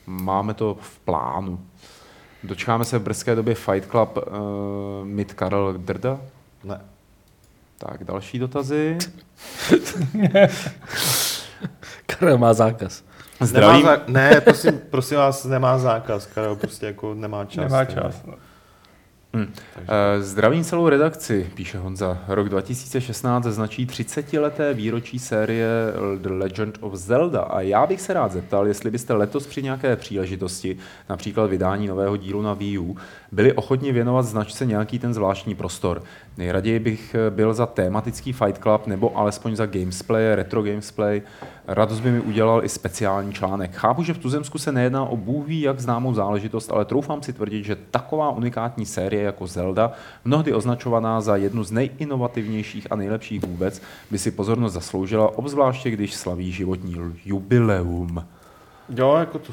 Máme 0.07 0.55
to 0.55 0.77
v 0.81 0.99
plánu. 0.99 1.61
Dočkáme 2.45 2.85
se 2.85 2.99
v 2.99 3.03
brzké 3.03 3.35
době 3.35 3.55
Fight 3.55 3.91
Club 3.91 4.17
uh, 4.17 4.23
Mid 5.05 5.33
Karel 5.35 5.73
Drda? 5.79 6.21
Ne. 6.65 6.81
Tak, 7.79 8.05
další 8.05 8.39
dotazy. 8.39 8.99
Karel 12.07 12.39
má 12.39 12.55
zákaz. 12.55 13.05
Zdravím. 13.41 13.87
Nemá 13.87 13.97
zá... 13.97 14.03
Ne, 14.09 14.41
prosím, 14.41 14.81
prosím 14.91 15.17
vás, 15.17 15.45
nemá 15.45 15.79
zákaz. 15.79 16.27
Karel 16.27 16.57
prostě 16.57 16.87
jako 16.87 17.15
nemá 17.15 17.45
čas. 17.45 17.65
Nemá 17.73 17.85
čas. 17.85 18.23
No. 18.27 18.35
Hm. 19.39 19.53
Takže- 19.75 19.93
Eh, 19.93 20.23
Zdravím 20.23 20.65
celou 20.65 20.89
redakci, 20.89 21.51
píše 21.55 21.79
Honza. 21.79 22.19
Rok 22.29 22.49
2016 22.49 23.45
značí 23.45 23.87
30-leté 23.87 24.75
výročí 24.75 25.19
série 25.19 25.69
The 26.19 26.29
Legend 26.29 26.79
of 26.81 26.95
Zelda 26.95 27.41
a 27.41 27.61
já 27.61 27.87
bych 27.87 28.01
se 28.01 28.13
rád 28.13 28.33
zeptal, 28.33 28.67
jestli 28.67 28.91
byste 28.91 29.13
letos 29.13 29.47
při 29.47 29.63
nějaké 29.63 29.97
příležitosti, 29.97 30.77
například 31.09 31.47
vydání 31.47 31.87
nového 31.87 32.17
dílu 32.17 32.43
na 32.43 32.55
Wii 32.55 32.79
U, 32.79 32.97
byli 33.33 33.53
ochotni 33.53 33.93
věnovat 33.93 34.23
značce 34.23 34.67
nějaký 34.67 34.99
ten 34.99 35.15
zvláštní 35.15 35.55
prostor. 35.55 36.03
Nejraději 36.39 36.79
bych 36.79 37.15
eh, 37.15 37.31
byl 37.31 37.55
za 37.55 37.67
tématický 37.67 38.33
Fight 38.33 38.63
Club 38.63 38.87
nebo 38.87 39.17
alespoň 39.17 39.57
za 39.57 39.67
gamesplay, 39.67 40.35
retro 40.35 40.63
gamesplay 40.63 41.23
Radost 41.69 42.01
by 42.01 42.11
mi 42.11 42.21
udělal 42.21 42.65
i 42.65 42.69
speciální 42.69 43.33
článek. 43.33 43.75
Chápu, 43.75 44.03
že 44.03 44.15
v 44.15 44.19
Tuzemsku 44.19 44.59
se 44.59 44.73
nejedná 44.73 45.05
o 45.05 45.17
bůh 45.17 45.47
ví, 45.47 45.61
jak 45.61 45.81
známou 45.81 46.15
záležitost, 46.15 46.73
ale 46.73 46.85
troufám 46.85 47.23
si 47.23 47.33
tvrdit, 47.33 47.65
že 47.65 47.77
taková 47.91 48.31
unikátní 48.31 48.87
série 48.87 49.23
jako 49.23 49.47
Zelda, 49.47 49.93
mnohdy 50.25 50.53
označovaná 50.53 51.21
za 51.21 51.37
jednu 51.37 51.65
z 51.65 51.71
nejinovativnějších 51.71 52.87
a 52.91 52.97
nejlepších 52.97 53.47
vůbec, 53.47 53.83
by 54.11 54.19
si 54.19 54.31
pozornost 54.31 54.73
zasloužila, 54.73 55.39
obzvláště 55.39 55.91
když 55.91 56.15
slaví 56.15 56.53
životní 56.53 56.97
jubileum. 57.25 58.25
Jo, 58.89 59.17
jako 59.19 59.39
to 59.39 59.53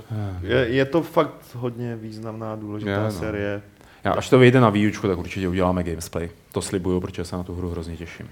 s- 0.00 0.42
je, 0.42 0.56
je 0.68 0.84
to 0.84 1.02
fakt 1.02 1.34
hodně 1.54 1.96
významná, 1.96 2.56
důležitá 2.56 2.90
Je, 2.90 2.98
no. 2.98 3.10
série. 3.12 3.62
Já, 4.04 4.12
až 4.12 4.30
to 4.30 4.38
vyjde 4.38 4.60
na 4.60 4.70
výučku, 4.70 5.08
tak 5.08 5.18
určitě 5.18 5.48
uděláme 5.48 5.82
gamesplay. 5.84 6.30
To 6.52 6.62
slibuju, 6.62 7.00
protože 7.00 7.24
se 7.24 7.36
na 7.36 7.42
tu 7.42 7.54
hru 7.54 7.70
hrozně 7.70 7.96
těším. 7.96 8.30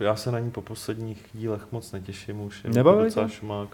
Já 0.00 0.16
se 0.16 0.32
na 0.32 0.38
ní 0.38 0.50
po 0.50 0.60
posledních 0.62 1.26
dílech 1.34 1.62
moc 1.72 1.92
netěším 1.92 2.40
už. 2.40 2.64
Je 2.64 2.70
Nebavili 2.70 3.02
to 3.02 3.08
docela 3.08 3.28
tě? 3.28 3.34
šumák. 3.34 3.68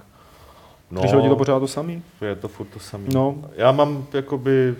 No. 0.90 1.00
Přišlo 1.02 1.20
ti 1.22 1.28
to 1.28 1.36
pořád 1.36 1.58
to 1.60 1.68
samý? 1.68 2.02
je 2.20 2.36
to 2.36 2.48
furt 2.48 2.66
to 2.66 2.78
samé. 2.80 3.04
No. 3.14 3.50
Já 3.56 3.72
mám 3.72 4.06
jakoby 4.12 4.74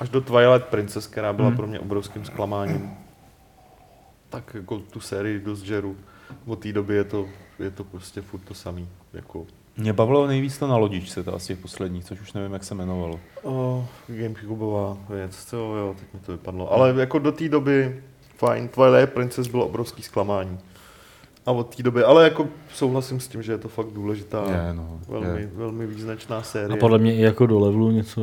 až 0.00 0.08
do 0.08 0.20
Twilight 0.20 0.64
Princess, 0.68 1.06
která 1.06 1.32
byla 1.32 1.48
Hmm. 1.48 1.56
pro 1.56 1.66
mě 1.66 1.80
obrovským 1.80 2.24
zklamáním. 2.24 2.90
Tak 4.30 4.50
jako 4.54 4.78
tu 4.78 5.00
sérii 5.00 5.38
dost 5.40 5.62
žeru. 5.62 5.96
Od 6.46 6.58
té 6.58 6.72
doby 6.72 6.94
je 6.94 7.04
to, 7.04 7.26
je 7.58 7.70
to 7.70 7.84
prostě 7.84 8.22
furt 8.22 8.40
to 8.40 8.54
samý. 8.54 8.88
Jako, 9.12 9.46
Mě 9.80 9.92
bavilo 9.92 10.26
nejvíc 10.26 10.58
to 10.58 10.66
na 10.66 10.76
lodičce, 10.76 11.22
ta 11.22 11.38
z 11.38 11.46
těch 11.46 11.58
posledních, 11.58 12.04
což 12.04 12.20
už 12.20 12.32
nevím, 12.32 12.52
jak 12.52 12.64
se 12.64 12.74
jmenovalo. 12.74 13.20
oh, 13.42 13.84
Gamecubová 14.08 14.96
věc, 15.08 15.44
co 15.44 15.56
jo, 15.56 15.94
teď 15.98 16.14
mi 16.14 16.20
to 16.20 16.32
vypadlo. 16.32 16.72
Ale 16.72 16.94
jako 17.00 17.18
do 17.18 17.32
té 17.32 17.48
doby, 17.48 18.02
fajn, 18.36 18.68
Twilight 18.68 19.14
Princess 19.14 19.46
bylo 19.48 19.66
obrovský 19.66 20.02
zklamání. 20.02 20.58
A 21.46 21.52
od 21.52 21.74
té 21.76 21.82
doby, 21.82 22.04
ale 22.04 22.24
jako 22.24 22.48
souhlasím 22.74 23.20
s 23.20 23.28
tím, 23.28 23.42
že 23.42 23.52
je 23.52 23.58
to 23.58 23.68
fakt 23.68 23.86
důležitá, 23.86 24.44
Je, 24.50 24.74
no, 24.74 25.00
velmi, 25.08 25.40
je. 25.40 25.46
velmi 25.54 25.86
význačná 25.86 26.42
série. 26.42 26.68
A 26.78 26.80
podle 26.80 26.98
mě 26.98 27.16
i 27.16 27.20
jako 27.20 27.46
do 27.46 27.58
levelu 27.58 27.90
něco 27.90 28.20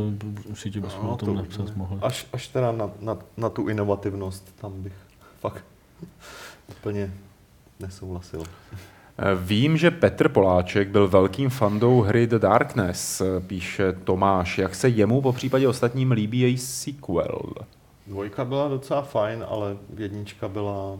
určitě 0.49 0.79
bychom 0.79 1.05
No, 1.05 1.13
o 1.13 1.17
tom 1.17 1.27
to 1.29 1.33
napsat 1.33 1.75
mohli. 1.75 1.99
Až, 2.01 2.27
až 2.33 2.47
teda 2.47 2.71
na, 2.71 2.89
na, 2.99 3.17
na 3.37 3.49
tu 3.49 3.67
inovativnost, 3.67 4.55
tam 4.61 4.71
bych 4.83 4.93
fakt 5.39 5.63
úplně 6.69 7.13
nesouhlasil. 7.79 8.43
Vím, 9.35 9.77
že 9.77 9.91
Petr 9.91 10.29
Poláček 10.29 10.87
byl 10.89 11.07
velkým 11.07 11.49
fandou 11.49 12.01
hry 12.01 12.27
The 12.27 12.39
Darkness, 12.39 13.21
píše 13.47 13.93
Tomáš. 13.93 14.57
Jak 14.57 14.75
se 14.75 14.89
jemu 14.89 15.21
po 15.21 15.33
případě 15.33 15.67
ostatním 15.67 16.11
líbí 16.11 16.39
její 16.39 16.57
sequel? 16.57 17.41
Dvojka 18.07 18.45
byla 18.45 18.67
docela 18.67 19.01
fajn, 19.01 19.45
ale 19.49 19.77
jednička 19.97 20.47
byla... 20.47 20.97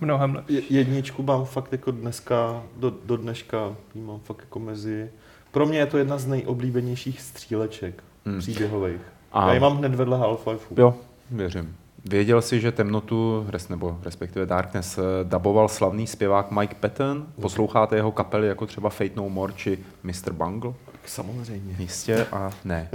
Mnohem 0.00 0.34
lepší. 0.34 0.54
Je, 0.54 0.62
jedničku 0.70 1.22
mám 1.22 1.44
fakt 1.44 1.72
jako 1.72 1.90
dneska, 1.90 2.62
do, 2.76 2.92
do 3.04 3.16
dneška, 3.16 3.76
jí 3.94 4.02
mám 4.02 4.18
fakt 4.20 4.40
jako 4.40 4.58
mezi... 4.58 5.10
Pro 5.52 5.66
mě 5.66 5.78
je 5.78 5.86
to 5.86 5.98
jedna 5.98 6.18
z 6.18 6.26
nejoblíbenějších 6.26 7.20
stříleček 7.20 8.02
Hmm. 8.26 8.38
příběhových. 8.38 9.00
A- 9.32 9.48
Já 9.48 9.54
ji 9.54 9.60
mám 9.60 9.76
hned 9.76 9.94
vedle 9.94 10.18
Half-Life. 10.18 10.58
Jo, 10.76 10.94
věřím. 11.30 11.76
Věděl 12.04 12.42
jsi, 12.42 12.60
že 12.60 12.72
temnotu, 12.72 13.46
res, 13.48 13.68
nebo 13.68 13.98
respektive 14.02 14.46
Darkness, 14.46 14.98
eh, 14.98 15.02
daboval 15.22 15.68
slavný 15.68 16.06
zpěvák 16.06 16.50
Mike 16.50 16.74
Patton? 16.74 17.26
Posloucháte 17.40 17.96
jeho 17.96 18.12
kapely 18.12 18.48
jako 18.48 18.66
třeba 18.66 18.90
Fate 18.90 19.14
No 19.16 19.28
More 19.28 19.52
či 19.52 19.78
Mr. 20.02 20.32
Bungle? 20.32 20.72
Samozřejmě. 21.06 21.76
Jistě 21.78 22.26
a 22.32 22.50
ne. 22.64 22.88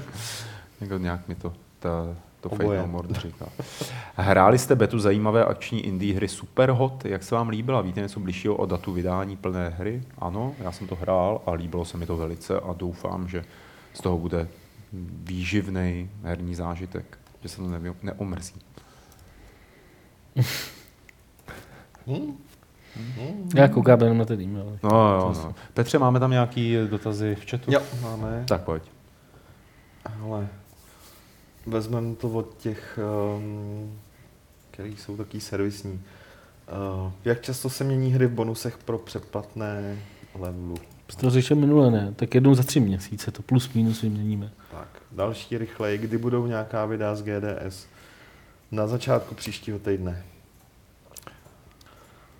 jako 0.80 0.98
nějak 0.98 1.28
mi 1.28 1.34
to, 1.34 1.52
ta, 1.78 2.16
to 2.40 2.48
Fate 2.48 2.64
Oboje. 2.64 2.80
No 2.80 2.86
More 2.86 3.08
říká. 3.20 3.46
Hráli 4.14 4.58
jste 4.58 4.74
betu 4.74 4.98
zajímavé 4.98 5.44
akční 5.44 5.86
indie 5.86 6.14
hry 6.14 6.28
Superhot? 6.28 7.04
Jak 7.04 7.22
se 7.22 7.34
vám 7.34 7.48
líbila? 7.48 7.80
Víte 7.80 8.00
něco 8.00 8.20
bližšího 8.20 8.54
o 8.54 8.66
datu 8.66 8.92
vydání 8.92 9.36
plné 9.36 9.74
hry? 9.78 10.02
Ano, 10.18 10.54
já 10.58 10.72
jsem 10.72 10.86
to 10.86 10.94
hrál 10.94 11.40
a 11.46 11.52
líbilo 11.52 11.84
se 11.84 11.98
mi 11.98 12.06
to 12.06 12.16
velice 12.16 12.60
a 12.60 12.72
doufám, 12.72 13.28
že 13.28 13.44
z 13.94 14.00
toho 14.00 14.18
bude 14.18 14.48
výživný 15.24 16.10
herní 16.22 16.54
zážitek, 16.54 17.18
že 17.46 17.50
se 17.50 17.56
to 17.56 17.62
nevě- 17.68 17.94
neomrzí. 18.02 18.54
Hm? 22.06 22.36
Hm? 22.96 23.48
Já 23.54 23.68
koukám 23.68 24.00
jenom 24.00 24.18
na 24.18 24.24
ten 24.24 24.40
e-mail. 24.40 24.78
No, 24.82 24.90
jo, 24.90 25.34
no. 25.36 25.54
Petře, 25.74 25.98
máme 25.98 26.20
tam 26.20 26.30
nějaký 26.30 26.76
dotazy 26.90 27.34
v 27.34 27.50
chatu? 27.50 27.72
Jo, 27.72 27.82
máme. 28.02 28.44
Tak 28.48 28.60
pojď. 28.60 28.82
Ale 30.22 30.48
vezmeme 31.66 32.14
to 32.14 32.28
od 32.30 32.56
těch, 32.58 32.98
um, 33.36 33.98
který 34.70 34.96
jsou 34.96 35.16
taky 35.16 35.40
servisní. 35.40 35.92
Uh, 37.02 37.12
jak 37.24 37.40
často 37.42 37.70
se 37.70 37.84
mění 37.84 38.12
hry 38.12 38.26
v 38.26 38.30
bonusech 38.32 38.78
pro 38.78 38.98
předplatné 38.98 39.98
levelu? 40.34 40.74
To 41.20 41.30
řešil 41.30 41.56
minule, 41.56 41.90
ne? 41.90 42.12
Tak 42.16 42.34
jednou 42.34 42.54
za 42.54 42.62
tři 42.62 42.80
měsíce, 42.80 43.30
to 43.30 43.42
plus 43.42 43.72
minus 43.72 44.02
vyměníme. 44.02 44.50
Další 45.12 45.58
rychleji, 45.58 45.98
kdy 45.98 46.18
budou 46.18 46.46
nějaká 46.46 46.86
videa 46.86 47.14
z 47.14 47.22
GDS? 47.22 47.86
Na 48.72 48.86
začátku 48.86 49.34
příštího 49.34 49.78
týdne. 49.78 50.24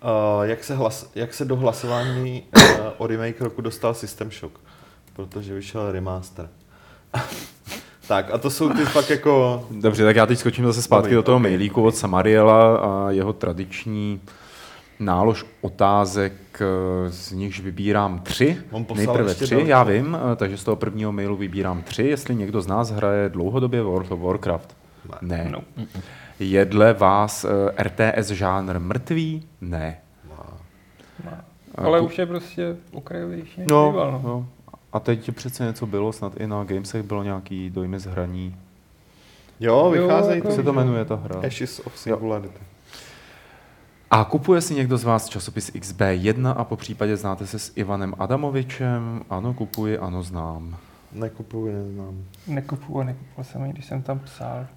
Uh, 0.03 0.43
jak, 0.43 0.63
se 0.63 0.75
hlas, 0.75 1.11
jak 1.15 1.33
se 1.33 1.45
do 1.45 1.55
hlasování 1.55 2.43
uh, 2.57 2.63
o 2.97 3.07
remake 3.07 3.41
roku 3.41 3.61
dostal 3.61 3.93
System 3.93 4.31
Shock? 4.31 4.59
Protože 5.13 5.53
vyšel 5.53 5.91
remaster. 5.91 6.49
tak 8.07 8.33
a 8.33 8.37
to 8.37 8.49
jsou 8.49 8.69
ty 8.69 8.85
fakt 8.85 9.09
jako... 9.09 9.65
Dobře, 9.71 10.03
tak 10.03 10.15
já 10.15 10.25
teď 10.25 10.39
skočím 10.39 10.65
zase 10.65 10.81
zpátky 10.81 11.01
Promiň, 11.01 11.15
do 11.15 11.23
toho 11.23 11.35
ok. 11.35 11.41
mailíku 11.41 11.83
od 11.83 11.95
Samariela 11.95 12.77
a 12.77 13.11
jeho 13.11 13.33
tradiční 13.33 14.21
nálož 14.99 15.45
otázek, 15.61 16.33
eh, 16.61 16.65
z 17.11 17.31
nichž 17.31 17.59
vybírám 17.59 18.19
tři. 18.19 18.57
On 18.71 18.85
Nejprve 18.95 19.33
tři, 19.35 19.55
další. 19.55 19.67
já 19.67 19.83
vím, 19.83 20.17
eh, 20.31 20.35
takže 20.35 20.57
z 20.57 20.63
toho 20.63 20.75
prvního 20.75 21.11
mailu 21.11 21.35
vybírám 21.35 21.81
tři. 21.83 22.03
Jestli 22.03 22.35
někdo 22.35 22.61
z 22.61 22.67
nás 22.67 22.91
hraje 22.91 23.29
dlouhodobě 23.29 23.81
World 23.81 24.11
of 24.11 24.19
Warcraft. 24.19 24.77
Ne. 25.21 25.47
No. 25.51 25.61
Je 26.39 26.65
dle 26.65 26.93
vás 26.93 27.45
eh, 27.45 27.83
RTS 27.83 28.27
žánr 28.29 28.79
mrtvý? 28.79 29.43
Ne. 29.61 29.97
A 31.75 31.81
Ale 31.83 31.99
už 32.01 32.17
je 32.17 32.25
prostě 32.25 32.75
okrajovější 32.93 33.59
než 33.59 33.67
No, 33.71 33.89
býval, 33.91 34.11
no. 34.11 34.21
no. 34.23 34.47
A 34.93 34.99
teď 34.99 35.31
přece 35.35 35.63
něco 35.63 35.85
bylo, 35.85 36.13
snad 36.13 36.33
i 36.37 36.47
na 36.47 36.63
Gamesech 36.63 37.03
bylo 37.03 37.23
nějaký 37.23 37.69
dojmy 37.69 37.99
z 37.99 38.05
hraní. 38.05 38.55
Jo, 39.59 39.75
Jo, 39.95 40.01
vycházejí 40.01 40.35
jako- 40.35 40.47
Jak 40.47 40.55
to. 40.55 40.61
se 40.61 40.63
to 40.63 40.73
jmenuje 40.73 41.05
ta 41.05 41.15
hra? 41.15 41.41
Ashes 41.47 41.79
of 41.85 41.97
Singularity. 41.97 42.59
A 44.11 44.23
kupuje 44.23 44.61
si 44.61 44.75
někdo 44.75 44.97
z 44.97 45.03
vás 45.03 45.29
časopis 45.29 45.71
XB1 45.73 46.53
a 46.57 46.63
po 46.63 46.75
případě 46.75 47.17
znáte 47.17 47.47
se 47.47 47.59
s 47.59 47.71
Ivanem 47.75 48.13
Adamovičem? 48.19 49.21
Ano, 49.29 49.53
kupuji, 49.53 49.97
ano, 49.97 50.23
znám. 50.23 50.77
Nekupuji, 51.13 51.73
neznám. 51.73 52.23
Nekupuju, 52.47 53.03
nekupuju 53.03 53.43
jsem 53.43 53.71
když 53.71 53.85
jsem 53.85 54.01
tam 54.01 54.19
psal. 54.19 54.67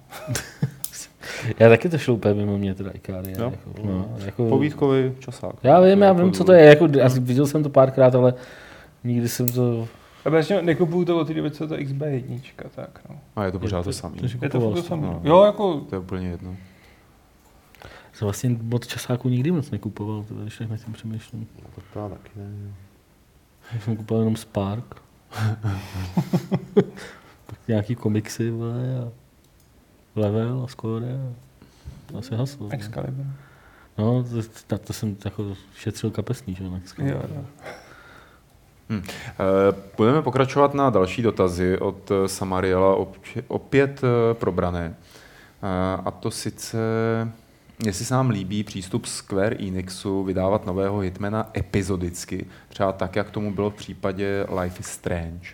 Já 1.59 1.69
taky 1.69 1.89
to 1.89 1.97
šlo 1.97 2.13
úplně 2.13 2.33
mimo 2.33 2.57
mě, 2.57 2.75
teda 2.75 2.91
Ikaria. 2.91 3.37
Jo. 3.41 3.51
Jako, 3.51 3.87
no, 3.87 4.09
jako, 4.25 4.49
Povídkový 4.49 5.11
časák. 5.19 5.55
já 5.63 5.79
vím, 5.81 6.01
já 6.01 6.07
Jako 6.07 6.21
vím, 6.23 6.31
co 6.31 6.43
to 6.43 6.51
je. 6.53 6.65
Jako, 6.65 6.87
asi 7.05 7.19
viděl 7.19 7.47
jsem 7.47 7.63
to 7.63 7.69
párkrát, 7.69 8.15
ale 8.15 8.33
nikdy 9.03 9.29
jsem 9.29 9.47
to... 9.49 9.87
A 10.25 10.29
vlastně 10.29 10.61
nekupuju 10.61 11.05
to 11.05 11.19
od 11.19 11.27
té 11.27 11.33
doby, 11.33 11.51
co 11.51 11.63
je 11.63 11.67
to 11.67 11.75
XB1, 11.75 12.39
tak 12.75 12.99
no. 13.09 13.15
A 13.35 13.45
je 13.45 13.51
to 13.51 13.59
pořád 13.59 13.83
to 13.83 13.93
samé. 13.93 14.15
to, 14.15 14.27
že 14.27 14.37
Je 14.41 14.49
to 14.49 14.59
furt 14.59 14.69
to 14.75 14.75
jsem. 14.81 14.87
samé. 14.87 15.07
no. 15.07 15.21
Jo, 15.23 15.43
jako 15.43 15.79
To 15.79 15.95
je 15.95 15.99
úplně 15.99 16.27
jedno. 16.27 16.55
Jsem 18.13 18.25
vlastně 18.25 18.57
od 18.73 18.87
časáku 18.87 19.29
nikdy 19.29 19.51
moc 19.51 19.71
nekupoval, 19.71 20.23
to 20.23 20.33
když 20.35 20.57
tak 20.57 20.69
nad 20.69 20.77
tím 20.77 20.93
přemýšlím. 20.93 21.47
No, 21.63 21.69
tak 21.75 21.83
to 21.93 21.99
já 21.99 22.09
taky 22.09 22.29
ne. 22.35 22.73
Já 23.73 23.79
jsem 23.79 23.97
kupoval 23.97 24.21
jenom 24.21 24.35
Spark. 24.35 24.95
Pak 27.45 27.59
nějaký 27.67 27.95
komiksy, 27.95 28.51
vole, 28.51 28.73
a 28.99 29.11
Level 30.15 30.63
a 30.63 30.67
Score 30.67 31.05
a 31.05 31.33
to 32.11 32.17
asi 32.17 32.35
haslo. 32.35 32.67
no. 32.67 32.73
Excalibur. 32.73 33.25
No, 33.97 34.23
to, 34.23 34.41
to, 34.67 34.77
to, 34.77 34.93
jsem 34.93 35.17
jako 35.25 35.55
šetřil 35.75 36.11
kapesní, 36.11 36.55
že 36.55 36.63
jo, 36.63 36.69
na. 36.69 36.79
Jo, 37.05 37.21
jo. 37.35 37.45
Hm. 38.89 39.01
Eh, 39.05 39.75
Budeme 39.97 40.21
pokračovat 40.21 40.73
na 40.73 40.89
další 40.89 41.21
dotazy 41.21 41.77
od 41.79 42.11
eh, 42.11 42.27
Samariela, 42.27 42.95
opě- 42.95 43.43
opět 43.47 44.01
eh, 44.03 44.33
probrané. 44.33 44.95
A 46.05 46.11
to 46.11 46.31
sice, 46.31 46.77
jestli 47.85 48.05
se 48.05 48.13
nám 48.13 48.29
líbí 48.29 48.63
přístup 48.63 49.05
Square 49.05 49.55
Enixu 49.67 50.23
vydávat 50.23 50.65
nového 50.65 50.99
Hitmana 50.99 51.49
epizodicky, 51.57 52.45
třeba 52.69 52.91
tak, 52.91 53.15
jak 53.15 53.29
tomu 53.31 53.53
bylo 53.53 53.69
v 53.69 53.73
případě 53.75 54.45
Life 54.61 54.79
is 54.79 54.85
Strange. 54.85 55.49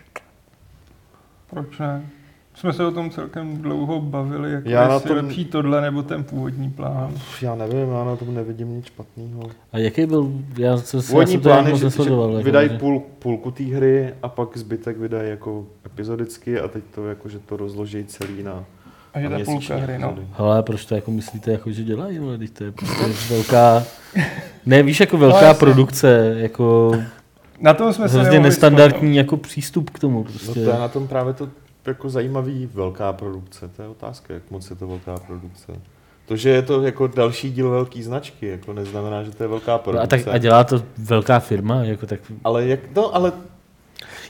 Proč 1.50 1.78
ne? 1.78 2.06
Jsme 2.54 2.72
se 2.72 2.86
o 2.86 2.90
tom 2.90 3.10
celkem 3.10 3.56
dlouho 3.56 4.00
bavili, 4.00 4.52
jako 4.52 4.68
Já 4.68 4.88
na 4.88 5.00
tom- 5.00 5.16
lepší 5.16 5.44
tohle 5.44 5.80
nebo 5.80 6.02
ten 6.02 6.24
původní 6.24 6.70
plán. 6.70 7.14
Já 7.42 7.54
nevím, 7.54 7.88
já 7.92 8.04
na 8.04 8.16
tom 8.16 8.34
nevidím 8.34 8.76
nic 8.76 8.86
špatného. 8.86 9.42
A 9.72 9.78
jaký 9.78 10.06
byl, 10.06 10.32
já, 10.58 10.76
se, 10.76 10.96
já 10.96 11.02
Původní 11.02 11.32
jsem 11.32 11.40
plán 11.40 11.66
je, 11.66 11.76
že, 11.76 11.90
že 11.90 12.02
jako, 12.02 12.40
vydají 12.42 12.68
že- 12.68 12.78
půl, 12.78 13.02
půlku 13.18 13.50
té 13.50 13.64
hry 13.64 14.14
a 14.22 14.28
pak 14.28 14.56
zbytek 14.56 14.98
vydají 14.98 15.30
jako 15.30 15.66
epizodicky 15.86 16.60
a 16.60 16.68
teď 16.68 16.84
to 16.94 17.06
jako, 17.06 17.28
že 17.28 17.38
to 17.38 17.56
rozloží 17.56 18.04
celý 18.04 18.42
na... 18.42 18.64
A 19.18 19.20
že 19.22 19.28
to 19.28 19.34
je 19.34 19.44
půlka 19.44 19.76
hry, 19.76 19.98
no. 19.98 20.18
Hele, 20.32 20.62
proč 20.62 20.84
to 20.84 20.94
jako 20.94 21.10
myslíte, 21.10 21.52
jako, 21.52 21.70
že 21.70 21.82
dělají, 21.84 22.18
vole, 22.18 22.36
když 22.36 22.50
to 22.50 22.64
je 22.64 22.72
prostě 22.72 23.04
velká... 23.34 23.82
Ne, 24.66 24.82
víš, 24.82 25.00
jako 25.00 25.16
No, 25.16 25.20
velká 25.20 25.40
jasně. 25.46 25.58
produkce, 25.60 26.34
jako 26.38 26.92
Na 27.60 27.74
tom 27.74 27.92
jsme 27.92 28.08
se 28.08 28.14
hrozně 28.14 28.30
nemohli 28.30 28.48
nestandardní 28.48 29.16
jako 29.16 29.36
přístup 29.36 29.90
k 29.90 29.98
tomu. 29.98 30.18
No 30.18 30.24
Prostě. 30.24 30.64
to 30.64 30.70
je 30.70 30.78
na 30.78 30.88
tom 30.88 31.08
právě 31.08 31.32
to 31.34 31.48
jako 31.86 32.10
zajímavý 32.10 32.68
velká 32.74 33.12
produkce. 33.12 33.68
To 33.76 33.82
je 33.82 33.88
otázka, 33.88 34.34
jak 34.34 34.42
moc 34.50 34.70
je 34.70 34.76
to 34.76 34.88
velká 34.88 35.16
produkce. 35.26 35.72
To, 36.26 36.36
že 36.36 36.50
je 36.50 36.62
to 36.62 36.82
jako 36.82 37.06
další 37.06 37.50
díl 37.52 37.70
velký 37.70 38.02
značky, 38.02 38.46
jako 38.46 38.72
neznamená, 38.72 39.22
že 39.22 39.30
to 39.30 39.42
je 39.42 39.48
velká 39.48 39.72
No 39.72 39.78
produkce. 39.78 40.04
a, 40.04 40.06
tak, 40.24 40.34
a 40.34 40.38
dělá 40.38 40.64
to 40.64 40.82
velká 40.98 41.38
firma, 41.40 41.84
jako 41.84 42.06
tak... 42.06 42.20
Ale 42.44 42.66
jak, 42.66 42.80
no, 42.96 43.14
ale, 43.14 43.32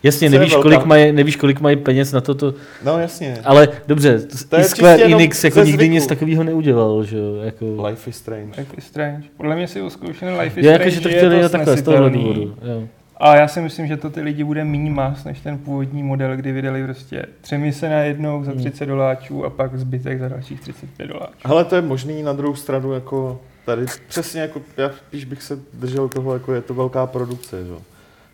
Jasně, 0.03 0.27
je 0.27 0.31
nevíš 0.31 0.53
velká? 0.53 0.63
kolik, 0.63 0.85
mají, 0.85 1.13
nevíš, 1.13 1.37
kolik 1.37 1.61
mají 1.61 1.77
peněz 1.77 2.13
na 2.13 2.21
toto, 2.21 2.55
no 2.85 2.99
jasně. 2.99 3.39
ale 3.45 3.69
dobře, 3.87 4.21
To 4.49 4.57
je 4.57 4.63
i 4.63 4.65
Square 4.65 5.03
Enix 5.05 5.45
jako 5.45 5.59
nikdy 5.61 5.73
zvyku. 5.77 5.93
nic 5.95 6.07
takového 6.07 6.45
neudělal, 6.45 7.05
že 7.05 7.19
jo, 7.19 7.35
jako... 7.45 7.87
Life 7.87 8.11
is 8.11 8.17
Strange. 8.17 8.53
Life 8.59 8.75
is 8.79 8.85
Strange. 8.85 9.23
Podle 9.37 9.57
mě 9.57 9.69
si 9.69 9.81
oskoušený 9.83 10.31
Life 10.39 10.61
is 10.61 10.67
Je 10.67 10.73
Strange, 10.75 10.85
jako, 10.85 10.91
že 10.91 11.01
to 11.01 11.09
je 11.09 11.17
chtěli 11.17 11.41
dost 11.43 11.51
takhle 11.53 11.73
z 11.73 11.77
nesitelný. 11.77 12.19
důvodu. 12.23 12.41
Jo. 12.63 12.89
A 13.21 13.37
já 13.37 13.49
si 13.49 13.61
myslím, 13.61 13.87
že 13.87 13.97
to 13.97 14.11
ty 14.11 14.21
lidi 14.21 14.45
bude 14.45 14.65
méně 14.65 14.91
mas, 14.91 15.25
než 15.25 15.41
ten 15.41 15.59
původní 15.59 16.03
model, 16.03 16.37
kdy 16.37 16.53
vydali 16.53 16.85
prostě 16.85 17.27
tři 17.41 17.59
mise 17.59 17.89
na 17.89 17.99
jednou 17.99 18.45
za 18.45 18.51
Hmm. 18.51 18.61
30 18.61 18.87
doláčů 18.87 19.45
a 19.45 19.51
pak 19.51 19.77
zbytek 19.79 20.21
za 20.21 20.29
dalších 20.29 20.61
35 20.61 21.07
doláčů. 21.07 21.33
Ale 21.45 21.65
to 21.65 21.77
je 21.77 21.83
možný 21.83 22.23
na 22.23 22.33
druhou 22.33 22.55
stranu, 22.55 22.93
jako 22.93 23.41
tady 23.65 23.83
přesně 24.09 24.41
jako, 24.41 24.61
já 24.77 24.91
spíš 25.09 25.25
bych 25.25 25.43
se 25.43 25.59
držel 25.75 26.09
toho, 26.09 26.33
jako 26.33 26.55
je 26.55 26.61
to 26.63 26.75
velká 26.75 27.07
produkce, 27.07 27.65
že? 27.65 27.73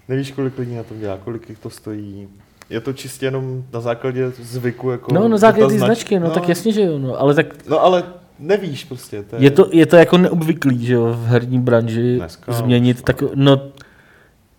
Nevíš, 0.08 0.30
kolik 0.30 0.58
lidí 0.58 0.74
na 0.74 0.82
tom 0.82 1.00
dělá, 1.00 1.18
kolik 1.24 1.48
jich 1.48 1.58
to 1.58 1.70
stojí. 1.70 2.28
Je 2.70 2.80
to 2.80 2.92
čistě 2.92 3.26
jenom 3.26 3.64
na 3.72 3.80
základě 3.80 4.30
zvyku, 4.30 4.90
jako... 4.90 5.14
No, 5.14 5.28
na 5.28 5.36
základě 5.36 5.62
ta 5.62 5.68
té 5.68 5.78
znač- 5.78 5.86
značky, 5.86 6.18
no, 6.20 6.30
tak 6.30 6.48
jasně, 6.48 6.72
že 6.72 6.82
jo, 6.82 6.98
no, 6.98 7.20
ale 7.20 7.34
tak 7.34 7.68
No 7.68 7.80
ale 7.80 8.04
nevíš 8.38 8.84
prostě. 8.84 9.22
To 9.22 9.36
je, 9.36 9.42
je 9.42 9.50
to, 9.50 9.68
je 9.72 9.86
to 9.86 9.96
jako 9.96 10.18
neobvyklý, 10.18 10.86
že 10.86 10.94
jo, 10.94 11.16
v 11.18 11.26
herní 11.26 11.58
branži 11.58 12.16
Dneska 12.16 12.52
změnit 12.52 13.02
tak, 13.02 13.22
no, 13.34 13.62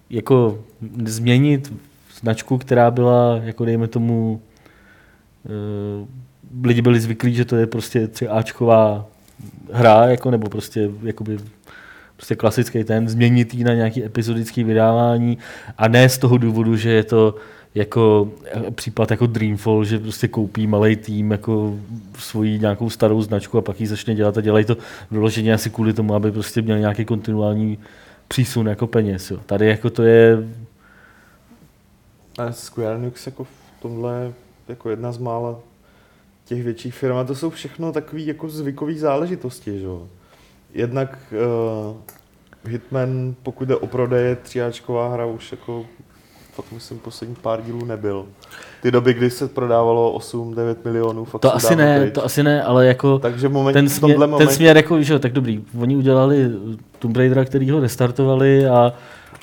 jako 0.09 0.59
změnit 1.05 1.73
značku, 2.19 2.57
která 2.57 2.91
byla, 2.91 3.39
jako 3.43 3.65
dejme 3.65 3.87
tomu, 3.87 4.41
uh, 6.01 6.07
lidi 6.63 6.81
byli 6.81 6.99
zvyklí, 6.99 7.35
že 7.35 7.45
to 7.45 7.55
je 7.55 7.67
prostě 7.67 8.07
třeba 8.07 8.33
Ačková 8.33 9.05
hra, 9.71 10.05
jako, 10.05 10.31
nebo 10.31 10.49
prostě, 10.49 10.89
jakoby, 11.03 11.37
prostě 12.15 12.35
klasický 12.35 12.83
ten, 12.83 13.09
změnit 13.09 13.53
na 13.53 13.73
nějaký 13.73 14.03
epizodický 14.03 14.63
vydávání 14.63 15.37
a 15.77 15.87
ne 15.87 16.09
z 16.09 16.17
toho 16.17 16.37
důvodu, 16.37 16.75
že 16.75 16.89
je 16.89 17.03
to 17.03 17.35
jako 17.75 18.29
eh, 18.45 18.71
případ 18.71 19.11
jako 19.11 19.25
Dreamfall, 19.25 19.85
že 19.85 19.99
prostě 19.99 20.27
koupí 20.27 20.67
malý 20.67 20.95
tým 20.95 21.31
jako 21.31 21.79
svoji 22.17 22.59
nějakou 22.59 22.89
starou 22.89 23.21
značku 23.21 23.57
a 23.57 23.61
pak 23.61 23.81
ji 23.81 23.87
začne 23.87 24.15
dělat 24.15 24.37
a 24.37 24.41
dělají 24.41 24.65
to 24.65 24.77
vyloženě 25.11 25.53
asi 25.53 25.69
kvůli 25.69 25.93
tomu, 25.93 26.15
aby 26.15 26.31
prostě 26.31 26.61
měl 26.61 26.79
nějaký 26.79 27.05
kontinuální 27.05 27.77
přísun 28.27 28.67
jako 28.67 28.87
peněz. 28.87 29.31
Jo. 29.31 29.39
Tady 29.45 29.67
jako 29.67 29.89
to 29.89 30.03
je, 30.03 30.37
A 32.37 32.51
Square 32.51 32.95
Enix 32.95 33.25
jako 33.25 33.43
v 33.43 33.81
tomhle 33.81 34.33
jako 34.67 34.89
jedna 34.89 35.11
z 35.11 35.17
mála 35.17 35.59
těch 36.45 36.63
větších 36.63 36.93
firm. 36.93 37.17
A 37.17 37.23
to 37.23 37.35
jsou 37.35 37.49
všechno 37.49 37.91
takové 37.91 38.21
jako 38.21 38.49
zvykové 38.49 38.93
záležitosti, 38.93 39.79
že 39.79 39.85
jo. 39.85 40.07
Jednak 40.75 41.17
uh, 41.31 42.71
Hitman, 42.71 43.35
pokud 43.43 43.67
jde 43.67 43.75
o 43.75 43.87
prodeje, 43.87 44.35
tříáčková 44.35 45.13
hra 45.13 45.25
už 45.25 45.51
jako 45.51 45.85
fakt 46.53 46.71
myslím 46.71 46.99
poslední 46.99 47.35
pár 47.41 47.61
dílů 47.61 47.85
nebyl. 47.85 48.25
Ty 48.81 48.91
doby, 48.91 49.13
kdy 49.13 49.29
se 49.29 49.47
prodávalo 49.47 50.17
8-9 50.19 50.75
milionů, 50.85 51.25
fakt 51.25 51.41
to 51.41 51.55
asi 51.55 51.75
ne, 51.75 51.99
pryč. 51.99 52.13
to 52.13 52.25
asi 52.25 52.43
ne, 52.43 52.63
ale 52.63 52.85
jako 52.85 53.19
Takže 53.19 53.49
moment, 53.49 53.73
ten, 53.73 53.85
v 53.85 53.91
směr, 53.91 54.17
tomhle 54.19 54.37
ten 54.37 54.47
směr 54.47 54.77
jako, 54.77 55.01
že 55.01 55.13
jo, 55.13 55.19
tak 55.19 55.31
dobrý, 55.33 55.63
oni 55.79 55.95
udělali 55.95 56.49
Tomb 56.99 57.17
Raidera, 57.17 57.45
který 57.45 57.69
ho 57.71 57.79
restartovali 57.79 58.67
a, 58.67 58.93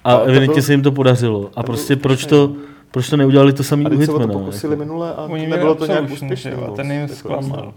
a 0.05 0.17
to 0.17 0.23
evidentně 0.23 0.55
byl- 0.55 0.63
se 0.63 0.73
jim 0.73 0.83
to 0.83 0.93
podařilo. 0.93 1.51
A 1.57 1.63
to 1.63 1.67
prostě 1.67 1.97
proč 1.97 2.27
to, 2.27 2.53
proč 2.91 3.11
to 3.11 3.17
neudělali 3.17 3.53
to 3.53 3.63
samý 3.63 3.87
a 3.87 3.89
u 3.89 3.91
teď 3.97 4.05
se 4.07 4.13
o 4.13 4.15
to 4.15 4.21
Hitmana? 4.21 4.41
pokusili 4.41 4.73
jako. 4.73 4.85
minule 4.85 5.15
a 5.15 5.23
Oni 5.23 5.47
nebylo 5.47 5.75
to 5.75 5.87
nějak 5.87 6.11
úspěšné. 6.11 6.53
a 6.53 6.71
ten 6.71 6.93
jim 6.93 7.01
jako 7.01 7.15
zklamal. 7.15 7.75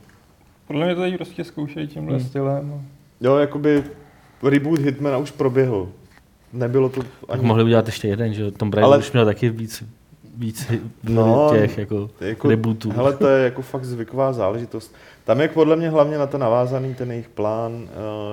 Podle 0.68 0.86
mě 0.86 0.96
to 0.96 1.02
tady 1.02 1.18
prostě 1.18 1.44
zkoušejí 1.44 1.88
tímhle 1.88 2.18
Hmm. 2.18 2.26
stylem. 2.28 2.82
Jo, 3.26 3.38
jakoby 3.38 3.84
reboot 4.44 4.80
Hitmana 4.80 5.18
už 5.18 5.32
proběhl. 5.32 5.90
Nebylo 6.54 6.90
to 6.90 7.02
Tak 7.04 7.10
ani... 7.30 7.46
mohli 7.46 7.64
udělat 7.64 7.86
ještě 7.86 8.08
jeden, 8.08 8.34
že 8.34 8.42
jo, 8.42 8.52
Tomb 8.52 8.74
Raider 8.74 8.86
Ale- 8.86 8.98
už 8.98 9.12
měl 9.12 9.26
taky 9.26 9.50
víc, 9.50 9.84
víc 10.38 10.72
No, 11.04 11.50
těch 11.54 11.78
jako, 11.78 12.10
jako, 12.20 12.50
rebootů. 12.50 12.92
hele, 12.92 13.14
to 13.14 13.28
je 13.28 13.44
jako 13.44 13.62
fakt 13.62 13.86
zvyková 13.86 14.34
záležitost. 14.34 14.96
Tam 15.24 15.42
je 15.42 15.48
podle 15.48 15.76
mě 15.76 15.90
hlavně 15.90 16.18
na 16.18 16.28
to 16.28 16.38
navázaný 16.38 16.96
ten 16.96 17.12
jejich 17.12 17.30
plán, 17.30 17.88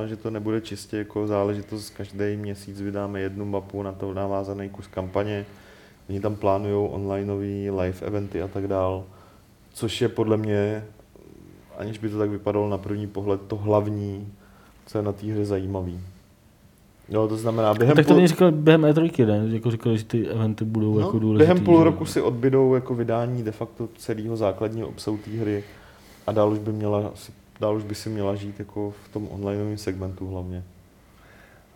eh, 0.05 0.09
že 0.09 0.17
to 0.17 0.31
nebude 0.31 0.61
čistě 0.61 0.97
jako 0.97 1.27
záležitost, 1.27 1.91
každý 1.91 2.37
měsíc 2.37 2.81
vydáme 2.81 3.21
jednu 3.21 3.45
mapu, 3.45 3.83
na 3.83 3.93
to 3.93 4.15
navázaný 4.15 4.69
kus 4.69 4.87
kampaně. 4.87 5.45
Oni 6.09 6.21
tam 6.21 6.37
plánují 6.37 6.89
onlineový 6.93 7.71
live 7.71 7.99
eventy 8.07 8.43
a 8.43 8.49
tak 8.49 8.67
dál, 8.69 9.05
což 9.73 10.01
je 10.01 10.09
podle 10.09 10.37
mě, 10.37 10.85
aniž 11.79 11.99
by 11.99 12.09
to 12.09 12.19
tak 12.19 12.31
vypadalo 12.31 12.69
na 12.69 12.79
první 12.79 13.07
pohled, 13.07 13.41
to 13.47 13.57
hlavní, 13.57 14.29
co 14.93 14.99
je 14.99 15.05
na 15.05 15.13
té 15.13 15.27
hře 15.27 15.45
zajímavý. 15.45 16.01
Jo, 17.09 17.29
to 17.29 17.37
znamená, 17.37 17.75
během 17.75 17.89
No, 17.89 17.97
tak 17.97 18.07
to 18.07 18.13
půl- 18.13 18.17
oni 18.19 18.27
říkali 18.29 18.53
během 18.53 18.83
E3, 18.83 19.27
ne? 19.27 19.55
Jako 19.55 19.71
říkali, 19.71 19.99
že 19.99 20.05
ty 20.05 20.29
eventy 20.29 20.65
budou 20.65 20.99
jako 20.99 21.13
No, 21.13 21.19
důležitý. 21.19 21.39
během 21.47 21.65
půl 21.65 21.85
roku 21.85 22.07
si 22.07 22.21
odbydou 22.21 22.75
jako 22.75 22.95
vydání 22.95 23.43
de 23.43 23.53
facto 23.53 23.89
celého 23.97 24.37
základního 24.37 24.89
obsahu 24.89 25.19
té 25.25 25.31
hry 25.31 25.65
a 26.27 26.33
dál 26.33 26.53
už 26.53 26.59
by 26.59 26.73
měla, 26.73 27.13
dál 27.61 27.77
už 27.77 27.85
by 27.85 27.95
si 27.95 28.09
měla 28.09 28.35
žít 28.35 28.59
jako 28.59 28.95
v 29.05 29.13
tom 29.13 29.29
onlineovém 29.31 29.79
segmentu 29.79 30.27
hlavně. 30.29 30.63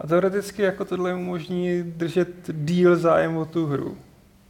A 0.00 0.06
teoreticky 0.06 0.62
jako 0.62 0.84
tohle 0.84 1.14
umožní 1.14 1.82
držet 1.82 2.28
díl 2.52 2.96
zájem 2.96 3.36
o 3.36 3.44
tu 3.44 3.66
hru. 3.66 3.96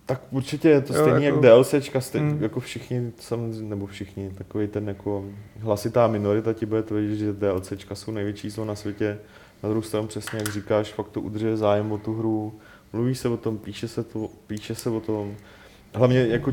Tak 0.06 0.20
určitě 0.30 0.68
je 0.68 0.80
to 0.80 0.94
Jo, 0.94 1.00
stejně 1.02 1.26
jako- 1.26 1.46
jak 1.46 1.54
DLCčka, 1.54 2.00
stej, 2.00 2.20
Mm. 2.20 2.38
jako 2.42 2.60
všichni, 2.60 3.12
samozřejmě, 3.20 3.70
nebo 3.70 3.86
všichni, 3.86 4.30
takový 4.38 4.66
ten 4.68 4.88
jako 4.88 5.24
hlasitá 5.60 6.06
minorita 6.06 6.52
ti 6.52 6.66
bude 6.66 6.82
tvrdit, 6.82 7.16
že 7.16 7.32
DLCčka 7.32 7.94
jsou 7.94 8.10
největší 8.12 8.50
zlo 8.50 8.64
na 8.64 8.74
světě. 8.74 9.18
Na 9.62 9.68
druhou 9.68 9.82
stranu 9.82 10.06
přesně 10.06 10.38
jak 10.38 10.48
říkáš, 10.48 10.92
fakt 10.92 11.08
to 11.08 11.20
udržuje 11.20 11.56
zájem 11.56 11.92
o 11.92 11.98
tu 11.98 12.14
hru, 12.14 12.54
mluví 12.92 13.14
se 13.14 13.28
o 13.28 13.36
tom, 13.36 13.58
píše 13.58 13.88
se, 13.88 14.04
to, 14.04 14.28
píše 14.46 14.74
se 14.74 14.90
o 14.90 15.00
tom. 15.00 15.34
Hlavně 15.94 16.26
jako 16.26 16.52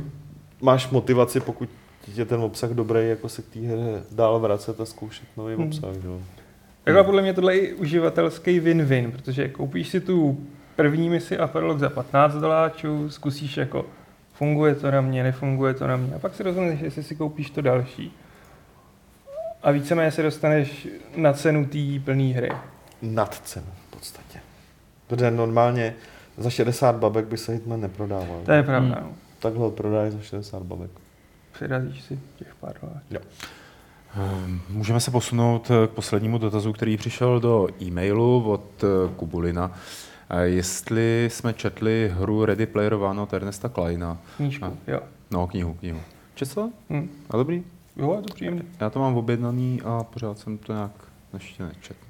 máš 0.61 0.89
motivaci, 0.89 1.39
pokud 1.39 1.69
je 2.15 2.25
ten 2.25 2.41
obsah 2.41 2.69
dobrý, 2.69 3.09
jako 3.09 3.29
se 3.29 3.41
k 3.41 3.45
té 3.45 3.59
hře 3.59 4.03
dál 4.11 4.39
vracet 4.39 4.81
a 4.81 4.85
zkoušet 4.85 5.27
nový 5.37 5.55
Hmm. 5.55 5.67
obsah. 5.67 5.89
Jo. 6.05 6.19
Jako 6.85 7.03
podle 7.03 7.21
mě 7.21 7.33
tohle 7.33 7.55
je 7.55 7.59
i 7.67 7.73
uživatelský 7.73 8.61
win-win, 8.61 9.11
protože 9.11 9.49
koupíš 9.49 9.89
si 9.89 9.99
tu 10.01 10.37
první 10.75 11.09
misi 11.09 11.37
Aperlog 11.37 11.79
za 11.79 11.89
15 11.89 12.33
doláčů, 12.33 13.09
zkusíš 13.09 13.57
jako 13.57 13.85
funguje 14.33 14.75
to 14.75 14.91
na 14.91 15.01
mě, 15.01 15.23
nefunguje 15.23 15.73
to 15.73 15.87
na 15.87 15.97
mě 15.97 16.15
a 16.15 16.19
pak 16.19 16.35
si 16.35 16.43
rozhodneš, 16.43 16.79
jestli 16.79 17.03
si 17.03 17.15
koupíš 17.15 17.49
to 17.49 17.61
další. 17.61 18.13
A 19.63 19.71
víceméně 19.71 20.11
se 20.11 20.23
dostaneš 20.23 20.87
na 21.15 21.33
cenu 21.33 21.65
té 21.65 21.99
plné 22.05 22.23
hry. 22.23 22.51
Nad 23.01 23.33
cenu 23.33 23.67
v 23.87 23.91
podstatě. 23.91 24.39
Protože 25.07 25.31
normálně 25.31 25.95
za 26.37 26.49
60 26.49 26.95
babek 26.95 27.25
by 27.25 27.37
se 27.37 27.51
Hitman 27.51 27.81
neprodával. 27.81 28.41
To 28.45 28.51
je 28.51 28.63
pravda. 28.63 28.95
Hmm. 28.95 29.03
no. 29.09 29.15
Takhle 29.39 29.61
ho 29.61 29.71
prodají 29.71 30.11
za 30.11 30.21
60 30.21 30.63
babek. 30.63 30.91
Přirazíš 31.53 32.01
si 32.01 32.19
těch 32.35 32.55
pár 32.55 32.73
doláčů. 32.81 33.27
Ehm, 34.15 34.61
Můžeme 34.69 34.99
se 34.99 35.11
posunout 35.11 35.71
k 35.87 35.89
poslednímu 35.89 36.37
dotazu, 36.37 36.73
který 36.73 36.97
přišel 36.97 37.39
do 37.39 37.67
e-mailu 37.81 38.43
od 38.51 38.83
eh, 38.83 38.87
Kubulina. 39.15 39.71
Eh, 40.29 40.41
Jestli 40.45 41.29
jsme 41.31 41.53
četli 41.53 42.11
hru 42.15 42.45
Ready 42.45 42.65
Player 42.65 42.93
One 42.93 43.21
od 43.21 43.33
Ernesta 43.33 43.69
Kleina. 43.69 44.17
Knížku, 44.37 44.65
A. 44.65 44.71
jo. 44.87 44.99
No, 45.31 45.47
knihu, 45.47 45.73
knihu. 45.73 45.99
Četl? 46.35 46.69
Hm. 46.89 47.09
A 47.29 47.37
dobrý? 47.37 47.63
Jo, 47.95 48.15
je 48.15 48.21
to 48.21 48.33
příjemný. 48.33 48.61
Já 48.79 48.89
to 48.89 48.99
mám 48.99 49.17
objednaný 49.17 49.81
a 49.85 50.03
pořád 50.03 50.37
jsem 50.37 50.57
to 50.57 50.73
nějak 50.73 50.91
ještě 51.33 51.63
nečetl. 51.63 52.05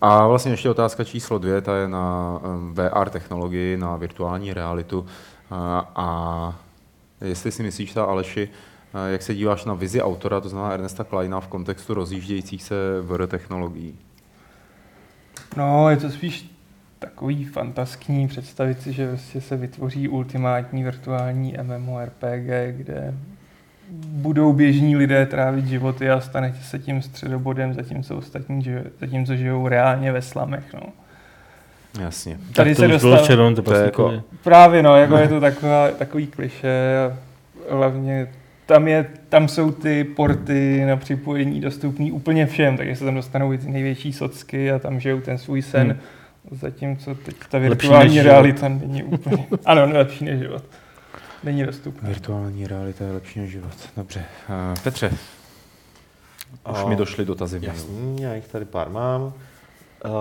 A 0.00 0.26
vlastně 0.26 0.52
ještě 0.52 0.70
otázka 0.70 1.04
číslo 1.04 1.38
dvě, 1.38 1.60
ta 1.60 1.76
je 1.76 1.88
na 1.88 2.38
VR 2.72 3.08
technologii, 3.10 3.76
na 3.76 3.96
virtuální 3.96 4.52
realitu. 4.54 5.06
A, 5.50 5.90
a 5.96 6.54
jestli 7.20 7.52
si 7.52 7.62
myslíš, 7.62 7.92
ta 7.92 8.04
Aleši, 8.04 8.48
a 8.94 8.98
jak 9.06 9.22
se 9.22 9.34
díváš 9.34 9.64
na 9.64 9.74
vizi 9.74 10.02
autora, 10.02 10.40
to 10.40 10.48
znamená 10.48 10.74
Ernesta 10.74 11.04
Kleina, 11.04 11.40
v 11.40 11.48
kontextu 11.48 11.94
rozjíždějících 11.94 12.62
se 12.62 12.74
VR 13.02 13.26
technologií? 13.26 13.98
No, 15.56 15.90
je 15.90 15.96
to 15.96 16.10
spíš 16.10 16.55
takový 16.98 17.44
fantaskní 17.44 18.28
představit 18.28 18.82
si, 18.82 18.92
že 18.92 19.08
prostě 19.08 19.40
se 19.40 19.56
vytvoří 19.56 20.08
ultimátní 20.08 20.84
virtuální 20.84 21.54
MMORPG, 21.62 22.48
kde 22.70 23.14
budou 24.08 24.52
běžní 24.52 24.96
lidé 24.96 25.26
trávit 25.26 25.66
životy 25.66 26.10
a 26.10 26.20
stanete 26.20 26.58
se 26.62 26.78
tím 26.78 27.02
středobodem, 27.02 27.74
zatímco 27.74 28.16
ostatní, 28.16 28.62
žij- 28.62 28.82
zatímco 29.00 29.36
žijou 29.36 29.68
reálně 29.68 30.12
ve 30.12 30.22
slamech. 30.22 30.64
No. 30.74 30.80
Jasně. 32.00 32.38
Tady 32.54 32.70
tak 32.70 32.76
to 32.76 32.82
se 32.82 32.88
dostal- 32.88 33.10
bylo 33.10 33.26
černo, 33.26 33.54
to, 33.54 33.54
To 33.54 33.60
je 33.60 33.64
prostě 33.64 33.84
jako- 33.84 34.12
jako... 34.12 34.24
Právě 34.44 34.82
no, 34.82 34.96
jako 34.96 35.16
je 35.18 35.28
to 35.28 35.40
taková, 35.40 35.90
takový 35.90 36.26
kliše 36.26 36.96
a 36.98 37.16
hlavně 37.74 38.28
tam, 38.66 38.88
je, 38.88 39.06
tam 39.28 39.48
jsou 39.48 39.70
ty 39.70 40.04
porty 40.04 40.84
na 40.86 40.96
připojení 40.96 41.60
dostupný 41.60 42.12
úplně 42.12 42.46
všem, 42.46 42.76
takže 42.76 42.96
se 42.96 43.04
tam 43.04 43.14
dostanou 43.14 43.52
i 43.52 43.58
ty 43.58 43.70
největší 43.70 44.12
socky 44.12 44.70
a 44.72 44.78
tam 44.78 45.00
žijou 45.00 45.20
ten 45.20 45.38
svůj 45.38 45.62
sen. 45.62 45.86
Hmm. 45.86 45.98
Zatímco 46.50 47.14
teď 47.14 47.36
ta 47.48 47.58
virtuální 47.58 48.22
realita 48.22 48.68
život. 48.68 48.80
není 48.80 49.02
úplně... 49.02 49.48
ano, 49.64 49.92
lepší 49.92 50.24
než 50.24 50.38
život. 50.38 50.64
Není 51.44 51.66
dostupná. 51.66 52.08
Virtuální 52.08 52.66
realita 52.66 53.04
je 53.04 53.12
lepší 53.12 53.40
než 53.40 53.50
život. 53.50 53.74
Dobře. 53.96 54.24
Uh, 54.48 54.82
Petře, 54.82 55.10
už 56.72 56.84
mi 56.84 56.96
došly 56.96 57.24
dotazy. 57.24 57.60
Jasný, 57.62 58.22
já 58.22 58.34
jich 58.34 58.48
tady 58.48 58.64
pár 58.64 58.90
mám. 58.90 59.22
Uh, 59.22 59.32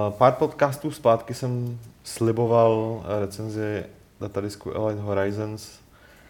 pár 0.10 0.34
podcastů 0.34 0.92
zpátky 0.92 1.34
jsem 1.34 1.80
sliboval 2.04 3.04
recenzi 3.20 3.84
datadisku 4.20 4.72
Elite 4.72 5.02
Horizons, 5.02 5.80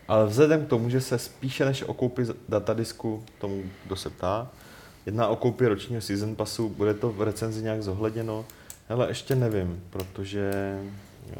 ale 0.07 0.25
vzhledem 0.25 0.65
k 0.65 0.69
tomu, 0.69 0.89
že 0.89 1.01
se 1.01 1.19
spíše 1.19 1.65
než 1.65 1.83
o 1.83 1.93
koupi 1.93 2.25
datadisku 2.49 3.23
tomu, 3.39 3.63
kdo 3.85 3.95
se 3.95 4.09
ptá, 4.09 4.47
jedná 5.05 5.27
o 5.27 5.35
koupi 5.35 5.67
ročního 5.67 6.01
season 6.01 6.35
passu, 6.35 6.69
bude 6.69 6.93
to 6.93 7.09
v 7.09 7.21
recenzi 7.21 7.63
nějak 7.63 7.83
zohledněno? 7.83 8.45
Ale 8.89 9.07
ještě 9.07 9.35
nevím, 9.35 9.83
protože 9.89 10.77
uh, 11.27 11.35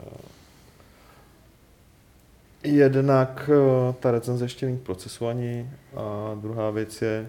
jednak 2.64 3.50
uh, 3.50 3.94
ta 3.94 4.12
recenze 4.12 4.46
ještě 4.46 4.66
není 4.66 4.78
k 4.78 4.82
procesu 4.82 5.28
ani 5.28 5.70
a 5.96 6.36
druhá 6.36 6.70
věc 6.70 7.02
je, 7.02 7.28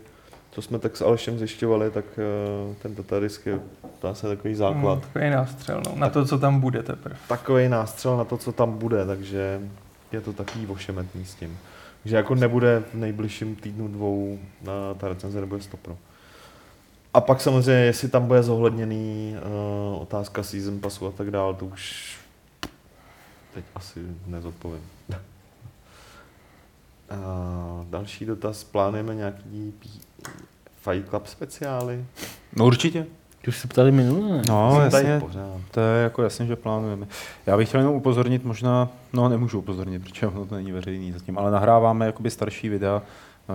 co 0.50 0.62
jsme 0.62 0.78
tak 0.78 0.96
s 0.96 1.02
Alešem 1.02 1.38
zjišťovali, 1.38 1.90
tak 1.90 2.04
uh, 2.68 2.74
ten 2.74 2.94
datadisk 2.94 3.46
je 3.46 3.60
se 4.12 4.28
takový 4.28 4.54
základ. 4.54 4.92
Hmm, 4.92 5.00
takový 5.00 5.30
nástřel, 5.30 5.82
no, 5.86 5.94
na 5.96 6.08
to, 6.08 6.24
co 6.24 6.38
tam 6.38 6.60
bude 6.60 6.82
teprve. 6.82 7.16
Takový 7.28 7.68
nástřel 7.68 8.16
na 8.16 8.24
to, 8.24 8.36
co 8.36 8.52
tam 8.52 8.78
bude, 8.78 9.06
takže 9.06 9.60
je 10.12 10.20
to 10.20 10.32
takový 10.32 10.66
ošemetný 10.66 11.24
s 11.24 11.34
tím. 11.34 11.58
Takže 12.02 12.16
jako 12.16 12.34
nebude 12.34 12.82
v 12.92 12.94
nejbližším 12.94 13.56
týdnu 13.56 13.88
dvou 13.88 14.38
na 14.62 14.94
ta 14.94 15.08
recenze 15.08 15.40
nebude 15.40 15.62
stopro. 15.62 15.96
A 17.16 17.20
pak 17.20 17.40
samozřejmě, 17.40 17.80
jestli 17.80 18.08
tam 18.08 18.26
bude 18.26 18.42
zohledněný 18.42 19.36
uh, 19.36 20.02
otázka 20.02 20.42
season 20.42 20.80
passu 20.80 21.06
a 21.06 21.10
tak 21.10 21.30
dále, 21.30 21.54
to 21.54 21.66
už 21.66 22.16
teď 23.54 23.64
asi 23.74 24.00
nezodpovím. 24.26 24.82
uh, 25.10 25.16
další 27.90 28.24
dotaz, 28.24 28.64
plánujeme 28.64 29.14
nějaký 29.14 29.74
Fight 30.76 31.08
Club 31.08 31.26
speciály? 31.26 32.04
No 32.56 32.66
určitě. 32.66 33.06
Ty 33.42 33.48
už 33.48 33.58
se 33.58 33.68
ptali 33.68 33.92
minule. 33.92 34.42
No, 34.48 34.80
jasně, 34.80 35.22
to 35.70 35.80
je 35.80 36.02
jako 36.02 36.22
jasně, 36.22 36.46
že 36.46 36.56
plánujeme. 36.56 37.06
Já 37.46 37.56
bych 37.56 37.68
chtěl 37.68 37.80
jenom 37.80 37.94
upozornit, 37.94 38.44
možná, 38.44 38.88
no 39.12 39.28
nemůžu 39.28 39.58
upozornit, 39.58 40.02
protože 40.02 40.26
ono 40.26 40.46
to 40.46 40.54
není 40.54 40.72
veřejný 40.72 41.12
zatím, 41.12 41.38
ale 41.38 41.50
nahráváme 41.50 42.06
jakoby 42.06 42.30
starší 42.30 42.68
videa, 42.68 43.02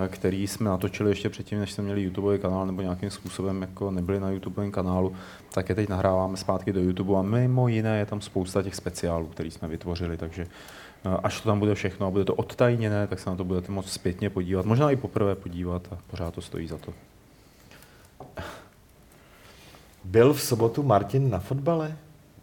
který 0.08 0.46
jsme 0.46 0.70
natočili 0.70 1.10
ještě 1.10 1.28
předtím, 1.28 1.58
než 1.58 1.72
jsme 1.72 1.84
měli 1.84 2.02
YouTube 2.02 2.38
kanál 2.38 2.66
nebo 2.66 2.82
nějakým 2.82 3.10
způsobem 3.10 3.62
jako 3.62 3.90
nebyli 3.90 4.20
na 4.20 4.30
YouTube 4.30 4.70
kanálu, 4.70 5.16
tak 5.54 5.68
je 5.68 5.74
teď 5.74 5.88
nahráváme 5.88 6.36
zpátky 6.36 6.72
do 6.72 6.80
YouTube 6.80 7.18
a 7.18 7.22
mimo 7.22 7.68
jiné 7.68 7.98
je 7.98 8.06
tam 8.06 8.20
spousta 8.20 8.62
těch 8.62 8.74
speciálů, 8.74 9.26
které 9.26 9.50
jsme 9.50 9.68
vytvořili, 9.68 10.16
takže 10.16 10.46
až 11.22 11.40
to 11.40 11.48
tam 11.48 11.58
bude 11.58 11.74
všechno 11.74 12.06
a 12.06 12.10
bude 12.10 12.24
to 12.24 12.34
odtajněné, 12.34 13.06
tak 13.06 13.18
se 13.18 13.30
na 13.30 13.36
to 13.36 13.44
budete 13.44 13.72
moct 13.72 13.92
zpětně 13.92 14.30
podívat, 14.30 14.66
možná 14.66 14.90
i 14.90 14.96
poprvé 14.96 15.34
podívat 15.34 15.88
a 15.92 15.98
pořád 16.10 16.34
to 16.34 16.40
stojí 16.40 16.68
za 16.68 16.78
to. 16.78 16.94
Byl 20.04 20.32
v 20.32 20.40
sobotu 20.40 20.82
Martin 20.82 21.30
na 21.30 21.38
fotbale? 21.38 21.96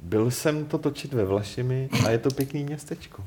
Byl 0.03 0.31
jsem 0.31 0.65
to 0.65 0.77
točit 0.77 1.13
ve 1.13 1.25
Vlašimi 1.25 1.89
a 2.05 2.09
je 2.09 2.17
to 2.17 2.29
pěkný 2.29 2.63
městečko. 2.63 3.23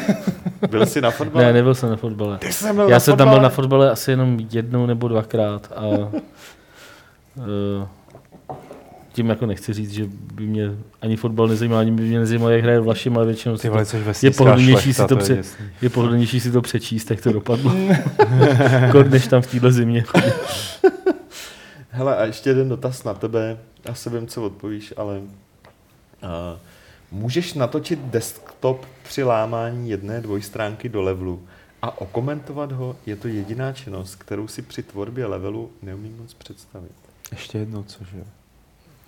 byl 0.70 0.86
jsi 0.86 1.00
na 1.00 1.10
fotbale? 1.10 1.44
Ne, 1.46 1.52
nebyl 1.52 1.74
jsem 1.74 1.90
na 1.90 1.96
fotbale. 1.96 2.38
Ty 2.38 2.52
jsem 2.52 2.76
byl 2.76 2.84
Já 2.88 2.96
na 2.96 3.00
jsem 3.00 3.12
fotbale? 3.12 3.30
tam 3.30 3.34
byl 3.34 3.42
na 3.42 3.48
fotbale 3.48 3.90
asi 3.90 4.10
jenom 4.10 4.38
jednou 4.50 4.86
nebo 4.86 5.08
dvakrát 5.08 5.72
a 5.76 5.86
uh, 5.86 6.08
tím 9.12 9.28
jako 9.28 9.46
nechci 9.46 9.72
říct, 9.72 9.92
že 9.92 10.04
by 10.34 10.46
mě 10.46 10.70
ani 11.02 11.16
fotbal 11.16 11.48
nezajímal, 11.48 11.78
ani 11.78 11.92
by 11.92 12.02
mě 12.02 12.18
nezajímalo, 12.18 12.50
jak 12.50 12.62
hraje 12.62 12.80
Vlašim, 12.80 13.16
ale 13.16 13.26
většinou 13.26 13.56
Ty 13.56 13.68
vole, 13.68 13.84
je 14.22 14.30
pohodlnější 14.30 14.94
si 14.94 15.06
to, 15.06 15.16
pře- 15.16 15.42
je 15.82 15.90
pohodlnější 15.90 16.40
si 16.40 16.52
to 16.52 16.62
přečíst, 16.62 17.10
jak 17.10 17.20
to 17.20 17.32
dopadlo. 17.32 17.72
Kod 18.92 19.10
než 19.10 19.26
tam 19.26 19.42
v 19.42 19.46
téhle 19.46 19.72
zimě. 19.72 20.04
Hele, 21.90 22.16
a 22.16 22.24
ještě 22.24 22.50
jeden 22.50 22.68
dotaz 22.68 23.04
na 23.04 23.14
tebe. 23.14 23.58
Já 23.84 23.94
se 23.94 24.10
vím, 24.10 24.26
co 24.26 24.42
odpovíš, 24.42 24.94
ale 24.96 25.20
můžeš 27.10 27.54
natočit 27.54 27.98
desktop 27.98 28.86
při 29.02 29.22
lámání 29.22 29.90
jedné 29.90 30.20
dvojstránky 30.20 30.88
do 30.88 31.02
levelu 31.02 31.42
a 31.82 32.00
okomentovat 32.00 32.72
ho, 32.72 32.96
je 33.06 33.16
to 33.16 33.28
jediná 33.28 33.72
činnost, 33.72 34.14
kterou 34.14 34.48
si 34.48 34.62
při 34.62 34.82
tvorbě 34.82 35.26
levelu 35.26 35.70
neumím 35.82 36.16
moc 36.20 36.34
představit. 36.34 36.92
Ještě 37.30 37.58
jedno, 37.58 37.82
cože? 37.82 38.24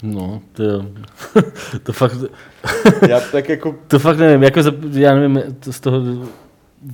No, 0.02 0.42
to, 0.52 0.62
to 1.82 1.92
fakt... 1.92 2.16
já 3.08 3.20
tak 3.20 3.48
jako... 3.48 3.74
To 3.88 3.98
fakt 3.98 4.18
nevím, 4.18 4.42
jako, 4.42 4.60
já 4.92 5.14
nevím, 5.14 5.42
to 5.60 5.72
z 5.72 5.80
toho 5.80 6.00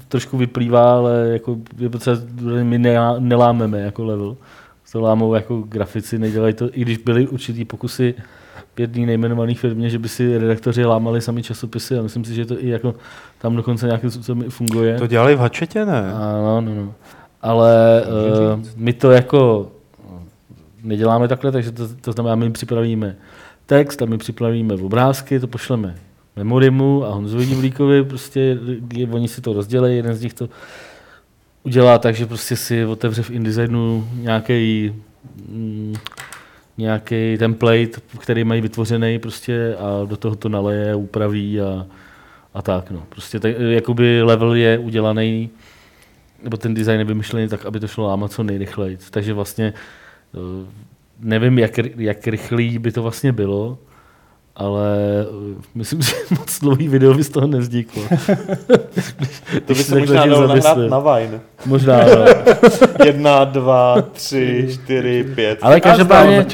trošku 0.08 0.36
vyplývá, 0.36 0.96
ale 0.96 1.28
jako 1.28 1.56
je 1.78 1.88
potřeba, 1.88 2.16
my 2.62 2.78
nelámeme 3.18 3.80
jako 3.80 4.04
level 4.04 4.36
to 4.96 5.00
lámou 5.00 5.34
jako 5.34 5.60
grafici, 5.60 6.18
nedělají 6.18 6.54
to, 6.54 6.78
i 6.78 6.80
když 6.80 6.98
byly 6.98 7.28
určitý 7.28 7.64
pokusy 7.64 8.14
v 8.18 8.45
jedné 8.80 9.06
nejmenované 9.06 9.54
firmě, 9.54 9.90
že 9.90 9.98
by 9.98 10.08
si 10.08 10.38
redaktoři 10.38 10.84
lámali 10.84 11.20
sami 11.20 11.42
časopisy 11.42 11.98
a 11.98 12.02
myslím 12.02 12.24
si, 12.24 12.34
že 12.34 12.46
to 12.46 12.64
i 12.64 12.68
jako 12.68 12.94
tam 13.38 13.56
dokonce 13.56 13.86
nějakým 13.86 14.10
způsobem 14.10 14.50
funguje. 14.50 14.98
To 14.98 15.06
dělali 15.06 15.34
v 15.34 15.38
Hačetě, 15.38 15.84
ne? 15.84 16.12
Ano, 16.12 16.60
no, 16.60 16.74
no. 16.74 16.94
Ale 17.42 18.02
uh, 18.56 18.64
my 18.76 18.92
to 18.92 19.10
jako 19.10 19.70
neděláme 20.82 21.28
takhle, 21.28 21.52
takže 21.52 21.72
to, 21.72 21.88
to 22.00 22.12
znamená, 22.12 22.34
my 22.34 22.50
připravíme 22.50 23.16
text 23.66 24.02
a 24.02 24.06
my 24.06 24.18
připravíme 24.18 24.74
obrázky, 24.74 25.40
to 25.40 25.46
pošleme 25.46 25.94
Memorimu 26.36 27.04
a 27.04 27.08
Honzovi 27.08 27.46
Divlíkovi, 27.46 28.04
prostě 28.04 28.58
oni 29.10 29.28
si 29.28 29.40
to 29.40 29.52
rozdělejí, 29.52 29.96
jeden 29.96 30.14
z 30.14 30.22
nich 30.22 30.34
to 30.34 30.48
udělá 31.62 31.98
tak, 31.98 32.14
že 32.14 32.26
prostě 32.26 32.56
si 32.56 32.84
otevře 32.84 33.22
v 33.22 33.30
InDesignu 33.30 34.08
nějaký 34.14 34.92
mm, 35.48 35.94
nějaký 36.78 37.36
template, 37.38 38.00
který 38.18 38.44
mají 38.44 38.60
vytvořený 38.60 39.18
prostě 39.18 39.76
a 39.78 40.04
do 40.04 40.16
toho 40.16 40.36
to 40.36 40.48
naleje, 40.48 40.94
upraví 40.94 41.60
a, 41.60 41.86
a 42.54 42.62
tak. 42.62 42.90
No. 42.90 43.02
Prostě 43.08 43.40
tak, 43.40 43.52
jakoby 43.70 44.22
level 44.22 44.54
je 44.54 44.78
udělaný, 44.78 45.50
nebo 46.42 46.56
ten 46.56 46.74
design 46.74 46.98
je 46.98 47.04
vymyšlený 47.04 47.48
tak, 47.48 47.66
aby 47.66 47.80
to 47.80 47.88
šlo 47.88 48.06
lámat 48.06 48.32
co 48.32 48.42
nejrychleji. 48.42 48.98
Takže 49.10 49.32
vlastně 49.32 49.72
eh, 50.34 50.66
nevím, 51.20 51.58
jak, 51.58 51.78
jak 51.96 52.26
rychlý 52.26 52.78
by 52.78 52.92
to 52.92 53.02
vlastně 53.02 53.32
bylo, 53.32 53.78
ale 54.56 55.26
uh, 55.30 55.62
myslím, 55.74 56.02
že 56.02 56.12
moc 56.30 56.60
dlouhý 56.60 56.88
video 56.88 57.14
by 57.14 57.24
z 57.24 57.28
toho 57.28 57.46
nevzniklo. 57.46 58.02
to 59.66 59.74
by 59.74 59.74
se 59.74 59.98
možná 59.98 60.26
dalo 60.26 60.46
nahrát 60.46 60.78
na 60.78 60.98
Vine. 60.98 61.40
Možná, 61.66 61.96
no. 62.04 62.24
Jedna, 63.04 63.44
dva, 63.44 64.02
tři, 64.02 64.68
čtyři, 64.72 65.24
pět. 65.34 65.58
Ale 65.62 65.80
každopádně, 65.80 66.46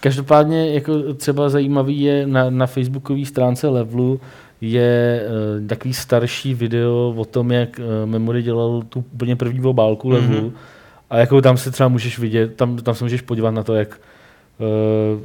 každopádně 0.00 0.74
jako 0.74 1.14
třeba 1.14 1.48
zajímavý 1.48 2.00
je 2.00 2.26
na, 2.26 2.50
na 2.50 2.66
facebookové 2.66 3.24
stránce 3.24 3.68
Levelu 3.68 4.20
je 4.60 5.22
uh, 5.60 5.66
takový 5.66 5.94
starší 5.94 6.54
video 6.54 7.14
o 7.16 7.24
tom, 7.24 7.52
jak 7.52 7.78
uh, 7.78 8.10
Memory 8.10 8.42
dělal 8.42 8.82
tu 8.88 9.04
úplně 9.14 9.36
první 9.36 9.60
obálku 9.64 10.08
mm-hmm. 10.08 10.12
Levelu. 10.12 10.52
A 11.10 11.18
jako 11.18 11.40
tam 11.40 11.56
se 11.56 11.70
třeba 11.70 11.88
můžeš 11.88 12.18
vidět, 12.18 12.56
tam, 12.56 12.76
tam 12.76 12.94
se 12.94 13.04
můžeš 13.04 13.20
podívat 13.20 13.50
na 13.50 13.62
to, 13.62 13.74
jak 13.74 13.98
Eh, 13.98 14.11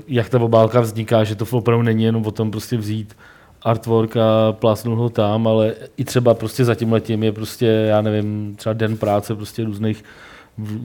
jak 0.07 0.30
ta 0.30 0.41
obálka 0.41 0.82
vzniká, 0.82 1.23
že 1.23 1.36
to 1.36 1.45
opravdu 1.51 1.84
není 1.84 2.03
jenom 2.03 2.25
o 2.25 2.32
tom 2.32 2.51
prostě 2.51 2.78
vzít 2.78 3.17
artwork 3.61 4.17
a 4.17 4.51
plásnout 4.51 4.97
ho 4.97 5.09
tam, 5.09 5.47
ale 5.47 5.75
i 5.97 6.05
třeba 6.05 6.34
prostě 6.34 6.65
za 6.65 6.75
tím 6.75 6.91
letím 6.91 7.23
je 7.23 7.32
prostě, 7.32 7.65
já 7.65 8.01
nevím, 8.01 8.55
třeba 8.55 8.73
den 8.73 8.97
práce 8.97 9.36
prostě 9.36 9.63
různých 9.63 10.03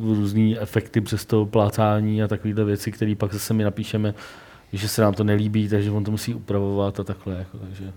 různý 0.00 0.58
efekty 0.58 1.00
přes 1.00 1.24
to 1.24 1.46
plácání 1.46 2.22
a 2.22 2.28
takovéhle 2.28 2.64
věci, 2.64 2.92
které 2.92 3.14
pak 3.18 3.32
zase 3.32 3.54
my 3.54 3.64
napíšeme, 3.64 4.14
že 4.72 4.88
se 4.88 5.02
nám 5.02 5.14
to 5.14 5.24
nelíbí, 5.24 5.68
takže 5.68 5.90
on 5.90 6.04
to 6.04 6.10
musí 6.10 6.34
upravovat 6.34 7.00
a 7.00 7.04
takhle. 7.04 7.34
Jako, 7.34 7.58
takže. 7.58 7.92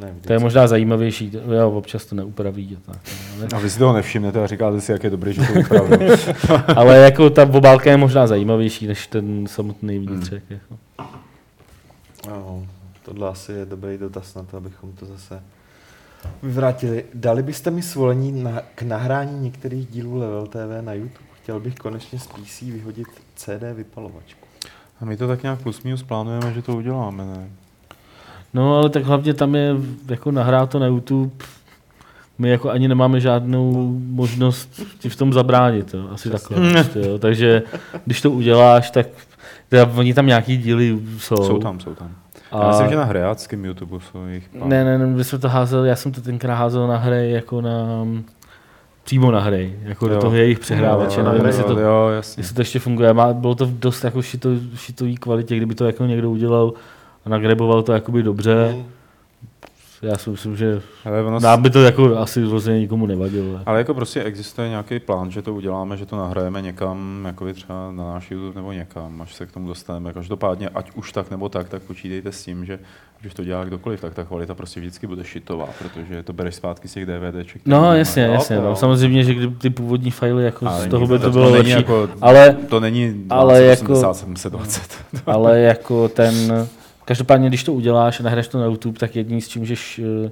Ne, 0.00 0.14
to 0.26 0.32
je 0.32 0.38
možná 0.38 0.66
zajímavější, 0.66 1.32
jo, 1.56 1.70
občas 1.70 2.06
to 2.06 2.14
neupraví. 2.14 2.78
Tak, 2.86 3.00
ale... 3.36 3.48
A 3.54 3.58
vy 3.58 3.70
si 3.70 3.78
toho 3.78 3.92
nevšimnete 3.92 4.44
a 4.44 4.46
říkáte 4.46 4.80
si, 4.80 4.92
jak 4.92 5.04
je 5.04 5.10
dobrý, 5.10 5.32
že 5.32 5.42
to 5.42 5.60
upraví. 5.60 6.06
ale 6.76 6.98
jako 6.98 7.30
ta 7.30 7.42
obálka 7.42 7.90
je 7.90 7.96
možná 7.96 8.26
zajímavější, 8.26 8.86
než 8.86 9.06
ten 9.06 9.46
samotný 9.46 9.98
vnitřek. 9.98 10.42
Hmm. 10.48 10.58
Jako. 10.60 10.78
No, 12.28 12.66
tohle 13.04 13.28
asi 13.28 13.52
je 13.52 13.66
dobrý 13.66 13.98
dotaz 13.98 14.34
na 14.34 14.42
to, 14.42 14.56
abychom 14.56 14.92
to 14.92 15.06
zase 15.06 15.42
vyvrátili. 16.42 17.04
Dali 17.14 17.42
byste 17.42 17.70
mi 17.70 17.82
svolení 17.82 18.42
na, 18.42 18.62
k 18.74 18.82
nahrání 18.82 19.40
některých 19.40 19.88
dílů 19.88 20.18
Level 20.18 20.46
TV 20.46 20.80
na 20.80 20.92
YouTube? 20.92 21.30
Chtěl 21.42 21.60
bych 21.60 21.74
konečně 21.74 22.18
z 22.18 22.26
PC 22.26 22.62
vyhodit 22.62 23.08
CD 23.34 23.62
vypalovačku. 23.74 24.46
A 25.00 25.04
my 25.04 25.16
to 25.16 25.28
tak 25.28 25.42
nějak 25.42 25.62
plus 25.62 25.82
minus 25.82 26.02
plánujeme, 26.02 26.52
že 26.54 26.62
to 26.62 26.76
uděláme, 26.76 27.24
ne? 27.24 27.50
No 28.54 28.78
ale 28.78 28.90
tak 28.90 29.04
hlavně 29.04 29.34
tam 29.34 29.54
je 29.54 29.74
jako 30.08 30.30
nahrát 30.30 30.70
to 30.70 30.78
na 30.78 30.86
YouTube, 30.86 31.30
my 32.38 32.50
jako 32.50 32.70
ani 32.70 32.88
nemáme 32.88 33.20
žádnou 33.20 33.94
možnost 34.06 34.82
ti 34.98 35.08
v 35.08 35.16
tom 35.16 35.32
zabránit, 35.32 35.94
jo. 35.94 36.08
asi 36.12 36.30
takhle. 36.30 36.72
Prostě, 36.72 37.00
jo. 37.00 37.18
Takže 37.18 37.62
když 38.06 38.20
to 38.20 38.30
uděláš, 38.30 38.90
tak 38.90 39.06
teda, 39.68 39.90
oni 39.96 40.14
tam 40.14 40.26
nějaký 40.26 40.56
díly 40.56 40.98
jsou. 41.18 41.36
Jsou 41.36 41.58
tam, 41.58 41.80
jsou 41.80 41.94
tam. 41.94 42.10
A... 42.52 42.62
Já 42.62 42.68
myslím, 42.68 42.88
že 42.88 42.96
na 42.96 43.04
hráckém 43.04 43.64
YouTube 43.64 43.98
jsou 44.12 44.26
jich 44.26 44.48
pár. 44.48 44.68
Ne, 44.68 44.84
ne, 44.84 44.98
ne, 44.98 45.06
my 45.06 45.24
jsme 45.24 45.38
to 45.38 45.48
házel, 45.48 45.84
já 45.84 45.96
jsem 45.96 46.12
to 46.12 46.20
tenkrát 46.20 46.54
házel 46.54 46.86
na 46.86 46.96
hry 46.96 47.30
jako 47.30 47.60
na 47.60 48.06
přímo 49.04 49.30
na 49.30 49.40
hry, 49.40 49.78
jako 49.82 50.06
jo. 50.06 50.14
do 50.14 50.20
toho 50.20 50.34
jejich 50.34 50.58
přehrávače, 50.58 51.22
nevím, 51.22 51.46
jestli 51.46 51.64
to, 51.64 51.80
jo, 51.80 52.08
jasně. 52.08 52.40
jestli 52.40 52.54
to 52.54 52.60
ještě 52.60 52.78
funguje. 52.78 53.12
Má, 53.12 53.32
bylo 53.32 53.54
to 53.54 53.66
v 53.66 53.78
dost 53.78 54.04
jako 54.04 54.22
šito, 54.22 54.50
šitový 54.74 55.16
kvalitě, 55.16 55.56
kdyby 55.56 55.74
to 55.74 55.86
jako 55.86 56.06
někdo 56.06 56.30
udělal 56.30 56.72
a 57.24 57.28
nagreboval 57.28 57.82
to 57.82 57.92
jakoby 57.92 58.22
dobře. 58.22 58.74
Mm. 58.76 58.84
Já 60.02 60.16
si 60.18 60.30
myslím, 60.30 60.56
že 60.56 60.82
Ale 61.04 61.22
ono 61.22 61.40
nám 61.40 61.62
by 61.62 61.70
to 61.70 61.82
jako 61.82 62.18
asi 62.18 62.42
rozhodně 62.44 62.80
nikomu 62.80 63.06
nevadilo. 63.06 63.60
Ale 63.66 63.78
jako 63.78 63.94
prostě 63.94 64.22
existuje 64.22 64.68
nějaký 64.68 64.98
plán, 65.00 65.30
že 65.30 65.42
to 65.42 65.54
uděláme, 65.54 65.96
že 65.96 66.06
to 66.06 66.16
nahrajeme 66.16 66.62
někam, 66.62 67.22
jako 67.26 67.52
třeba 67.52 67.92
na 67.92 68.04
náš 68.04 68.30
YouTube 68.30 68.54
nebo 68.54 68.72
někam, 68.72 69.22
až 69.22 69.34
se 69.34 69.46
k 69.46 69.52
tomu 69.52 69.68
dostaneme. 69.68 70.12
Každopádně, 70.12 70.68
ať 70.68 70.90
už 70.94 71.12
tak 71.12 71.30
nebo 71.30 71.48
tak, 71.48 71.68
tak 71.68 71.82
počítejte 71.82 72.32
s 72.32 72.44
tím, 72.44 72.64
že 72.64 72.78
když 73.20 73.34
to 73.34 73.44
dělá 73.44 73.64
kdokoliv, 73.64 74.00
tak 74.00 74.14
ta 74.14 74.24
kvalita 74.24 74.54
prostě 74.54 74.80
vždycky 74.80 75.06
bude 75.06 75.24
šitová, 75.24 75.68
protože 75.78 76.22
to 76.22 76.32
bereš 76.32 76.54
zpátky 76.54 76.88
z 76.88 76.92
těch 76.92 77.06
DVDček. 77.06 77.62
No 77.66 77.94
jasně, 77.94 78.26
no, 78.26 78.32
jasně. 78.32 78.56
to 78.56 78.62
No, 78.62 78.76
samozřejmě, 78.76 79.24
že 79.24 79.34
kdyby 79.34 79.54
ty 79.56 79.70
původní 79.70 80.10
fajly, 80.10 80.44
jako 80.44 80.66
Ale 80.68 80.84
z 80.86 80.88
toho 80.88 81.06
by 81.06 81.12
není- 81.12 81.22
to 81.22 81.30
bylo 81.30 81.50
lepší. 81.50 81.70
Jako, 81.70 82.08
ale- 82.20 82.56
to 82.68 82.80
není 82.80 83.24
ale 83.30 83.54
20, 83.60 83.66
jako- 83.82 83.92
80, 83.92 84.14
720. 84.14 84.82
ale 85.26 85.60
jako 85.60 86.08
ten, 86.08 86.34
každopádně, 87.04 87.48
když 87.48 87.64
to 87.64 87.72
uděláš 87.72 88.20
a 88.20 88.22
nahraješ 88.22 88.48
to 88.48 88.58
na 88.58 88.64
YouTube, 88.64 88.98
tak 88.98 89.16
jedný 89.16 89.40
s 89.40 89.48
čím, 89.48 89.66
že 89.66 89.74
š- 89.76 90.30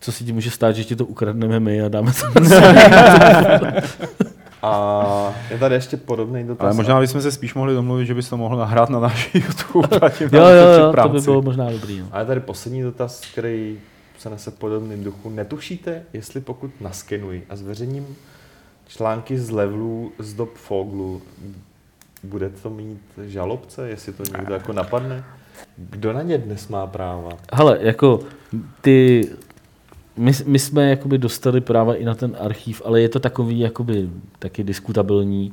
co 0.00 0.12
si 0.12 0.24
ti 0.24 0.32
může 0.32 0.50
stát, 0.50 0.72
že 0.76 0.84
ti 0.84 0.96
to 0.96 1.06
ukradneme 1.06 1.60
my 1.60 1.82
a 1.82 1.88
dáme 1.88 2.12
to 2.12 2.40
A 4.62 5.34
je 5.50 5.58
tady 5.58 5.74
ještě 5.74 5.96
podobný 5.96 6.44
dotaz. 6.44 6.64
Ale 6.64 6.74
možná 6.74 7.00
bychom 7.00 7.22
se 7.22 7.32
spíš 7.32 7.54
mohli 7.54 7.74
domluvit, 7.74 8.06
že 8.06 8.14
bys 8.14 8.28
to 8.28 8.36
mohl 8.36 8.56
nahrát 8.56 8.90
na 8.90 9.00
náš 9.00 9.30
YouTube. 9.34 9.88
Jo, 10.20 10.28
jo, 10.48 10.68
jo, 10.80 10.92
to 11.02 11.08
by 11.08 11.20
bylo 11.20 11.42
možná 11.42 11.70
dobrý. 11.70 12.00
No. 12.00 12.06
A 12.12 12.20
je 12.20 12.26
tady 12.26 12.40
poslední 12.40 12.82
dotaz, 12.82 13.22
který 13.32 13.78
se 14.18 14.30
nese 14.30 14.50
podobným 14.50 15.04
duchu. 15.04 15.30
Netušíte, 15.30 16.02
jestli 16.12 16.40
pokud 16.40 16.70
naskenuji 16.80 17.46
a 17.50 17.56
zveřejním 17.56 18.06
články 18.88 19.38
z 19.38 19.50
levelů 19.50 20.12
z 20.18 20.34
dob 20.34 20.54
Foglu, 20.56 21.22
bude 22.22 22.48
to 22.48 22.70
mít 22.70 23.00
žalobce, 23.26 23.88
jestli 23.88 24.12
to 24.12 24.22
někdo 24.38 24.54
jako 24.54 24.72
napadne? 24.72 25.24
Kdo 25.76 26.12
na 26.12 26.22
ně 26.22 26.38
dnes 26.38 26.68
má 26.68 26.86
práva? 26.86 27.30
Hele, 27.52 27.78
jako 27.80 28.20
ty, 28.80 29.28
my, 30.16 30.32
my 30.46 30.58
jsme 30.58 30.90
jakoby 30.90 31.18
dostali 31.18 31.60
práva 31.60 31.94
i 31.94 32.04
na 32.04 32.14
ten 32.14 32.36
archív, 32.40 32.82
ale 32.84 33.00
je 33.00 33.08
to 33.08 33.20
takový 33.20 33.58
jakoby 33.58 34.08
taky 34.38 34.64
diskutabilní. 34.64 35.52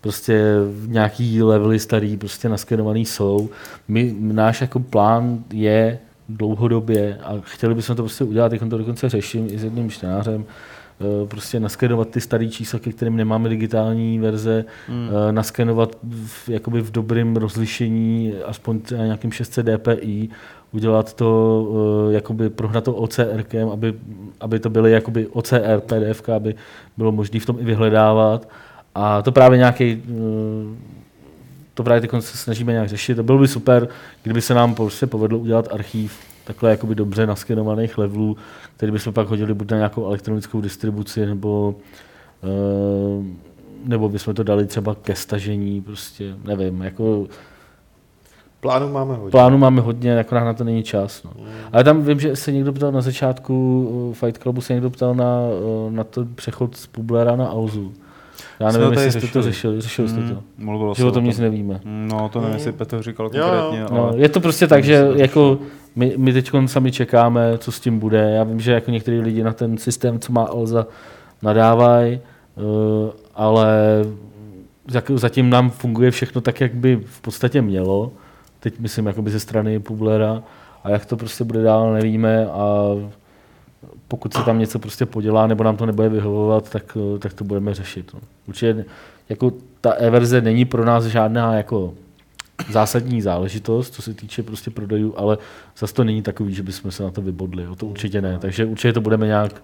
Prostě 0.00 0.42
nějaký 0.86 1.42
levely 1.42 1.78
starý, 1.78 2.16
prostě 2.16 2.48
naskenovaný 2.48 3.06
jsou. 3.06 3.48
My, 3.88 4.14
náš 4.18 4.60
jako 4.60 4.80
plán 4.80 5.44
je 5.52 5.98
dlouhodobě 6.28 7.18
a 7.22 7.34
chtěli 7.42 7.74
bychom 7.74 7.96
to 7.96 8.02
prostě 8.02 8.24
udělat, 8.24 8.52
jak 8.52 8.60
to 8.60 8.78
dokonce 8.78 9.08
řeším 9.08 9.48
i 9.50 9.58
s 9.58 9.64
jedním 9.64 9.90
čtenářem, 9.90 10.44
prostě 11.28 11.60
naskenovat 11.60 12.08
ty 12.10 12.20
staré 12.20 12.48
čísla, 12.48 12.78
ke 12.78 12.92
kterým 12.92 13.16
nemáme 13.16 13.48
digitální 13.48 14.18
verze, 14.18 14.64
hmm. 14.88 15.08
naskenovat 15.30 15.96
v, 16.26 16.48
jakoby 16.48 16.80
v 16.80 16.90
dobrém 16.90 17.36
rozlišení, 17.36 18.34
aspoň 18.46 18.80
třeba 18.80 19.04
nějakým 19.04 19.32
600 19.32 19.66
dpi, 19.66 20.28
udělat 20.72 21.14
to, 21.14 22.08
eh, 22.08 22.12
jakoby 22.12 22.50
prohnat 22.50 22.84
to 22.84 22.94
OCR, 22.94 23.44
aby, 23.72 23.94
aby 24.40 24.58
to 24.58 24.70
byly 24.70 24.92
jakoby 24.92 25.26
OCR 25.26 25.80
PDF, 25.80 26.28
aby 26.28 26.54
bylo 26.96 27.12
možné 27.12 27.40
v 27.40 27.46
tom 27.46 27.56
i 27.60 27.64
vyhledávat. 27.64 28.48
A 28.94 29.22
to 29.22 29.32
právě 29.32 29.58
nějaký 29.58 30.02
to 31.74 31.84
právě 31.84 32.00
teď 32.00 32.10
se 32.20 32.38
snažíme 32.38 32.72
nějak 32.72 32.88
řešit. 32.88 33.14
To 33.14 33.22
bylo 33.22 33.38
by 33.38 33.48
super, 33.48 33.88
kdyby 34.22 34.40
se 34.40 34.54
nám 34.54 34.74
prostě 34.74 35.06
povedlo 35.06 35.38
udělat 35.38 35.68
archív 35.72 36.29
takhle 36.50 36.70
jakoby 36.70 36.94
dobře 36.94 37.26
naskenovaných 37.26 37.98
levelů, 37.98 38.36
který 38.76 38.92
bychom 38.92 39.12
pak 39.12 39.28
hodili 39.28 39.54
buď 39.54 39.70
na 39.70 39.76
nějakou 39.76 40.06
elektronickou 40.06 40.60
distribuci, 40.60 41.26
nebo, 41.26 41.74
eh, 42.44 43.24
nebo 43.84 44.08
bychom 44.08 44.34
to 44.34 44.42
dali 44.42 44.66
třeba 44.66 44.94
ke 44.94 45.14
stažení, 45.14 45.80
prostě 45.82 46.34
nevím, 46.44 46.80
jako 46.82 47.26
Plánu 48.60 48.92
máme 48.92 49.14
hodně. 49.14 49.30
plánu 49.30 49.58
máme 49.58 49.80
hodně, 49.80 50.18
akorát 50.18 50.44
na 50.44 50.52
to 50.54 50.64
není 50.64 50.82
čas. 50.82 51.22
No. 51.22 51.30
Ale 51.72 51.84
tam 51.84 52.02
vím, 52.02 52.20
že 52.20 52.36
se 52.36 52.52
někdo 52.52 52.72
ptal 52.72 52.92
na 52.92 53.00
začátku 53.00 54.10
eh, 54.10 54.14
Fight 54.14 54.42
Clubu, 54.42 54.60
se 54.60 54.72
někdo 54.72 54.90
ptal 54.90 55.14
na, 55.14 55.36
eh, 55.88 55.90
na 55.90 56.04
to 56.04 56.24
přechod 56.34 56.76
z 56.76 56.86
Publera 56.86 57.36
na 57.36 57.52
Auzu. 57.52 57.92
Já 58.60 58.72
nevím, 58.72 58.92
jestli 58.92 59.20
jste 59.20 59.32
to 59.32 59.42
řešili. 59.42 59.80
řešili, 59.80 60.08
jste 60.08 60.18
to. 60.20 60.34
Mm, 60.34 60.40
mluvilo 60.58 60.94
Že 60.94 61.04
o 61.04 61.10
tom 61.12 61.24
nic 61.24 61.38
nevíme. 61.38 61.80
No, 61.84 62.28
to 62.28 62.40
nevím, 62.40 62.54
jestli 62.56 62.72
Petr 62.72 63.02
říkal 63.02 63.30
Jo, 63.32 63.46
jo. 63.46 63.50
konkrétně, 63.50 63.96
No, 63.96 64.04
ale... 64.08 64.18
je 64.18 64.28
to 64.28 64.40
prostě 64.40 64.66
tak, 64.66 64.84
že 64.84 65.08
jako 65.14 65.58
my, 65.96 66.14
my 66.16 66.32
teď 66.32 66.50
sami 66.66 66.92
čekáme, 66.92 67.58
co 67.58 67.72
s 67.72 67.80
tím 67.80 67.98
bude. 67.98 68.30
Já 68.30 68.44
vím, 68.44 68.60
že 68.60 68.72
jako 68.72 68.90
některý 68.90 69.20
lidi 69.20 69.42
na 69.42 69.52
ten 69.52 69.76
systém, 69.76 70.18
co 70.18 70.32
má 70.32 70.42
Alza, 70.42 70.86
nadávají, 71.42 72.20
uh, 72.56 73.10
ale 73.34 73.76
zatím 75.14 75.50
nám 75.50 75.70
funguje 75.70 76.10
všechno 76.10 76.40
tak, 76.40 76.60
jak 76.60 76.74
by 76.74 77.00
v 77.04 77.20
podstatě 77.20 77.62
mělo. 77.62 78.12
Teď 78.60 78.78
myslím 78.78 79.06
jakoby 79.06 79.30
ze 79.30 79.40
strany 79.40 79.80
Publera. 79.80 80.42
A 80.84 80.90
jak 80.90 81.06
to 81.06 81.16
prostě 81.16 81.44
bude 81.44 81.62
dál, 81.62 81.92
nevíme. 81.92 82.46
A 82.46 82.84
pokud 84.08 84.34
se 84.34 84.42
tam 84.42 84.58
něco 84.58 84.78
prostě 84.78 85.06
podělá, 85.06 85.46
nebo 85.46 85.64
nám 85.64 85.76
to 85.76 85.86
nebude 85.86 86.08
vyhovovat, 86.08 86.70
tak, 86.70 86.96
eh, 87.14 87.18
tak 87.18 87.32
to 87.32 87.44
budeme 87.44 87.74
řešit. 87.74 88.14
No. 88.14 88.20
Určitě 88.48 88.84
jako 89.28 89.52
ta 89.80 89.92
e-verze 89.92 90.40
není 90.40 90.64
pro 90.64 90.84
nás 90.84 91.04
žádná 91.04 91.54
jako 91.54 91.94
zásadní 92.68 93.22
záležitost, 93.22 93.94
co 93.94 94.02
se 94.02 94.14
týče 94.14 94.42
prostě 94.42 94.70
prodejů, 94.70 95.14
ale 95.16 95.38
zase 95.78 95.94
to 95.94 96.04
není 96.04 96.22
takový, 96.22 96.54
že 96.54 96.62
bychom 96.62 96.90
se 96.90 97.02
na 97.02 97.10
to 97.10 97.22
vybodli. 97.22 97.62
Jo? 97.62 97.76
To 97.76 97.86
určitě 97.86 98.20
ne. 98.20 98.38
Takže 98.38 98.64
určitě 98.64 98.92
to 98.92 99.00
budeme 99.00 99.26
nějak 99.26 99.62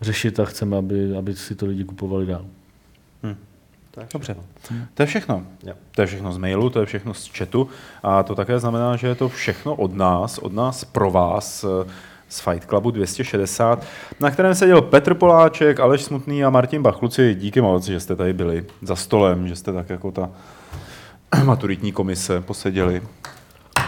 řešit 0.00 0.40
a 0.40 0.44
chceme, 0.44 0.76
aby, 0.76 1.16
aby 1.16 1.34
si 1.34 1.54
to 1.54 1.66
lidi 1.66 1.84
kupovali 1.84 2.26
dál. 2.26 2.44
Tak 3.90 4.08
Dobře. 4.12 4.36
všechno. 4.62 4.84
To 4.94 5.02
je 5.02 5.06
všechno. 5.06 5.46
Jo. 5.62 5.74
To 5.94 6.00
je 6.00 6.06
všechno 6.06 6.32
z 6.32 6.38
mailu, 6.38 6.70
to 6.70 6.80
je 6.80 6.86
všechno 6.86 7.14
z 7.14 7.30
chatu 7.38 7.68
a 8.02 8.22
to 8.22 8.34
také 8.34 8.58
znamená, 8.58 8.96
že 8.96 9.06
je 9.06 9.14
to 9.14 9.28
všechno 9.28 9.74
od 9.74 9.94
nás, 9.94 10.38
od 10.38 10.52
nás 10.52 10.84
pro 10.84 11.10
vás 11.10 11.64
eh, 11.64 11.90
z 12.28 12.40
Fight 12.40 12.68
Clubu 12.68 12.90
260, 12.90 13.84
na 14.20 14.30
kterém 14.30 14.54
seděl 14.54 14.82
Petr 14.82 15.14
Poláček, 15.14 15.80
Aleš 15.80 16.02
Smutný 16.02 16.44
a 16.44 16.50
Martin 16.50 16.82
Bach. 16.82 16.96
Kluci, 16.96 17.34
díky 17.34 17.60
moc, 17.60 17.84
že 17.84 18.00
jste 18.00 18.16
tady 18.16 18.32
byli 18.32 18.66
za 18.82 18.96
stolem, 18.96 19.48
že 19.48 19.56
jste 19.56 19.72
tak 19.72 19.90
jako 19.90 20.10
ta 20.10 20.30
maturitní 21.44 21.92
komise 21.92 22.40
poseděli. 22.40 23.02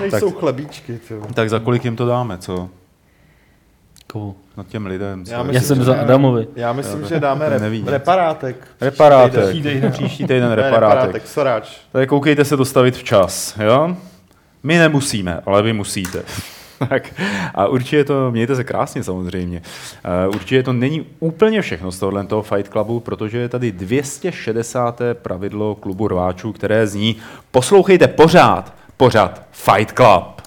Nejsou 0.01 0.31
chlebíčky, 0.31 0.98
ty. 1.09 1.14
vole. 1.14 1.28
Tak 1.35 1.51
za 1.51 1.59
kolik 1.59 1.85
jim 1.85 1.97
to 1.97 2.06
dáme, 2.06 2.39
co? 2.39 2.69
Komu? 4.12 4.36
No 4.56 4.64
těm 4.64 4.86
lidem. 4.86 5.24
Co? 5.24 5.32
Já 5.32 5.39
Já 5.39 5.43
Myslím, 5.43 5.62
jsem 5.62 5.77
že 5.78 5.85
za. 5.85 5.94
Adamovi. 6.01 6.47
Já 6.56 6.73
myslím, 6.73 7.01
Jo, 7.01 7.06
že 7.09 7.20
dáme 7.20 7.48
rep, 7.48 7.62
reparátek. 7.86 8.56
Reparátek. 8.81 9.44
Příští 9.48 9.62
týden. 9.62 9.93
Příští 9.93 10.24
týden 10.24 10.48
Ne, 10.48 10.55
reparátek. 10.55 11.27
soráč. 11.28 11.69
Tak 11.93 12.09
koukejte 12.09 12.44
se 12.44 12.56
dostavit 12.56 12.97
včas, 12.97 13.56
jo? 13.64 13.97
My 14.62 14.78
nemusíme, 14.78 15.40
ale 15.47 15.62
vy 15.62 15.73
musíte. 15.73 16.23
Tak 16.88 17.14
a 17.54 17.66
určitě 17.66 18.04
to, 18.04 18.30
mějte 18.30 18.56
se 18.56 18.64
krásně 18.64 19.04
samozřejmě. 19.04 19.62
Uh, 20.26 20.34
určitě 20.34 20.62
to 20.62 20.72
není 20.72 21.06
úplně 21.18 21.62
všechno 21.62 21.92
z 21.92 21.98
tohohle 21.98 22.26
toho 22.26 22.42
Fight 22.42 22.72
Clubu, 22.72 23.00
protože 23.00 23.38
je 23.38 23.48
tady 23.48 23.72
260. 23.72 25.00
pravidlo 25.12 25.74
klubu 25.74 26.09
rváčů, 26.09 26.52
které 26.52 26.86
zní 26.86 27.16
poslouchejte 27.50 28.09
pořád, 28.09 28.74
pořád 28.96 29.42
Fight 29.50 29.92
Club. 29.96 30.41